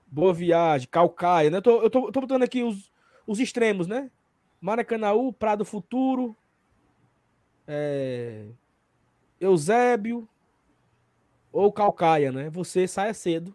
Boa 0.06 0.34
Viagem, 0.34 0.88
Calcaia, 0.90 1.50
né? 1.50 1.58
Eu 1.58 1.62
tô, 1.62 1.82
eu 1.82 1.90
tô, 1.90 2.12
tô 2.14 2.22
botando 2.22 2.44
aqui 2.44 2.64
os, 2.64 2.90
os 3.26 3.42
extremos, 3.42 3.88
né? 3.88 4.10
Maracanaú, 4.62 5.34
Prado 5.34 5.66
Futuro, 5.66 6.34
é, 7.68 8.46
Eusébio 9.38 10.28
ou 11.52 11.74
Calcaia, 11.74 12.32
né? 12.32 12.50
Você 12.52 12.88
saia 12.88 13.14
cedo, 13.14 13.54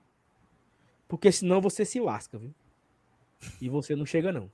porque 1.09 1.33
senão 1.33 1.59
você 1.59 1.87
se 1.87 2.01
lasca, 2.01 2.37
viu? 2.37 2.55
E 3.63 3.71
você 3.71 3.97
não 3.97 4.05
chega, 4.05 4.31
não. 4.31 4.51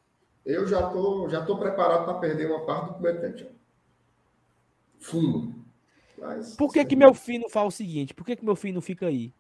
Eu 0.46 0.68
já 0.68 0.88
tô, 0.88 1.28
já 1.28 1.44
tô 1.44 1.58
preparado 1.58 2.04
para 2.04 2.14
perder 2.14 2.46
uma 2.46 2.64
parte 2.64 2.90
do 2.90 2.94
primeiro 2.94 3.20
tempo. 3.20 3.50
Fundo. 5.00 5.67
Mas, 6.20 6.56
Por 6.56 6.72
que, 6.72 6.84
que 6.84 6.96
meu 6.96 7.14
filho 7.14 7.42
não 7.42 7.48
fala 7.48 7.68
o 7.68 7.72
seguinte? 7.72 8.14
Por 8.14 8.24
que, 8.24 8.36
que 8.36 8.44
meu 8.44 8.56
filho 8.56 8.74
não 8.74 8.80
fica 8.80 9.06
aí? 9.06 9.32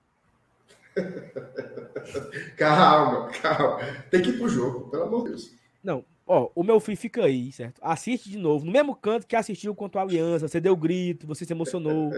calma, 2.56 3.28
calma. 3.30 3.78
Tem 4.10 4.22
que 4.22 4.30
ir 4.30 4.38
pro 4.38 4.48
jogo, 4.48 4.90
pelo 4.90 5.04
amor 5.04 5.24
de 5.24 5.30
Deus. 5.30 5.52
Não, 5.82 6.04
ó, 6.26 6.50
o 6.54 6.62
meu 6.62 6.80
filho 6.80 6.98
fica 6.98 7.24
aí, 7.24 7.52
certo? 7.52 7.80
Assiste 7.82 8.30
de 8.30 8.38
novo, 8.38 8.64
no 8.64 8.72
mesmo 8.72 8.94
canto 8.94 9.26
que 9.26 9.36
assistiu 9.36 9.74
contra 9.74 10.00
a 10.00 10.04
Aliança, 10.04 10.48
você 10.48 10.60
deu 10.60 10.76
grito, 10.76 11.26
você 11.26 11.44
se 11.44 11.52
emocionou. 11.52 12.10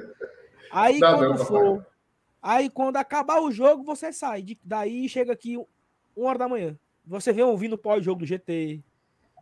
Aí 0.71 0.99
não, 0.99 1.19
quando 1.19 1.39
não, 1.39 1.45
for, 1.45 1.87
aí 2.41 2.71
quando 2.71 2.97
acabar 2.97 3.41
o 3.41 3.51
jogo, 3.51 3.83
você 3.83 4.13
sai. 4.13 4.45
Daí 4.63 5.09
chega 5.09 5.33
aqui 5.33 5.57
uma 6.17 6.29
hora 6.29 6.39
da 6.39 6.49
manhã. 6.49 6.79
Você 7.07 7.33
vem 7.33 7.45
ouvindo 7.45 7.75
o 7.75 7.79
pós-jogo 7.79 8.21
do 8.21 8.27
GT. 8.27 8.83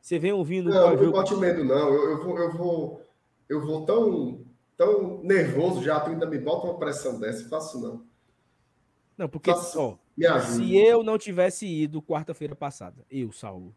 Você 0.00 0.18
vem 0.18 0.32
ouvindo. 0.32 0.70
Não, 0.70 0.96
não 0.96 1.12
bote 1.12 1.34
medo, 1.34 1.64
não. 1.64 1.92
Eu, 1.92 2.10
eu, 2.10 2.24
vou, 2.24 2.38
eu 2.38 2.52
vou. 2.56 3.02
Eu 3.48 3.66
vou 3.66 3.84
tão, 3.84 4.40
tão 4.78 5.20
nervoso 5.24 5.82
já, 5.82 5.98
tu 5.98 6.10
ainda 6.10 6.24
me 6.24 6.38
bota 6.38 6.68
uma 6.68 6.78
pressão 6.78 7.18
dessa. 7.18 7.46
Faço 7.48 7.80
não. 7.80 8.06
Não, 9.18 9.28
porque 9.28 9.50
Faço, 9.50 9.80
ó, 9.80 9.98
se 10.40 10.76
eu 10.76 11.02
não 11.02 11.18
tivesse 11.18 11.66
ido 11.66 12.00
quarta-feira 12.00 12.54
passada, 12.54 13.04
eu, 13.10 13.32
Saulo. 13.32 13.74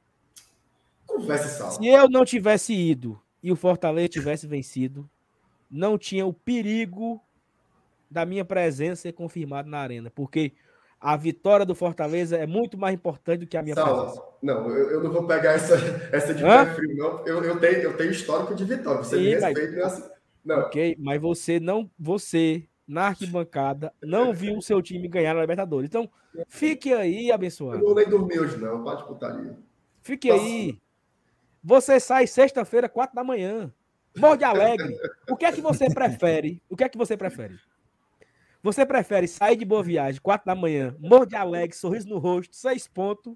Converse, 1.08 1.58
Saulo. 1.58 1.74
Se 1.74 1.88
eu 1.88 2.08
não 2.08 2.24
tivesse 2.24 2.74
ido 2.74 3.20
e 3.42 3.52
o 3.52 3.56
Fortaleza 3.56 4.08
tivesse 4.08 4.46
vencido, 4.46 5.10
não 5.70 5.98
tinha 5.98 6.28
o 6.28 6.32
perigo 6.32 7.20
da 8.10 8.24
minha 8.24 8.46
presença 8.46 9.02
ser 9.02 9.14
confirmado 9.14 9.68
na 9.68 9.80
arena, 9.80 10.12
porque 10.12 10.54
a 11.00 11.18
vitória 11.18 11.66
do 11.66 11.74
Fortaleza 11.74 12.38
é 12.38 12.46
muito 12.46 12.78
mais 12.78 12.94
importante 12.94 13.40
do 13.40 13.48
que 13.48 13.58
a 13.58 13.64
minha 13.64 13.74
Saulo, 13.74 14.04
presença. 14.04 14.24
Não, 14.44 14.70
eu, 14.70 14.92
eu, 14.92 15.04
não 15.04 15.12
vou 15.12 15.26
pegar 15.26 15.54
essa, 15.54 15.76
essa 16.12 16.36
de 16.36 16.44
pé 16.44 16.66
frio, 16.76 16.96
não. 16.96 17.26
Eu, 17.26 17.44
eu, 17.44 17.60
tenho, 17.60 17.80
eu 17.80 17.98
tenho 17.98 18.12
histórico 18.12 18.54
de 18.54 18.64
vitória. 18.66 19.04
Você 19.04 19.18
Sim, 19.18 19.24
me 19.24 19.30
respeita 19.32 19.72
mas... 19.72 20.00
nessa. 20.00 20.11
Não. 20.44 20.60
Ok, 20.60 20.96
mas 21.00 21.22
você 21.22 21.60
não. 21.60 21.90
Você, 21.98 22.68
na 22.88 23.08
arquibancada, 23.08 23.94
não 24.02 24.34
viu 24.34 24.58
o 24.58 24.62
seu 24.62 24.82
time 24.82 25.08
ganhar 25.08 25.34
na 25.34 25.42
Libertadores. 25.42 25.88
Então, 25.88 26.10
fique 26.48 26.94
aí, 26.94 27.32
abençoado. 27.32 27.78
Eu 27.78 27.80
não 27.80 27.88
vou 27.88 27.96
nem 27.96 28.10
dormir 28.10 28.40
hoje, 28.40 28.58
não. 28.58 28.84
Pode 28.84 29.06
putaria. 29.06 29.58
Fique 30.02 30.30
Posso... 30.30 30.44
aí. 30.44 30.78
Você 31.64 32.00
sai 32.00 32.26
sexta-feira, 32.26 32.90
quatro 32.90 33.16
da 33.16 33.24
manhã. 33.24 33.72
Morde 34.18 34.44
alegre. 34.44 34.98
O 35.30 35.38
que 35.38 35.46
é 35.46 35.52
que 35.52 35.62
você 35.62 35.94
prefere? 35.94 36.62
O 36.70 36.76
que 36.76 36.84
é 36.84 36.90
que 36.90 36.98
você 36.98 37.16
prefere? 37.16 37.58
Você 38.64 38.86
prefere 38.86 39.28
sair 39.28 39.56
de 39.56 39.66
boa 39.66 39.82
viagem, 39.82 40.22
quatro 40.22 40.46
da 40.46 40.54
manhã, 40.54 40.96
morde 41.00 41.36
alegre, 41.36 41.76
sorriso 41.76 42.08
no 42.08 42.20
rosto, 42.20 42.56
seis 42.56 42.88
pontos, 42.88 43.36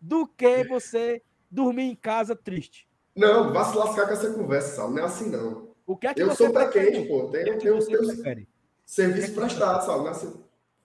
do 0.00 0.26
que 0.26 0.64
você 0.64 1.22
dormir 1.48 1.84
em 1.84 1.94
casa 1.94 2.34
triste? 2.34 2.88
Não, 3.14 3.52
vá 3.52 3.64
se 3.64 3.76
lascar 3.76 4.06
com 4.06 4.12
essa 4.12 4.32
conversa, 4.32 4.76
Sal. 4.76 4.90
Não 4.90 4.98
é 4.98 5.04
assim, 5.04 5.30
não. 5.30 5.67
O 5.88 5.96
que 5.96 6.06
é 6.06 6.14
que 6.14 6.22
eu 6.22 6.28
você 6.28 6.36
sou 6.36 6.52
pra 6.52 6.68
quente, 6.68 7.08
pô. 7.08 7.28
Tem, 7.28 7.42
o 7.42 7.44
que, 7.44 7.50
é 7.50 7.56
que 7.56 7.70
você 7.70 7.98
prefere? 7.98 8.48
Serviço 8.84 9.34
prestado, 9.34 9.84
Sal. 9.84 9.98
Não 9.98 10.08
é 10.08 10.10
assim. 10.10 10.44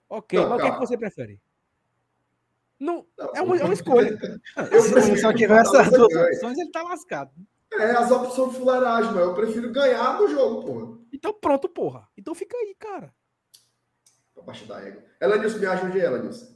Ok, 0.09 0.39
não, 0.39 0.49
mas 0.49 0.59
o 0.59 0.61
que, 0.61 0.67
é 0.67 0.71
que 0.71 0.79
você 0.79 0.97
prefere? 0.97 1.41
Não, 2.79 3.05
não, 3.17 3.31
é, 3.35 3.41
uma, 3.41 3.57
é 3.57 3.63
uma 3.63 3.73
escolha. 3.75 4.17
Eu 4.71 4.81
se 4.81 5.17
só 5.17 5.31
tiver 5.31 5.61
essas 5.61 5.91
duas 5.91 6.13
opções, 6.15 6.57
ele 6.57 6.71
tá 6.71 6.81
lascado. 6.81 7.31
É, 7.73 7.91
as 7.91 8.09
opções 8.09 8.51
de 8.53 8.57
fuleiragem, 8.57 9.11
mas 9.11 9.21
eu 9.21 9.33
prefiro 9.33 9.71
ganhar 9.71 10.17
do 10.17 10.27
jogo, 10.27 10.63
porra. 10.65 10.97
Então 11.11 11.33
pronto, 11.33 11.69
porra. 11.69 12.07
Então 12.17 12.33
fica 12.33 12.55
aí, 12.57 12.75
cara 12.79 13.13
abaixo 14.43 14.65
da 14.65 14.81
égua. 14.81 15.03
Elenilson, 15.19 15.59
me 15.59 15.65
ajude 15.65 15.99
aí, 15.99 16.05
Elenilson. 16.05 16.55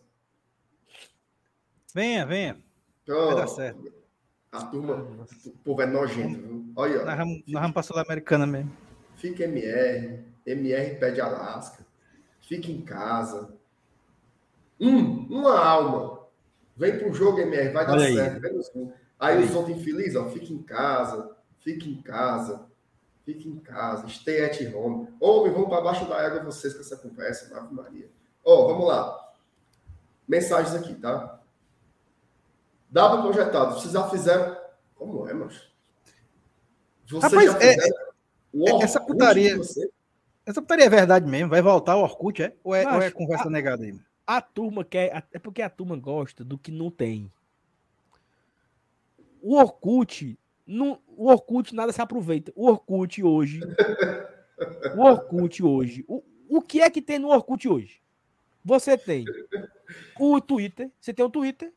Venha, 1.94 2.26
venha. 2.26 2.64
Oh, 3.10 3.28
Vai 3.28 3.36
dar 3.36 3.48
certo. 3.48 3.97
A 4.52 4.66
turma, 4.66 4.96
o 5.46 5.52
povo 5.64 5.82
é 5.82 5.86
nojento, 5.86 6.40
viu? 6.40 6.66
Olha, 6.76 7.04
nós 7.04 7.18
vamos, 7.18 7.44
nós 7.48 7.62
vamos 7.62 7.74
para 7.74 7.80
a 7.80 7.84
Sul-Americana 7.84 8.46
mesmo. 8.46 8.72
Fica 9.16 9.44
MR, 9.44 10.24
MR 10.46 10.96
pede 10.96 11.20
Alasca. 11.20 11.86
Fica 12.42 12.72
em 12.72 12.82
casa. 12.82 13.54
Um, 14.80 15.28
uma 15.28 15.60
alma. 15.60 16.20
Vem 16.76 16.98
pro 16.98 17.14
jogo, 17.14 17.40
MR, 17.40 17.72
vai 17.72 17.86
dar 17.86 18.00
certo. 18.00 18.94
Aí, 19.20 19.38
aí 19.38 19.44
os 19.44 19.56
outros 19.56 19.78
infelizes, 19.78 20.16
ó, 20.16 20.30
fica 20.30 20.54
em 20.54 20.62
casa, 20.62 21.36
fica 21.60 21.88
em 21.88 22.02
casa. 22.02 22.68
Fique 23.28 23.50
em 23.50 23.60
casa, 23.60 24.08
stay 24.08 24.46
at 24.46 24.58
home. 24.74 25.10
Homem, 25.20 25.52
vamos 25.52 25.68
para 25.68 25.82
baixo 25.82 26.08
da 26.08 26.16
água 26.16 26.42
vocês 26.46 26.74
com 26.74 26.80
essa 26.80 26.96
conversa, 26.96 27.54
Ave 27.58 27.74
Maria. 27.74 28.08
Ó, 28.42 28.64
oh, 28.64 28.68
vamos 28.70 28.88
lá. 28.88 29.34
Mensagens 30.26 30.74
aqui, 30.74 30.96
tá? 30.96 31.38
Dado 32.90 33.22
projetado, 33.22 33.76
vocês 33.76 33.94
já 33.94 34.10
fizeram. 34.10 34.58
Como 34.96 35.28
é, 35.28 35.34
mas? 35.34 35.70
Vocês 37.06 37.24
Rapaz, 37.24 37.52
já 37.52 37.58
é, 37.60 37.74
fizeram. 37.74 37.98
É, 38.56 38.72
é, 38.72 38.84
essa 38.84 39.00
putaria. 39.02 39.60
Essa 40.46 40.62
putaria 40.62 40.86
é 40.86 40.90
verdade 40.90 41.30
mesmo? 41.30 41.50
Vai 41.50 41.62
voltar 41.62 41.96
o 41.96 42.02
Orkut, 42.02 42.42
é? 42.42 42.54
Ou 42.64 42.74
é, 42.74 42.86
mas, 42.86 42.96
ou 42.96 43.02
é 43.02 43.12
conversa 43.12 43.48
a, 43.48 43.52
negada 43.52 43.84
aí? 43.84 44.00
A 44.26 44.42
turma 44.42 44.84
quer. 44.84 45.28
É 45.34 45.40
porque 45.40 45.62
a 45.62 45.70
turma 45.70 45.98
gosta 45.98 46.44
do 46.44 46.58
que 46.58 46.72
não 46.72 46.90
tem. 46.90 47.32
O 49.42 49.56
Orkut 49.56 50.38
no, 50.66 51.02
o 51.08 51.30
Orkut 51.30 51.74
nada 51.74 51.92
se 51.92 52.02
aproveita. 52.02 52.52
O 52.56 52.68
Orkut 52.68 53.24
hoje. 53.24 53.62
o 54.96 55.02
Orkut 55.02 55.64
hoje. 55.64 56.04
O, 56.08 56.24
o 56.50 56.62
que 56.62 56.82
é 56.82 56.90
que 56.90 57.02
tem 57.02 57.20
no 57.20 57.30
Orkut 57.30 57.68
hoje? 57.68 58.02
Você 58.64 58.98
tem 58.98 59.24
o 60.20 60.42
Twitter. 60.42 60.92
Você 61.00 61.14
tem 61.14 61.26
o 61.26 61.30
Twitter. 61.30 61.74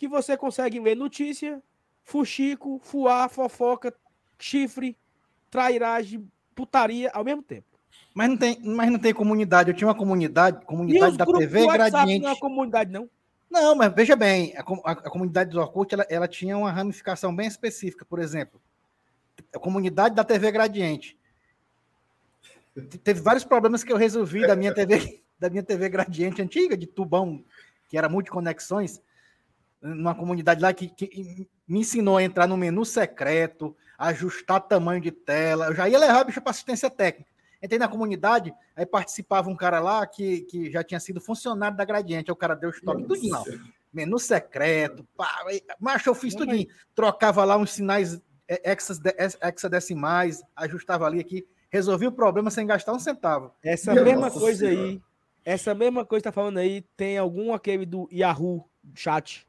Que 0.00 0.08
você 0.08 0.34
consegue 0.34 0.80
ler 0.80 0.96
notícia, 0.96 1.62
fuxico, 2.02 2.80
fuá, 2.82 3.28
fofoca, 3.28 3.94
chifre, 4.38 4.96
trairagem, 5.50 6.26
putaria 6.54 7.10
ao 7.12 7.22
mesmo 7.22 7.42
tempo. 7.42 7.66
Mas 8.14 8.30
não 8.30 8.36
tem, 8.38 8.58
mas 8.64 8.90
não 8.90 8.98
tem 8.98 9.12
comunidade. 9.12 9.68
Eu 9.68 9.76
tinha 9.76 9.88
uma 9.88 9.94
comunidade, 9.94 10.64
comunidade 10.64 11.18
da 11.18 11.26
TV 11.26 11.66
Gradiente. 11.66 12.24
Não 12.24 12.30
é 12.30 12.34
comunidade, 12.34 12.90
não. 12.90 13.10
Não, 13.50 13.74
mas 13.74 13.92
veja 13.94 14.16
bem, 14.16 14.54
a, 14.56 14.62
a, 14.62 14.92
a 14.92 15.10
comunidade 15.10 15.50
do 15.50 15.60
Orkut 15.60 15.92
ela, 15.92 16.06
ela, 16.08 16.26
tinha 16.26 16.56
uma 16.56 16.72
ramificação 16.72 17.36
bem 17.36 17.46
específica. 17.46 18.02
Por 18.02 18.20
exemplo, 18.20 18.58
a 19.54 19.58
comunidade 19.58 20.14
da 20.14 20.24
TV 20.24 20.50
Gradiente. 20.50 21.14
Teve 23.04 23.20
vários 23.20 23.44
problemas 23.44 23.84
que 23.84 23.92
eu 23.92 23.98
resolvi 23.98 24.46
da 24.46 24.56
minha 24.56 24.72
TV, 24.72 25.22
da 25.38 25.50
minha 25.50 25.62
TV 25.62 25.90
Gradiente 25.90 26.40
antiga, 26.40 26.74
de 26.74 26.86
tubão, 26.86 27.44
que 27.86 27.98
era 27.98 28.08
multiconexões, 28.08 28.98
numa 29.82 30.14
comunidade 30.14 30.60
lá 30.60 30.72
que, 30.72 30.88
que 30.88 31.48
me 31.66 31.80
ensinou 31.80 32.16
a 32.16 32.22
entrar 32.22 32.46
no 32.46 32.56
menu 32.56 32.84
secreto, 32.84 33.76
ajustar 33.98 34.60
tamanho 34.60 35.00
de 35.00 35.10
tela. 35.10 35.66
Eu 35.66 35.74
já 35.74 35.88
ia 35.88 35.98
levar 35.98 36.24
bicho 36.24 36.40
para 36.40 36.50
assistência 36.50 36.90
técnica. 36.90 37.30
Entrei 37.62 37.78
na 37.78 37.88
comunidade, 37.88 38.54
aí 38.74 38.86
participava 38.86 39.50
um 39.50 39.56
cara 39.56 39.80
lá 39.80 40.06
que, 40.06 40.42
que 40.42 40.70
já 40.70 40.82
tinha 40.82 40.98
sido 40.98 41.20
funcionário 41.20 41.76
da 41.76 41.84
Gradiente. 41.84 42.30
Aí 42.30 42.32
o 42.32 42.36
cara 42.36 42.54
deu 42.54 42.70
estoque 42.70 43.02
tudo 43.02 43.28
não. 43.28 43.44
Menu 43.92 44.18
secreto, 44.18 45.04
pá, 45.16 45.44
mas 45.78 46.06
eu 46.06 46.14
fiz 46.14 46.34
tudo. 46.34 46.52
Trocava 46.94 47.44
lá 47.44 47.56
uns 47.56 47.72
sinais 47.72 48.20
é, 48.48 48.76
hexadecimais, 49.42 50.42
ajustava 50.56 51.06
ali 51.06 51.20
aqui, 51.20 51.46
resolvi 51.68 52.06
o 52.06 52.12
problema 52.12 52.50
sem 52.50 52.66
gastar 52.66 52.92
um 52.92 52.98
centavo. 52.98 53.52
Essa 53.62 53.92
Meu 53.92 54.04
mesma 54.04 54.30
coisa 54.30 54.68
senhora. 54.68 54.88
aí, 54.88 55.02
essa 55.44 55.74
mesma 55.74 56.04
coisa 56.04 56.22
que 56.22 56.28
tá 56.28 56.32
falando 56.32 56.58
aí, 56.58 56.82
tem 56.96 57.18
algum 57.18 57.52
aquele 57.52 57.84
do 57.84 58.08
Yahoo 58.12 58.64
chat 58.94 59.46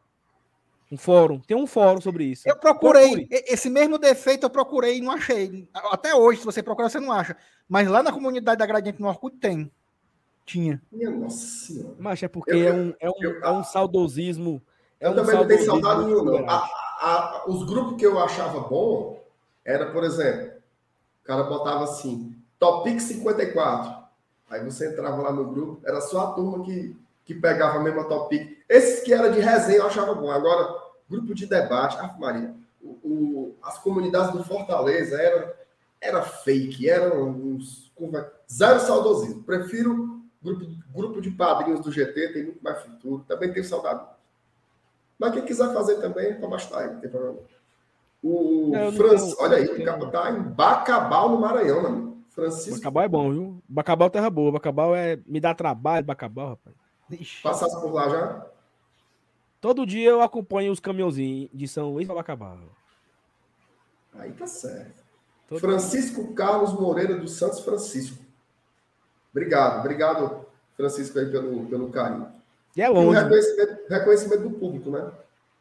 um 0.91 0.97
fórum. 0.97 1.39
Tem 1.39 1.55
um 1.55 1.65
fórum 1.65 2.01
sobre 2.01 2.25
isso. 2.25 2.47
Eu 2.47 2.57
procurei. 2.57 3.25
Procure. 3.25 3.43
Esse 3.47 3.69
mesmo 3.69 3.97
defeito 3.97 4.45
eu 4.45 4.49
procurei 4.49 4.97
e 4.97 5.01
não 5.01 5.11
achei. 5.11 5.69
Até 5.73 6.13
hoje, 6.13 6.39
se 6.39 6.45
você 6.45 6.61
procurar, 6.61 6.89
você 6.89 6.99
não 6.99 7.11
acha. 7.11 7.35
Mas 7.67 7.87
lá 7.87 8.03
na 8.03 8.11
comunidade 8.11 8.59
da 8.59 8.65
Gradiente 8.65 9.01
no 9.01 9.07
Orkut 9.07 9.37
tem. 9.37 9.71
Tinha. 10.45 10.81
Minha 10.91 11.11
nossa 11.11 11.37
senhora. 11.37 11.95
Mas 11.97 12.21
é 12.21 12.27
porque 12.27 12.51
eu, 12.51 12.67
é, 12.67 12.73
um, 12.73 12.93
é, 12.99 13.09
um, 13.09 13.13
eu, 13.21 13.43
é 13.43 13.51
um 13.51 13.63
saudosismo. 13.63 14.61
É 14.99 15.07
eu 15.07 15.11
um 15.11 15.15
também 15.15 15.35
não 15.35 15.47
tenho 15.47 15.65
saudade 15.65 16.05
nenhuma. 16.05 16.51
A, 16.51 16.67
a, 16.99 17.43
os 17.47 17.63
grupos 17.65 17.97
que 17.97 18.05
eu 18.05 18.19
achava 18.19 18.59
bom 18.59 19.23
era, 19.63 19.91
por 19.91 20.03
exemplo, 20.03 20.51
o 21.23 21.25
cara 21.25 21.43
botava 21.43 21.85
assim, 21.85 22.35
Topic 22.59 22.99
54. 22.99 24.01
Aí 24.49 24.63
você 24.65 24.89
entrava 24.89 25.21
lá 25.21 25.31
no 25.31 25.45
grupo, 25.45 25.81
era 25.85 26.01
só 26.01 26.25
a 26.25 26.31
turma 26.33 26.63
que, 26.65 26.95
que 27.23 27.33
pegava 27.33 27.77
a 27.77 27.81
mesma 27.81 28.03
topic. 28.03 28.57
Esses 28.67 29.01
que 29.01 29.13
era 29.13 29.31
de 29.31 29.39
resenha 29.39 29.77
eu 29.77 29.87
achava 29.87 30.13
bom. 30.13 30.29
Agora, 30.29 30.80
grupo 31.11 31.35
de 31.35 31.45
debate, 31.45 31.97
ah, 31.99 32.15
Maria, 32.17 32.55
o, 32.81 33.53
as 33.61 33.77
comunidades 33.77 34.31
do 34.31 34.43
Fortaleza 34.43 35.21
era, 35.21 35.55
era 35.99 36.21
fake, 36.23 36.89
eram 36.89 37.29
uns. 37.29 37.91
Zero 38.51 38.79
saudosismo. 38.79 39.43
Prefiro 39.43 40.21
grupo, 40.41 40.65
grupo 40.91 41.21
de 41.21 41.29
padrinhos 41.29 41.81
do 41.81 41.91
GT, 41.91 42.33
tem 42.33 42.43
muito 42.45 42.63
mais 42.63 42.81
futuro. 42.81 43.23
Também 43.27 43.53
tenho 43.53 43.63
saudade. 43.63 44.03
Mas 45.19 45.33
quem 45.33 45.45
quiser 45.45 45.71
fazer 45.71 45.97
também, 45.97 46.33
para 46.33 46.49
mais 46.49 46.65
tarde, 46.65 46.95
não 46.95 47.01
tem 47.01 47.09
problema. 47.11 47.37
O 48.23 48.71
não, 48.71 48.91
Francis, 48.93 49.35
olha 49.37 49.57
aí, 49.57 49.65
o 49.65 49.85
cara 49.85 50.07
tá 50.07 50.31
em 50.31 50.41
Bacabal, 50.41 51.29
no 51.29 51.39
Maranhão, 51.39 51.83
né? 51.83 52.11
Francisco. 52.29 52.77
Bacabal 52.77 53.03
é 53.03 53.07
bom, 53.07 53.31
viu? 53.31 53.63
Bacabal 53.67 54.07
é 54.07 54.11
terra 54.11 54.29
boa. 54.29 54.51
Bacabal 54.53 54.95
é. 54.95 55.19
Me 55.27 55.39
dá 55.39 55.53
trabalho, 55.53 56.05
Bacabal, 56.05 56.49
rapaz. 56.49 56.75
Passasse 57.43 57.79
por 57.79 57.93
lá 57.93 58.09
já? 58.09 58.50
Todo 59.61 59.85
dia 59.85 60.09
eu 60.09 60.21
acompanho 60.21 60.71
os 60.71 60.79
caminhãozinhos 60.79 61.51
de 61.53 61.67
São 61.67 61.91
Luís 61.91 62.07
para 62.07 62.15
Bacabal. 62.15 62.57
Aí 64.15 64.31
tá 64.31 64.47
certo. 64.47 65.03
Todo 65.47 65.59
Francisco 65.59 66.23
dia. 66.23 66.33
Carlos 66.33 66.73
Moreira 66.73 67.15
dos 67.15 67.33
Santos 67.33 67.59
Francisco. 67.59 68.17
Obrigado, 69.31 69.79
obrigado, 69.79 70.45
Francisco, 70.75 71.19
aí 71.19 71.29
pelo, 71.29 71.67
pelo 71.67 71.89
carinho. 71.91 72.27
E 72.75 72.81
é 72.81 72.89
longe. 72.89 73.07
E 73.07 73.09
o 73.09 73.23
reconhecimento, 73.23 73.77
reconhecimento 73.87 74.43
do 74.49 74.51
público, 74.51 74.89
né? 74.89 75.11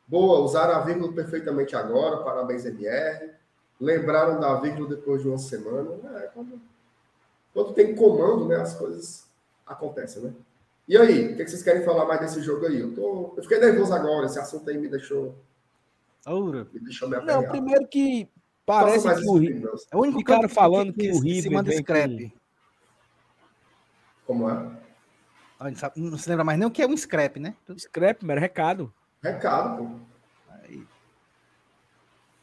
Boa, 0.08 0.40
usaram 0.40 0.76
a 0.76 0.80
vírgula 0.80 1.12
perfeitamente 1.12 1.76
agora, 1.76 2.24
parabéns, 2.24 2.64
MR. 2.64 3.30
Lembraram 3.78 4.40
da 4.40 4.54
vírgula 4.56 4.88
depois 4.88 5.22
de 5.22 5.28
uma 5.28 5.38
semana. 5.38 5.90
É, 6.16 6.30
quando, 6.34 6.60
quando 7.52 7.74
tem 7.74 7.94
comando, 7.94 8.46
né, 8.46 8.56
as 8.56 8.74
coisas 8.74 9.26
acontecem, 9.66 10.22
né? 10.22 10.32
E 10.90 10.96
aí, 10.96 11.32
o 11.32 11.36
que, 11.36 11.46
vocês 11.46 11.62
querem 11.62 11.84
falar 11.84 12.04
mais 12.04 12.18
desse 12.18 12.42
jogo 12.42 12.66
aí? 12.66 12.80
Eu, 12.80 12.92
tô, 12.92 13.34
eu 13.36 13.42
fiquei 13.44 13.60
nervoso 13.60 13.94
agora, 13.94 14.26
esse 14.26 14.40
assunto 14.40 14.68
aí 14.68 14.76
me 14.76 14.88
deixou. 14.88 15.38
Aura. 16.26 16.66
Me 16.72 16.80
deixou 16.80 17.08
me 17.08 17.16
Não, 17.20 17.48
primeiro 17.48 17.86
que 17.86 18.28
parece 18.66 19.08
que 19.08 19.28
o 19.28 19.38
River. 19.38 19.70
É 19.88 19.96
o 19.96 20.00
único 20.00 20.24
cara 20.24 20.48
falando 20.48 20.92
que, 20.92 20.98
que, 20.98 21.10
que 21.12 21.16
o 21.16 21.20
River. 21.20 21.42
Se 21.42 21.50
manda 21.50 21.70
scrap. 21.70 22.34
Como 24.26 24.50
é? 24.50 24.80
Não 25.94 26.18
se 26.18 26.28
lembra 26.28 26.42
mais 26.42 26.58
nem 26.58 26.66
o 26.66 26.72
que 26.72 26.82
é 26.82 26.88
um 26.88 26.96
scrap, 26.96 27.38
né? 27.38 27.54
Scrap, 27.78 28.24
mero 28.24 28.40
recado. 28.40 28.92
Recado, 29.22 29.84
pô. 29.84 29.90
Aí. 30.48 30.84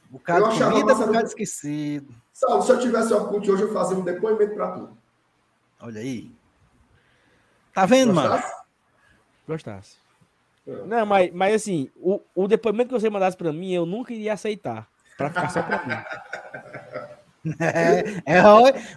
Bocado 0.09 0.53
de 0.53 0.63
comida, 0.63 0.95
bocado 0.95 1.27
esquecido. 1.27 2.15
Sabe, 2.31 2.63
se 2.63 2.71
eu 2.71 2.79
tivesse 2.79 3.13
Orkut 3.13 3.51
hoje, 3.51 3.63
eu 3.63 3.73
fazia 3.73 3.97
um 3.97 4.05
depoimento 4.05 4.55
pra 4.55 4.71
tu. 4.71 4.97
Olha 5.81 5.99
aí. 5.99 6.36
Tá 7.77 7.85
vendo, 7.85 8.11
Gostasse? 8.11 8.43
mano? 8.43 8.53
Gostasse. 9.47 9.97
É. 10.67 10.71
Não, 10.87 11.05
mas, 11.05 11.31
mas 11.31 11.53
assim, 11.53 11.91
o, 11.97 12.19
o 12.33 12.47
depoimento 12.47 12.87
que 12.87 12.99
você 12.99 13.07
mandasse 13.07 13.37
pra 13.37 13.53
mim, 13.53 13.71
eu 13.71 13.85
nunca 13.85 14.11
iria 14.11 14.33
aceitar. 14.33 14.87
Pra 15.15 15.29
ficar 15.29 15.49
só 15.49 15.61
pra 15.61 15.85
mim. 15.85 17.53
É, 17.61 18.39
é 18.39 18.41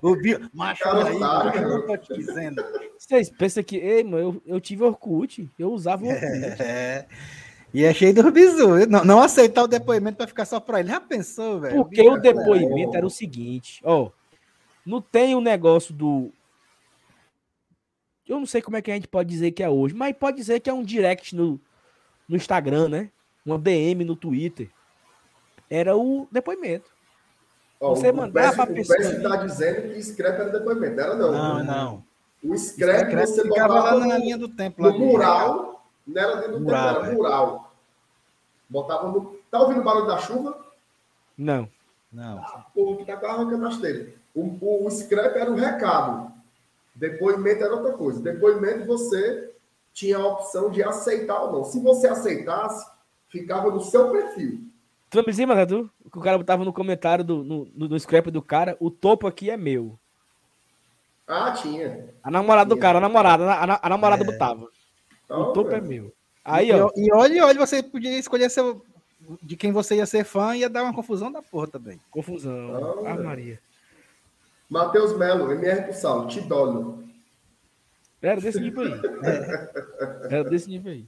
o 0.02 0.16
bio. 0.16 0.48
Macho, 0.55 0.89
aí, 0.89 1.62
eu 1.62 1.86
tô 1.86 1.97
te 1.98 2.15
dizendo. 2.15 2.65
Vocês 2.98 3.28
pensam 3.28 3.62
que, 3.62 3.77
ei, 3.77 4.02
mano, 4.02 4.19
eu, 4.19 4.55
eu 4.55 4.61
tive 4.61 4.82
Orkut, 4.82 5.47
eu 5.59 5.70
usava 5.70 6.07
Orkut. 6.07 6.62
É. 6.62 7.07
E 7.74 7.85
é 7.85 7.93
cheio 7.93 8.15
do 8.15 8.32
bizu. 8.32 8.89
Não, 8.89 9.05
não 9.05 9.20
aceitar 9.20 9.62
o 9.62 9.69
depoimento 9.69 10.16
para 10.16 10.27
ficar 10.27 10.47
só 10.47 10.59
para 10.59 10.81
ele. 10.81 10.89
Já 10.89 11.01
pensou, 11.01 11.61
velho? 11.61 11.85
Porque 11.85 12.01
o 12.01 12.16
depoimento 12.16 12.97
era 12.97 13.07
o 13.07 13.11
seguinte, 13.11 13.82
ó. 13.85 14.11
Não 14.86 15.02
tem 15.02 15.35
o 15.35 15.39
um 15.39 15.43
negócio 15.43 15.93
do. 15.93 16.32
Eu 18.31 18.39
não 18.39 18.47
sei 18.47 18.62
como 18.62 18.77
é 18.77 18.82
que 18.82 18.93
a 18.93 18.94
gente 18.94 19.09
pode 19.09 19.28
dizer 19.28 19.51
que 19.51 19.61
é 19.61 19.69
hoje, 19.69 19.93
mas 19.93 20.16
pode 20.16 20.36
dizer 20.36 20.61
que 20.61 20.70
é 20.70 20.73
um 20.73 20.85
direct 20.85 21.35
no, 21.35 21.61
no 22.28 22.36
Instagram, 22.36 22.89
né? 22.89 23.11
Uma 23.44 23.59
DM 23.59 24.05
no 24.05 24.15
Twitter. 24.15 24.70
Era 25.69 25.97
o 25.97 26.28
depoimento. 26.31 26.89
Ó, 27.81 27.90
você 27.90 28.12
mandava 28.12 28.62
a 28.62 28.66
pessoa. 28.69 28.97
O 28.97 29.02
está 29.02 29.35
dizendo 29.35 29.93
que 29.93 30.01
scrap 30.01 30.39
era 30.39 30.51
depoimento. 30.51 30.94
Não 30.94 31.02
era 31.02 31.16
não. 31.16 31.32
Não, 31.32 31.65
não. 31.65 32.05
O 32.44 32.57
scrap, 32.57 33.09
scrap 33.09 33.27
você 33.27 33.43
ficava 33.43 33.74
lá 33.74 34.07
na 34.07 34.19
linha 34.19 34.39
do 34.39 34.48
tempo. 34.48 34.81
No 34.81 34.97
mural. 34.97 35.85
Não 36.07 36.23
era 36.23 36.36
dentro 36.36 36.52
do 36.52 36.61
mural, 36.61 36.94
tempo, 36.94 37.05
era 37.07 37.12
é. 37.12 37.16
mural. 37.16 37.74
Botava 38.69 39.09
no. 39.09 39.40
Tá 39.51 39.61
ouvindo 39.61 39.81
o 39.81 39.85
barulho 39.85 40.07
da 40.07 40.19
chuva? 40.19 40.57
Não. 41.36 41.69
Não. 42.12 42.39
Ah, 42.39 42.65
o 42.77 42.97
que 42.97 43.05
tá 43.05 43.15
arrancando 43.28 43.66
as 43.66 43.78
telhas. 43.78 44.09
O, 44.32 44.57
o, 44.61 44.86
o 44.86 44.90
scrap 44.90 45.36
era 45.36 45.51
o 45.51 45.57
recado. 45.57 46.30
Depoimento 46.95 47.65
era 47.65 47.75
outra 47.75 47.93
coisa. 47.93 48.21
Depoimento 48.21 48.87
você 48.87 49.53
tinha 49.93 50.19
a 50.19 50.27
opção 50.27 50.71
de 50.71 50.83
aceitar 50.83 51.43
ou 51.43 51.53
não. 51.53 51.65
Se 51.65 51.81
você 51.81 52.09
aceitasse, 52.09 52.87
ficava 53.29 53.71
no 53.71 53.81
seu 53.81 54.11
perfil. 54.11 54.61
Tu 55.09 55.17
não 55.17 55.25
me 55.25 55.31
dizia, 55.31 55.47
Edu? 55.61 55.91
Que 56.11 56.19
o 56.19 56.23
cara 56.23 56.39
botava 56.39 56.65
no 56.65 56.73
comentário 56.73 57.25
do, 57.25 57.43
no, 57.43 57.69
no, 57.75 57.89
no 57.89 57.99
scrap 57.99 58.31
do 58.31 58.41
cara, 58.41 58.77
o 58.79 58.91
topo 58.91 59.27
aqui 59.27 59.51
é 59.51 59.57
meu. 59.57 59.99
Ah, 61.27 61.53
tinha. 61.53 62.09
A 62.23 62.31
namorada 62.31 62.69
tinha. 62.69 62.77
do 62.77 62.81
cara, 62.81 62.99
a 62.99 63.01
namorada, 63.01 63.45
a, 63.53 63.87
a 63.87 63.89
namorada 63.89 64.23
é. 64.23 64.27
botava. 64.27 64.69
Então, 65.25 65.43
o 65.43 65.53
topo 65.53 65.73
é. 65.73 65.79
é 65.79 65.81
meu. 65.81 66.12
Aí, 66.45 66.69
e, 66.69 66.73
ó. 66.73 66.91
E 66.97 67.12
olha, 67.12 67.47
olha, 67.47 67.67
você 67.67 67.83
podia 67.83 68.19
escolher 68.19 68.51
seu, 68.51 68.85
de 69.43 69.57
quem 69.57 69.73
você 69.73 69.97
ia 69.97 70.07
ser 70.07 70.25
fã 70.25 70.57
e 70.57 70.61
ia 70.61 70.69
dar 70.69 70.83
uma 70.83 70.95
confusão 70.95 71.31
da 71.31 71.43
porra 71.43 71.67
também. 71.67 72.01
Confusão. 72.11 73.05
ah, 73.07 73.15
Maria. 73.15 73.61
Matheus 74.71 75.19
Melo, 75.19 75.51
MR 75.51 75.83
pro 75.83 75.93
Saulo, 75.93 76.29
Tidolo. 76.29 77.03
Era 78.23 78.41
desse 78.41 78.61
nível 78.61 78.85
aí. 78.85 79.01
É. 79.25 80.35
Era 80.37 80.45
desse 80.45 80.71
nível 80.71 80.93
aí. 80.93 81.07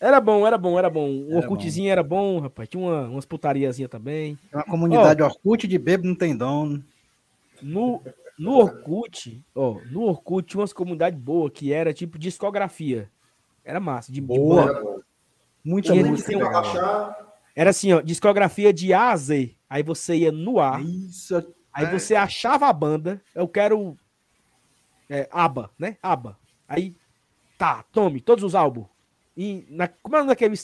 Era 0.00 0.20
bom, 0.20 0.46
era 0.46 0.58
bom, 0.58 0.78
era 0.78 0.90
bom. 0.90 1.08
O 1.08 1.36
Orkutzinho 1.36 1.90
era 1.90 2.02
bom, 2.02 2.40
rapaz. 2.40 2.68
Tinha 2.68 2.82
uma, 2.82 3.08
umas 3.08 3.24
putariazinhas 3.24 3.90
também. 3.90 4.38
Uma 4.52 4.64
comunidade 4.64 5.22
ó, 5.22 5.26
Orkut 5.26 5.66
de 5.66 5.78
bebo 5.78 6.06
não 6.06 6.14
tem 6.14 6.36
dono. 6.36 6.84
No, 7.60 8.00
no 8.38 8.56
Orkut, 8.58 9.44
ó, 9.54 9.78
no 9.90 10.02
Orkut 10.02 10.48
tinha 10.48 10.60
umas 10.60 10.72
comunidades 10.72 11.18
boas 11.18 11.52
que 11.52 11.72
era 11.72 11.92
tipo 11.92 12.18
discografia. 12.18 13.10
Era 13.64 13.80
massa, 13.80 14.12
de 14.12 14.20
boa. 14.20 14.72
Boa. 14.72 15.02
Muita 15.64 15.94
música. 15.94 16.32
Era 17.54 17.70
assim, 17.70 17.92
ó, 17.92 18.00
discografia 18.00 18.72
de 18.72 18.92
A 18.92 19.10
a 19.10 19.16
Z. 19.16 19.54
Aí 19.68 19.82
você 19.82 20.14
ia 20.14 20.32
no 20.32 20.60
A. 20.60 20.80
Isso. 20.80 21.54
Aí 21.78 21.84
é. 21.84 21.90
você 21.90 22.16
achava 22.16 22.66
a 22.66 22.72
banda. 22.72 23.22
Eu 23.32 23.46
quero. 23.46 23.96
É, 25.08 25.28
ABBA, 25.30 25.70
né? 25.78 25.96
ABBA. 26.02 26.36
Aí, 26.68 26.92
tá, 27.56 27.84
tome 27.92 28.20
todos 28.20 28.42
os 28.42 28.56
álbuns. 28.56 28.86
E 29.36 29.64
na, 29.70 29.86
como 29.86 30.16
é 30.16 30.18
o 30.18 30.22
nome 30.22 30.32
daquele. 30.32 30.56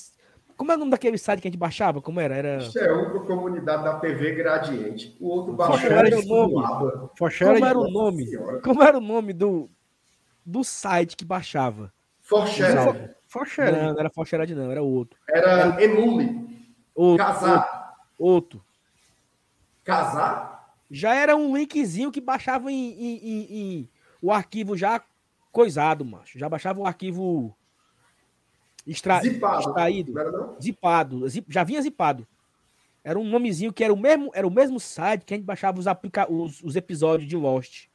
Como 0.56 0.72
é 0.72 0.74
o 0.74 0.78
nome 0.78 0.90
daquele 0.90 1.16
site 1.16 1.40
que 1.40 1.46
a 1.46 1.50
gente 1.50 1.58
baixava? 1.58 2.02
Como 2.02 2.18
era? 2.20 2.34
era... 2.34 2.56
Isso 2.56 2.78
é 2.78 2.92
um 2.92 3.10
para 3.10 3.20
a 3.20 3.26
comunidade 3.26 3.84
da 3.84 3.98
TV 4.00 4.34
Gradiente. 4.34 5.16
O 5.20 5.28
outro 5.28 5.52
baixava. 5.52 5.94
Era 5.94 6.18
o 6.18 6.26
nome? 6.26 6.54
Como 7.16 7.64
era 7.64 7.78
o 7.78 7.90
nome? 7.90 8.26
Como 8.62 8.82
era 8.82 8.98
o 8.98 9.00
nome 9.00 9.32
do, 9.32 9.70
do 10.44 10.64
site 10.64 11.16
que 11.16 11.24
baixava? 11.24 11.92
Forshare. 12.20 13.14
Forshare. 13.28 13.72
Não, 13.72 13.92
não 13.92 14.00
era 14.00 14.10
Forshare 14.10 14.54
não, 14.54 14.70
era 14.70 14.82
outro. 14.82 15.18
Era, 15.28 15.50
era... 15.50 15.84
Emule. 15.84 16.64
Outro, 16.94 17.24
Casar. 17.24 17.96
Outro. 18.18 18.64
Casar? 19.84 20.53
Já 20.90 21.14
era 21.14 21.34
um 21.36 21.56
linkzinho 21.56 22.12
que 22.12 22.20
baixava 22.20 22.70
em, 22.70 22.92
em, 22.92 23.16
em, 23.16 23.46
em 23.50 23.90
o 24.20 24.32
arquivo 24.32 24.76
já 24.76 25.02
coisado, 25.50 26.04
macho. 26.04 26.38
Já 26.38 26.48
baixava 26.48 26.80
o 26.80 26.86
arquivo 26.86 27.56
Extra... 28.86 29.20
Zipado. 29.20 29.60
Extraído. 29.60 30.12
Não 30.12 30.32
não? 30.32 30.60
Zipado. 30.60 31.28
Zip... 31.28 31.46
Já 31.52 31.64
vinha 31.64 31.80
zipado. 31.80 32.26
Era 33.02 33.18
um 33.18 33.24
nomezinho 33.24 33.72
que 33.72 33.84
era 33.84 33.92
o 33.92 33.96
mesmo, 33.96 34.30
era 34.34 34.46
o 34.46 34.50
mesmo 34.50 34.80
site 34.80 35.24
que 35.24 35.34
a 35.34 35.36
gente 35.36 35.46
baixava 35.46 35.78
os, 35.78 35.86
aplica... 35.86 36.30
os, 36.30 36.62
os 36.62 36.76
episódios 36.76 37.28
de 37.28 37.36
Lost. 37.36 37.86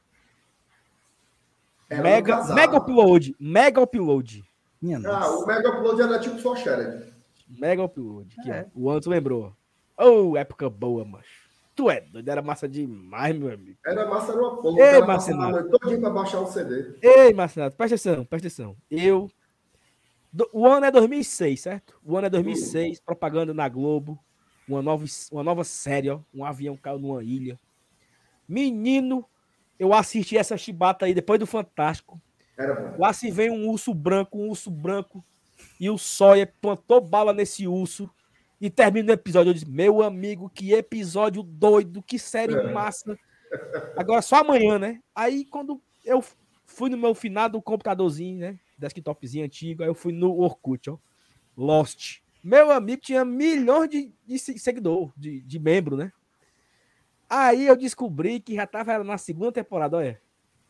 Era 1.88 2.02
mega, 2.02 2.54
mega 2.54 2.78
Upload. 2.78 3.34
Mega 3.38 3.80
Upload. 3.80 4.44
Minha 4.80 4.98
ah, 4.98 5.00
nossa. 5.00 5.44
o 5.44 5.46
Mega 5.46 5.68
Upload 5.70 6.02
era 6.02 6.18
tipo 6.20 6.38
For 6.38 6.56
Shared. 6.56 7.12
Mega 7.48 7.82
Upload. 7.82 8.34
É. 8.48 8.66
O 8.74 8.88
Anto 8.90 9.10
lembrou. 9.10 9.54
Oh, 9.98 10.36
época 10.36 10.70
boa, 10.70 11.04
macho. 11.04 11.49
Tu 11.74 11.90
é 11.90 12.00
doido, 12.00 12.28
era 12.28 12.42
massa 12.42 12.68
demais, 12.68 13.36
meu 13.36 13.52
amigo. 13.52 13.78
Era 13.84 14.08
massa, 14.08 14.32
era 14.32 14.40
uma 14.40 14.60
porra. 14.60 14.80
Ei, 14.80 15.00
Marcenato. 15.00 15.70
Todinho 15.70 16.00
pra 16.00 16.10
baixar 16.10 16.40
o 16.40 16.46
CD. 16.46 16.94
Ei, 17.00 17.32
Marcenato, 17.32 17.76
presta 17.76 17.94
atenção, 17.94 18.24
presta 18.24 18.48
atenção. 18.48 18.76
Eu 18.90 19.30
o 20.52 20.66
ano 20.66 20.86
é 20.86 20.90
2006, 20.90 21.60
certo? 21.60 22.00
O 22.04 22.16
ano 22.16 22.28
é 22.28 22.30
2006, 22.30 23.00
propaganda 23.00 23.52
na 23.52 23.68
Globo, 23.68 24.18
uma 24.68 24.80
nova, 24.80 25.04
uma 25.32 25.42
nova 25.42 25.64
série, 25.64 26.10
ó, 26.10 26.20
um 26.32 26.44
avião 26.44 26.76
caiu 26.76 26.98
numa 26.98 27.22
ilha. 27.24 27.58
Menino, 28.48 29.24
eu 29.78 29.92
assisti 29.92 30.36
essa 30.36 30.56
chibata 30.56 31.06
aí 31.06 31.14
depois 31.14 31.40
do 31.40 31.46
Fantástico. 31.46 32.20
Lá 32.98 33.12
se 33.12 33.30
vem 33.30 33.50
um 33.50 33.68
urso 33.68 33.92
branco, 33.94 34.38
um 34.38 34.50
urso 34.50 34.70
branco, 34.70 35.24
e 35.80 35.90
o 35.90 35.98
Sawyer 35.98 36.52
plantou 36.60 37.00
bala 37.00 37.32
nesse 37.32 37.66
urso. 37.66 38.08
E 38.60 38.68
termina 38.68 39.10
o 39.10 39.14
episódio. 39.14 39.50
Eu 39.50 39.54
disse, 39.54 39.68
meu 39.68 40.02
amigo, 40.02 40.50
que 40.50 40.72
episódio 40.72 41.42
doido, 41.42 42.02
que 42.02 42.18
série 42.18 42.54
é. 42.54 42.72
massa. 42.72 43.18
Agora 43.96 44.22
só 44.22 44.36
amanhã, 44.36 44.78
né? 44.78 45.00
Aí 45.14 45.44
quando 45.44 45.80
eu 46.04 46.22
fui 46.66 46.90
no 46.90 46.96
meu 46.96 47.14
finado 47.14 47.60
computadorzinho, 47.60 48.38
né? 48.38 48.58
desktopzinho 48.80 49.44
antigo, 49.44 49.82
aí 49.82 49.88
eu 49.88 49.94
fui 49.94 50.12
no 50.12 50.38
Orkut, 50.38 50.90
ó. 50.90 50.98
Lost. 51.56 52.20
Meu 52.42 52.70
amigo 52.70 53.02
tinha 53.02 53.24
milhões 53.24 53.90
de, 53.90 54.10
de 54.26 54.38
seguidor, 54.38 55.12
de, 55.16 55.42
de 55.42 55.58
membro, 55.58 55.96
né? 55.96 56.10
Aí 57.28 57.66
eu 57.66 57.76
descobri 57.76 58.40
que 58.40 58.54
já 58.54 58.66
tava 58.66 59.04
na 59.04 59.18
segunda 59.18 59.52
temporada, 59.52 59.98
olha. 59.98 60.20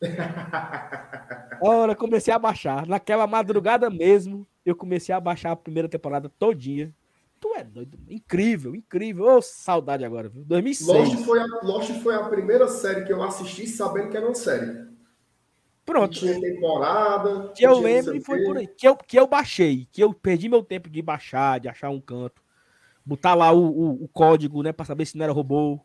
Ora, 1.61 1.95
comecei 1.95 2.33
a 2.33 2.39
baixar. 2.39 2.85
Naquela 2.85 3.25
madrugada 3.25 3.89
mesmo, 3.89 4.45
eu 4.65 4.75
comecei 4.75 5.15
a 5.15 5.19
baixar 5.19 5.51
a 5.51 5.55
primeira 5.55 5.87
temporada 5.87 6.27
todinha. 6.27 6.93
Tu 7.41 7.55
é 7.55 7.63
doido. 7.63 7.97
Incrível, 8.07 8.75
incrível. 8.75 9.25
Ô, 9.25 9.41
saudade 9.41 10.05
agora, 10.05 10.29
viu? 10.29 10.43
2006. 10.45 10.87
Lost 10.87 11.25
foi, 11.25 11.39
a, 11.39 11.45
Lost 11.63 11.91
foi 12.03 12.15
a 12.15 12.29
primeira 12.29 12.67
série 12.67 13.03
que 13.03 13.11
eu 13.11 13.23
assisti 13.23 13.65
sabendo 13.65 14.11
que 14.11 14.15
era 14.15 14.27
uma 14.27 14.35
série. 14.35 14.85
Pronto. 15.83 16.13
Que 16.13 16.19
tinha 16.19 16.39
temporada. 16.39 17.51
Que 17.55 17.65
eu 17.65 17.79
lembro 17.79 18.15
e 18.15 18.21
foi 18.21 18.43
por 18.43 18.57
aí. 18.57 18.67
Que 18.67 18.87
eu, 18.87 18.95
que 18.95 19.17
eu 19.17 19.25
baixei. 19.25 19.87
Que 19.91 20.03
eu 20.03 20.13
perdi 20.13 20.47
meu 20.47 20.63
tempo 20.63 20.87
de 20.87 21.01
baixar, 21.01 21.59
de 21.59 21.67
achar 21.67 21.89
um 21.89 21.99
canto. 21.99 22.43
Botar 23.03 23.33
lá 23.33 23.51
o, 23.51 23.65
o, 23.65 24.03
o 24.03 24.07
código, 24.07 24.61
né? 24.61 24.71
Pra 24.71 24.85
saber 24.85 25.07
se 25.07 25.17
não 25.17 25.23
era 25.23 25.33
robô. 25.33 25.79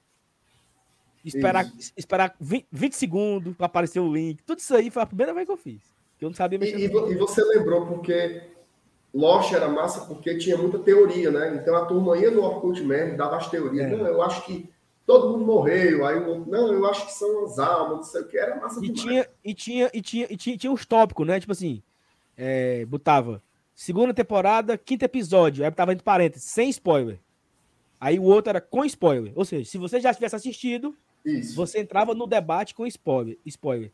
Esperar, 1.24 1.66
esperar 1.96 2.36
20, 2.38 2.66
20 2.70 2.92
segundos 2.92 3.56
pra 3.56 3.64
aparecer 3.64 3.98
o 3.98 4.12
link. 4.12 4.42
Tudo 4.42 4.58
isso 4.58 4.76
aí 4.76 4.90
foi 4.90 5.02
a 5.02 5.06
primeira 5.06 5.32
vez 5.32 5.46
que 5.46 5.52
eu 5.52 5.56
fiz. 5.56 5.82
Que 6.18 6.24
eu 6.26 6.28
não 6.28 6.36
sabia 6.36 6.58
mexer. 6.58 6.78
E, 6.78 6.84
e 6.84 7.12
e 7.12 7.14
você 7.16 7.42
lembrou 7.42 7.86
porque 7.86 8.42
Lost 9.16 9.52
era 9.52 9.68
massa 9.68 10.06
porque 10.06 10.36
tinha 10.36 10.56
muita 10.56 10.78
teoria, 10.78 11.30
né? 11.30 11.58
Então 11.60 11.74
a 11.76 11.86
turma 11.86 12.16
ia 12.18 12.30
no 12.30 12.42
Orkut 12.42 12.82
mesmo, 12.82 13.16
dava 13.16 13.36
as 13.36 13.48
teorias. 13.48 13.86
É. 13.86 13.96
Não, 13.96 14.06
eu 14.06 14.22
acho 14.22 14.44
que 14.44 14.68
todo 15.06 15.30
mundo 15.30 15.44
morreu. 15.46 16.04
Aí 16.06 16.16
o 16.18 16.26
outro, 16.28 16.50
não, 16.50 16.72
eu 16.72 16.84
acho 16.86 17.06
que 17.06 17.12
são 17.12 17.44
as 17.44 17.58
almas, 17.58 17.96
não 17.96 18.02
sei 18.02 18.20
o 18.22 18.28
que. 18.28 18.36
Era 18.36 18.56
massa 18.60 18.78
E 18.84 18.88
demais. 18.90 19.00
tinha, 19.02 19.28
e 19.44 19.54
tinha, 19.54 19.90
e 19.94 20.02
tinha, 20.02 20.26
e 20.30 20.36
tinha, 20.36 20.56
tinha 20.58 20.72
uns 20.72 20.84
tópicos, 20.84 21.26
né? 21.26 21.40
Tipo 21.40 21.52
assim, 21.52 21.82
é, 22.36 22.84
botava 22.84 23.42
segunda 23.74 24.12
temporada, 24.12 24.76
quinto 24.76 25.04
episódio, 25.04 25.64
aí 25.64 25.70
botava 25.70 25.92
entre 25.92 26.04
parênteses, 26.04 26.48
sem 26.50 26.68
spoiler. 26.70 27.18
Aí 28.00 28.18
o 28.18 28.24
outro 28.24 28.50
era 28.50 28.60
com 28.60 28.84
spoiler. 28.84 29.32
Ou 29.34 29.44
seja, 29.44 29.64
se 29.70 29.78
você 29.78 30.00
já 30.00 30.12
tivesse 30.12 30.36
assistido, 30.36 30.94
Isso. 31.24 31.54
você 31.56 31.80
entrava 31.80 32.14
no 32.14 32.26
debate 32.26 32.74
com 32.74 32.86
spoiler. 32.86 33.38
spoiler. 33.46 33.90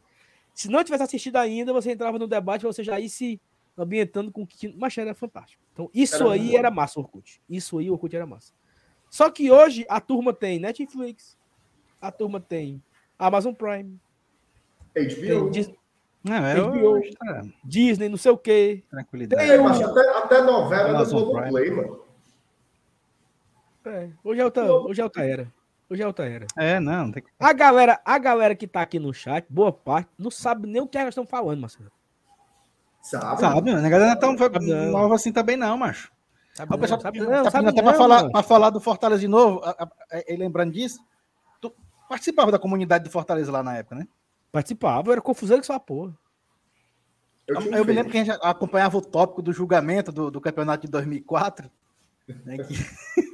Se 0.54 0.68
não 0.68 0.82
tivesse 0.84 1.04
assistido 1.04 1.36
ainda, 1.36 1.72
você 1.72 1.92
entrava 1.92 2.18
no 2.18 2.26
debate, 2.26 2.64
você 2.64 2.82
já 2.82 2.98
ia 2.98 3.08
se 3.08 3.40
ambientando 3.76 4.30
com 4.30 4.42
o 4.42 4.46
que. 4.46 4.74
Mas 4.76 4.96
era 4.98 5.14
fantástico. 5.14 5.62
Então, 5.72 5.90
isso 5.94 6.28
aí 6.28 6.54
era 6.56 6.70
massa, 6.70 7.00
Orkut. 7.00 7.40
Isso 7.48 7.78
aí, 7.78 7.90
Orkut 7.90 8.14
era 8.14 8.26
massa. 8.26 8.52
Só 9.10 9.30
que 9.30 9.50
hoje 9.50 9.84
a 9.88 10.00
turma 10.00 10.32
tem 10.32 10.58
Netflix, 10.58 11.36
a 12.00 12.10
turma 12.10 12.40
tem 12.40 12.82
Amazon 13.18 13.52
Prime, 13.54 13.98
HBO. 14.94 15.50
Dis- 15.50 15.70
Não, 16.24 16.34
é 16.46 16.54
HBO. 16.60 16.86
hoje, 16.90 17.10
tá, 17.12 17.42
Disney, 17.64 18.08
não 18.08 18.16
sei 18.16 18.32
o 18.32 18.38
quê. 18.38 18.82
tranquilidade. 18.90 19.42
Tem 19.42 19.52
É, 19.52 19.58
mas 19.60 19.80
até, 19.80 20.18
até 20.18 20.42
novela 20.42 20.88
do 20.90 20.96
Amazon 20.96 21.24
Globoplay, 21.24 21.70
mano. 21.70 22.02
É, 23.84 24.10
hoje 24.22 24.40
é 24.40 24.44
outra, 24.44 24.72
hoje 24.72 25.00
é 25.00 25.04
outra 25.04 25.24
era. 25.26 25.52
Hoje 25.90 26.02
é 26.02 26.06
outra 26.06 26.26
era. 26.26 26.46
É, 26.56 26.80
não, 26.80 27.10
tem 27.10 27.22
que... 27.22 27.28
A 27.38 27.52
galera, 27.52 28.00
a 28.04 28.18
galera 28.18 28.54
que 28.54 28.66
tá 28.66 28.80
aqui 28.80 28.98
no 28.98 29.12
chat, 29.12 29.44
boa 29.50 29.72
parte, 29.72 30.08
não 30.16 30.30
sabe 30.30 30.66
nem 30.66 30.80
o 30.80 30.86
que 30.86 30.98
nós 30.98 31.08
estamos 31.08 31.28
falando, 31.28 31.60
Marcelo. 31.60 31.90
Sabe? 33.02 33.40
Sabe, 33.40 33.70
a 33.70 33.80
negada 33.80 34.06
não 34.06 34.12
é 34.12 34.16
tão 34.16 34.38
Sabe 34.38 34.64
não. 34.66 34.92
nova 34.92 35.14
assim 35.16 35.32
também 35.32 35.56
não, 35.56 35.76
macho. 35.76 36.10
Sabe 36.54 36.74
o 36.74 36.78
pessoal 36.78 37.00
sabe 37.00 37.18
tá, 37.18 37.24
não, 37.24 37.42
tá 37.44 37.50
sabe 37.50 37.68
até 37.68 37.82
não, 37.82 37.88
para 37.88 37.98
falar, 37.98 38.30
pra 38.30 38.42
falar 38.42 38.70
do 38.70 38.80
Fortaleza 38.80 39.20
de 39.20 39.28
novo, 39.28 39.60
a- 39.64 39.70
a- 39.70 40.16
a- 40.18 40.24
e 40.28 40.36
lembrando 40.36 40.72
disso, 40.72 41.00
tu 41.60 41.72
participava 42.08 42.52
da 42.52 42.58
comunidade 42.58 43.04
de 43.04 43.10
Fortaleza 43.10 43.50
lá 43.50 43.62
na 43.62 43.76
época, 43.76 43.96
né? 43.96 44.06
Participava, 44.52 45.08
eu 45.08 45.12
era 45.12 45.20
confusão 45.20 45.58
que 45.58 45.66
só 45.66 45.74
a 45.74 45.80
porra. 45.80 46.12
Eu, 47.48 47.56
Eu, 47.56 47.82
um 47.82 47.84
me 47.84 47.92
lembro 47.92 48.12
que 48.12 48.18
a 48.18 48.24
gente 48.24 48.38
acompanhava 48.42 48.96
o 48.96 49.02
tópico 49.02 49.42
do 49.42 49.52
julgamento 49.52 50.12
do, 50.12 50.30
do 50.30 50.40
campeonato 50.40 50.86
de 50.86 50.92
2004, 50.92 51.70
né, 52.44 52.58
que 52.58 52.74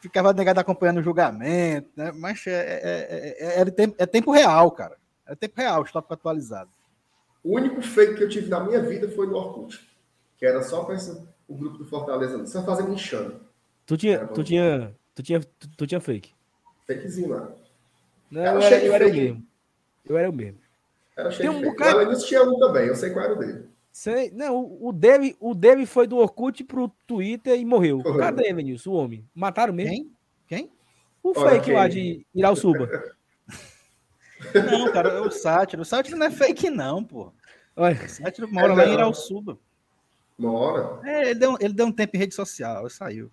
ficava 0.00 0.32
negado 0.32 0.58
acompanhando 0.58 0.98
o 0.98 1.02
julgamento, 1.02 1.88
né? 1.96 2.12
Mas 2.12 2.46
é, 2.46 2.52
é, 2.52 2.80
é, 2.82 3.58
é- 3.58 3.60
é 3.60 3.64
tempo, 3.66 3.94
é 3.98 4.06
tempo 4.06 4.32
real, 4.32 4.70
cara. 4.70 4.96
É 5.26 5.34
tempo 5.34 5.54
real, 5.60 5.82
os 5.82 5.92
tópicos 5.92 6.16
atualizados. 6.16 6.72
O 7.48 7.56
único 7.56 7.80
fake 7.80 8.16
que 8.16 8.24
eu 8.24 8.28
tive 8.28 8.50
na 8.50 8.60
minha 8.60 8.80
vida 8.82 9.08
foi 9.08 9.26
no 9.26 9.34
Orkut. 9.36 9.80
Que 10.36 10.44
era 10.44 10.62
só 10.62 10.84
para 10.84 10.98
o 11.48 11.54
grupo 11.56 11.78
do 11.78 11.86
Fortaleza, 11.86 12.44
só 12.46 12.62
fazendo 12.62 12.92
enxame. 12.92 13.36
Tu 13.86 13.96
tinha, 13.96 14.26
tu 14.26 14.44
tinha, 14.44 14.94
tu 15.14 15.22
tinha, 15.22 15.40
tu, 15.40 15.68
tu 15.78 15.86
tinha 15.86 15.98
fake. 16.00 16.34
Fakezinho 16.86 17.30
lá. 17.30 17.50
Não, 18.30 18.42
Era 18.42 18.54
eu, 18.54 18.62
era, 18.62 18.84
eu 18.84 18.92
era 18.94 19.06
o 19.08 19.12
mesmo. 19.14 19.46
Eu 20.04 20.18
era 20.18 20.30
o 20.30 20.32
mesmo. 20.32 20.58
Era 21.16 21.30
cheio 21.30 21.50
Tem 21.50 21.58
um 21.58 21.62
fake. 21.62 21.70
bocado- 21.70 21.96
O 21.96 22.00
Alanis 22.00 22.22
tinha 22.24 22.42
um 22.42 22.58
também, 22.58 22.86
eu 22.86 22.94
sei 22.94 23.10
qual 23.10 23.24
era 23.24 23.34
o 23.34 23.38
dele. 23.38 23.64
Sei, 23.90 24.30
não, 24.30 24.76
o 24.80 24.92
Dave, 24.92 25.34
o 25.40 25.54
Dave 25.54 25.86
foi 25.86 26.06
do 26.06 26.18
Orkut 26.18 26.62
pro 26.64 26.88
Twitter 27.06 27.58
e 27.58 27.64
morreu. 27.64 28.02
Correu. 28.02 28.20
Cadê, 28.20 28.48
Evanilson, 28.50 28.90
o 28.90 28.94
homem? 28.94 29.26
Mataram 29.34 29.72
mesmo? 29.72 29.90
Quem? 29.90 30.12
Quem? 30.46 30.70
O 31.22 31.32
Olha 31.34 31.50
fake 31.52 31.64
quem. 31.64 31.74
lá 31.74 31.88
de 31.88 32.26
Irauçuba. 32.34 32.88
Não, 34.70 34.92
cara, 34.92 35.08
é 35.08 35.20
o 35.20 35.30
Sátiro. 35.30 35.82
O 35.82 35.84
Sátiro 35.84 36.16
não 36.16 36.26
é 36.26 36.30
fake, 36.30 36.70
não, 36.70 37.02
pô. 37.02 37.32
Olha, 37.78 38.08
Sátiro 38.08 38.52
mora 38.52 38.74
lá 38.74 38.86
em. 38.86 38.94
Irauçuba. 38.94 39.56
Mora. 40.36 41.00
É, 41.08 41.30
ele 41.30 41.38
deu, 41.38 41.56
ele 41.60 41.72
deu 41.74 41.86
um 41.86 41.92
tempo 41.92 42.16
em 42.16 42.18
rede 42.18 42.34
social, 42.34 42.80
ele 42.82 42.90
saiu. 42.90 43.30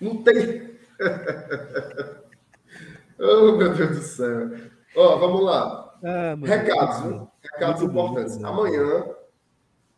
Não 0.00 0.22
tem. 0.22 0.76
oh, 3.18 3.52
meu 3.56 3.74
Deus 3.74 3.96
do 3.98 4.02
céu. 4.02 4.50
Ó, 4.96 5.16
vamos 5.18 5.42
lá. 5.42 5.94
ah, 6.04 6.36
Recados, 6.42 7.02
viu? 7.02 7.28
Recados 7.42 7.82
Muito 7.82 7.92
importantes. 7.92 8.38
bom. 8.38 8.46
Amanhã, 8.46 9.06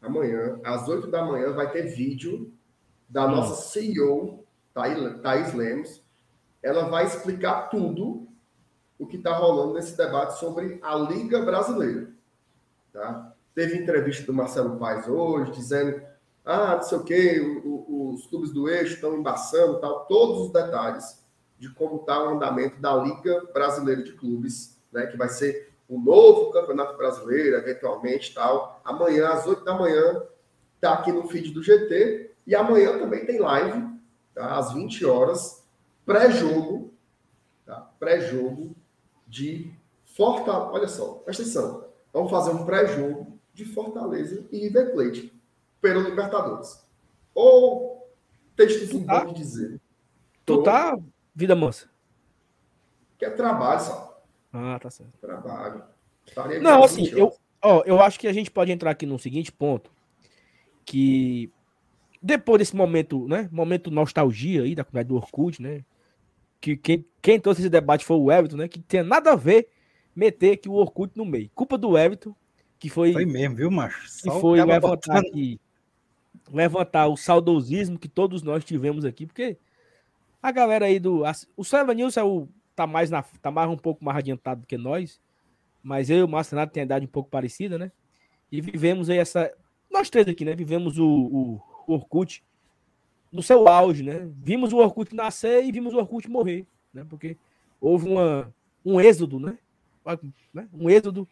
amanhã, 0.02 0.60
às 0.64 0.88
8 0.88 1.10
da 1.10 1.24
manhã, 1.24 1.52
vai 1.52 1.70
ter 1.70 1.82
vídeo 1.94 2.52
da 3.08 3.26
Hum. 3.26 3.30
nossa 3.32 3.62
CEO, 3.70 4.44
Thaís 4.74 5.54
Lemos. 5.54 6.02
Ela 6.62 6.88
vai 6.88 7.04
explicar 7.06 7.68
tudo 7.70 8.28
o 8.98 9.06
que 9.06 9.16
está 9.16 9.34
rolando 9.34 9.74
nesse 9.74 9.96
debate 9.96 10.38
sobre 10.38 10.78
a 10.82 10.94
Liga 10.94 11.40
Brasileira. 11.42 12.10
Tá? 12.92 13.32
Teve 13.54 13.76
entrevista 13.78 14.24
do 14.26 14.32
Marcelo 14.32 14.76
Paes 14.78 15.06
hoje, 15.08 15.52
dizendo 15.52 16.00
ah, 16.44 16.76
não 16.76 16.82
sei 16.82 16.98
o 16.98 17.04
quê, 17.04 17.40
o- 17.64 17.68
o- 17.68 18.14
os 18.14 18.26
clubes 18.26 18.50
do 18.50 18.68
eixo 18.68 18.94
estão 18.94 19.14
embaçando, 19.14 19.78
tal, 19.78 20.06
todos 20.06 20.46
os 20.46 20.52
detalhes 20.52 21.22
de 21.58 21.68
como 21.74 21.96
está 21.96 22.24
o 22.24 22.30
andamento 22.30 22.80
da 22.80 22.96
Liga 22.96 23.44
Brasileira 23.52 24.02
de 24.02 24.12
Clubes, 24.14 24.76
né, 24.90 25.06
que 25.06 25.16
vai 25.16 25.28
ser 25.28 25.70
o 25.88 26.00
novo 26.00 26.50
Campeonato 26.50 26.96
Brasileiro, 26.96 27.56
eventualmente, 27.56 28.32
tal. 28.32 28.80
Amanhã, 28.84 29.28
às 29.28 29.46
8 29.46 29.62
da 29.64 29.74
manhã, 29.74 30.22
tá 30.80 30.94
aqui 30.94 31.12
no 31.12 31.28
feed 31.28 31.50
do 31.50 31.62
GT, 31.62 32.30
e 32.46 32.54
amanhã 32.54 32.98
também 32.98 33.26
tem 33.26 33.38
live, 33.38 33.86
tá, 34.34 34.56
às 34.56 34.72
20 34.72 35.04
horas, 35.04 35.62
pré-jogo, 36.06 36.90
tá, 37.66 37.90
pré-jogo 38.00 38.74
de 39.28 39.70
Fortaleza, 40.16 40.72
olha 40.72 40.88
só, 40.88 41.12
presta 41.24 41.42
atenção, 41.42 41.84
vamos 42.12 42.30
fazer 42.30 42.50
um 42.50 42.64
pré-jogo 42.64 43.38
de 43.52 43.64
Fortaleza 43.64 44.46
e 44.50 44.58
River 44.58 44.92
Plate, 44.92 45.32
pelo 45.80 46.00
Libertadores. 46.00 46.84
Ou 47.34 48.08
textos 48.56 48.90
Tu 48.90 49.04
tá? 49.04 49.24
dizer. 49.24 49.80
Tu 50.44 50.56
Tô, 50.56 50.62
tá, 50.62 50.98
vida 51.34 51.54
mansa? 51.54 51.88
Que 53.18 53.24
é 53.24 53.30
trabalho, 53.30 53.80
só. 53.80 54.22
Ah, 54.52 54.78
tá 54.80 54.90
certo. 54.90 55.12
Trabalho. 55.20 55.82
Estarei 56.26 56.56
aqui 56.56 56.64
Não, 56.64 56.82
assim, 56.82 57.04
20 57.04 57.18
eu, 57.18 57.32
ó, 57.62 57.82
eu 57.84 58.00
acho 58.00 58.18
que 58.18 58.26
a 58.26 58.32
gente 58.32 58.50
pode 58.50 58.72
entrar 58.72 58.90
aqui 58.90 59.06
num 59.06 59.18
seguinte 59.18 59.52
ponto, 59.52 59.90
que 60.84 61.52
depois 62.22 62.58
desse 62.58 62.76
momento, 62.76 63.26
né, 63.28 63.48
momento 63.50 63.90
nostalgia 63.90 64.62
aí 64.62 64.74
da 64.74 64.84
comunidade 64.84 65.08
do 65.08 65.16
Orkut, 65.16 65.60
né, 65.62 65.84
que 66.60 66.76
quem, 66.76 67.06
quem 67.22 67.40
trouxe 67.40 67.62
esse 67.62 67.70
debate 67.70 68.04
foi 68.04 68.16
o 68.16 68.30
Everton, 68.30 68.56
né, 68.56 68.68
que 68.68 68.80
tinha 68.80 69.02
nada 69.02 69.32
a 69.32 69.36
ver 69.36 69.68
meter 70.20 70.52
aqui 70.52 70.68
o 70.68 70.74
Orkut 70.74 71.16
no 71.16 71.24
meio. 71.24 71.50
Culpa 71.54 71.78
do 71.78 71.96
Everton, 71.96 72.34
que 72.78 72.90
foi, 72.90 73.14
Foi 73.14 73.24
mesmo, 73.24 73.56
viu, 73.56 73.70
macho? 73.70 74.02
que 74.02 74.10
Só 74.10 74.36
o 74.36 74.40
foi 74.40 74.62
levantar 74.62 75.14
botando- 75.14 75.26
aqui, 75.26 75.58
levantar 76.52 77.06
o 77.06 77.16
saudosismo 77.16 77.98
que 77.98 78.06
todos 78.08 78.42
nós 78.42 78.62
tivemos 78.62 79.06
aqui, 79.06 79.24
porque 79.26 79.56
a 80.42 80.52
galera 80.52 80.84
aí 80.84 80.98
do, 80.98 81.22
o 81.56 81.64
Seven 81.64 81.94
News 81.96 82.18
é 82.18 82.22
o, 82.22 82.46
tá 82.76 82.86
mais 82.86 83.08
na, 83.10 83.22
tá 83.22 83.50
mais 83.50 83.70
um 83.70 83.76
pouco 83.78 84.04
mais 84.04 84.18
adiantado 84.18 84.60
do 84.60 84.66
que 84.66 84.76
nós, 84.76 85.18
mas 85.82 86.10
eu 86.10 86.18
e 86.18 86.22
o 86.22 86.28
Márcio 86.28 86.54
Renato 86.54 86.74
tem 86.74 86.82
a 86.82 86.84
idade 86.84 87.06
um 87.06 87.08
pouco 87.08 87.30
parecida, 87.30 87.78
né? 87.78 87.90
E 88.52 88.60
vivemos 88.60 89.08
aí 89.08 89.16
essa. 89.16 89.50
Nós 89.90 90.10
três 90.10 90.28
aqui, 90.28 90.44
né? 90.44 90.54
Vivemos 90.54 90.98
o, 90.98 91.06
o, 91.06 91.62
o 91.86 91.92
Orkut 91.94 92.44
no 93.32 93.42
seu 93.42 93.66
auge, 93.66 94.02
né? 94.02 94.28
Vimos 94.42 94.72
o 94.74 94.76
Orkut 94.76 95.14
nascer 95.14 95.64
e 95.64 95.72
vimos 95.72 95.94
o 95.94 95.96
Orkut 95.98 96.28
morrer, 96.28 96.66
né? 96.92 97.06
Porque 97.08 97.38
houve 97.80 98.06
uma, 98.06 98.52
um 98.84 99.00
êxodo, 99.00 99.38
né? 99.40 99.56
Né? 100.52 100.68
Um 100.72 100.88
êxodo, 100.90 101.28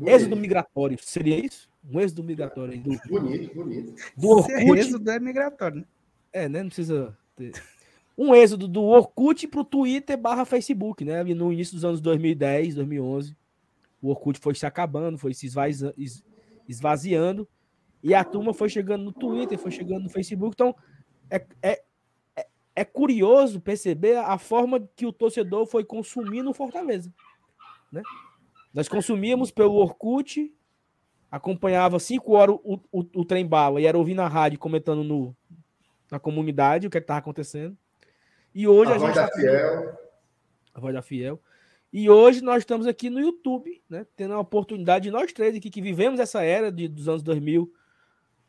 êxodo 0.00 0.30
Bonito, 0.30 0.36
migratório. 0.36 0.98
Seria 1.00 1.38
isso? 1.44 1.68
Um 1.90 2.00
êxodo 2.00 2.22
migratório 2.24 2.78
do, 2.80 2.90
bonito, 3.08 3.54
bonito. 3.54 3.94
do 4.16 4.28
Orkut. 4.28 4.78
êxodo 4.78 5.10
é 5.10 5.18
migratório, 5.20 5.76
né? 5.78 5.84
É, 6.32 6.48
né? 6.48 6.62
Não 6.62 6.68
precisa 6.68 7.16
ter. 7.36 7.52
Um 8.16 8.34
êxodo 8.34 8.66
do 8.68 8.82
Orkut 8.82 9.46
pro 9.46 9.64
Twitter 9.64 10.16
barra 10.18 10.44
Facebook, 10.44 11.04
né? 11.04 11.20
Ali 11.20 11.34
no 11.34 11.52
início 11.52 11.74
dos 11.74 11.84
anos 11.84 12.00
2010, 12.00 12.74
2011. 12.74 13.36
O 14.02 14.10
Orkut 14.10 14.38
foi 14.38 14.54
se 14.54 14.66
acabando, 14.66 15.16
foi 15.18 15.32
se 15.34 15.46
esvazia- 15.46 15.94
es- 15.96 16.22
esvaziando. 16.68 17.48
E 18.02 18.14
a 18.14 18.22
turma 18.24 18.52
foi 18.54 18.68
chegando 18.68 19.04
no 19.04 19.12
Twitter, 19.12 19.58
foi 19.58 19.70
chegando 19.70 20.04
no 20.04 20.10
Facebook. 20.10 20.52
Então, 20.54 20.74
é, 21.30 21.44
é, 21.62 21.82
é- 22.36 22.46
é 22.76 22.84
curioso 22.84 23.60
perceber 23.60 24.16
a 24.16 24.36
forma 24.38 24.80
que 24.94 25.06
o 25.06 25.12
torcedor 25.12 25.66
foi 25.66 25.84
consumindo 25.84 26.50
o 26.50 26.54
Fortaleza. 26.54 27.12
Né? 27.90 28.02
Nós 28.72 28.88
consumíamos 28.88 29.50
pelo 29.50 29.74
Orkut, 29.74 30.54
acompanhava 31.30 31.98
cinco 31.98 32.32
horas 32.32 32.56
o, 32.62 32.80
o, 32.92 33.06
o 33.16 33.24
trem 33.24 33.46
bala 33.46 33.80
e 33.80 33.86
era 33.86 33.98
ouvindo 33.98 34.18
na 34.18 34.28
rádio 34.28 34.58
comentando 34.58 35.02
no, 35.02 35.36
na 36.10 36.18
comunidade 36.18 36.86
o 36.86 36.90
que 36.90 36.98
é 36.98 37.00
estava 37.00 37.18
acontecendo. 37.18 37.76
E 38.54 38.66
hoje 38.66 38.92
a, 38.92 38.96
a 38.96 38.98
voz 38.98 39.14
da 39.14 39.28
tá 39.28 39.34
Fiel. 39.34 39.98
A 40.74 40.80
voz 40.80 40.94
da 40.94 41.02
Fiel. 41.02 41.40
E 41.92 42.10
hoje 42.10 42.42
nós 42.42 42.58
estamos 42.58 42.86
aqui 42.86 43.08
no 43.08 43.18
YouTube, 43.18 43.82
né, 43.88 44.06
tendo 44.14 44.34
a 44.34 44.40
oportunidade 44.40 45.04
de 45.04 45.10
nós 45.10 45.32
três 45.32 45.56
aqui 45.56 45.70
que 45.70 45.80
vivemos 45.80 46.20
essa 46.20 46.42
era 46.42 46.70
de, 46.70 46.86
dos 46.86 47.08
anos 47.08 47.22
2000, 47.22 47.72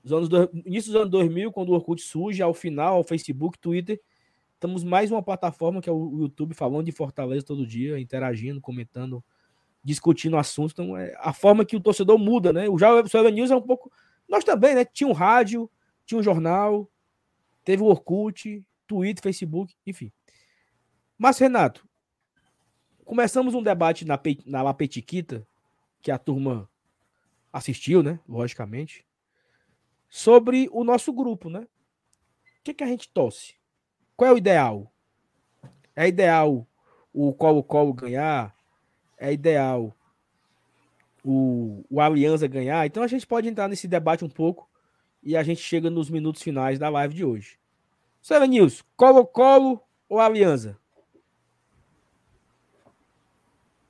dos 0.04 0.14
anos 0.14 0.30
do, 0.30 0.50
início 0.66 0.92
dos 0.92 1.02
anos 1.02 1.12
2000, 1.12 1.52
quando 1.52 1.70
o 1.70 1.74
Orkut 1.74 2.02
surge, 2.02 2.42
ao 2.42 2.54
final, 2.54 3.00
o 3.00 3.04
Facebook, 3.04 3.58
Twitter, 3.58 4.00
estamos 4.60 4.84
mais 4.84 5.10
uma 5.10 5.24
plataforma 5.24 5.82
que 5.82 5.90
é 5.90 5.92
o 5.92 6.20
YouTube, 6.20 6.54
falando 6.54 6.86
de 6.86 6.92
Fortaleza 6.92 7.46
todo 7.46 7.66
dia, 7.66 7.98
interagindo, 7.98 8.60
comentando, 8.60 9.24
discutindo 9.82 10.38
assuntos. 10.38 10.74
Então, 10.74 10.98
é 10.98 11.16
a 11.18 11.32
forma 11.32 11.64
que 11.64 11.78
o 11.78 11.80
torcedor 11.80 12.20
muda, 12.20 12.52
né? 12.52 12.68
O 12.68 12.78
Já 12.78 12.94
o 12.94 13.30
News 13.30 13.52
é 13.52 13.56
um 13.56 13.62
pouco. 13.62 13.90
Nós 14.28 14.44
também, 14.44 14.76
né? 14.76 14.84
Tinha 14.84 15.08
um 15.08 15.14
rádio, 15.14 15.72
tinha 16.06 16.20
um 16.20 16.24
jornal, 16.24 16.92
teve 17.64 17.82
o 17.82 17.86
Orkut, 17.86 18.62
Twitter, 18.86 19.24
Facebook, 19.24 19.74
enfim. 19.88 20.12
Mas, 21.18 21.40
Renato, 21.40 21.88
começamos 23.06 23.56
um 23.56 23.64
debate 23.64 24.04
na, 24.04 24.20
na 24.46 24.62
La 24.62 24.74
Petiquita, 24.74 25.48
que 26.02 26.12
a 26.12 26.18
turma 26.18 26.70
assistiu, 27.52 28.04
né? 28.04 28.20
Logicamente, 28.28 29.06
sobre 30.10 30.68
o 30.74 30.84
nosso 30.84 31.14
grupo, 31.14 31.50
né? 31.50 31.62
O 31.62 32.64
que, 32.66 32.74
que 32.74 32.84
a 32.84 32.88
gente 32.88 33.10
torce? 33.10 33.59
Qual 34.20 34.30
é 34.30 34.34
o 34.34 34.38
ideal? 34.38 34.92
É 35.96 36.06
ideal 36.06 36.68
o 37.14 37.32
Colo-Colo 37.32 37.94
ganhar? 37.94 38.54
É 39.18 39.32
ideal 39.32 39.96
o, 41.24 41.86
o 41.90 42.02
Aliança 42.02 42.46
ganhar? 42.46 42.86
Então 42.86 43.02
a 43.02 43.08
gente 43.08 43.26
pode 43.26 43.48
entrar 43.48 43.70
nesse 43.70 43.88
debate 43.88 44.26
um 44.26 44.30
pouco 44.30 44.70
e 45.24 45.38
a 45.38 45.42
gente 45.42 45.62
chega 45.62 45.90
nos 45.90 46.10
minutos 46.10 46.42
finais 46.42 46.78
da 46.78 46.90
live 46.90 47.14
de 47.14 47.24
hoje. 47.24 47.58
News, 48.50 48.84
Colo-Colo 48.98 49.82
ou 50.10 50.20
Aliança? 50.20 50.78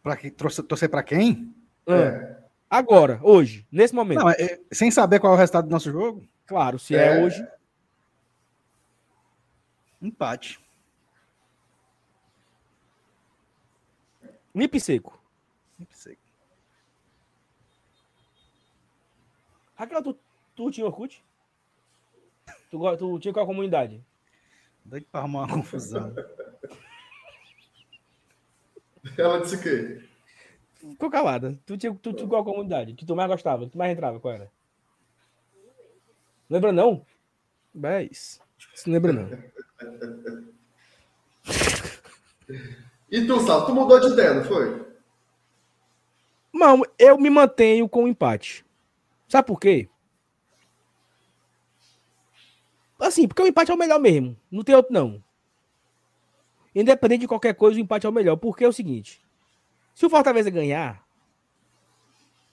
Para 0.04 0.16
que 0.16 0.30
torcer, 0.30 0.90
para 0.90 1.02
quem? 1.02 1.52
É. 1.88 2.38
Agora, 2.70 3.20
hoje, 3.24 3.66
nesse 3.72 3.96
momento. 3.96 4.20
Não, 4.20 4.30
é, 4.30 4.60
sem 4.72 4.92
saber 4.92 5.20
qual 5.20 5.34
é 5.34 5.36
o 5.36 5.40
resultado 5.40 5.66
do 5.66 5.72
nosso 5.72 5.92
jogo? 5.92 6.24
Claro, 6.46 6.78
se 6.78 6.96
é, 6.96 7.18
é 7.18 7.24
hoje. 7.26 7.44
Empate. 10.02 10.60
E 14.56 14.80
seco. 14.80 15.22
E 15.80 15.88
seco. 15.92 16.22
Raquel, 19.76 20.04
tu, 20.04 20.20
tu 20.56 20.72
tinha 20.72 20.86
Orkut? 20.86 21.24
Tu, 22.70 22.98
tu 22.98 23.20
tinha 23.20 23.34
qual 23.34 23.46
comunidade? 23.46 24.04
Doido 24.84 25.06
pra 25.12 25.22
arrumar 25.22 25.46
uma 25.46 25.54
confusão. 25.56 26.14
Ela 29.18 29.40
disse 29.40 29.56
o 29.56 29.62
quê? 29.62 30.10
Ficou 30.76 31.10
calada. 31.10 31.58
Tu 31.66 31.78
tinha, 31.78 31.94
tu 31.96 32.14
tinha 32.14 32.28
qual 32.28 32.44
comunidade? 32.44 32.94
Que 32.94 33.06
tu 33.06 33.16
mais 33.16 33.30
gostava? 33.30 33.66
Que 33.66 33.72
tu 33.72 33.78
mais 33.78 33.92
entrava? 33.92 34.20
Qual 34.20 34.34
era? 34.34 34.52
Lembra 36.50 36.72
não? 36.72 37.06
Mas. 37.74 38.42
Não 38.86 38.94
lembra 38.94 39.14
não. 39.14 39.30
E 43.12 43.26
tu, 43.26 43.40
Sal, 43.40 43.66
tu 43.66 43.74
mudou 43.74 44.00
de 44.00 44.14
ideia, 44.14 44.36
não 44.36 44.44
foi? 44.44 44.86
Não, 46.54 46.84
eu 46.98 47.18
me 47.18 47.30
mantenho 47.30 47.90
com 47.90 48.04
o 48.04 48.08
empate. 48.08 48.66
Sabe 49.28 49.48
por 49.48 49.60
quê? 49.60 49.90
Assim, 53.00 53.28
porque 53.28 53.42
o 53.42 53.48
empate 53.48 53.72
é 53.72 53.74
o 53.74 53.78
melhor 53.78 54.00
mesmo. 54.00 54.38
Não 54.52 54.64
tem 54.64 54.76
outro, 54.76 54.94
não. 54.94 55.24
Independente 56.76 57.22
de 57.22 57.28
qualquer 57.28 57.56
coisa, 57.56 57.78
o 57.78 57.82
empate 57.82 58.06
é 58.06 58.10
o 58.10 58.14
melhor. 58.14 58.36
Porque 58.36 58.64
é 58.64 58.68
o 58.68 58.74
seguinte: 58.74 59.22
se 59.96 60.06
o 60.06 60.10
Fortaleza 60.10 60.50
ganhar, 60.50 61.04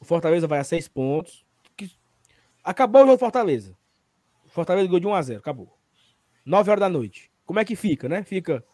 o 0.00 0.04
Fortaleza 0.04 0.46
vai 0.46 0.58
a 0.58 0.64
seis 0.64 0.88
pontos. 0.88 1.44
Acabou 2.62 3.02
o 3.02 3.04
jogo 3.04 3.16
do 3.16 3.20
Fortaleza. 3.20 3.76
O 4.44 4.48
Fortaleza 4.48 4.86
ganhou 4.86 5.00
de 5.00 5.06
1 5.06 5.14
a 5.14 5.22
0 5.22 5.38
acabou. 5.38 5.75
9 6.46 6.70
horas 6.70 6.80
da 6.80 6.88
noite. 6.88 7.28
Como 7.44 7.58
é 7.58 7.64
que 7.64 7.74
fica, 7.74 8.08
né? 8.08 8.22
Fica 8.22 8.64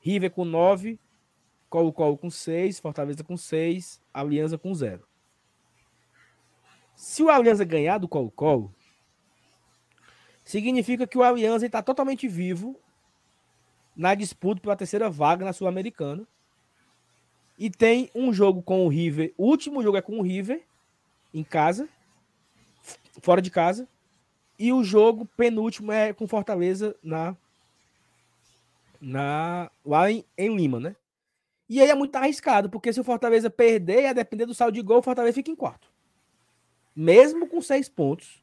River 0.00 0.30
com 0.30 0.44
9, 0.44 1.00
Colo-Colo 1.70 2.18
com 2.18 2.28
6, 2.28 2.78
Fortaleza 2.78 3.24
com 3.24 3.36
6, 3.36 4.00
Aliança 4.12 4.58
com 4.58 4.74
0. 4.74 5.02
Se 6.94 7.22
o 7.22 7.30
Aliança 7.30 7.64
ganhar 7.64 7.96
do 7.96 8.06
Colo-Colo, 8.06 8.74
significa 10.44 11.06
que 11.06 11.16
o 11.16 11.22
Aliança 11.22 11.64
está 11.64 11.82
totalmente 11.82 12.28
vivo 12.28 12.78
na 13.96 14.14
disputa 14.14 14.60
pela 14.60 14.76
terceira 14.76 15.08
vaga 15.08 15.44
na 15.44 15.52
Sul-Americana. 15.54 16.26
E 17.58 17.70
tem 17.70 18.10
um 18.14 18.32
jogo 18.32 18.62
com 18.62 18.84
o 18.84 18.88
River. 18.88 19.32
O 19.38 19.46
último 19.46 19.82
jogo 19.82 19.96
é 19.96 20.02
com 20.02 20.18
o 20.18 20.22
River, 20.22 20.62
em 21.32 21.44
casa, 21.44 21.88
fora 23.22 23.40
de 23.40 23.50
casa. 23.50 23.88
E 24.58 24.72
o 24.72 24.84
jogo 24.84 25.26
penúltimo 25.36 25.90
é 25.90 26.12
com 26.12 26.26
Fortaleza 26.28 26.94
na, 27.02 27.36
na 29.00 29.70
lá 29.84 30.10
em, 30.10 30.24
em 30.36 30.54
Lima, 30.54 30.78
né? 30.78 30.96
E 31.68 31.80
aí 31.80 31.88
é 31.88 31.94
muito 31.94 32.14
arriscado, 32.16 32.68
porque 32.68 32.92
se 32.92 33.00
o 33.00 33.04
Fortaleza 33.04 33.48
perder, 33.48 34.06
a 34.06 34.12
depender 34.12 34.46
do 34.46 34.54
saldo 34.54 34.74
de 34.74 34.82
gol, 34.82 34.98
o 34.98 35.02
Fortaleza 35.02 35.34
fica 35.34 35.50
em 35.50 35.56
quarto. 35.56 35.90
Mesmo 36.94 37.46
com 37.46 37.62
seis 37.62 37.88
pontos, 37.88 38.42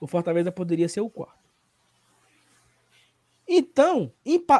o 0.00 0.06
Fortaleza 0.06 0.52
poderia 0.52 0.88
ser 0.88 1.00
o 1.00 1.08
quarto. 1.08 1.38
Então, 3.48 4.12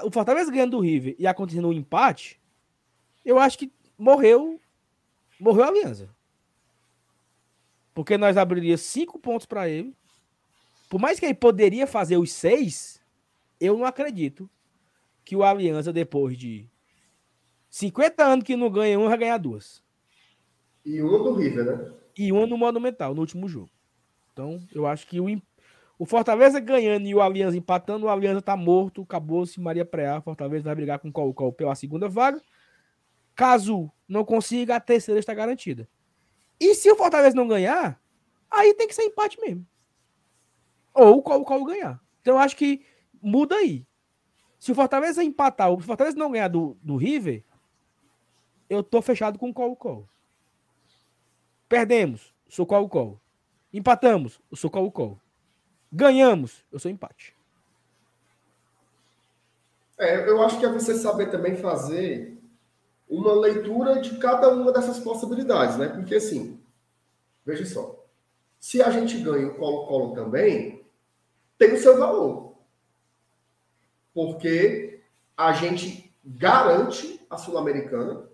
o 0.04 0.10
Fortaleza 0.10 0.50
ganhando 0.50 0.78
do 0.78 0.80
River 0.80 1.14
e 1.18 1.26
acontecendo 1.26 1.68
um 1.68 1.72
empate, 1.72 2.40
eu 3.24 3.38
acho 3.38 3.58
que 3.58 3.70
morreu 3.98 4.58
morreu 5.38 5.64
a 5.64 5.68
aliança. 5.68 6.08
Porque 7.94 8.16
nós 8.16 8.36
abriria 8.36 8.78
cinco 8.78 9.18
pontos 9.18 9.46
para 9.46 9.68
ele. 9.68 9.94
Por 10.88 11.00
mais 11.00 11.20
que 11.20 11.26
ele 11.26 11.34
poderia 11.34 11.86
fazer 11.86 12.16
os 12.16 12.32
seis, 12.32 13.00
eu 13.60 13.76
não 13.76 13.84
acredito 13.84 14.48
que 15.24 15.36
o 15.36 15.44
Aliança, 15.44 15.92
depois 15.92 16.36
de 16.38 16.66
50 17.68 18.24
anos 18.24 18.44
que 18.44 18.56
não 18.56 18.70
ganha 18.70 18.98
um, 18.98 19.08
vai 19.08 19.18
ganhar 19.18 19.36
duas. 19.36 19.82
E 20.84 21.02
uma 21.02 21.18
do 21.18 21.34
River, 21.34 21.64
né? 21.64 21.92
E 22.16 22.32
uma 22.32 22.46
no 22.46 22.56
Monumental, 22.56 23.14
no 23.14 23.20
último 23.20 23.46
jogo. 23.46 23.70
Então, 24.32 24.58
eu 24.72 24.86
acho 24.86 25.06
que 25.06 25.20
o, 25.20 25.26
o 25.98 26.06
Fortaleza 26.06 26.58
ganhando 26.60 27.06
e 27.06 27.14
o 27.14 27.20
Aliança 27.20 27.56
empatando, 27.56 28.06
o 28.06 28.08
Aliança 28.08 28.40
tá 28.40 28.56
morto, 28.56 29.02
acabou-se 29.02 29.60
Maria 29.60 29.84
Preá. 29.84 30.20
Fortaleza 30.20 30.64
vai 30.64 30.74
brigar 30.74 30.98
com 30.98 31.08
o 31.08 31.12
Colo 31.12 31.52
pela 31.52 31.74
segunda 31.74 32.08
vaga. 32.08 32.40
Caso 33.34 33.90
não 34.08 34.24
consiga, 34.24 34.76
a 34.76 34.80
terceira 34.80 35.20
está 35.20 35.34
garantida. 35.34 35.86
E 36.58 36.74
se 36.74 36.90
o 36.90 36.96
Fortaleza 36.96 37.36
não 37.36 37.46
ganhar, 37.46 38.00
aí 38.50 38.74
tem 38.74 38.88
que 38.88 38.94
ser 38.94 39.02
empate 39.02 39.38
mesmo. 39.40 39.66
Ou 40.94 41.18
o 41.18 41.22
Colo 41.22 41.44
Colo 41.44 41.64
ganhar. 41.64 42.00
Então 42.20 42.34
eu 42.34 42.38
acho 42.40 42.56
que 42.56 42.84
muda 43.20 43.56
aí. 43.56 43.86
Se 44.58 44.72
o 44.72 44.74
Fortaleza 44.74 45.22
empatar, 45.22 45.70
o 45.70 45.80
Fortaleza 45.80 46.16
não 46.16 46.32
ganhar 46.32 46.48
do, 46.48 46.76
do 46.82 46.96
River, 46.96 47.44
eu 48.68 48.82
tô 48.82 49.00
fechado 49.00 49.38
com 49.38 49.50
o 49.50 49.54
Colo 49.54 49.76
Colo. 49.76 50.08
Perdemos, 51.68 52.34
sou 52.48 52.66
Colo 52.66 52.88
Colo. 52.88 53.20
Empatamos, 53.72 54.40
eu 54.50 54.56
sou 54.56 54.70
Colo 54.70 54.90
Colo. 54.90 55.20
Ganhamos, 55.92 56.64
eu 56.72 56.78
sou 56.78 56.90
empate. 56.90 57.34
É, 59.98 60.28
eu 60.28 60.42
acho 60.42 60.58
que 60.58 60.64
é 60.64 60.72
você 60.72 60.94
saber 60.94 61.30
também 61.30 61.56
fazer 61.56 62.38
uma 63.08 63.32
leitura 63.32 64.00
de 64.00 64.16
cada 64.18 64.48
uma 64.50 64.72
dessas 64.72 64.98
possibilidades, 64.98 65.76
né? 65.76 65.88
Porque 65.88 66.14
assim, 66.14 66.60
veja 67.44 67.64
só, 67.64 68.04
se 68.60 68.82
a 68.82 68.90
gente 68.90 69.18
ganha 69.18 69.48
o 69.48 69.54
Colo-Colo 69.54 70.14
também, 70.14 70.77
tem 71.58 71.74
o 71.74 71.78
seu 71.78 71.98
valor. 71.98 72.54
Porque 74.14 75.02
a 75.36 75.52
gente 75.52 76.14
garante 76.24 77.24
a 77.28 77.36
Sul-Americana, 77.36 78.28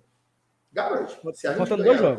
garante. 0.73 1.19
Se 1.35 1.47
a 1.47 1.55
gente 1.55 1.77
ganha, 1.77 2.17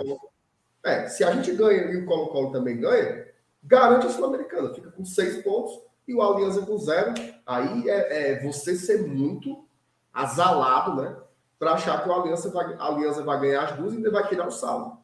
é, 0.83 1.07
se 1.07 1.23
a 1.23 1.31
gente 1.31 1.51
ganha 1.53 1.83
e 1.91 1.97
o 1.97 2.05
Colo-Colo 2.05 2.51
também 2.51 2.79
ganha, 2.79 3.27
garante 3.63 4.07
a 4.07 4.09
Sul-Americana. 4.09 4.73
Fica 4.73 4.91
com 4.91 5.05
seis 5.05 5.41
pontos 5.43 5.79
e 6.07 6.13
o 6.13 6.21
Aliança 6.21 6.65
com 6.65 6.77
zero. 6.77 7.13
Aí 7.45 7.89
é, 7.89 8.33
é 8.33 8.43
você 8.43 8.75
ser 8.75 9.07
muito 9.07 9.65
azalado, 10.13 11.01
né? 11.01 11.17
Para 11.57 11.73
achar 11.73 12.03
que 12.03 12.09
o 12.09 12.13
Aliança 12.13 12.49
vai, 12.49 12.73
a 12.73 12.85
Aliança 12.85 13.23
vai 13.23 13.39
ganhar 13.39 13.63
as 13.63 13.77
duas 13.77 13.93
e 13.93 13.97
ainda 13.97 14.11
vai 14.11 14.27
tirar 14.27 14.47
o 14.47 14.51
saldo. 14.51 14.97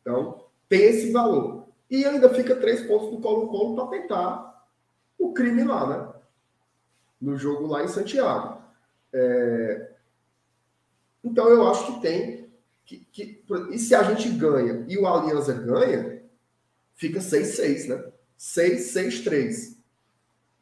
Então, 0.00 0.44
tem 0.68 0.82
esse 0.82 1.12
valor. 1.12 1.66
E 1.90 2.04
ainda 2.04 2.30
fica 2.30 2.54
três 2.56 2.86
pontos 2.86 3.10
do 3.10 3.20
Colo-Colo 3.20 3.74
para 3.74 3.98
tentar 3.98 4.49
o 5.20 5.32
crime 5.32 5.62
lá, 5.64 5.86
né? 5.86 6.10
no 7.20 7.36
jogo 7.36 7.66
lá 7.66 7.84
em 7.84 7.88
Santiago. 7.88 8.62
É... 9.12 9.90
Então 11.22 11.48
eu 11.48 11.68
acho 11.68 11.86
que 11.86 12.00
tem 12.00 12.48
que, 12.84 13.06
que, 13.12 13.44
e 13.70 13.78
se 13.78 13.94
a 13.94 14.02
gente 14.02 14.30
ganha 14.30 14.84
e 14.88 14.98
o 14.98 15.06
Aliança 15.06 15.52
ganha, 15.52 16.22
fica 16.96 17.20
6-6, 17.20 17.88
né? 17.88 18.04
6-6-3. 18.36 19.76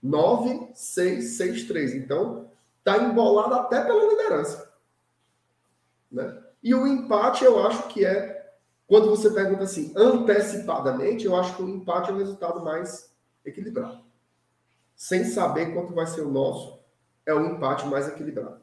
9-6-6-3. 0.05 1.95
Então, 1.95 2.51
tá 2.85 2.99
embolado 2.99 3.55
até 3.55 3.83
pela 3.83 4.11
liderança. 4.11 4.71
Né? 6.13 6.39
E 6.63 6.75
o 6.75 6.87
empate, 6.87 7.45
eu 7.45 7.67
acho 7.67 7.89
que 7.89 8.05
é. 8.05 8.37
Quando 8.87 9.09
você 9.09 9.31
pergunta 9.31 9.65
assim, 9.65 9.93
antecipadamente, 9.97 11.25
eu 11.25 11.35
acho 11.35 11.57
que 11.57 11.63
o 11.63 11.69
empate 11.69 12.11
é 12.11 12.13
o 12.13 12.19
resultado 12.19 12.63
mais 12.63 13.11
equilibrado. 13.45 14.08
Sem 14.99 15.25
saber 15.25 15.73
quanto 15.73 15.95
vai 15.95 16.07
ser 16.07 16.21
o 16.21 16.31
nosso, 16.31 16.79
é 17.25 17.33
o 17.33 17.47
empate 17.47 17.87
mais 17.87 18.07
equilibrado. 18.07 18.61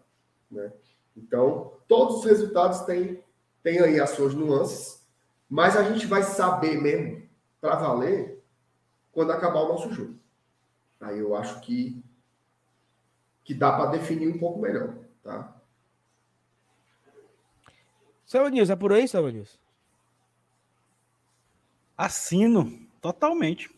Né? 0.51 0.71
Então, 1.17 1.71
todos 1.87 2.17
os 2.17 2.25
resultados 2.25 2.81
têm 2.81 3.23
tem 3.65 3.79
aí 3.79 3.99
as 3.99 4.11
suas 4.11 4.35
nuances, 4.35 5.03
mas 5.49 5.75
a 5.75 5.81
gente 5.91 6.05
vai 6.05 6.21
saber 6.21 6.79
mesmo, 6.79 7.27
para 7.59 7.75
valer, 7.75 8.43
quando 9.11 9.31
acabar 9.31 9.61
o 9.61 9.69
nosso 9.69 9.91
jogo. 9.91 10.19
Aí 11.01 11.17
eu 11.17 11.35
acho 11.35 11.61
que, 11.61 11.99
que 13.43 13.55
dá 13.55 13.75
para 13.75 13.89
definir 13.89 14.27
um 14.27 14.37
pouco 14.37 14.59
melhor, 14.59 14.95
tá? 15.23 15.59
Seu 18.23 18.47
Nilson, 18.47 18.73
é 18.73 18.75
por 18.75 18.93
aí, 18.93 19.07
seu 19.07 19.27
Nilson? 19.31 19.57
Assino, 21.97 22.87
totalmente. 23.01 23.74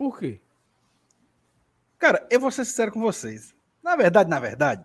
Por 0.00 0.18
quê? 0.18 0.40
Cara, 1.98 2.26
eu 2.30 2.40
vou 2.40 2.50
ser 2.50 2.64
sincero 2.64 2.90
com 2.90 3.02
vocês. 3.02 3.54
Na 3.82 3.96
verdade, 3.96 4.30
na 4.30 4.40
verdade, 4.40 4.82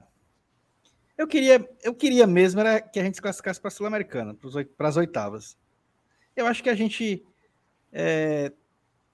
eu 1.17 1.25
queria, 1.25 1.65
eu 1.81 1.95
queria 1.95 2.27
mesmo 2.27 2.59
era 2.59 2.81
que 2.81 2.99
a 2.99 3.03
gente 3.03 3.15
se 3.15 3.21
classificasse 3.21 3.57
para 3.57 3.69
a 3.69 3.71
Sul-Americana, 3.71 4.35
para 4.75 4.89
as 4.89 4.97
oitavas. 4.97 5.57
Eu 6.35 6.45
acho 6.45 6.61
que 6.61 6.69
a 6.69 6.75
gente 6.75 7.25
é, 7.93 8.51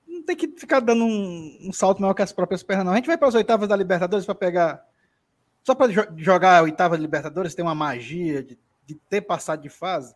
não 0.07 0.23
tem 0.23 0.35
que 0.35 0.47
ficar 0.57 0.79
dando 0.79 1.03
um, 1.03 1.67
um, 1.69 1.71
salto 1.71 2.01
maior 2.01 2.15
que 2.15 2.23
as 2.23 2.33
próprias 2.33 2.63
pernas, 2.63 2.83
não. 2.83 2.93
A 2.93 2.95
gente 2.95 3.05
vai 3.05 3.15
para 3.15 3.27
as 3.27 3.35
oitavas 3.35 3.69
da 3.69 3.75
Libertadores 3.75 4.25
para 4.25 4.33
pegar. 4.33 4.83
Só 5.61 5.75
para 5.75 5.91
jo 5.91 6.01
jogar 6.17 6.57
a 6.57 6.63
oitava 6.63 6.97
da 6.97 7.01
Libertadores, 7.03 7.53
tem 7.53 7.63
uma 7.63 7.75
magia 7.75 8.41
de, 8.41 8.57
de 8.87 8.95
ter 8.95 9.21
passado 9.21 9.61
de 9.61 9.69
fase. 9.69 10.15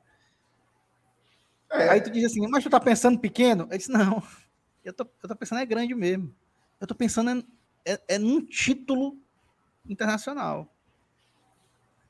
É. 1.70 1.90
Aí 1.90 2.02
tu 2.02 2.10
diz 2.10 2.26
assim, 2.26 2.48
mas 2.48 2.64
tu 2.64 2.72
tá 2.72 2.80
pensando 2.80 3.20
pequeno? 3.20 3.68
Eu 3.70 3.78
disse, 3.78 3.92
não. 3.92 4.24
Eu 4.86 4.94
tô, 4.94 5.04
eu 5.24 5.28
tô 5.28 5.36
pensando 5.36 5.60
é 5.60 5.66
grande 5.66 5.96
mesmo. 5.96 6.34
Eu 6.80 6.86
tô 6.86 6.94
pensando 6.94 7.32
é, 7.84 7.94
é, 7.94 8.02
é 8.08 8.20
num 8.20 8.46
título 8.46 9.20
internacional 9.90 10.72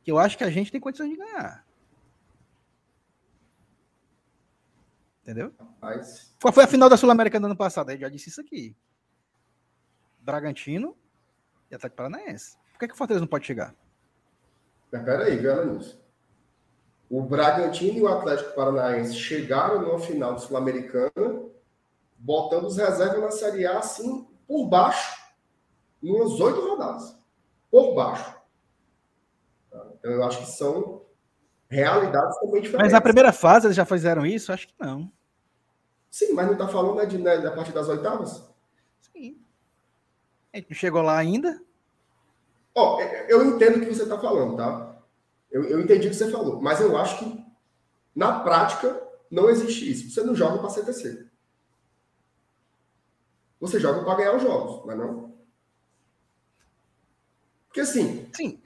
que 0.03 0.11
eu 0.11 0.19
acho 0.19 0.37
que 0.37 0.43
a 0.43 0.49
gente 0.49 0.71
tem 0.71 0.79
condições 0.79 1.09
de 1.09 1.15
ganhar. 1.15 1.65
Entendeu? 5.23 5.51
Qual 6.39 6.53
foi 6.53 6.65
a 6.65 6.67
final 6.67 6.87
da 6.87 6.97
Sul-Americana 6.97 7.47
do 7.47 7.51
ano 7.51 7.57
passado? 7.57 7.91
Eu 7.91 7.97
já 7.97 8.09
disse 8.09 8.29
isso 8.29 8.41
aqui. 8.41 8.75
Bragantino 10.19 10.95
e 11.71 11.75
Atlético 11.75 11.97
Paranaense. 11.97 12.57
Por 12.73 12.79
que, 12.79 12.87
que 12.89 12.93
o 12.93 12.97
Fortaleza 12.97 13.21
não 13.21 13.27
pode 13.27 13.47
chegar? 13.47 13.73
Mas 14.91 15.03
peraí, 15.03 15.41
nisso. 15.65 15.99
O 17.09 17.23
Bragantino 17.23 17.97
e 17.97 18.01
o 18.01 18.07
Atlético 18.07 18.53
Paranaense 18.53 19.15
chegaram 19.15 19.81
numa 19.81 19.97
final 19.97 20.37
Sul-Americana 20.37 21.54
botando 22.25 22.65
os 22.65 22.77
reservas 22.77 23.21
na 23.21 23.31
Série 23.31 23.67
A 23.67 23.77
assim, 23.77 24.27
por 24.47 24.67
baixo, 24.67 25.23
umas 26.01 26.39
oito 26.39 26.59
rodadas. 26.59 27.15
Por 27.69 27.93
baixo. 27.93 28.35
Então, 29.67 30.11
eu 30.11 30.23
acho 30.23 30.39
que 30.39 30.47
são 30.47 31.03
realidades 31.69 32.39
também 32.39 32.61
diferentes. 32.61 32.81
Mas 32.81 32.93
na 32.93 33.01
primeira 33.01 33.31
fase 33.31 33.67
eles 33.67 33.75
já 33.75 33.85
fizeram 33.85 34.25
isso? 34.25 34.51
Acho 34.51 34.67
que 34.67 34.73
não. 34.79 35.11
Sim, 36.09 36.33
mas 36.33 36.47
não 36.47 36.53
está 36.53 36.67
falando 36.67 36.95
né, 36.95 37.05
de, 37.05 37.17
né, 37.17 37.37
da 37.37 37.51
parte 37.51 37.71
das 37.71 37.87
oitavas? 37.87 38.43
Sim. 39.13 39.39
A 40.51 40.57
gente 40.57 40.69
não 40.69 40.75
chegou 40.75 41.01
lá 41.01 41.17
ainda? 41.17 41.61
Ó, 42.73 42.97
oh, 42.97 43.01
eu 43.01 43.45
entendo 43.45 43.77
o 43.77 43.79
que 43.81 43.93
você 43.93 44.03
está 44.03 44.17
falando, 44.17 44.57
tá? 44.57 44.97
Eu, 45.51 45.63
eu 45.65 45.79
entendi 45.79 46.07
o 46.07 46.09
que 46.09 46.15
você 46.15 46.31
falou, 46.31 46.59
mas 46.59 46.81
eu 46.81 46.97
acho 46.97 47.19
que 47.19 47.45
na 48.15 48.39
prática 48.39 49.01
não 49.29 49.49
existe 49.49 49.89
isso. 49.89 50.09
Você 50.09 50.23
não 50.23 50.35
joga 50.35 50.57
para 50.59 50.69
ser 50.69 50.85
terceiro. 50.85 51.24
Você 53.65 53.79
joga 53.79 54.03
para 54.03 54.15
ganhar 54.15 54.35
os 54.35 54.43
jogos, 54.43 54.85
mas 54.85 54.97
não. 54.97 55.33
Porque 57.67 57.81
assim. 57.81 58.29
Sim. 58.33 58.61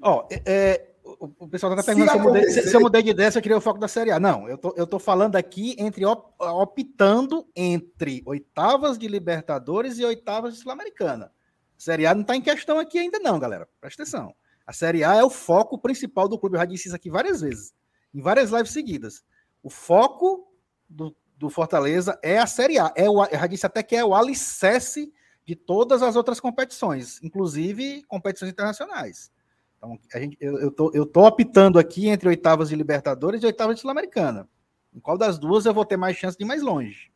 Ó, 0.00 0.26
é, 0.30 0.42
é, 0.46 0.94
o, 1.02 1.32
o 1.38 1.48
pessoal 1.48 1.74
está 1.74 1.82
perguntando 1.82 2.10
se, 2.10 2.12
se, 2.12 2.18
eu 2.18 2.22
mudei, 2.22 2.50
se, 2.50 2.62
se, 2.62 2.76
eu 2.76 2.80
mudei 2.80 3.02
de 3.02 3.10
ideia, 3.10 3.30
se 3.30 3.38
eu 3.38 3.42
queria 3.42 3.56
o 3.56 3.60
foco 3.60 3.80
da 3.80 3.88
Série 3.88 4.10
A. 4.10 4.20
Não, 4.20 4.48
eu 4.48 4.58
tô, 4.58 4.74
eu 4.76 4.86
tô 4.86 4.98
falando 4.98 5.36
aqui 5.36 5.74
entre 5.78 6.04
optando 6.04 7.48
entre 7.56 8.22
oitavas 8.26 8.98
de 8.98 9.08
Libertadores 9.08 9.98
e 9.98 10.04
oitavas 10.04 10.54
de 10.54 10.60
Sul-Americana. 10.60 11.32
Série 11.76 12.06
A 12.06 12.14
não 12.14 12.22
está 12.22 12.36
em 12.36 12.42
questão 12.42 12.78
aqui 12.78 12.98
ainda, 12.98 13.18
não, 13.18 13.38
galera. 13.38 13.68
Presta 13.80 14.02
atenção. 14.02 14.34
A 14.66 14.72
Série 14.72 15.02
A 15.02 15.14
é 15.14 15.24
o 15.24 15.30
foco 15.30 15.78
principal 15.78 16.28
do 16.28 16.38
clube. 16.38 16.56
Eu 16.56 16.60
já 16.60 16.66
disse 16.66 16.88
isso 16.88 16.96
aqui 16.96 17.08
várias 17.08 17.40
vezes, 17.40 17.72
em 18.14 18.20
várias 18.20 18.50
lives 18.50 18.72
seguidas. 18.72 19.24
O 19.62 19.70
foco 19.70 20.52
do, 20.88 21.16
do 21.38 21.48
Fortaleza 21.48 22.18
é 22.22 22.38
a 22.38 22.46
Série 22.46 22.78
A. 22.78 22.92
É 22.96 23.08
o, 23.08 23.24
eu 23.24 23.38
já 23.38 23.46
disse 23.46 23.64
até 23.64 23.82
que 23.82 23.94
é 23.94 24.04
o 24.04 24.14
alicerce 24.14 25.12
de 25.46 25.54
todas 25.54 26.02
as 26.02 26.16
outras 26.16 26.40
competições, 26.40 27.22
inclusive 27.22 28.02
competições 28.04 28.50
internacionais. 28.50 29.30
Então, 29.78 29.98
a 30.12 30.18
gente, 30.18 30.36
eu, 30.40 30.58
eu, 30.58 30.70
tô, 30.70 30.90
eu 30.92 31.06
tô 31.06 31.24
optando 31.24 31.78
aqui 31.78 32.08
entre 32.08 32.28
oitavas 32.28 32.68
de 32.68 32.76
Libertadores 32.76 33.42
e 33.42 33.46
oitavas 33.46 33.76
de 33.76 33.80
Sul-Americana. 33.80 34.48
Em 34.92 34.98
qual 34.98 35.16
das 35.16 35.38
duas 35.38 35.64
eu 35.64 35.72
vou 35.72 35.84
ter 35.84 35.96
mais 35.96 36.16
chance 36.16 36.36
de 36.36 36.44
ir 36.44 36.46
mais 36.46 36.60
longe? 36.60 37.12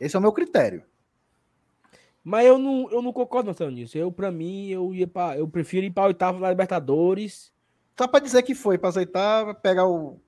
Esse 0.00 0.16
é 0.16 0.18
o 0.18 0.22
meu 0.22 0.32
critério. 0.32 0.82
Mas 2.24 2.46
eu 2.46 2.58
não, 2.58 2.90
eu 2.90 3.02
não 3.02 3.12
concordo 3.12 3.54
não, 3.60 3.70
nisso. 3.70 3.96
Eu, 3.96 4.10
para 4.10 4.32
mim, 4.32 4.68
eu 4.68 4.92
ia 4.92 5.06
para, 5.06 5.38
eu 5.38 5.46
prefiro 5.46 5.86
ir 5.86 5.90
para 5.90 6.08
oitava 6.08 6.40
da 6.40 6.50
Libertadores. 6.50 7.52
Só 7.96 8.08
para 8.08 8.24
dizer 8.24 8.42
que 8.42 8.54
foi 8.54 8.78
para 8.78 8.88
as 8.88 8.96
oitavas, 8.96 9.56
pegar 9.62 9.86
o 9.86 10.20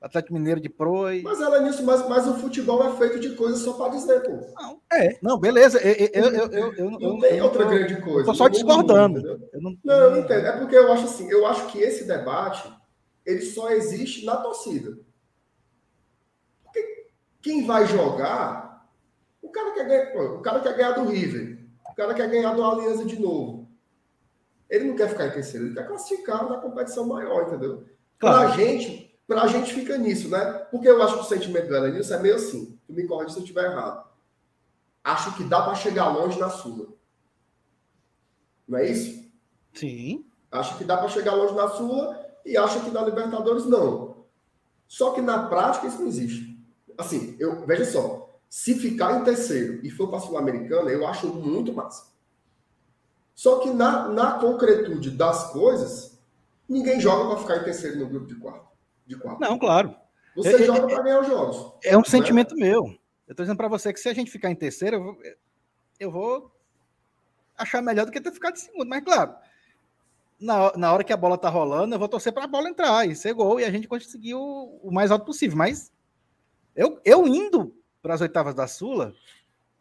Atlético 0.00 0.34
Mineiro 0.34 0.60
de 0.60 0.68
proa. 0.68 1.14
E... 1.14 1.22
Mas 1.22 1.40
ela 1.40 1.56
é 1.58 1.60
nisso, 1.60 1.84
mas, 1.84 2.06
mas 2.08 2.28
o 2.28 2.34
futebol 2.34 2.86
é 2.86 2.96
feito 2.96 3.18
de 3.18 3.30
coisas 3.30 3.60
só 3.60 3.72
para 3.72 3.90
dizer, 3.90 4.20
pô. 4.20 4.32
Não, 4.60 4.80
é, 4.92 5.18
não, 5.22 5.38
beleza. 5.38 5.78
Eu, 5.80 5.92
eu, 6.12 6.46
eu, 6.52 6.74
eu, 6.74 6.90
não 6.90 7.00
eu, 7.00 7.18
tem 7.20 7.40
outra 7.40 7.64
grande 7.64 8.00
coisa. 8.02 8.26
Tô 8.26 8.34
só 8.34 8.48
discordando. 8.48 9.20
eu 9.52 9.60
não, 9.60 9.76
não, 9.82 9.94
eu 9.94 10.10
não 10.10 10.18
entendo. 10.18 10.46
É 10.46 10.52
porque 10.58 10.76
eu 10.76 10.92
acho 10.92 11.04
assim, 11.04 11.30
eu 11.30 11.46
acho 11.46 11.66
que 11.68 11.78
esse 11.78 12.04
debate 12.04 12.70
ele 13.26 13.42
só 13.42 13.70
existe 13.70 14.24
na 14.24 14.36
torcida. 14.36 14.96
Porque 16.62 17.08
quem 17.42 17.66
vai 17.66 17.86
jogar, 17.86 18.88
o 19.42 19.48
cara 19.50 19.72
quer 19.72 19.86
ganhar, 19.86 20.16
o 20.34 20.40
cara 20.40 20.60
quer 20.60 20.76
ganhar 20.76 20.92
do 20.92 21.08
River, 21.10 21.58
o 21.90 21.94
cara 21.94 22.14
quer 22.14 22.30
ganhar 22.30 22.54
do 22.54 22.62
Aliança 22.62 23.04
de 23.04 23.20
novo. 23.20 23.68
Ele 24.70 24.84
não 24.84 24.96
quer 24.96 25.08
ficar 25.08 25.26
em 25.26 25.32
terceiro, 25.32 25.66
ele 25.66 25.74
quer 25.74 25.86
classificar 25.86 26.48
na 26.48 26.58
competição 26.58 27.06
maior, 27.06 27.48
entendeu? 27.48 27.84
Claro. 28.18 28.48
Pra 28.48 28.56
gente, 28.56 29.05
para 29.26 29.42
a 29.42 29.46
gente 29.48 29.74
fica 29.74 29.98
nisso, 29.98 30.28
né? 30.28 30.52
Porque 30.70 30.88
eu 30.88 31.02
acho 31.02 31.14
que 31.14 31.20
o 31.20 31.24
sentimento 31.24 31.66
do 31.66 31.76
Elenilson 31.76 32.14
é 32.14 32.20
meio 32.20 32.36
assim. 32.36 32.78
Tu 32.86 32.92
me 32.92 33.06
corrige 33.06 33.32
se 33.32 33.38
eu 33.38 33.42
estiver 33.42 33.64
errado. 33.64 34.06
Acho 35.02 35.36
que 35.36 35.44
dá 35.44 35.62
para 35.62 35.74
chegar 35.74 36.08
longe 36.08 36.38
na 36.38 36.48
Sula. 36.48 36.88
Não 38.68 38.78
é 38.78 38.88
isso? 38.88 39.24
Sim. 39.74 40.24
Acho 40.50 40.78
que 40.78 40.84
dá 40.84 40.96
para 40.96 41.08
chegar 41.08 41.34
longe 41.34 41.54
na 41.54 41.68
Sula 41.68 42.24
e 42.44 42.56
acha 42.56 42.80
que 42.80 42.90
na 42.90 43.02
Libertadores 43.02 43.66
não. 43.66 44.24
Só 44.86 45.10
que 45.12 45.20
na 45.20 45.48
prática 45.48 45.88
isso 45.88 46.00
não 46.00 46.08
existe. 46.08 46.56
Assim, 46.96 47.36
eu 47.40 47.66
veja 47.66 47.84
só. 47.84 48.38
Se 48.48 48.76
ficar 48.76 49.20
em 49.20 49.24
terceiro 49.24 49.84
e 49.84 49.90
for 49.90 50.08
para 50.08 50.18
a 50.18 50.20
Sul-Americana, 50.20 50.90
eu 50.90 51.04
acho 51.06 51.26
muito 51.26 51.72
massa. 51.72 52.06
Só 53.34 53.58
que 53.58 53.70
na, 53.70 54.08
na 54.08 54.38
concretude 54.38 55.10
das 55.10 55.50
coisas, 55.50 56.16
ninguém 56.68 57.00
joga 57.00 57.28
para 57.28 57.38
ficar 57.38 57.56
em 57.58 57.64
terceiro 57.64 57.98
no 57.98 58.06
grupo 58.06 58.26
de 58.26 58.36
quarto 58.36 58.75
de 59.06 59.16
quatro. 59.16 59.40
Não, 59.40 59.58
claro. 59.58 59.94
Você 60.34 60.54
é, 60.54 60.62
joga 60.64 60.86
para 60.86 61.02
ganhar 61.02 61.20
os 61.20 61.26
jogos. 61.26 61.72
É 61.84 61.96
um 61.96 62.00
né? 62.00 62.06
sentimento 62.06 62.54
meu. 62.54 62.84
Eu 63.26 63.32
estou 63.32 63.44
dizendo 63.44 63.56
para 63.56 63.68
você 63.68 63.92
que 63.92 64.00
se 64.00 64.08
a 64.08 64.14
gente 64.14 64.30
ficar 64.30 64.50
em 64.50 64.54
terceiro, 64.54 64.96
eu 64.96 65.02
vou, 65.02 65.18
eu 65.98 66.10
vou 66.10 66.52
achar 67.56 67.82
melhor 67.82 68.04
do 68.04 68.12
que 68.12 68.20
ter 68.20 68.32
ficado 68.32 68.54
em 68.54 68.60
segundo. 68.60 68.88
Mas, 68.88 69.02
claro, 69.02 69.34
na, 70.38 70.76
na 70.76 70.92
hora 70.92 71.02
que 71.02 71.12
a 71.12 71.16
bola 71.16 71.38
tá 71.38 71.48
rolando, 71.48 71.94
eu 71.94 71.98
vou 71.98 72.08
torcer 72.08 72.32
para 72.32 72.44
a 72.44 72.48
bola 72.48 72.68
entrar 72.68 73.08
e 73.08 73.16
ser 73.16 73.32
gol 73.32 73.58
e 73.58 73.64
a 73.64 73.70
gente 73.70 73.88
conseguir 73.88 74.34
o, 74.34 74.78
o 74.82 74.92
mais 74.92 75.10
alto 75.10 75.24
possível. 75.24 75.56
Mas 75.56 75.90
eu, 76.74 77.00
eu 77.04 77.26
indo 77.26 77.74
para 78.02 78.14
as 78.14 78.20
oitavas 78.20 78.54
da 78.54 78.66
Sula, 78.66 79.14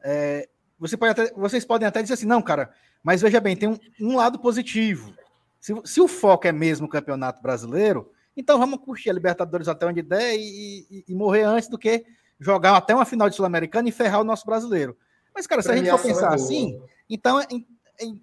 é, 0.02 0.48
você 0.80 0.96
pode 0.96 1.12
até, 1.12 1.34
vocês 1.34 1.66
podem 1.66 1.88
até 1.88 2.02
dizer 2.02 2.14
assim, 2.16 2.26
não, 2.26 2.42
cara, 2.42 2.74
mas 3.04 3.22
veja 3.22 3.40
bem, 3.40 3.56
tem 3.56 3.70
um, 3.70 3.78
um 4.00 4.16
lado 4.16 4.40
positivo. 4.40 5.14
Se, 5.60 5.74
se 5.84 6.02
o 6.02 6.08
foco 6.08 6.48
é 6.48 6.52
mesmo 6.52 6.88
o 6.88 6.90
campeonato 6.90 7.42
brasileiro, 7.42 8.12
então 8.36 8.60
vamos 8.60 8.80
curtir 8.80 9.10
a 9.10 9.14
Libertadores 9.14 9.68
até 9.68 9.86
onde 9.86 10.02
der 10.02 10.36
e, 10.36 10.86
e, 10.90 11.06
e 11.08 11.16
morrer 11.16 11.44
antes 11.44 11.70
do 11.70 11.78
que 11.78 12.06
jogar 12.40 12.76
até 12.76 12.94
uma 12.94 13.06
final 13.06 13.30
de 13.30 13.36
Sul-Americana 13.36 13.88
e 13.88 13.92
ferrar 13.92 14.22
o 14.22 14.26
nosso 14.26 14.46
brasileiro. 14.46 14.98
Mas, 15.34 15.48
cara, 15.48 15.62
se 15.62 15.72
a 15.72 15.76
gente 15.76 15.90
for 15.90 16.02
pensar 16.02 16.32
é 16.32 16.36
assim, 16.36 16.82
então, 17.10 17.40
é, 17.40 17.48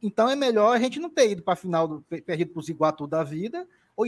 então 0.03 0.29
é 0.29 0.37
melhor 0.37 0.75
a 0.75 0.79
gente 0.79 0.99
não 0.99 1.11
ter 1.11 1.31
ido 1.31 1.43
para 1.43 1.55
a 1.55 1.57
final, 1.57 1.87
do, 1.87 2.03
perdido 2.03 2.53
para 2.53 2.61
os 2.61 2.69
Iguatu 2.69 3.07
da 3.07 3.23
vida, 3.23 3.67
ou 3.97 4.07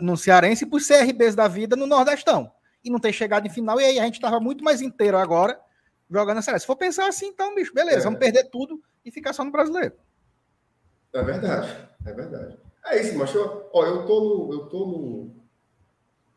no 0.00 0.16
Cearense 0.16 0.64
e 0.64 0.66
para 0.66 0.76
os 0.76 0.86
CRBs 0.86 1.34
da 1.34 1.48
vida 1.48 1.76
no 1.76 1.86
Nordestão. 1.86 2.50
E 2.84 2.90
não 2.90 2.98
ter 2.98 3.12
chegado 3.12 3.46
em 3.46 3.50
final, 3.50 3.80
e 3.80 3.84
aí 3.84 3.98
a 3.98 4.04
gente 4.04 4.14
estava 4.14 4.40
muito 4.40 4.64
mais 4.64 4.80
inteiro 4.80 5.18
agora 5.18 5.60
jogando 6.10 6.38
a 6.38 6.42
Série. 6.42 6.58
Se 6.58 6.66
for 6.66 6.76
pensar 6.76 7.08
assim, 7.08 7.26
então, 7.26 7.54
bicho, 7.54 7.72
beleza, 7.72 8.00
é. 8.00 8.04
vamos 8.04 8.18
perder 8.18 8.44
tudo 8.44 8.82
e 9.04 9.10
ficar 9.10 9.32
só 9.32 9.44
no 9.44 9.52
brasileiro. 9.52 9.94
É 11.12 11.22
verdade, 11.22 11.88
é 12.04 12.12
verdade. 12.12 12.58
É 12.86 13.00
isso, 13.00 13.16
macho. 13.18 13.38
Ó, 13.72 13.84
eu 13.84 14.06
tô 14.06 14.20
no, 14.20 14.52
eu 14.52 14.66
tô 14.66 14.86
no, 14.86 15.30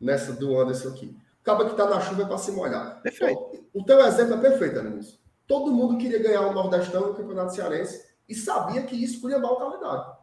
nessa 0.00 0.32
do 0.32 0.58
Anderson 0.58 0.88
aqui. 0.90 1.16
Acaba 1.42 1.68
que 1.68 1.76
tá 1.76 1.88
na 1.88 2.00
chuva 2.00 2.22
é 2.22 2.26
para 2.26 2.38
se 2.38 2.52
molhar. 2.52 3.02
Perfeito. 3.02 3.38
Ó, 3.38 3.80
o 3.80 3.84
teu 3.84 4.00
exemplo 4.00 4.34
é 4.34 4.40
perfeito, 4.40 4.78
Ananis. 4.78 5.18
Todo 5.46 5.72
mundo 5.72 5.98
queria 5.98 6.22
ganhar 6.22 6.42
o 6.42 6.54
Nordestão 6.54 7.08
no 7.08 7.14
Campeonato 7.14 7.54
Cearense 7.54 8.02
e 8.28 8.34
sabia 8.34 8.82
que 8.82 8.96
isso 8.96 9.20
podia 9.20 9.38
dar 9.38 9.50
o 9.50 9.56
calendário. 9.56 10.16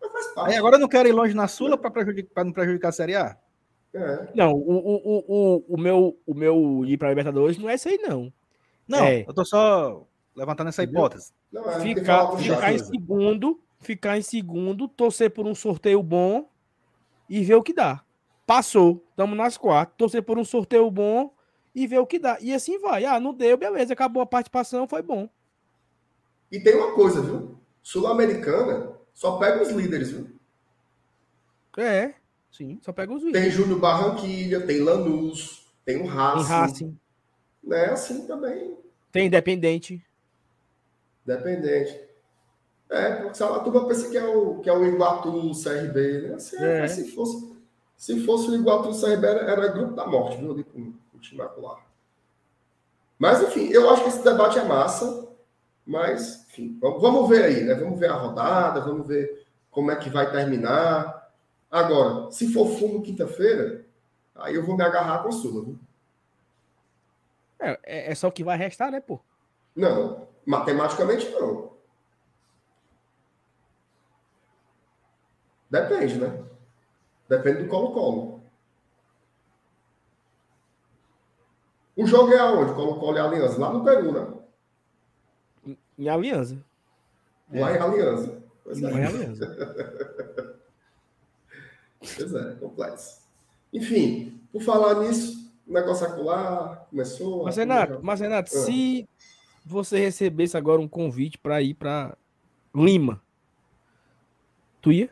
Mas 0.00 0.12
faz 0.12 0.26
parte. 0.28 0.52
Aí 0.52 0.56
agora 0.56 0.76
eu 0.76 0.80
não 0.80 0.88
quero 0.88 1.08
ir 1.08 1.12
longe 1.12 1.34
na 1.34 1.48
Sula 1.48 1.76
para 1.76 1.90
prejudicar, 1.90 2.44
não 2.44 2.52
prejudicar 2.52 2.88
a 2.88 2.92
Série 2.92 3.16
A? 3.16 3.36
É. 3.92 4.28
Não, 4.34 4.52
o, 4.52 4.72
o, 4.72 5.24
o, 5.28 5.64
o, 5.68 5.80
meu, 5.80 6.18
o 6.26 6.34
meu 6.34 6.84
ir 6.84 6.96
para 6.98 7.08
Libertadores 7.10 7.58
não 7.58 7.70
é 7.70 7.74
isso 7.74 7.88
aí, 7.88 7.98
não. 7.98 8.32
Não, 8.86 9.04
é. 9.04 9.24
eu 9.26 9.32
tô 9.32 9.44
só 9.44 10.06
levantando 10.34 10.68
essa 10.68 10.82
hipótese. 10.82 11.32
Não, 11.50 11.68
é, 11.70 11.80
ficar 11.80 12.36
ficar 12.36 12.72
em 12.72 12.78
segundo, 12.78 13.60
ficar 13.84 14.18
em 14.18 14.22
segundo, 14.22 14.88
torcer 14.88 15.30
por 15.30 15.46
um 15.46 15.54
sorteio 15.54 16.02
bom 16.02 16.48
e 17.28 17.44
ver 17.44 17.54
o 17.54 17.62
que 17.62 17.72
dá. 17.72 18.02
Passou, 18.46 19.04
estamos 19.10 19.36
nas 19.36 19.56
quatro, 19.56 19.94
torcer 19.96 20.22
por 20.22 20.38
um 20.38 20.44
sorteio 20.44 20.90
bom 20.90 21.32
e 21.74 21.86
ver 21.86 21.98
o 21.98 22.06
que 22.06 22.18
dá. 22.18 22.38
E 22.40 22.52
assim 22.52 22.78
vai. 22.78 23.04
Ah, 23.04 23.18
não 23.20 23.32
deu, 23.32 23.56
beleza, 23.56 23.92
acabou 23.92 24.22
a 24.22 24.26
participação, 24.26 24.88
foi 24.88 25.02
bom. 25.02 25.28
E 26.50 26.60
tem 26.60 26.74
uma 26.74 26.94
coisa, 26.94 27.20
viu? 27.20 27.58
Sul-Americana 27.82 28.92
só 29.12 29.38
pega 29.38 29.62
os 29.62 29.70
líderes, 29.70 30.10
viu? 30.10 30.28
É, 31.76 32.14
sim, 32.50 32.78
só 32.82 32.92
pega 32.92 33.12
os 33.12 33.22
líderes. 33.22 33.48
Tem 33.48 33.50
Júnior 33.50 33.80
Barranquilha, 33.80 34.66
tem 34.66 34.80
Lanús, 34.80 35.66
tem 35.84 36.00
o 36.00 36.06
Racing. 36.06 36.46
Tem 36.46 36.56
Racing. 36.56 36.98
Né? 37.62 37.84
Assim 37.86 38.26
também. 38.26 38.76
Tem 39.10 39.26
Independente. 39.26 40.04
Dependente. 41.24 41.98
É, 42.90 43.14
porque 43.16 43.34
Salatuba 43.34 43.86
pensa 43.86 44.10
que 44.10 44.16
é 44.16 44.24
o, 44.24 44.60
que 44.60 44.68
é 44.68 44.72
o 44.72 44.84
Iguatu 44.84 45.50
CRB, 45.52 46.28
né? 46.28 46.34
Assim, 46.34 46.56
é. 46.62 46.86
Se, 46.86 47.10
fosse, 47.12 47.56
se 47.96 48.24
fosse 48.24 48.50
o 48.50 48.54
Iguatu 48.54 48.90
CRB, 48.90 49.26
era, 49.26 49.40
era 49.50 49.68
grupo 49.68 49.94
da 49.94 50.06
morte, 50.06 50.36
viu? 50.36 50.52
Ali 50.52 50.64
com, 50.64 50.92
o 51.14 51.18
time 51.18 51.42
lá. 51.42 51.80
Mas, 53.18 53.42
enfim, 53.42 53.68
eu 53.68 53.88
acho 53.90 54.02
que 54.02 54.08
esse 54.08 54.22
debate 54.22 54.58
é 54.58 54.64
massa. 54.64 55.28
Mas, 55.86 56.46
enfim, 56.48 56.78
vamos 56.80 57.28
ver 57.28 57.44
aí, 57.44 57.64
né? 57.64 57.74
Vamos 57.74 57.98
ver 57.98 58.10
a 58.10 58.14
rodada, 58.14 58.80
vamos 58.80 59.06
ver 59.06 59.46
como 59.70 59.90
é 59.90 59.96
que 59.96 60.08
vai 60.08 60.30
terminar. 60.30 61.30
Agora, 61.70 62.30
se 62.30 62.52
for 62.52 62.68
fumo 62.78 63.02
quinta-feira, 63.02 63.84
aí 64.34 64.54
eu 64.54 64.64
vou 64.64 64.76
me 64.76 64.84
agarrar 64.84 65.22
com 65.22 65.28
a 65.28 65.32
Sula, 65.32 65.64
viu? 65.64 65.78
É, 67.58 67.78
é, 67.82 68.12
é 68.12 68.14
só 68.14 68.28
o 68.28 68.32
que 68.32 68.44
vai 68.44 68.56
restar, 68.56 68.90
né, 68.90 69.00
pô? 69.00 69.20
Não, 69.74 70.26
matematicamente 70.46 71.28
não. 71.30 71.73
Depende, 75.74 76.18
né? 76.18 76.44
Depende 77.28 77.64
do 77.64 77.68
Colo-Colo. 77.68 78.44
O 81.96 82.06
jogo 82.06 82.32
é 82.32 82.38
aonde? 82.38 82.74
Colo-Colo 82.74 83.16
e 83.16 83.20
Aliança? 83.20 83.58
Lá 83.58 83.72
no 83.72 83.82
Peru, 83.82 84.12
né? 84.12 85.76
Em 85.98 86.08
Aliança. 86.08 86.64
Lá 87.52 87.72
em 87.72 87.78
Aliança. 87.78 88.40
Pois 88.62 88.80
é. 88.80 88.86
Em 88.86 89.04
Aliança. 89.04 90.56
pois 91.98 92.34
é, 92.34 92.54
complexo. 92.54 93.22
Enfim, 93.72 94.40
por 94.52 94.62
falar 94.62 95.00
nisso, 95.00 95.52
o 95.66 95.72
negócio 95.72 96.06
acular 96.06 96.86
começou. 96.88 97.42
Mas, 97.46 97.56
Renato, 97.56 97.98
mas, 98.00 98.20
Renato 98.20 98.54
ah. 98.54 98.58
se 98.60 99.08
você 99.66 99.98
recebesse 99.98 100.56
agora 100.56 100.80
um 100.80 100.86
convite 100.86 101.36
para 101.36 101.60
ir 101.60 101.74
para 101.74 102.16
Lima, 102.72 103.20
tu 104.80 104.92
ia? 104.92 105.10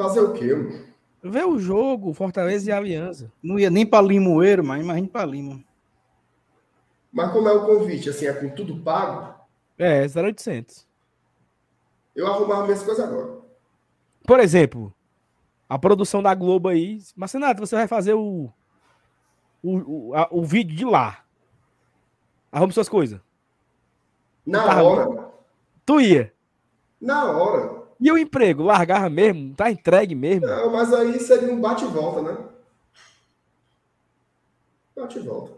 Fazer 0.00 0.20
o 0.20 0.32
quê, 0.32 0.54
mano? 0.54 0.82
Ver 1.22 1.44
o 1.44 1.58
jogo, 1.58 2.14
Fortaleza 2.14 2.70
e 2.70 2.72
Aliança. 2.72 3.30
Não 3.42 3.58
ia 3.58 3.68
nem 3.68 3.84
para 3.84 4.02
Limoeiro, 4.02 4.64
mas 4.64 4.82
imagina 4.82 5.08
para 5.08 5.26
Lima. 5.26 5.62
Mas 7.12 7.30
como 7.30 7.46
é 7.46 7.52
o 7.52 7.66
convite? 7.66 8.08
Assim, 8.08 8.24
é 8.24 8.32
com 8.32 8.48
tudo 8.48 8.82
pago? 8.82 9.34
É, 9.78 10.06
0800. 10.06 10.88
Eu 12.16 12.26
arrumava 12.26 12.64
minhas 12.64 12.82
coisas 12.82 13.04
agora. 13.04 13.40
Por 14.24 14.40
exemplo, 14.40 14.90
a 15.68 15.78
produção 15.78 16.22
da 16.22 16.34
Globo 16.34 16.70
aí. 16.70 16.98
Mas, 17.14 17.32
Renato, 17.34 17.60
você 17.60 17.76
vai 17.76 17.86
fazer 17.86 18.14
o, 18.14 18.50
o, 19.62 20.08
o, 20.08 20.14
a, 20.14 20.28
o 20.30 20.42
vídeo 20.42 20.74
de 20.74 20.86
lá. 20.86 21.22
Arrume 22.50 22.72
suas 22.72 22.88
coisas. 22.88 23.20
Na 24.46 24.64
tá 24.64 24.82
hora. 24.82 25.28
Tu 25.84 26.00
ia. 26.00 26.32
Na 26.98 27.30
hora. 27.32 27.79
E 28.00 28.10
o 28.10 28.16
emprego? 28.16 28.62
Largava 28.62 29.10
mesmo? 29.10 29.54
Tá 29.54 29.70
entregue 29.70 30.14
mesmo? 30.14 30.46
Não, 30.46 30.70
mas 30.70 30.92
aí 30.92 31.20
seria 31.20 31.52
um 31.52 31.60
bate 31.60 31.84
e 31.84 31.88
volta, 31.88 32.22
né? 32.22 32.38
Bate 34.96 35.18
e 35.18 35.22
volta. 35.22 35.52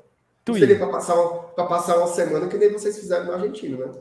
Tu 0.44 0.54
seria 0.54 0.76
para 0.76 0.88
passar, 0.88 1.14
uma, 1.14 1.42
passar 1.68 1.96
uma 1.98 2.08
semana 2.08 2.48
que 2.48 2.58
nem 2.58 2.72
vocês 2.72 2.98
fizeram 2.98 3.26
na 3.26 3.34
Argentina, 3.34 3.86
né? 3.86 3.92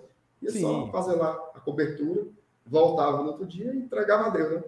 Ia 0.42 0.50
Sim. 0.50 0.62
só 0.62 0.88
fazer 0.92 1.16
lá 1.16 1.32
a 1.54 1.60
cobertura, 1.60 2.26
voltava 2.66 3.22
no 3.22 3.30
outro 3.30 3.46
dia 3.46 3.72
e 3.72 3.78
entregava 3.78 4.26
a 4.26 4.30
Deus, 4.30 4.54
né? 4.54 4.64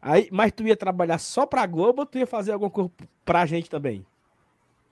Aí, 0.00 0.28
mas 0.32 0.50
tu 0.52 0.62
ia 0.62 0.76
trabalhar 0.76 1.18
só 1.18 1.44
pra 1.44 1.66
Globo 1.66 2.00
ou 2.00 2.06
tu 2.06 2.16
ia 2.16 2.26
fazer 2.26 2.52
alguma 2.52 2.70
coisa 2.70 2.90
pra 3.22 3.44
gente 3.44 3.68
também? 3.68 4.06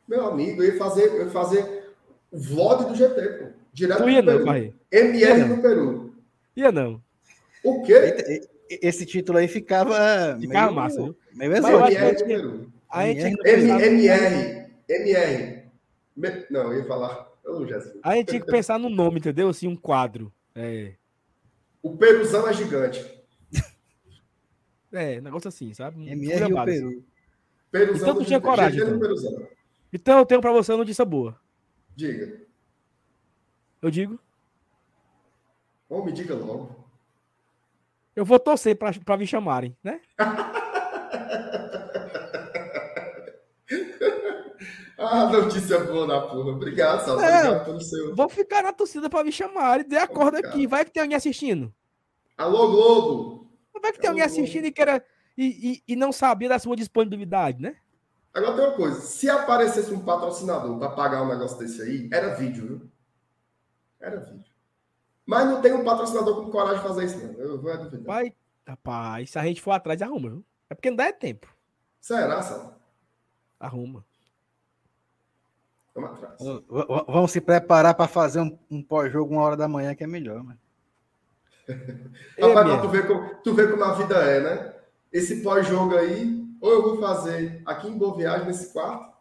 Meu 0.06 0.26
amigo, 0.26 0.62
eu 0.62 0.74
ia 0.74 0.78
fazer, 0.78 1.06
eu 1.06 1.24
ia 1.24 1.30
fazer 1.30 1.94
o 2.30 2.38
vlog 2.38 2.84
do 2.84 2.94
GT, 2.94 3.22
pô. 3.22 3.46
Direto 3.72 4.02
tu 4.02 4.10
ia 4.10 4.20
não, 4.20 4.44
pai. 4.44 4.74
MR 4.92 5.44
no 5.44 5.62
Peru. 5.62 6.12
Ia 6.55 6.70
não. 6.70 7.00
O 7.64 7.82
quê? 7.82 8.48
Esse 8.68 9.06
título 9.06 9.39
aí 9.39 9.48
ficava. 9.48 10.36
Ficava 10.40 10.66
meio, 10.66 10.74
massa, 10.74 11.02
viu? 11.02 11.16
Meio 11.35 11.56
exótico. 11.56 12.02
MR 12.02 12.12
no 12.12 12.26
Peru. 12.26 12.72
A 12.90 13.06
gente 13.06 13.40
MR. 13.44 14.68
MR. 14.89 15.62
Não, 16.51 16.72
eu 16.72 16.78
ia 16.78 16.85
falar. 16.85 17.28
Eu 17.44 17.66
já 17.66 17.80
sei. 17.80 18.01
A 18.02 18.16
gente 18.16 18.28
tinha 18.28 18.40
que 18.40 18.51
pensar 18.51 18.78
no 18.78 18.89
nome, 18.89 19.18
entendeu? 19.18 19.48
Assim, 19.48 19.66
um 19.66 19.76
quadro. 19.76 20.32
É. 20.55 20.94
O 21.82 21.97
Peruzão 21.97 22.47
é 22.48 22.52
gigante. 22.52 23.18
É, 24.90 25.20
negócio 25.20 25.48
assim, 25.48 25.72
sabe? 25.74 26.09
MR 26.09 26.48
e 26.48 26.52
o 26.52 26.64
Peru. 26.64 27.05
Peruzão 27.70 28.09
então 28.09 28.16
tu 28.16 28.24
tinha 28.24 28.40
coragem. 28.40 28.80
Então. 28.80 29.48
então 29.93 30.18
eu 30.18 30.26
tenho 30.26 30.40
pra 30.40 30.52
você 30.52 30.72
uma 30.72 30.78
notícia 30.78 31.05
boa. 31.05 31.39
Diga. 31.94 32.40
Eu 33.82 33.90
digo? 33.90 34.18
Ou 35.89 36.05
me 36.05 36.12
diga 36.12 36.35
logo. 36.35 36.77
Eu 38.18 38.24
vou 38.24 38.40
torcer 38.40 38.76
pra, 38.76 38.92
pra 38.92 39.16
me 39.16 39.24
chamarem, 39.24 39.76
né? 39.80 40.00
ah, 44.98 45.26
notícia 45.30 45.78
boa 45.84 46.04
da 46.04 46.22
porra. 46.22 46.50
Obrigado, 46.50 47.04
Sal. 47.04 47.14
Obrigado 47.14 47.64
pelo 47.64 47.80
seu. 47.80 48.16
Vou 48.16 48.28
ficar 48.28 48.64
na 48.64 48.72
torcida 48.72 49.08
pra 49.08 49.22
me 49.22 49.30
chamarem. 49.30 49.86
Dê 49.86 49.98
acordo 49.98 50.36
aqui. 50.36 50.66
Vai 50.66 50.84
que 50.84 50.90
tem 50.90 51.00
alguém 51.00 51.16
assistindo. 51.16 51.72
Alô, 52.36 52.72
Globo. 52.72 53.52
Vai 53.80 53.92
que 53.92 54.00
tem 54.00 54.10
alguém 54.10 54.24
assistindo 54.24 54.64
e, 54.64 54.72
queira, 54.72 55.00
e, 55.36 55.80
e, 55.86 55.92
e 55.92 55.94
não 55.94 56.10
sabia 56.10 56.48
da 56.48 56.58
sua 56.58 56.74
disponibilidade, 56.74 57.62
né? 57.62 57.76
Agora 58.34 58.56
tem 58.56 58.64
uma 58.64 58.74
coisa: 58.74 59.00
se 59.00 59.30
aparecesse 59.30 59.94
um 59.94 60.00
patrocinador 60.00 60.76
para 60.76 60.90
pagar 60.90 61.22
um 61.22 61.28
negócio 61.28 61.56
desse 61.56 61.80
aí, 61.82 62.10
era 62.12 62.34
vídeo, 62.34 62.66
viu? 62.66 62.90
Era 64.00 64.18
vídeo. 64.18 64.47
Mas 65.28 65.44
não 65.44 65.60
tem 65.60 65.74
um 65.74 65.84
patrocinador 65.84 66.42
com 66.42 66.50
coragem 66.50 66.80
de 66.80 66.88
fazer 66.88 67.05
isso, 67.05 67.18
não. 67.18 67.34
Eu 67.34 67.60
vou 67.60 67.76
duvidar. 67.76 68.02
Vai, 68.02 68.32
rapaz, 68.66 69.30
se 69.30 69.38
a 69.38 69.44
gente 69.44 69.60
for 69.60 69.72
atrás, 69.72 70.00
arruma, 70.00 70.30
viu? 70.30 70.44
É 70.70 70.74
porque 70.74 70.88
não 70.88 70.96
dá 70.96 71.12
tempo. 71.12 71.46
Será, 72.00 72.40
Sal? 72.40 72.80
Arruma. 73.60 74.02
Vamos 75.94 76.12
atrás. 76.12 76.38
Vamos 77.06 77.30
se 77.30 77.42
preparar 77.42 77.94
para 77.94 78.09
fazer 78.09 78.40
um, 78.40 78.59
um 78.70 78.82
pós-jogo 78.82 79.34
uma 79.34 79.42
hora 79.42 79.55
da 79.55 79.68
manhã, 79.68 79.94
que 79.94 80.02
é 80.02 80.06
melhor, 80.06 80.42
mano. 80.42 80.59
Rapaz, 82.40 82.80
tu 82.80 82.88
vê, 82.88 83.02
como, 83.02 83.34
tu 83.42 83.55
vê 83.55 83.70
como 83.70 83.84
a 83.84 83.92
vida 83.92 84.14
é, 84.14 84.40
né? 84.40 84.74
Esse 85.12 85.42
pós-jogo 85.42 85.94
aí, 85.94 86.42
ou 86.59 86.72
eu 86.72 86.82
vou 86.82 87.00
fazer 87.02 87.60
aqui 87.66 87.86
em 87.86 87.98
Boa 87.98 88.16
Viagem, 88.16 88.46
nesse 88.46 88.72
quarto, 88.72 89.14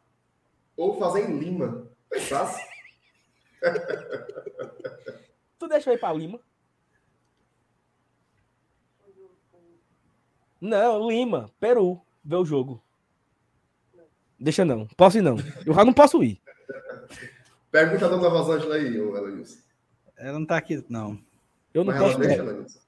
ou 0.78 0.98
fazer 0.98 1.30
em 1.30 1.38
Lima. 1.38 1.86
Pensasse? 2.10 2.66
tu 5.58 5.68
deixa 5.68 5.90
eu 5.90 5.96
ir 5.96 6.00
pra 6.00 6.14
Lima? 6.14 6.40
Não, 10.60 11.08
Lima, 11.08 11.52
Peru, 11.60 12.02
ver 12.24 12.38
o 12.38 12.46
jogo. 12.46 12.82
Deixa 14.40 14.66
não. 14.66 14.88
Posso 14.88 15.18
ir 15.18 15.22
não. 15.22 15.38
Eu 15.66 15.74
já 15.74 15.86
não 15.86 15.94
posso 15.94 16.24
ir. 16.24 16.42
Pergunta 17.72 18.06
a 18.06 18.10
dona 18.10 18.30
Rosângela 18.30 18.76
aí, 18.76 19.00
ô 19.00 19.16
Elenilson. 19.18 19.60
Ela 20.16 20.40
não 20.40 20.46
tá 20.46 20.58
aqui, 20.58 20.84
não. 20.90 21.20
Eu 21.74 21.84
não 21.84 21.94
Mas 21.94 22.02
posso. 22.02 22.20
deixa. 22.20 22.42
Elenilson. 22.44 22.80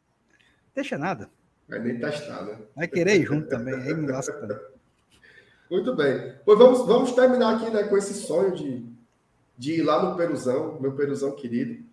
Deixa 0.73 0.97
nada. 0.97 1.29
Vai 1.67 1.79
nem 1.79 1.99
testar, 1.99 2.43
né? 2.45 2.57
Vai 2.75 2.87
querer 2.87 3.19
ir 3.19 3.25
junto 3.25 3.47
também. 3.47 3.75
Aí 3.75 3.93
me 3.93 4.07
lasca 4.07 4.33
também. 4.33 4.57
Muito 5.69 5.95
bem. 5.95 6.33
Pois 6.43 6.57
vamos, 6.57 6.87
vamos 6.87 7.11
terminar 7.11 7.55
aqui 7.55 7.69
né, 7.69 7.83
com 7.83 7.95
esse 7.97 8.13
sonho 8.15 8.55
de, 8.55 8.85
de 9.55 9.73
ir 9.73 9.83
lá 9.83 10.03
no 10.03 10.15
Peruzão, 10.17 10.79
meu 10.81 10.95
Peruzão 10.95 11.35
querido. 11.35 11.87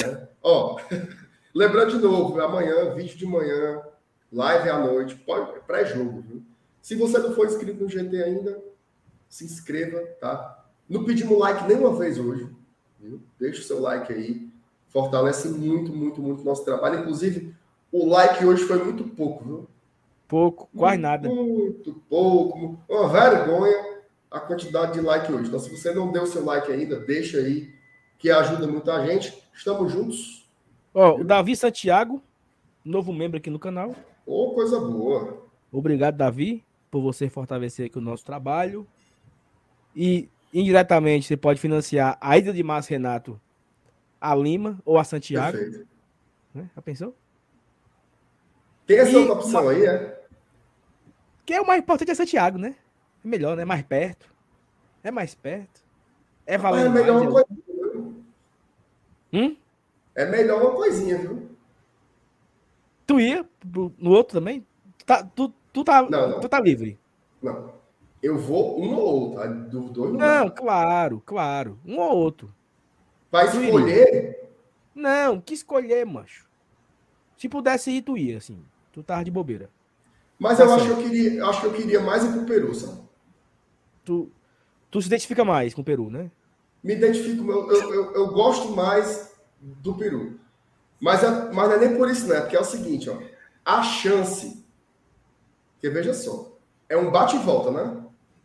Né? 0.00 0.28
Ó, 0.42 0.78
lembrando 1.54 1.92
de 1.92 1.98
novo, 1.98 2.40
amanhã, 2.40 2.94
vídeo 2.94 3.16
de 3.16 3.26
manhã, 3.26 3.82
live 4.32 4.68
à 4.68 4.78
noite, 4.78 5.24
pré-jogo, 5.66 6.22
viu? 6.22 6.42
Se 6.80 6.94
você 6.96 7.18
não 7.18 7.34
for 7.34 7.46
inscrito 7.46 7.82
no 7.82 7.88
GT 7.88 8.22
ainda, 8.22 8.62
se 9.28 9.44
inscreva, 9.44 10.00
tá? 10.20 10.64
Não 10.88 11.04
pedimos 11.04 11.38
like 11.38 11.66
nenhuma 11.66 11.96
vez 11.96 12.18
hoje, 12.18 12.48
viu? 12.98 13.20
Deixa 13.38 13.60
o 13.60 13.64
seu 13.64 13.80
like 13.80 14.12
aí. 14.12 14.50
Fortalece 14.88 15.48
muito, 15.48 15.92
muito, 15.92 16.20
muito 16.20 16.42
o 16.42 16.44
nosso 16.44 16.64
trabalho. 16.64 17.00
Inclusive, 17.00 17.54
o 17.90 18.06
like 18.06 18.44
hoje 18.44 18.64
foi 18.64 18.82
muito 18.82 19.04
pouco, 19.04 19.44
viu? 19.44 19.68
Pouco, 20.26 20.68
quase 20.76 20.98
nada. 20.98 21.28
Muito 21.28 21.94
pouco. 22.08 22.78
Uma 22.88 23.08
vergonha 23.08 23.92
a 24.32 24.40
quantidade 24.40 24.94
de 24.94 25.00
like 25.00 25.30
hoje. 25.30 25.48
Então, 25.48 25.60
se 25.60 25.70
você 25.70 25.92
não 25.92 26.10
deu 26.10 26.26
seu 26.26 26.44
like 26.44 26.72
ainda, 26.72 26.98
deixa 26.98 27.38
aí, 27.38 27.70
que 28.18 28.30
ajuda 28.30 28.66
muito 28.66 28.90
a 28.90 29.06
gente. 29.06 29.41
Estamos 29.52 29.92
juntos. 29.92 30.48
Ó, 30.94 31.20
o 31.20 31.24
Davi 31.24 31.56
Santiago, 31.56 32.22
novo 32.84 33.12
membro 33.12 33.38
aqui 33.38 33.50
no 33.50 33.58
canal. 33.58 33.94
Ô, 34.26 34.52
coisa 34.52 34.78
boa. 34.78 35.46
Obrigado, 35.70 36.16
Davi, 36.16 36.64
por 36.90 37.00
você 37.00 37.28
fortalecer 37.28 37.86
aqui 37.86 37.98
o 37.98 38.02
nosso 38.02 38.24
trabalho. 38.24 38.86
E 39.94 40.28
indiretamente 40.52 41.26
você 41.26 41.36
pode 41.36 41.60
financiar 41.60 42.18
a 42.20 42.36
ida 42.36 42.52
de 42.52 42.62
Márcio 42.62 42.92
Renato 42.92 43.40
a 44.20 44.34
Lima 44.36 44.78
ou 44.84 44.98
a 44.98 45.04
Santiago. 45.04 45.58
Perfeito. 45.58 45.88
Né? 46.54 46.70
Já 46.74 46.82
pensou? 46.82 47.16
Tem 48.86 48.98
essa 48.98 49.10
E 49.10 49.16
outra 49.16 49.32
opção 49.34 49.68
aí, 49.68 49.84
é? 49.84 50.22
Que 51.44 51.54
é 51.54 51.60
o 51.60 51.66
mais 51.66 51.82
importante 51.82 52.10
é 52.10 52.14
Santiago, 52.14 52.56
né? 52.56 52.76
É 53.24 53.28
melhor, 53.28 53.56
né? 53.56 53.64
Mais 53.64 53.82
perto. 53.82 54.32
É 55.02 55.10
mais 55.10 55.34
perto. 55.34 55.82
É 56.46 56.56
Mas 56.56 56.62
valendo 56.62 56.98
é 56.98 57.00
melhor 57.00 57.24
mais, 57.24 57.44
é-? 57.44 57.71
Hum? 59.32 59.56
É 60.14 60.26
melhor 60.26 60.60
uma 60.62 60.74
coisinha, 60.74 61.16
viu? 61.18 61.48
Tu 63.06 63.20
ia 63.20 63.48
no 63.64 64.10
outro 64.10 64.38
também? 64.38 64.66
Tu 64.98 65.04
tá, 65.06 65.24
tu, 65.24 65.52
tu 65.72 65.84
tá, 65.84 66.02
Não, 66.02 66.28
não. 66.30 66.40
tu 66.40 66.48
tá 66.48 66.60
livre. 66.60 66.98
Não. 67.42 67.72
Eu 68.22 68.38
vou 68.38 68.80
um 68.80 68.94
ou 68.94 69.34
outro. 69.34 69.40
tá? 69.40 69.46
Dois 69.46 70.12
não. 70.14 70.48
claro, 70.50 71.20
claro. 71.24 71.78
Um 71.84 71.98
ou 71.98 72.16
outro. 72.16 72.54
Vai 73.30 73.50
tu 73.50 73.60
escolher. 73.62 74.50
Não, 74.94 75.40
que 75.40 75.54
escolher, 75.54 76.04
macho. 76.06 76.46
Se 77.36 77.48
pudesse 77.48 77.90
ir, 77.90 78.02
tu 78.02 78.16
ia, 78.16 78.38
assim. 78.38 78.62
Tu 78.92 79.02
tava 79.02 79.24
de 79.24 79.30
bobeira. 79.30 79.70
Mas 80.38 80.58
Tá 80.58 80.64
eu 80.64 80.74
acho 80.74 80.84
que 80.84 80.90
eu 80.92 80.96
queria, 80.98 81.32
eu 81.34 81.46
acho 81.48 81.60
que 81.60 81.66
eu 81.66 81.72
queria 81.72 82.00
mais 82.00 82.24
ir 82.24 82.32
pro 82.32 82.44
Peru, 82.44 82.74
sabe? 82.74 83.00
Tu, 84.04 84.30
tu 84.90 85.00
se 85.00 85.08
identifica 85.08 85.44
mais 85.44 85.72
com 85.74 85.80
o 85.80 85.84
Peru, 85.84 86.10
né? 86.10 86.30
Me 86.82 86.94
identifico, 86.94 87.50
eu, 87.50 87.70
eu, 87.70 87.94
eu, 87.94 88.14
eu 88.14 88.26
gosto 88.28 88.70
mais 88.72 89.34
do 89.60 89.94
Peru. 89.94 90.38
Mas, 91.00 91.22
é, 91.22 91.52
mas 91.52 91.68
não 91.68 91.72
é 91.76 91.78
nem 91.78 91.96
por 91.96 92.08
isso, 92.10 92.26
né? 92.28 92.40
Porque 92.40 92.56
é 92.56 92.60
o 92.60 92.64
seguinte, 92.64 93.08
ó. 93.10 93.18
A 93.64 93.82
chance. 93.82 94.64
Porque 95.74 95.90
veja 95.90 96.14
só, 96.14 96.56
é 96.88 96.96
um 96.96 97.10
bate 97.10 97.36
e 97.36 97.40
volta, 97.40 97.70
né? 97.70 97.98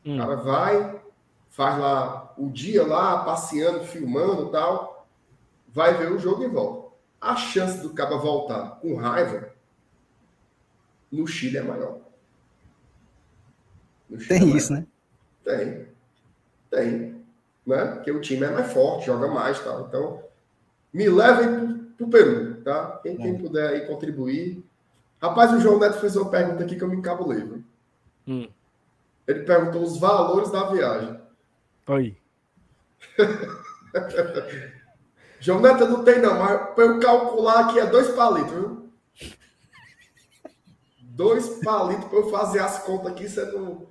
O 0.06 0.10
Hum. 0.10 0.18
cara 0.18 0.36
vai, 0.38 1.02
faz 1.50 1.78
lá 1.80 2.34
o 2.38 2.50
dia 2.50 2.86
lá, 2.86 3.24
passeando, 3.26 3.84
filmando 3.84 4.48
e 4.48 4.52
tal, 4.52 5.08
vai 5.68 5.96
ver 5.98 6.12
o 6.12 6.20
jogo 6.20 6.44
e 6.44 6.48
volta. 6.48 6.96
A 7.20 7.36
chance 7.36 7.80
do 7.82 7.94
cara 7.94 8.18
voltar 8.18 8.80
com 8.80 8.96
raiva 8.96 9.50
no 11.12 11.28
Chile 11.28 11.58
é 11.58 11.62
maior. 11.64 12.00
No 14.10 14.20
Chile 14.20 14.40
é 14.40 14.40
Tem 14.40 14.46
maior. 14.46 14.58
isso, 14.58 14.74
né? 14.74 14.86
Tem. 15.44 15.88
Tem. 16.70 17.17
Né? 17.68 17.86
Porque 17.86 18.12
o 18.12 18.22
time 18.22 18.46
é 18.46 18.50
mais 18.50 18.72
forte, 18.72 19.08
joga 19.08 19.28
mais 19.28 19.60
tal. 19.60 19.82
Então, 19.82 20.24
me 20.94 21.10
levem 21.10 21.54
pro, 21.54 21.68
pro 21.98 22.08
Peru, 22.08 22.62
tá? 22.64 23.00
Quem, 23.04 23.18
quem 23.18 23.38
puder 23.38 23.70
aí 23.70 23.82
contribuir. 23.86 24.64
Rapaz, 25.22 25.52
o 25.52 25.60
João 25.60 25.78
Neto 25.78 26.00
fez 26.00 26.16
uma 26.16 26.32
pergunta 26.32 26.64
aqui 26.64 26.78
que 26.78 26.84
eu 26.84 26.88
me 26.88 26.96
encabulei. 26.96 27.44
viu? 27.44 27.62
Hum. 28.26 28.48
Ele 29.28 29.42
perguntou 29.42 29.84
os 29.84 30.00
valores 30.00 30.50
da 30.50 30.64
viagem. 30.64 31.20
Aí. 31.88 32.18
João 35.42 35.60
Neto 35.60 35.86
não 35.88 36.06
tem 36.06 36.22
não, 36.22 36.40
mas 36.40 36.74
para 36.74 36.86
eu 36.86 37.00
calcular 37.02 37.66
aqui 37.66 37.80
é 37.80 37.86
dois 37.86 38.10
palitos, 38.12 38.52
viu? 38.54 38.90
Dois 41.02 41.50
palitos 41.64 42.06
para 42.06 42.20
eu 42.20 42.30
fazer 42.30 42.60
as 42.60 42.80
contas 42.80 43.12
aqui, 43.12 43.28
você 43.28 43.44
não... 43.52 43.88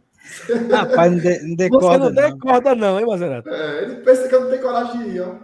Rapaz, 0.71 1.13
não, 1.13 1.19
de, 1.19 1.39
não 1.41 1.49
Você 1.49 1.57
decorda, 1.57 1.99
não 1.99 2.11
não. 2.11 2.31
decorda, 2.31 2.75
não, 2.75 3.01
hein, 3.01 3.07
Mazerato? 3.07 3.49
É, 3.49 3.83
ele 3.83 3.97
pensa 3.97 4.29
que 4.29 4.35
eu 4.35 4.41
não 4.43 4.51
tenho 4.51 4.63
coragem 4.63 5.03
de 5.03 5.09
ir, 5.17 5.21
ó. 5.21 5.37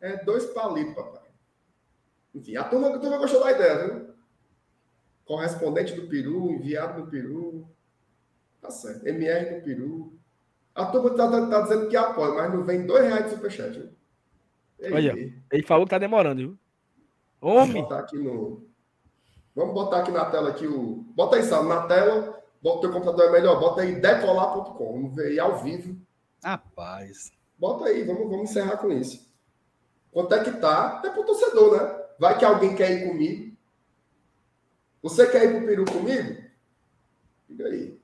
É 0.00 0.16
dois 0.24 0.46
palitos, 0.46 0.94
papai. 0.94 1.28
Enfim, 2.34 2.56
a 2.56 2.64
turma, 2.64 2.94
a 2.94 2.98
turma 2.98 3.18
gostou 3.18 3.42
da 3.42 3.52
ideia, 3.52 3.86
viu? 3.86 4.08
Correspondente 5.24 5.94
do 5.94 6.08
Peru, 6.08 6.52
enviado 6.52 7.02
do 7.02 7.10
Peru. 7.10 7.68
Tá 8.60 8.70
certo. 8.70 9.06
MR 9.06 9.56
do 9.56 9.64
Peru. 9.64 10.12
A 10.74 10.86
turma 10.86 11.10
tá, 11.10 11.30
tá, 11.30 11.46
tá 11.48 11.60
dizendo 11.62 11.88
que 11.88 11.96
apoia, 11.96 12.34
mas 12.34 12.52
não 12.52 12.64
vem 12.64 12.86
dois 12.86 13.04
reais 13.04 13.24
de 13.24 13.30
superchat, 13.30 13.78
viu? 13.78 13.90
Ei, 14.78 14.92
Olha. 14.92 15.34
Ele 15.50 15.62
falou 15.62 15.84
que 15.84 15.90
tá 15.90 15.98
demorando, 15.98 16.40
viu? 16.40 16.58
Vamos 17.40 17.62
Homem! 17.62 17.82
botar 17.82 17.98
aqui 18.00 18.16
no. 18.16 18.68
Vamos 19.54 19.74
botar 19.74 20.00
aqui 20.00 20.10
na 20.12 20.24
tela 20.26 20.50
aqui 20.50 20.66
o. 20.66 21.04
Bota 21.16 21.36
aí, 21.36 21.42
Sal, 21.42 21.64
na 21.64 21.86
tela. 21.86 22.40
Bota 22.62 22.80
teu 22.82 22.92
computador 22.92 23.26
é 23.26 23.32
melhor. 23.32 23.60
Bota 23.60 23.82
aí 23.82 24.00
decolar.com. 24.00 24.92
Vamos 24.92 25.14
ver 25.14 25.28
aí 25.28 25.38
ao 25.40 25.58
vivo. 25.58 25.96
Rapaz. 26.42 27.30
Bota 27.58 27.86
aí, 27.86 28.02
vamos, 28.04 28.28
vamos 28.28 28.50
encerrar 28.50 28.76
com 28.78 28.90
isso. 28.90 29.28
Quanto 30.12 30.34
é 30.34 30.42
que 30.42 30.52
tá? 30.52 30.98
Até 30.98 31.10
pro 31.10 31.24
torcedor, 31.24 31.76
né? 31.76 32.04
Vai 32.18 32.38
que 32.38 32.44
alguém 32.44 32.74
quer 32.74 32.90
ir 32.90 33.08
comigo. 33.08 33.56
Você 35.02 35.30
quer 35.30 35.44
ir 35.44 35.56
pro 35.58 35.66
Peru 35.66 35.84
comigo? 35.84 36.42
Diga 37.48 37.66
aí. 37.66 38.00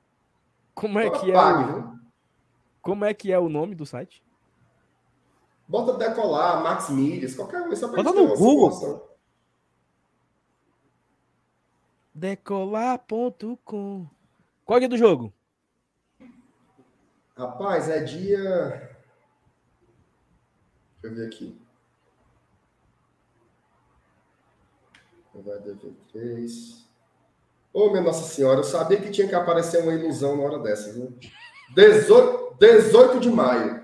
Como 0.73 0.99
é 0.99 1.07
Agora 1.07 1.19
que 1.19 1.31
é 1.31 1.37
o, 1.37 1.65
viu? 1.67 1.99
como 2.81 3.05
é 3.05 3.13
que 3.13 3.31
é 3.31 3.39
o 3.39 3.49
nome 3.49 3.75
do 3.75 3.85
site? 3.85 4.23
Bota 5.67 5.93
decolar, 5.97 6.61
Max 6.61 6.89
Milhas, 6.89 7.35
qualquer 7.35 7.63
coisa. 7.63 7.75
Só 7.75 7.87
pra 7.91 8.03
Bota 8.03 8.15
no 8.15 8.35
Google. 8.35 9.09
Decolar.com. 12.13 14.07
Qual 14.65 14.75
é 14.75 14.77
o 14.77 14.79
dia 14.79 14.89
do 14.89 14.97
jogo? 14.97 15.31
Rapaz, 17.37 17.87
é 17.87 18.01
dia. 18.01 18.97
Deixa 21.01 21.03
eu 21.03 21.13
ver 21.15 21.27
aqui. 21.27 21.61
Vai 25.35 25.59
DV3. 25.59 26.85
Ô, 27.71 27.89
minha 27.89 28.01
Nossa 28.01 28.23
Senhora, 28.23 28.61
eu 28.61 28.63
sabia 28.63 28.99
que 28.99 29.11
tinha 29.11 29.27
que 29.27 29.35
aparecer 29.35 29.83
uma 29.83 29.93
ilusão 29.93 30.37
na 30.37 30.43
hora 30.43 30.59
dessa, 30.59 30.93
viu? 30.93 31.13
18, 31.75 32.55
18 32.57 33.19
de 33.19 33.29
maio. 33.29 33.83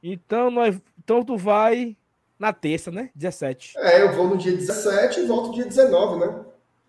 Então, 0.00 0.48
nós, 0.48 0.80
então 0.96 1.24
tu 1.24 1.36
vai 1.36 1.96
na 2.38 2.52
terça, 2.52 2.92
né? 2.92 3.10
17. 3.16 3.76
É, 3.78 4.00
eu 4.00 4.12
vou 4.12 4.28
no 4.28 4.38
dia 4.38 4.52
17 4.52 5.20
e 5.20 5.26
volto 5.26 5.48
no 5.48 5.54
dia 5.54 5.64
19, 5.64 6.20
né? 6.20 6.44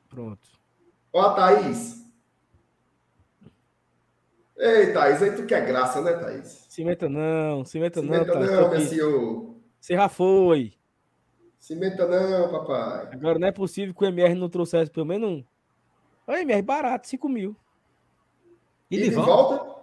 Pronto. 0.08 0.48
Ó, 1.12 1.22
a 1.22 1.34
Thaís. 1.34 1.99
Ei, 4.62 4.92
Thaís, 4.92 5.22
aí 5.24 5.36
tu 5.36 5.46
quer 5.46 5.66
graça, 5.66 6.02
né, 6.02 6.14
Thaís? 6.14 6.66
Cimenta 6.68 7.08
não, 7.08 7.64
cimenta 7.64 8.02
não, 8.02 8.14
Cimenta 8.14 8.34
tá? 8.34 8.40
não, 8.40 8.70
Tô 8.70 8.78
meu. 8.78 9.62
Você 9.80 9.94
já 9.96 10.10
foi. 10.10 10.74
Cimenta 11.58 12.06
não, 12.06 12.50
papai. 12.52 13.10
Agora 13.14 13.40
não 13.40 13.48
é 13.48 13.52
possível 13.52 13.94
que 13.94 14.04
o 14.04 14.08
MR 14.08 14.36
não 14.36 14.50
trouxesse 14.50 14.92
pelo 14.92 15.06
menos 15.06 15.30
um. 15.30 15.44
Ô, 16.28 16.34
MR, 16.34 16.62
barato, 16.62 17.08
5 17.08 17.30
mil. 17.30 17.56
E 18.92 18.98
E 18.98 19.04
de 19.04 19.10
de 19.10 19.16
volta? 19.16 19.64
volta? 19.64 19.80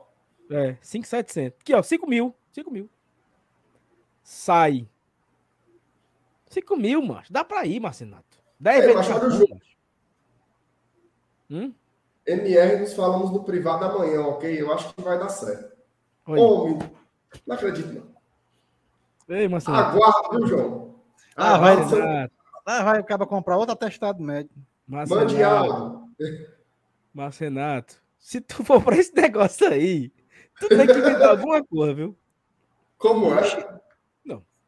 É, 0.50 0.76
5,700. 0.82 1.58
Aqui, 1.60 1.74
ó, 1.74 1.82
5 1.82 2.06
mil. 2.06 2.34
5 2.52 2.70
mil. 2.70 2.88
Sai. 4.22 4.86
5 6.50 6.76
mil, 6.76 7.02
macho. 7.02 7.32
Dá 7.32 7.42
pra 7.44 7.64
ir, 7.64 7.80
Marcenato. 7.80 8.38
10 8.60 8.84
É, 8.84 8.86
vezes. 8.86 9.08
mas 9.08 9.22
o 9.22 9.30
jogo. 9.30 9.60
Hum? 11.50 11.72
MR, 12.26 12.80
nos 12.80 12.92
falamos 12.92 13.30
no 13.30 13.44
privado 13.44 13.84
amanhã, 13.84 14.22
ok? 14.22 14.60
Eu 14.60 14.72
acho 14.72 14.92
que 14.94 15.02
vai 15.02 15.18
dar 15.18 15.28
certo. 15.28 15.76
Olha. 16.26 16.42
Homem, 16.42 16.78
não 17.46 17.54
acredito, 17.54 17.92
não. 17.92 19.36
Ei, 19.36 19.48
Marcenato. 19.48 19.96
Aguarda, 19.96 20.28
viu, 20.30 20.46
João? 20.46 20.94
Ah, 21.36 21.58
vai, 21.58 21.72
Aguarda 21.74 21.88
seu-. 21.88 22.36
Lá 22.66 22.82
vai 22.82 22.98
acaba 22.98 23.26
comprar 23.26 23.56
outro 23.56 23.72
atestado 23.72 24.20
médico. 24.22 24.54
Mande 24.86 25.36
Marcenato. 27.14 27.96
Se 28.18 28.40
tu 28.40 28.64
for 28.64 28.82
pra 28.82 28.96
esse 28.96 29.14
negócio 29.14 29.68
aí, 29.68 30.12
tu 30.58 30.68
tem 30.68 30.86
que 30.86 30.94
me 30.94 31.14
dar 31.16 31.30
alguma 31.30 31.64
coisa, 31.64 31.94
viu? 31.94 32.16
Como 32.98 33.32
é? 33.32 33.76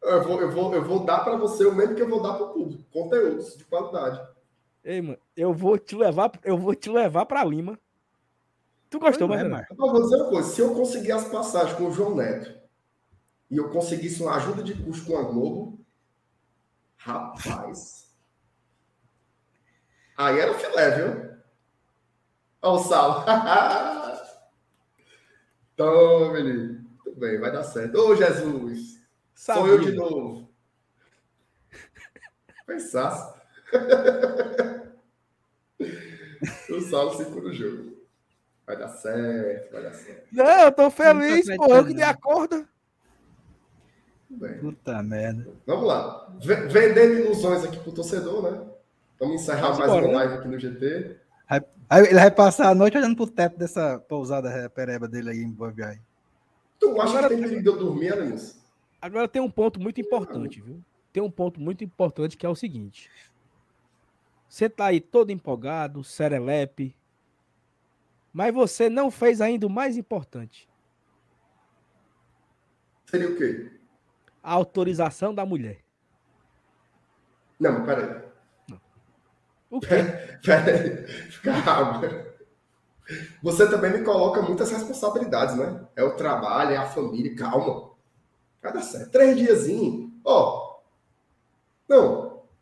Eu 0.01 0.22
vou, 0.22 0.40
eu 0.40 0.51
vou, 0.51 0.74
eu 0.74 0.85
vou 0.85 1.05
dar 1.05 1.18
para 1.24 1.36
você 1.36 1.66
o 1.66 1.74
mesmo 1.74 1.94
que 1.94 2.02
eu 2.02 2.09
vou 2.09 2.22
dar 2.22 2.35
para 2.35 2.47
o 2.47 2.52
público. 2.52 2.85
Conteúdos 2.93 3.56
de 3.56 3.64
qualidade. 3.64 4.20
Ei, 4.84 5.02
mano, 5.02 5.18
eu 5.36 5.52
vou 5.52 5.78
te 5.78 5.94
levar, 5.96 6.30
eu 6.44 6.56
vou 6.56 6.74
te 6.74 6.88
levar 6.88 7.26
para 7.26 7.44
Lima. 7.44 7.78
Tu 8.90 8.98
gostou, 8.98 9.28
Pois 9.28 9.40
é, 9.40 9.42
mas 9.44 9.52
Marcos. 9.52 9.78
Eu 9.78 9.92
vou 9.92 10.02
dizer 10.02 10.16
uma 10.16 10.30
coisa: 10.30 10.48
se 10.48 10.60
eu 10.60 10.74
conseguir 10.74 11.12
as 11.12 11.28
passagens 11.28 11.76
com 11.76 11.88
o 11.88 11.92
João 11.92 12.14
Neto 12.14 12.59
e 13.50 13.56
eu 13.56 13.70
conseguisse 13.70 14.22
uma 14.22 14.36
ajuda 14.36 14.62
de 14.62 14.74
custo 14.74 15.06
com 15.06 15.18
a 15.18 15.22
Globo, 15.22 15.78
rapaz. 16.96 18.14
Aí 20.16 20.38
era 20.38 20.55
filé, 20.55 20.90
viu? 20.90 21.38
Olha 22.62 22.72
o 22.72 22.78
sal. 22.78 23.24
Então, 25.78 26.32
menino. 26.32 26.84
Tudo 27.05 27.20
bem, 27.20 27.38
vai 27.38 27.52
dar 27.52 27.62
certo. 27.62 27.96
Ô, 27.96 28.16
Jesus. 28.16 29.00
Sou 29.32 29.64
eu 29.68 29.78
de 29.78 29.92
novo. 29.92 30.52
Pensasse. 32.66 33.38
o 36.89 36.90
Saulo 36.90 37.16
se 37.16 37.23
o 37.23 37.52
jogo. 37.52 37.98
Vai 38.66 38.77
dar 38.77 38.89
certo, 38.89 39.73
vai 39.73 39.82
dar 39.82 39.94
certo. 39.94 40.27
Não, 40.32 40.60
eu 40.65 40.73
tô 40.73 40.90
feliz, 40.90 41.47
Não 41.47 41.56
tô 41.56 41.66
pô. 41.66 41.74
Eu 41.77 41.86
que 41.86 41.94
dei 41.94 42.05
a 42.05 42.12
não. 42.12 42.20
corda. 42.20 42.69
Bem. 44.31 44.59
Puta 44.59 45.02
merda. 45.02 45.47
Vamos 45.66 45.86
lá. 45.86 46.28
V- 46.39 46.66
Vendendo 46.69 47.15
ilusões 47.15 47.65
aqui 47.65 47.78
pro 47.78 47.93
torcedor, 47.93 48.43
né? 48.43 48.66
Vamos 49.19 49.40
encerrar 49.43 49.73
Vamos 49.73 49.78
mais 49.78 49.90
embora, 49.90 50.06
uma 50.06 50.12
né? 50.12 50.24
live 50.24 50.35
aqui 50.35 50.48
no 50.48 50.59
GT. 50.59 51.16
Aí 51.90 52.05
ele 52.06 52.15
vai 52.20 52.31
passar 52.31 52.69
a 52.69 52.74
noite 52.74 52.98
olhando 52.98 53.16
pro 53.16 53.27
teto 53.27 53.56
dessa 53.59 53.98
pousada 53.98 54.69
pereba 54.69 55.09
dele 55.09 55.31
aí 55.31 55.39
em 55.39 55.51
Boa 55.51 55.70
Viagem. 55.70 56.02
Tu 56.78 56.89
acha 57.01 57.16
Agora- 57.16 57.28
que 57.28 57.35
tem 57.35 57.43
perigo 57.43 57.62
de 57.62 57.69
eu 57.69 57.78
dormir, 57.78 58.12
Alanis? 58.12 58.60
Agora 59.01 59.27
tem 59.27 59.40
um 59.40 59.51
ponto 59.51 59.81
muito 59.81 59.98
importante, 59.98 60.60
viu? 60.60 60.82
Tem 61.10 61.23
um 61.23 61.31
ponto 61.31 61.59
muito 61.59 61.82
importante 61.82 62.36
que 62.36 62.44
é 62.44 62.48
o 62.48 62.55
seguinte. 62.55 63.09
Você 64.49 64.69
tá 64.69 64.87
aí 64.87 65.01
todo 65.01 65.31
empolgado, 65.31 66.03
serelepe, 66.03 66.97
mas 68.33 68.55
você 68.55 68.89
não 68.89 69.11
fez 69.11 69.41
ainda 69.41 69.66
o 69.66 69.70
mais 69.70 69.97
importante. 69.97 70.69
Seria 73.07 73.29
o 73.29 73.37
quê? 73.37 73.70
A 74.43 74.53
autorização 74.53 75.35
da 75.35 75.45
mulher. 75.45 75.85
Não, 77.59 77.85
peraí. 77.85 78.29
O 79.70 79.81
quê? 79.81 79.97
Peraí. 80.43 81.05
Calma. 81.65 82.01
Você 83.43 83.69
também 83.69 83.93
me 83.93 84.03
coloca 84.03 84.41
muitas 84.41 84.70
responsabilidades, 84.70 85.57
né? 85.57 85.87
É 85.95 86.03
o 86.03 86.16
trabalho, 86.16 86.73
é 86.73 86.77
a 86.77 86.87
família. 86.87 87.35
Calma. 87.35 87.91
Vai 88.62 88.73
dar 88.73 88.83
certo. 88.83 89.11
Três 89.11 89.37
diazinhos. 89.37 90.07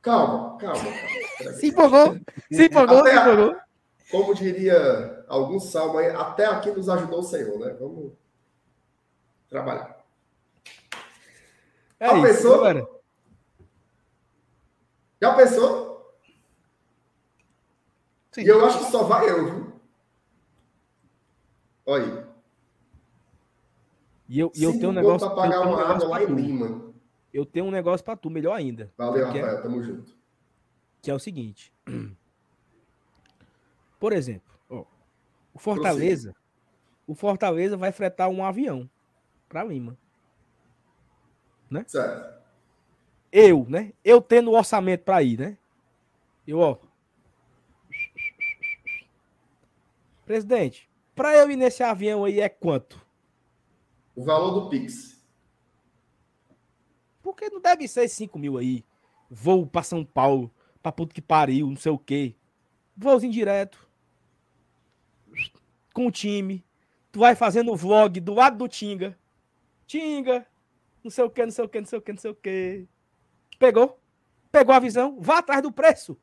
Calma, 0.06 0.56
calma. 0.58 0.78
calma. 0.78 1.52
Se 1.58 1.66
empolgou, 1.66 2.16
se 2.52 2.64
empolgou, 2.64 2.98
Até 3.00 3.10
se 3.10 3.18
empolgou. 3.18 3.56
Como 4.08 4.34
diria 4.36 5.24
algum 5.26 5.58
salmo 5.58 5.98
aí, 5.98 6.06
até 6.10 6.46
aqui 6.46 6.70
nos 6.70 6.88
ajudou 6.88 7.18
o 7.18 7.24
Senhor, 7.24 7.58
né? 7.58 7.76
Vamos 7.78 8.12
trabalhar. 9.48 9.98
É 11.98 12.06
Ah, 12.06 12.14
isso, 12.14 12.22
pensou? 12.22 13.02
Já 15.20 15.34
pensou? 15.34 16.16
Sim. 18.30 18.42
E 18.42 18.46
eu 18.46 18.64
acho 18.64 18.78
que 18.78 18.90
só 18.92 19.02
vai 19.02 19.28
eu, 19.28 19.44
viu? 19.44 19.72
Olha 21.84 22.04
aí. 22.04 22.26
E 24.28 24.38
eu, 24.38 24.52
e 24.54 24.62
eu 24.62 24.72
tenho 24.72 24.90
um 24.90 24.92
negócio, 24.92 25.28
pra 25.28 25.36
eu 25.36 25.42
pagar 25.42 25.60
um 25.66 25.72
uma 25.72 25.82
água 25.82 26.08
lá 26.08 26.22
em. 26.22 26.26
Lima. 26.26 26.85
Eu 27.32 27.44
tenho 27.44 27.66
um 27.66 27.70
negócio 27.70 28.04
pra 28.04 28.16
tu, 28.16 28.30
melhor 28.30 28.54
ainda. 28.54 28.92
Valeu, 28.96 29.26
é- 29.26 29.40
Rafael. 29.40 29.62
Tamo 29.62 29.82
junto. 29.82 30.16
que 31.02 31.10
é 31.10 31.14
o 31.14 31.18
seguinte. 31.18 31.72
Por 34.00 34.12
exemplo, 34.12 34.52
ó, 34.68 34.84
o 35.54 35.58
Fortaleza, 35.58 36.34
o 37.06 37.14
Fortaleza 37.14 37.76
vai 37.76 37.92
fretar 37.92 38.28
um 38.28 38.44
avião 38.44 38.88
para 39.48 39.64
Lima. 39.64 39.96
Certo. 41.86 42.42
Eu, 43.32 43.66
né? 43.68 43.92
Eu 44.04 44.20
tendo 44.22 44.50
o 44.50 44.56
orçamento 44.56 45.02
para 45.04 45.22
ir, 45.22 45.38
né? 45.38 45.58
Eu, 46.46 46.58
ó. 46.60 46.78
Presidente, 50.24 50.88
para 51.14 51.36
eu 51.36 51.50
ir 51.50 51.56
nesse 51.56 51.82
avião 51.82 52.24
aí 52.24 52.40
é 52.40 52.48
quanto? 52.48 53.00
O 54.14 54.24
valor 54.24 54.60
do 54.60 54.68
Pix. 54.70 55.15
Porque 57.36 57.50
não 57.50 57.60
deve 57.60 57.86
ser 57.86 58.08
5 58.08 58.38
mil 58.38 58.56
aí. 58.56 58.82
Voo 59.28 59.66
para 59.66 59.82
São 59.82 60.02
Paulo, 60.02 60.50
pra 60.82 60.90
puto 60.90 61.14
que 61.14 61.20
pariu, 61.20 61.68
não 61.68 61.76
sei 61.76 61.92
o 61.92 61.98
quê. 61.98 62.34
Voozinho 62.96 63.32
direto. 63.32 63.86
Com 65.92 66.06
o 66.06 66.10
time. 66.10 66.64
Tu 67.12 67.18
vai 67.18 67.34
fazendo 67.34 67.70
o 67.70 67.76
vlog 67.76 68.18
do 68.20 68.32
lado 68.32 68.56
do 68.56 68.66
Tinga. 68.66 69.18
Tinga. 69.86 70.46
Não 71.04 71.10
sei 71.10 71.24
o 71.24 71.30
que, 71.30 71.44
não 71.44 71.52
sei 71.52 71.64
o 71.64 71.68
que, 71.68 71.78
não 71.78 71.86
sei 71.86 71.98
o 71.98 72.02
que, 72.02 72.12
não 72.12 72.18
sei 72.18 72.30
o 72.30 72.34
que. 72.34 72.86
Pegou? 73.58 74.00
Pegou 74.50 74.74
a 74.74 74.80
visão? 74.80 75.18
Vá 75.20 75.38
atrás 75.38 75.60
do 75.60 75.70
preço. 75.70 76.16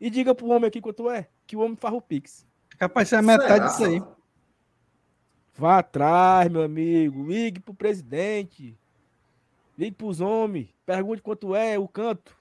E 0.00 0.08
diga 0.08 0.36
pro 0.36 0.46
homem 0.46 0.68
aqui 0.68 0.80
quanto 0.80 1.10
é. 1.10 1.28
Que 1.48 1.56
o 1.56 1.60
homem 1.60 1.76
faz 1.76 1.94
o 1.94 2.00
Pix. 2.00 2.46
Capaz 2.78 3.06
de 3.06 3.10
ser 3.10 3.16
a 3.16 3.22
metade 3.22 3.66
disso 3.66 3.84
aí. 3.84 4.00
Vá 5.54 5.78
atrás, 5.78 6.48
meu 6.48 6.62
amigo. 6.62 7.26
Ligue 7.26 7.58
pro 7.58 7.74
presidente. 7.74 8.78
Ligue 9.76 9.96
pros 9.96 10.20
homens. 10.20 10.68
Pergunte 10.84 11.22
quanto 11.22 11.54
é 11.54 11.78
o 11.78 11.86
canto. 11.86 12.36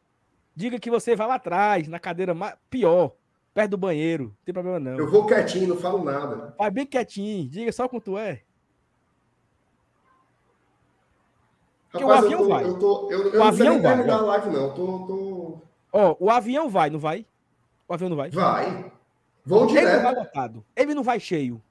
Diga 0.56 0.80
que 0.80 0.90
você 0.90 1.16
vai 1.16 1.28
lá 1.28 1.36
atrás, 1.36 1.88
na 1.88 2.00
cadeira 2.00 2.34
mais... 2.34 2.56
pior, 2.70 3.12
perto 3.54 3.72
do 3.72 3.78
banheiro. 3.78 4.26
Não 4.26 4.38
tem 4.46 4.54
problema 4.54 4.80
não. 4.80 4.98
Eu 4.98 5.10
vou 5.10 5.26
quietinho, 5.26 5.68
não 5.68 5.78
falo 5.78 6.04
nada. 6.04 6.56
Vai 6.58 6.72
bem 6.72 6.86
quietinho. 6.86 7.50
Diga 7.50 7.72
só 7.72 7.88
quanto 7.90 8.18
é. 8.18 8.42
Porque 11.92 12.04
o 12.04 12.08
Rapaz, 12.08 12.26
avião 12.26 12.42
eu 12.42 12.48
tô, 12.48 12.54
vai. 12.54 12.64
Eu, 12.66 12.80
tô, 12.80 13.12
eu, 13.12 13.34
eu 13.34 13.40
O 13.40 13.44
avião 13.44 13.74
nem 13.74 13.82
vai, 13.82 14.10
ó. 14.10 14.22
live, 14.22 14.50
não. 14.50 14.74
Tô, 14.74 14.86
tô... 15.06 15.58
Ó, 15.94 16.16
o 16.20 16.30
avião 16.30 16.70
vai, 16.70 16.90
não 16.90 17.00
vai? 17.00 17.26
O 17.88 17.94
avião 17.94 18.10
não 18.10 18.18
vai? 18.18 18.30
Vai. 18.30 18.92
Vou 19.46 19.70
Ele 19.70 19.82
não 19.82 19.84
vai 19.84 20.02
direto. 20.02 20.18
lotado. 20.18 20.66
Ele 20.76 20.94
não 20.94 21.04
vai 21.04 21.20
cheio. 21.20 21.62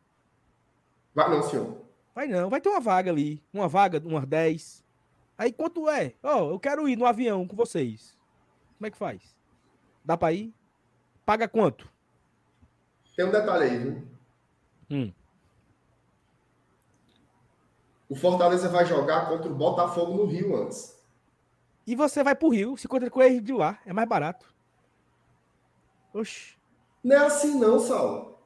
Vai 1.14 1.28
não, 1.28 1.42
senhor. 1.42 1.76
Vai 2.14 2.26
não. 2.26 2.48
Vai 2.48 2.60
ter 2.60 2.68
uma 2.68 2.80
vaga 2.80 3.10
ali. 3.10 3.42
Uma 3.52 3.68
vaga, 3.68 4.00
umas 4.04 4.26
10. 4.26 4.83
Aí 5.36 5.52
quanto 5.52 5.88
é? 5.88 6.14
Ó, 6.22 6.50
eu 6.50 6.60
quero 6.60 6.88
ir 6.88 6.96
no 6.96 7.06
avião 7.06 7.46
com 7.46 7.56
vocês. 7.56 8.16
Como 8.78 8.86
é 8.86 8.90
que 8.90 8.96
faz? 8.96 9.36
Dá 10.04 10.16
pra 10.16 10.32
ir? 10.32 10.54
Paga 11.24 11.48
quanto? 11.48 11.88
Tem 13.16 13.24
um 13.24 13.30
detalhe 13.30 13.64
aí, 13.64 13.78
viu? 13.78 14.08
Hum. 14.90 15.12
O 18.08 18.14
Fortaleza 18.14 18.68
vai 18.68 18.84
jogar 18.84 19.28
contra 19.28 19.50
o 19.50 19.54
Botafogo 19.54 20.14
no 20.14 20.26
Rio 20.26 20.56
antes. 20.56 21.02
E 21.86 21.94
você 21.96 22.22
vai 22.22 22.34
pro 22.34 22.48
Rio, 22.50 22.76
se 22.76 22.86
encontra 22.86 23.10
com 23.10 23.22
ele 23.22 23.40
de 23.40 23.52
lá. 23.52 23.78
É 23.84 23.92
mais 23.92 24.08
barato. 24.08 24.54
Oxi. 26.12 26.56
Não 27.02 27.16
é 27.16 27.26
assim 27.26 27.58
não, 27.58 27.78
Saulo. 27.78 28.38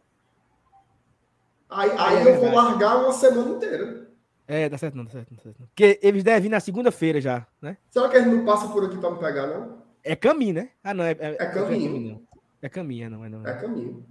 Aí, 1.69 1.91
É 1.91 1.99
aí 1.99 2.27
eu 2.27 2.41
vou 2.41 2.55
largar 2.55 2.97
uma 2.97 3.13
semana 3.13 3.51
inteira. 3.57 4.08
É, 4.49 4.69
dá 4.69 4.79
certo 4.79 4.95
não, 4.97 5.05
dá 5.05 5.11
certo 5.11 5.31
não. 5.31 5.37
Dá 5.37 5.43
certo 5.43 5.61
não. 5.61 5.67
Porque 5.69 6.01
eles 6.03 6.25
devem 6.25 6.41
vir 6.43 6.49
na 6.49 6.59
segunda-feira 6.59 7.21
já, 7.21 7.47
né? 7.61 7.77
Será 7.91 8.09
que 8.09 8.17
ele 8.17 8.27
não 8.27 8.45
passa 8.47 8.67
por 8.69 8.83
aqui 8.85 8.97
para 8.97 9.11
me 9.11 9.19
pegar, 9.19 9.47
não? 9.47 9.83
É 10.03 10.17
caminho, 10.17 10.55
né? 10.55 10.71
Ah, 10.83 10.95
não. 10.95 11.05
É, 11.05 11.11
É 11.21 11.47
caminho. 11.47 12.01
não. 12.13 12.23
É 12.63 12.69
caminho, 12.69 13.05
é 13.07 13.09
não, 13.11 13.25
é 13.25 13.29
não. 13.29 13.47
É 13.47 13.53
caminho. 13.55 14.05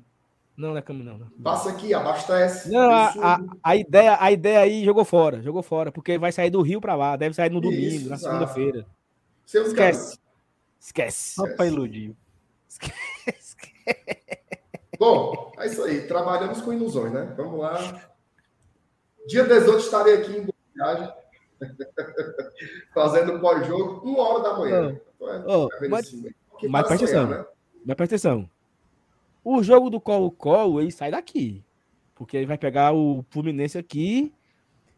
Não, 0.55 0.69
não 0.69 0.77
é 0.77 0.81
caminho, 0.81 1.05
não. 1.05 1.17
não. 1.17 1.29
Passa 1.43 1.69
aqui, 1.69 1.93
abastece. 1.93 2.69
Não, 2.71 2.89
a, 2.91 3.11
a, 3.35 3.39
a 3.63 3.75
ideia, 3.75 4.17
a 4.19 4.31
ideia 4.31 4.59
aí 4.59 4.85
jogou 4.85 5.03
fora, 5.05 5.41
jogou 5.41 5.61
fora, 5.61 5.91
porque 5.91 6.17
vai 6.17 6.31
sair 6.31 6.49
do 6.49 6.61
Rio 6.61 6.79
pra 6.79 6.95
lá, 6.95 7.15
deve 7.15 7.35
sair 7.35 7.51
no 7.51 7.59
domingo, 7.61 7.81
Isso, 7.81 8.09
na 8.09 8.17
segunda-feira. 8.17 8.85
Esquece. 9.45 10.17
Esquece. 10.79 11.35
Só 11.35 11.47
pra 11.55 11.65
iludir. 11.65 12.15
Bom, 14.99 15.51
é 15.59 15.67
isso 15.67 15.83
aí. 15.83 16.07
Trabalhamos 16.07 16.61
com 16.61 16.73
ilusões, 16.73 17.11
né? 17.13 17.33
Vamos 17.37 17.59
lá. 17.59 18.01
Dia 19.27 19.43
18 19.43 19.79
estarei 19.79 20.15
aqui 20.15 20.37
em 20.37 20.47
Viagem. 20.75 21.13
Fazendo 22.93 23.39
pós-jogo, 23.39 24.01
uma 24.07 24.21
hora 24.23 24.43
da 24.43 24.57
manhã. 24.57 24.99
Ô, 25.19 25.67
Tá 25.67 25.77
vendo 25.79 25.89
mas, 25.91 26.07
assim, 26.07 26.23
que 26.59 26.67
mas 26.67 26.87
para 26.87 26.97
presta 26.97 27.05
atenção. 27.05 27.27
né? 27.29 27.45
mas 27.85 27.95
presta 27.95 28.15
atenção. 28.15 28.49
O 29.43 29.61
jogo 29.63 29.89
do 29.89 29.99
Colo-Colo, 29.99 30.79
ele 30.81 30.91
sai 30.91 31.09
daqui. 31.11 31.63
Porque 32.15 32.37
ele 32.37 32.45
vai 32.45 32.57
pegar 32.57 32.93
o 32.93 33.25
Fluminense 33.29 33.77
aqui 33.77 34.33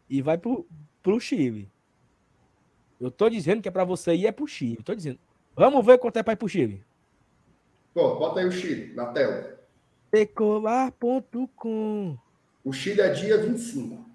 e 0.08 0.22
vai 0.22 0.38
pro, 0.38 0.66
pro 1.02 1.20
Chile. 1.20 1.68
Eu 3.00 3.10
tô 3.10 3.28
dizendo 3.30 3.62
que 3.62 3.68
é 3.68 3.72
pra 3.72 3.84
você 3.84 4.14
ir 4.14 4.26
é 4.26 4.32
pro 4.32 4.46
Chile. 4.46 4.82
Tô 4.82 4.94
dizendo. 4.94 5.18
Vamos 5.56 5.84
ver 5.84 5.98
quanto 5.98 6.18
é 6.18 6.22
pra 6.22 6.34
ir 6.34 6.36
pro 6.36 6.48
Chile. 6.48 6.84
Pô, 7.94 8.16
bota 8.16 8.40
aí 8.40 8.46
o 8.46 8.52
Chile 8.52 8.94
na 8.94 9.06
tela. 9.06 9.58
Decolar.com. 10.12 12.16
O 12.64 12.72
Chile 12.72 13.00
é 13.00 13.08
dia 13.10 13.38
25. 13.38 14.09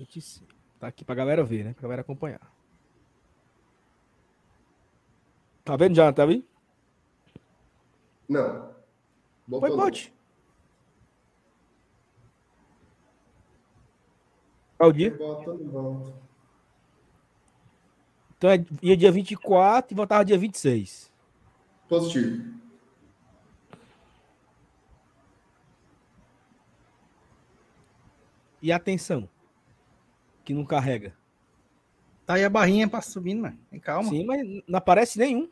25. 0.00 0.46
Tá 0.78 0.86
aqui 0.86 1.04
pra 1.04 1.14
galera 1.14 1.44
ver, 1.44 1.64
né? 1.64 1.72
Pra 1.74 1.82
galera 1.82 2.00
acompanhar. 2.00 2.40
Tá 5.62 5.76
vendo 5.76 5.94
já, 5.94 6.12
tá 6.12 6.24
vendo? 6.24 6.44
Não. 8.28 8.74
Botou 9.46 9.68
Foi, 9.68 9.76
pode. 9.76 10.14
Qual 14.78 14.92
dia? 14.92 15.14
Bota 15.14 15.52
volta. 15.52 16.14
Então 18.38 18.48
é, 18.48 18.64
ia 18.80 18.96
dia 18.96 19.12
24 19.12 19.92
e 19.92 19.94
voltava 19.94 20.24
dia 20.24 20.38
26. 20.38 21.12
Positivo. 21.86 22.58
E 28.62 28.72
atenção, 28.72 29.28
que 30.50 30.54
não 30.54 30.64
carrega. 30.64 31.14
Tá 32.26 32.34
aí 32.34 32.44
a 32.44 32.50
barrinha 32.50 32.88
pra 32.88 33.00
subindo, 33.00 33.42
mano. 33.42 33.56
Tem 33.70 33.78
calma. 33.78 34.10
Sim, 34.10 34.24
mas 34.24 34.44
não 34.66 34.78
aparece 34.78 35.16
nenhum. 35.16 35.48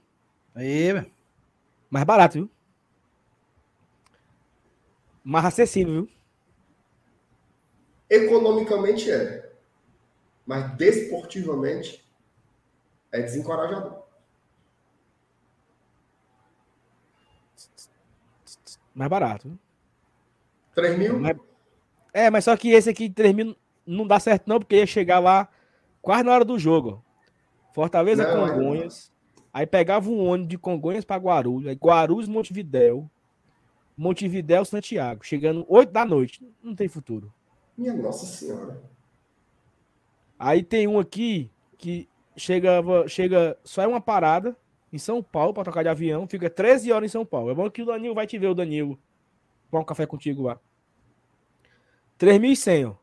Aí, 0.53 0.93
velho. 0.93 1.11
Mais 1.89 2.05
barato, 2.05 2.35
viu? 2.35 2.51
Mais 5.23 5.45
acessível, 5.45 5.93
viu? 5.93 6.11
Economicamente 8.11 9.09
é. 9.09 9.53
Mas 10.45 10.77
desportivamente 10.77 12.05
é 13.13 13.23
desencorajador. 13.23 14.03
Mais 18.93 19.09
barato. 19.09 19.49
Viu? 19.49 19.59
3 20.75 20.99
mil? 20.99 21.21
É, 22.13 22.31
mas 22.31 22.45
só 22.45 22.57
que 22.57 22.71
esse 22.71 22.91
aqui, 22.91 23.09
3 23.09 23.33
mil, 23.33 23.57
não 23.89 24.07
dá 24.07 24.21
certo 24.21 24.47
não, 24.47 24.59
porque 24.59 24.77
ia 24.77 24.87
chegar 24.87 25.19
lá 25.19 25.49
quase 26.03 26.23
na 26.23 26.33
hora 26.33 26.45
do 26.45 26.59
jogo. 26.59 27.03
Fortaleza, 27.73 28.23
Não, 28.25 28.47
não. 28.47 28.55
Congonhas. 28.55 29.13
Aí 29.53 29.67
pegava 29.67 30.11
um 30.11 30.25
ônibus 30.27 30.49
de 30.49 30.59
Congonhas 30.59 31.05
para 31.05 31.21
Guarulhos. 31.21 31.69
Aí 31.69 31.75
Guarulhos, 31.75 32.29
Montevidéu. 32.29 33.11
Montevidéu, 33.97 34.65
Santiago. 34.65 35.25
Chegando 35.25 35.65
8 35.69 35.91
da 35.91 36.05
noite. 36.05 36.47
Não 36.63 36.75
tem 36.75 36.87
futuro. 36.87 37.33
Minha 37.77 37.95
Nossa 37.95 38.27
Senhora. 38.27 38.81
Aí 40.39 40.63
tem 40.63 40.87
um 40.87 40.99
aqui 40.99 41.51
que 41.77 42.09
chega, 42.37 42.83
chega 43.09 43.59
só 43.65 43.83
é 43.83 43.87
uma 43.87 44.01
parada 44.01 44.57
em 44.93 44.99
São 44.99 45.23
Paulo 45.23 45.53
para 45.53 45.65
trocar 45.65 45.83
de 45.83 45.89
avião. 45.89 46.29
Fica 46.29 46.49
13 46.49 46.93
horas 46.93 47.11
em 47.11 47.13
São 47.13 47.27
Paulo. 47.27 47.51
É 47.51 47.55
bom 47.55 47.69
que 47.71 47.83
o 47.83 47.87
Danilo 47.87 48.15
vai 48.15 48.27
te 48.27 48.39
ver, 48.39 48.49
o 48.49 48.55
Danilo. 48.55 48.99
Tomar 49.71 49.83
um 49.83 49.87
café 49.87 50.07
contigo 50.07 50.43
lá. 50.43 50.59
3.100, 52.19 52.91
ó. 52.91 52.95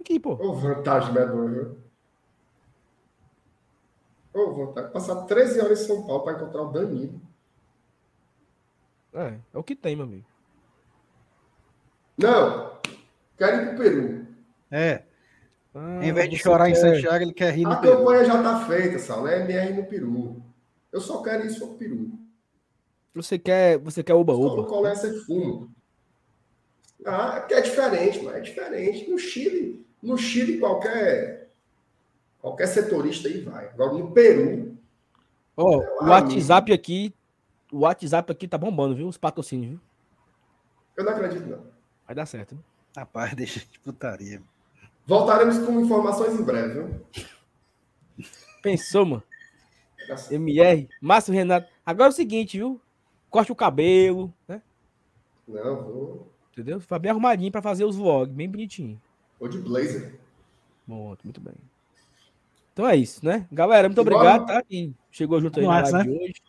Aqui, 0.00 0.18
pô. 0.20 0.34
Ô, 0.34 0.54
vantagem 0.54 1.12
medonha, 1.12 1.50
viu? 1.50 1.78
Ô, 4.32 4.52
vontade. 4.52 4.92
Passar 4.92 5.22
13 5.24 5.60
horas 5.60 5.80
em 5.82 5.86
São 5.86 6.06
Paulo 6.06 6.22
para 6.24 6.36
encontrar 6.36 6.62
o 6.62 6.72
Danilo. 6.72 7.20
É, 9.14 9.38
é 9.54 9.58
o 9.58 9.62
que 9.64 9.74
tem, 9.74 9.96
meu 9.96 10.04
amigo. 10.04 10.26
Não. 12.18 12.78
Quero 13.38 13.62
ir 13.62 13.66
pro 13.68 13.78
Peru. 13.78 14.26
É. 14.70 15.02
Ah, 15.74 15.96
Ao 15.96 16.02
invés 16.04 16.28
de 16.30 16.36
chorar 16.36 16.68
em 16.68 16.72
quer- 16.72 16.80
Santiago, 16.80 17.22
ele 17.24 17.32
quer 17.32 17.52
rir 17.54 17.66
A 17.66 17.70
no 17.70 17.80
Peru. 17.80 17.98
campanha 17.98 18.24
já 18.24 18.42
tá 18.42 18.66
feita, 18.66 18.98
Sal. 18.98 19.26
É 19.26 19.40
MR 19.40 19.74
no 19.74 19.86
Peru. 19.86 20.42
Eu 20.92 21.00
só 21.00 21.22
quero 21.22 21.46
isso 21.46 21.66
pro 21.66 21.76
Peru. 21.76 22.10
Você 23.14 23.38
quer, 23.38 23.78
você 23.78 24.02
quer 24.02 24.12
Só 24.12 24.18
oba-oba. 24.20 24.56
não 24.62 24.64
começa 24.68 25.08
e 25.08 25.18
fumo. 25.20 25.70
Ah, 27.06 27.46
é 27.50 27.54
é 27.54 27.60
diferente, 27.60 28.22
mas 28.22 28.34
é 28.36 28.40
diferente. 28.40 29.08
No 29.10 29.18
Chile, 29.18 29.85
no 30.02 30.16
Chile 30.16 30.58
qualquer 30.58 31.48
qualquer 32.40 32.66
setorista 32.68 33.28
aí 33.28 33.40
vai. 33.40 33.66
Agora 33.68 33.92
no 33.94 34.10
Peru, 34.12 34.76
Ó, 35.56 35.70
Meu 35.70 35.78
o 35.78 36.00
amigo. 36.00 36.10
WhatsApp 36.10 36.72
aqui, 36.72 37.14
o 37.72 37.80
WhatsApp 37.80 38.30
aqui 38.30 38.46
tá 38.46 38.58
bombando, 38.58 38.94
viu? 38.94 39.08
Os 39.08 39.16
patrocínios, 39.16 39.70
viu? 39.70 39.80
eu 40.96 41.04
não 41.04 41.12
acredito 41.12 41.46
não. 41.46 41.62
Vai 42.06 42.14
dar 42.14 42.26
certo. 42.26 42.54
viu? 42.54 42.64
Rapaz, 42.96 43.34
deixa 43.34 43.60
de 43.60 43.78
putaria. 43.80 44.42
Voltaremos 45.06 45.58
com 45.58 45.80
informações 45.80 46.38
em 46.38 46.42
breve, 46.42 46.74
viu? 46.82 47.06
Pensou, 48.62 49.06
mano? 49.06 49.22
MR, 50.30 50.88
Márcio 51.00 51.32
Renato. 51.34 51.68
Agora 51.84 52.08
é 52.08 52.12
o 52.12 52.14
seguinte, 52.14 52.58
viu? 52.58 52.80
Corte 53.30 53.50
o 53.52 53.56
cabelo, 53.56 54.32
né? 54.46 54.62
Não, 55.48 55.82
vou, 55.82 56.32
Entendeu? 56.52 56.80
Fica 56.80 56.98
bem 56.98 57.10
arrumadinho 57.10 57.52
pra 57.52 57.60
fazer 57.62 57.84
os 57.84 57.96
vlogs, 57.96 58.34
bem 58.34 58.48
bonitinho. 58.48 59.00
Vou 59.38 59.48
de 59.48 59.58
blazer. 59.58 60.18
Bom, 60.86 61.16
muito 61.24 61.40
bem. 61.40 61.54
Então 62.72 62.86
é 62.86 62.94
isso, 62.94 63.24
né? 63.24 63.46
Galera, 63.50 63.88
muito 63.88 64.00
obrigado, 64.00 64.46
tá? 64.46 64.62
Quem 64.62 64.94
chegou 65.10 65.40
junto 65.40 65.58
aí 65.58 65.66
Vamos 65.66 65.90
na 65.90 65.98
live 65.98 66.12
de 66.12 66.24
hoje. 66.24 66.42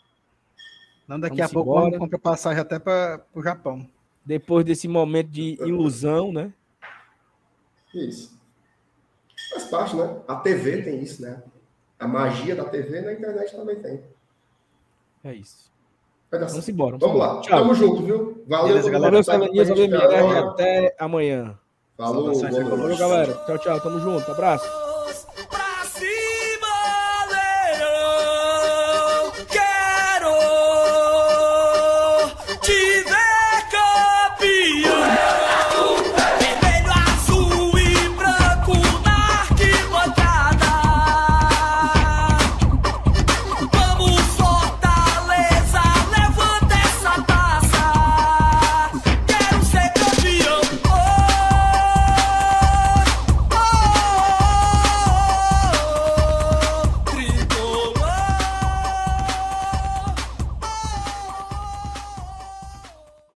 Não, 1.07 1.19
daqui 1.19 1.37
Vamos 1.37 1.51
a 1.51 1.53
pouco 1.53 1.69
embora. 1.69 1.85
vamos 1.85 1.99
comprar 1.99 2.19
passagem 2.19 2.59
até 2.59 2.77
para 2.77 3.25
o 3.33 3.41
Japão. 3.41 3.89
Depois 4.25 4.65
desse 4.65 4.89
momento 4.89 5.29
de 5.29 5.57
ilusão, 5.61 6.33
né? 6.33 6.51
Isso. 7.95 8.37
Faz 9.51 9.63
parte, 9.65 9.95
né? 9.95 10.19
A 10.27 10.35
TV 10.35 10.81
tem 10.81 11.01
isso, 11.01 11.21
né? 11.21 11.41
A 11.97 12.07
magia 12.07 12.55
da 12.55 12.65
TV 12.65 13.01
na 13.01 13.13
internet 13.13 13.55
também 13.55 13.81
tem. 13.81 14.03
É 15.23 15.33
isso. 15.33 15.71
Vamos 16.29 16.51
certo. 16.51 16.71
embora. 16.71 16.97
Vamos 16.97 17.17
lá. 17.17 17.41
Tchau. 17.41 17.59
Tamo 17.59 17.73
junto, 17.73 18.03
viu? 18.03 18.43
Valeu, 18.45 18.67
Beleza, 18.67 18.91
galera. 18.91 19.21
Valeu, 19.21 19.61
a 19.61 19.65
valeu. 19.65 20.49
Até 20.49 20.95
amanhã. 20.99 21.57
Falou, 21.97 22.95
galera. 22.95 23.33
Tchau, 23.45 23.57
tchau. 23.57 23.79
Tamo 23.79 23.99
junto. 23.99 24.31
Abraço. 24.31 24.86